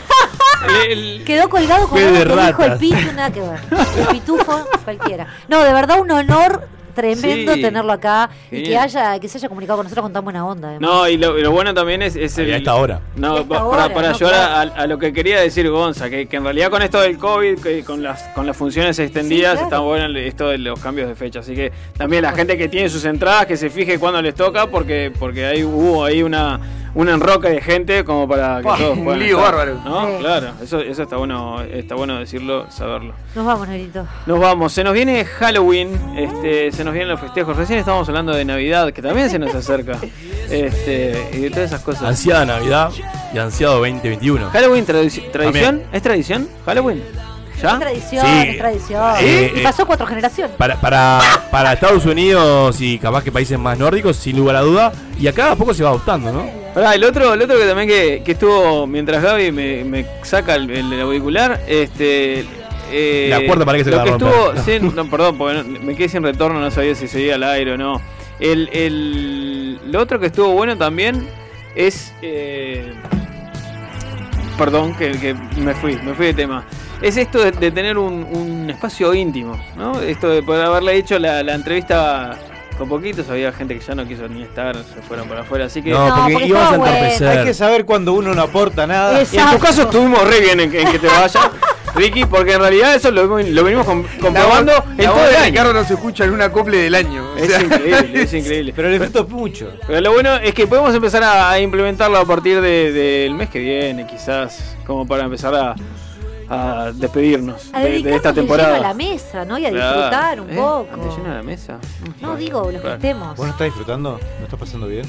El- 0.86 0.92
el- 1.20 1.24
Quedó 1.26 1.50
colgado 1.50 1.88
con 1.88 1.98
algo 1.98 2.12
de 2.12 2.18
que 2.24 2.30
dijo 2.30 2.40
el 2.40 2.54
ratas. 2.54 2.80
pitu, 2.80 3.12
nada 3.16 3.32
que 3.32 3.42
ver. 3.42 3.60
El 3.98 4.08
pitufo, 4.08 4.64
cualquiera. 4.84 5.28
No, 5.48 5.64
de 5.64 5.74
verdad 5.74 6.00
un 6.00 6.12
honor 6.12 6.68
tremendo 6.92 7.54
Sí. 7.54 7.62
tenerlo 7.62 7.92
acá 7.92 8.30
y 8.52 8.64
que 8.64 8.78
haya, 8.78 9.20
que 9.20 9.28
se 9.28 9.38
haya 9.38 9.48
comunicado 9.50 9.78
con 9.78 9.86
nosotros 9.86 10.04
con 10.04 10.14
tan 10.14 10.24
buena 10.24 10.46
onda. 10.46 10.70
además. 10.70 10.90
No, 10.90 11.08
y 11.08 11.18
lo, 11.18 11.38
y 11.38 11.42
lo 11.42 11.52
bueno 11.52 11.74
también 11.74 12.02
es, 12.02 12.16
es 12.16 12.38
el. 12.38 12.54
a 12.54 12.58
esta 12.58 12.76
hora. 12.76 13.02
No, 13.16 13.36
A 13.36 13.40
esta 13.42 13.48
pa- 13.50 13.64
hora, 13.66 13.82
para, 13.84 13.94
para 13.94 14.10
no, 14.10 14.16
ayudar 14.16 14.34
claro. 14.34 14.72
a, 14.76 14.82
a 14.84 14.88
lo 14.88 14.98
que 15.00 15.14
quería 15.14 15.40
decir 15.40 15.70
Gonza, 15.70 16.10
que, 16.10 16.28
que 16.28 16.38
en 16.38 16.44
realidad 16.44 16.70
con 16.70 16.82
esto 16.82 17.02
del 17.02 17.18
COVID, 17.18 17.60
que 17.60 17.84
con 17.84 18.04
las 18.04 18.22
con 18.36 18.46
las 18.46 18.56
funciones 18.58 18.98
extendidas, 19.00 19.52
Sí, 19.54 19.58
claro. 19.58 19.66
está 19.68 19.80
bueno 19.80 20.20
esto 20.20 20.50
de 20.50 20.58
los 20.58 20.80
cambios 20.80 21.08
de 21.08 21.16
fecha. 21.16 21.40
Así 21.40 21.56
que 21.56 21.72
también 21.98 22.22
la 22.24 22.32
gente 22.34 22.58
que 22.58 22.68
tiene 22.68 22.90
sus 22.90 23.06
entradas, 23.06 23.46
que 23.46 23.58
se 23.58 23.70
fije 23.70 23.98
cuándo 24.00 24.22
les 24.22 24.36
toca, 24.36 24.68
porque 24.68 25.12
porque 25.18 25.46
ahí 25.46 25.64
hubo 25.64 26.04
ahí 26.06 26.24
una 26.24 26.60
un 26.94 27.10
enroque 27.10 27.50
de 27.50 27.62
gente 27.62 28.04
como 28.04 28.28
para 28.28 28.58
que 28.58 28.64
todos 28.78 28.98
un 28.98 29.04
puedan 29.06 29.20
lío 29.20 29.38
estar, 29.38 29.56
bárbaro. 29.56 29.80
¿no? 29.84 30.08
Sí. 30.08 30.14
Claro, 30.20 30.48
eso, 30.62 30.80
eso 30.82 31.04
está 31.04 31.18
bueno, 31.18 31.62
está 31.62 31.96
bueno 31.96 32.20
decirlo, 32.20 32.70
saberlo. 32.70 33.14
Nos 33.36 33.46
vamos, 33.46 33.68
Negrito. 33.68 34.06
Nos 34.26 34.40
vamos, 34.40 34.74
se 34.74 34.84
nos 34.84 34.94
viene 34.94 35.24
Halloween, 35.26 35.90
este, 36.18 36.72
se 36.72 36.84
nos 36.84 36.94
vienen 36.94 37.10
los 37.10 37.20
festejos. 37.20 37.56
Recién 37.56 37.80
estábamos 37.80 38.08
hablando 38.10 38.34
de 38.34 38.44
Navidad, 38.46 38.92
que 38.92 39.02
también 39.02 39.30
se 39.30 39.40
nos 39.40 39.54
acerca. 39.56 39.98
Este, 40.52 41.30
y 41.32 41.38
de 41.44 41.50
todas 41.50 41.72
esas 41.72 41.82
cosas. 41.82 42.04
Ansiada 42.04 42.46
Navidad 42.46 42.92
y 43.34 43.38
ansiado 43.38 43.76
2021. 43.76 44.50
Halloween, 44.50 44.86
tradici- 44.86 45.32
tradición, 45.32 45.64
También. 45.78 45.90
¿es 45.94 46.02
tradición? 46.02 46.50
Halloween. 46.66 47.02
¿Ya? 47.62 47.74
Es 47.74 47.80
tradición, 47.80 48.26
Sí. 48.26 48.48
es 48.50 48.58
tradición. 48.58 49.14
Eh, 49.22 49.52
y 49.56 49.60
eh, 49.60 49.64
pasó 49.64 49.86
cuatro 49.86 50.06
generaciones. 50.08 50.56
Para, 50.58 50.76
para, 50.82 51.20
para 51.52 51.74
Estados 51.74 52.06
Unidos 52.06 52.80
y 52.82 52.98
capaz 52.98 53.24
que 53.24 53.32
países 53.32 53.58
más 53.60 53.78
nórdicos, 53.78 54.16
sin 54.18 54.38
lugar 54.38 54.56
a 54.56 54.62
duda. 54.62 54.92
Y 55.20 55.28
acá 55.28 55.52
a 55.52 55.56
poco 55.56 55.74
se 55.74 55.84
va 55.84 55.90
adoptando, 55.90 56.32
¿no? 56.32 56.46
Pará, 56.74 56.96
el 56.96 57.04
otro, 57.04 57.34
el 57.34 57.42
otro 57.42 57.58
que 57.58 57.66
también 57.66 57.88
que, 57.90 58.22
que 58.24 58.32
estuvo 58.32 58.88
mientras 58.88 59.22
Gaby 59.22 59.52
me, 59.52 59.84
me 59.84 60.06
saca 60.24 60.56
el, 60.56 60.70
el 60.72 61.02
auricular, 61.02 61.60
este. 61.68 62.46
eh, 62.92 63.28
La 63.30 63.46
cuerda 63.46 63.66
para 63.66 63.78
que 63.78 63.84
se 63.84 63.92
lo 63.92 63.98
la 63.98 64.04
que 64.06 64.10
estuvo, 64.12 64.54
sí, 64.66 64.80
no, 64.96 65.10
perdón, 65.10 65.38
porque 65.38 65.56
no- 65.64 65.80
me 65.82 65.96
quedé 65.96 66.08
sin 66.10 66.24
retorno, 66.24 66.60
no 66.60 66.72
sabía 66.72 66.96
si 66.96 67.08
seguía 67.08 67.36
al 67.36 67.44
aire 67.44 67.74
o 67.74 67.78
no. 67.78 68.02
El, 68.40 68.70
el, 68.74 69.92
lo 69.92 70.00
otro 70.00 70.20
que 70.20 70.28
estuvo 70.28 70.50
bueno 70.54 70.76
también 70.78 71.28
es. 71.76 72.14
eh, 72.22 72.94
perdón, 74.58 74.94
que, 74.96 75.12
que 75.12 75.34
me 75.34 75.74
fui, 75.76 75.96
me 75.98 76.14
fui 76.14 76.28
de 76.28 76.34
tema. 76.34 76.64
Es 77.02 77.18
esto 77.18 77.40
de, 77.44 77.52
de 77.52 77.72
tener 77.72 77.98
un, 77.98 78.24
un 78.32 78.70
espacio 78.70 79.14
íntimo, 79.14 79.60
¿no? 79.76 80.00
Esto 80.02 80.30
de 80.30 80.44
poder 80.44 80.66
haberle 80.66 80.96
hecho 80.96 81.18
la, 81.18 81.42
la 81.44 81.54
entrevista 81.56 82.38
con 82.78 82.88
poquitos, 82.90 83.30
había 83.30 83.52
gente 83.52 83.78
que 83.78 83.84
ya 83.86 83.94
no 83.96 84.08
quiso 84.08 84.28
ni 84.28 84.44
estar, 84.44 84.76
se 84.76 85.02
fueron 85.08 85.28
para 85.28 85.42
afuera, 85.42 85.66
así 85.66 85.82
que... 85.84 85.92
No, 85.92 86.08
No, 86.08 86.24
porque 86.32 86.46
ibas 86.48 86.64
estaba 86.64 86.72
a 86.72 86.76
entorpecer. 86.90 87.28
bueno. 87.28 87.40
Hay 87.42 87.46
que 87.48 87.54
saber 87.54 87.86
cuando 87.86 88.14
uno 88.14 88.34
no 88.34 88.42
aporta 88.42 88.88
nada. 88.88 89.22
Y 89.22 89.38
en 89.38 89.50
tu 89.52 89.60
caso 89.60 89.84
estuvimos 89.84 90.28
re 90.28 90.40
bien 90.40 90.60
en, 90.60 90.72
que- 90.72 90.82
en 90.82 90.92
que 90.92 90.98
te 91.00 91.08
vayas, 91.08 91.38
Ricky, 91.96 92.26
porque 92.26 92.54
en 92.54 92.60
realidad 92.62 92.96
eso 92.96 93.12
lo, 93.12 93.26
lo 93.28 93.64
venimos 93.64 93.86
com- 93.86 94.04
comprobando 94.22 94.72
La 94.72 94.84
en 94.94 94.98
la 95.04 95.12
todo 95.12 95.28
el 95.28 95.36
año. 95.36 95.46
Ricardo 95.46 95.74
no 95.74 95.84
se 95.84 95.94
escucha 95.96 96.24
en 96.24 96.32
un 96.34 96.42
acople 96.42 96.78
del 96.78 96.96
año. 96.96 97.32
o 97.34 97.38
Es 97.38 97.50
sea. 97.52 97.62
increíble, 97.62 98.22
es 98.24 98.34
increíble. 98.34 98.74
Pero 98.76 98.90
le 98.90 99.00
disfruto 99.00 99.28
mucho. 99.28 99.72
Pero 99.86 100.02
lo 100.02 100.14
bueno 100.14 100.36
es 100.38 100.54
que 100.54 100.66
podemos 100.68 100.96
empezar 100.96 101.24
a, 101.24 101.52
a 101.52 101.60
implementarlo 101.60 102.18
a 102.18 102.26
partir 102.26 102.62
de- 102.62 102.92
del 102.92 103.34
mes 103.36 103.50
que 103.50 103.60
viene, 103.60 104.08
quizás, 104.08 104.76
como 104.88 105.06
para 105.06 105.26
empezar 105.26 105.54
a, 105.54 105.76
a 106.54 106.92
despedirnos 106.92 107.70
A 107.74 107.80
de, 107.80 107.98
esta 107.98 108.10
lleno 108.10 108.16
a 108.16 108.22
la 108.24 108.34
temporada. 108.34 108.94
mesa, 108.94 109.46
¿no? 109.46 109.58
Y 109.58 109.66
a 109.66 109.70
Claro. 109.70 109.86
disfrutar 109.96 110.42
un 110.42 110.50
¿Eh? 110.50 110.56
poco. 110.56 110.98
¿De 111.10 111.16
lleno 111.18 111.32
a 111.32 111.36
la 111.36 111.44
mesa? 111.44 111.80
No, 112.22 112.36
digo, 112.36 112.64
los 112.64 112.72
que 112.74 112.80
Claro. 112.80 112.96
estemos. 112.96 113.38
¿Vos 113.38 113.46
no 113.46 113.52
estás 113.52 113.66
disfrutando? 113.66 114.20
¿No 114.40 114.44
estás 114.44 114.60
pasando 114.60 114.88
bien? 114.88 115.06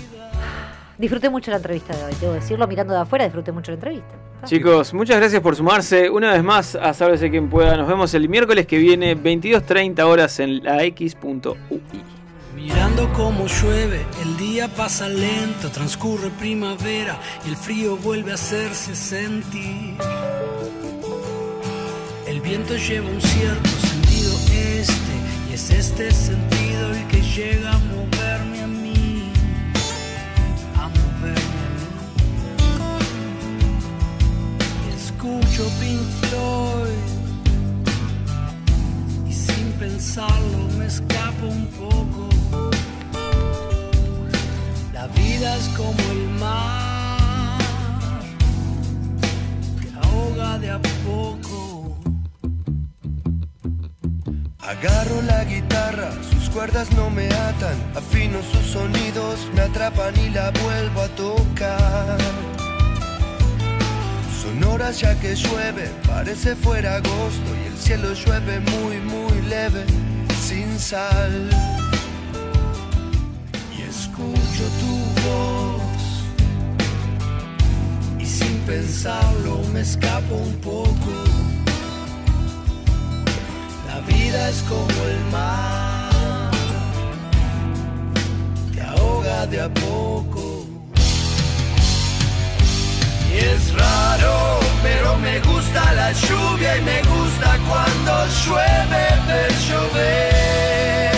Disfruté 0.98 1.30
mucho 1.30 1.50
la 1.50 1.56
entrevista 1.56 1.96
de 1.96 2.04
hoy, 2.04 2.12
debo 2.20 2.32
decirlo, 2.34 2.66
mirando 2.68 2.94
de 2.94 3.00
afuera, 3.00 3.24
disfruté 3.24 3.50
mucho 3.50 3.72
la 3.72 3.76
entrevista. 3.76 4.14
Chicos, 4.44 4.92
muchas 4.94 5.16
gracias 5.18 5.40
por 5.40 5.56
sumarse 5.56 6.08
una 6.10 6.32
vez 6.32 6.44
más 6.44 6.74
a 6.76 6.92
Sálvese 6.94 7.30
quien 7.30 7.48
pueda. 7.48 7.76
Nos 7.76 7.88
vemos 7.88 8.12
el 8.14 8.28
miércoles 8.28 8.66
que 8.66 8.78
viene, 8.78 9.16
22.30 9.16 10.04
horas 10.06 10.38
en 10.38 10.62
la 10.62 10.82
X.ui. 10.84 11.80
Mirando 12.54 13.10
cómo 13.14 13.46
llueve, 13.46 14.04
el 14.22 14.36
día 14.36 14.68
pasa 14.68 15.08
lento, 15.08 15.70
transcurre 15.70 16.28
primavera 16.38 17.16
y 17.44 17.48
el 17.48 17.56
frío 17.56 17.96
vuelve 17.96 18.30
a 18.30 18.34
hacerse 18.34 18.94
sentir. 18.94 19.96
Viento 22.42 22.76
lleva 22.76 23.08
un 23.08 23.20
cierto 23.20 23.70
sentido 23.70 24.34
este 24.50 25.14
y 25.48 25.54
es 25.54 25.70
este 25.70 26.10
sentido 26.10 26.90
el 26.90 27.06
que 27.06 27.22
llega 27.22 27.72
a 27.72 27.78
moverme 27.78 28.62
a 28.62 28.66
mí, 28.66 29.32
a 30.76 30.88
moverme 30.88 31.62
a 31.66 31.70
mí. 31.78 31.86
Escucho 34.96 35.70
Pink 35.80 36.02
Floyd 36.28 37.10
y 39.28 39.32
sin 39.32 39.72
pensarlo 39.78 40.68
me 40.78 40.86
escapo 40.86 41.46
un 41.46 41.66
poco. 41.68 42.28
La 44.92 45.06
vida 45.06 45.56
es 45.56 45.68
como 45.68 46.02
el 46.10 46.28
mar, 46.40 47.58
que 49.80 49.88
ahoga 50.02 50.58
de 50.58 50.70
a 50.70 50.80
poco. 51.04 51.61
Agarro 54.72 55.20
la 55.20 55.44
guitarra, 55.44 56.12
sus 56.30 56.48
cuerdas 56.48 56.90
no 56.92 57.10
me 57.10 57.26
atan, 57.26 57.76
afino 57.94 58.38
sus 58.42 58.72
sonidos, 58.72 59.38
me 59.54 59.60
atrapan 59.60 60.18
y 60.18 60.30
la 60.30 60.50
vuelvo 60.50 61.02
a 61.02 61.08
tocar. 61.08 62.18
Sonoras 64.42 64.98
ya 64.98 65.14
que 65.20 65.34
llueve, 65.34 65.90
parece 66.08 66.56
fuera 66.56 66.96
agosto 66.96 67.50
y 67.62 67.66
el 67.66 67.76
cielo 67.76 68.14
llueve 68.14 68.60
muy 68.60 68.96
muy 69.00 69.42
leve, 69.42 69.84
sin 70.40 70.78
sal. 70.78 71.50
Y 73.76 73.82
escucho 73.82 74.64
tu 74.80 74.94
voz 75.28 75.82
y 78.18 78.24
sin 78.24 78.56
pensarlo 78.60 79.60
me 79.74 79.82
escapo 79.82 80.34
un 80.34 80.54
poco. 80.62 81.42
Vida 84.06 84.48
es 84.48 84.62
como 84.62 84.98
el 85.10 85.20
mar, 85.30 86.50
te 88.74 88.80
ahoga 88.82 89.46
de 89.46 89.60
a 89.60 89.68
poco. 89.68 90.66
Y 93.32 93.36
es 93.38 93.72
raro, 93.74 94.60
pero 94.82 95.16
me 95.18 95.40
gusta 95.40 95.92
la 95.94 96.12
lluvia 96.12 96.76
y 96.76 96.82
me 96.82 97.02
gusta 97.02 97.58
cuando 97.68 98.12
llueve 98.44 99.04
de 99.28 99.42
llover. 99.66 101.12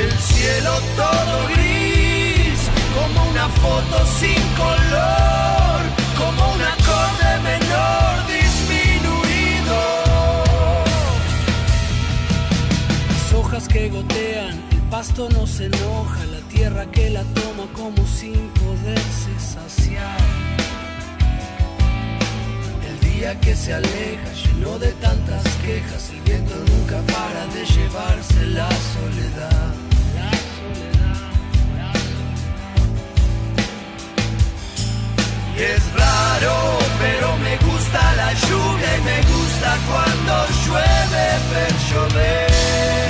El 0.00 0.10
cielo 0.18 0.72
todo 0.96 1.48
gris, 1.54 2.60
como 2.96 3.30
una 3.30 3.48
foto 3.48 3.96
sin 4.18 4.42
color, 4.56 5.59
el 13.82 14.82
pasto 14.90 15.30
no 15.30 15.46
se 15.46 15.64
enoja, 15.64 16.24
la 16.26 16.40
tierra 16.48 16.84
que 16.90 17.08
la 17.08 17.22
toma 17.32 17.66
como 17.72 18.06
sin 18.06 18.48
poderse 18.50 19.32
saciar. 19.38 20.18
El 22.86 23.10
día 23.10 23.40
que 23.40 23.56
se 23.56 23.72
aleja, 23.72 24.32
lleno 24.44 24.78
de 24.78 24.92
tantas 25.00 25.44
quejas, 25.64 26.10
el 26.10 26.20
viento 26.20 26.54
nunca 26.56 27.00
para 27.10 27.46
de 27.54 27.64
llevarse 27.64 28.46
la 28.48 28.68
soledad. 28.68 29.74
Y 35.56 35.62
es 35.62 35.92
raro, 35.94 36.78
pero 37.00 37.36
me 37.38 37.56
gusta 37.66 38.14
la 38.16 38.32
lluvia 38.34 38.98
y 38.98 39.02
me 39.10 39.20
gusta 39.32 39.78
cuando 39.88 40.34
llueve, 40.66 41.26
pero 41.50 41.76
llover. 41.90 43.09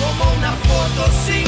como 0.00 0.32
una 0.36 0.52
foto 0.52 1.10
sin 1.26 1.47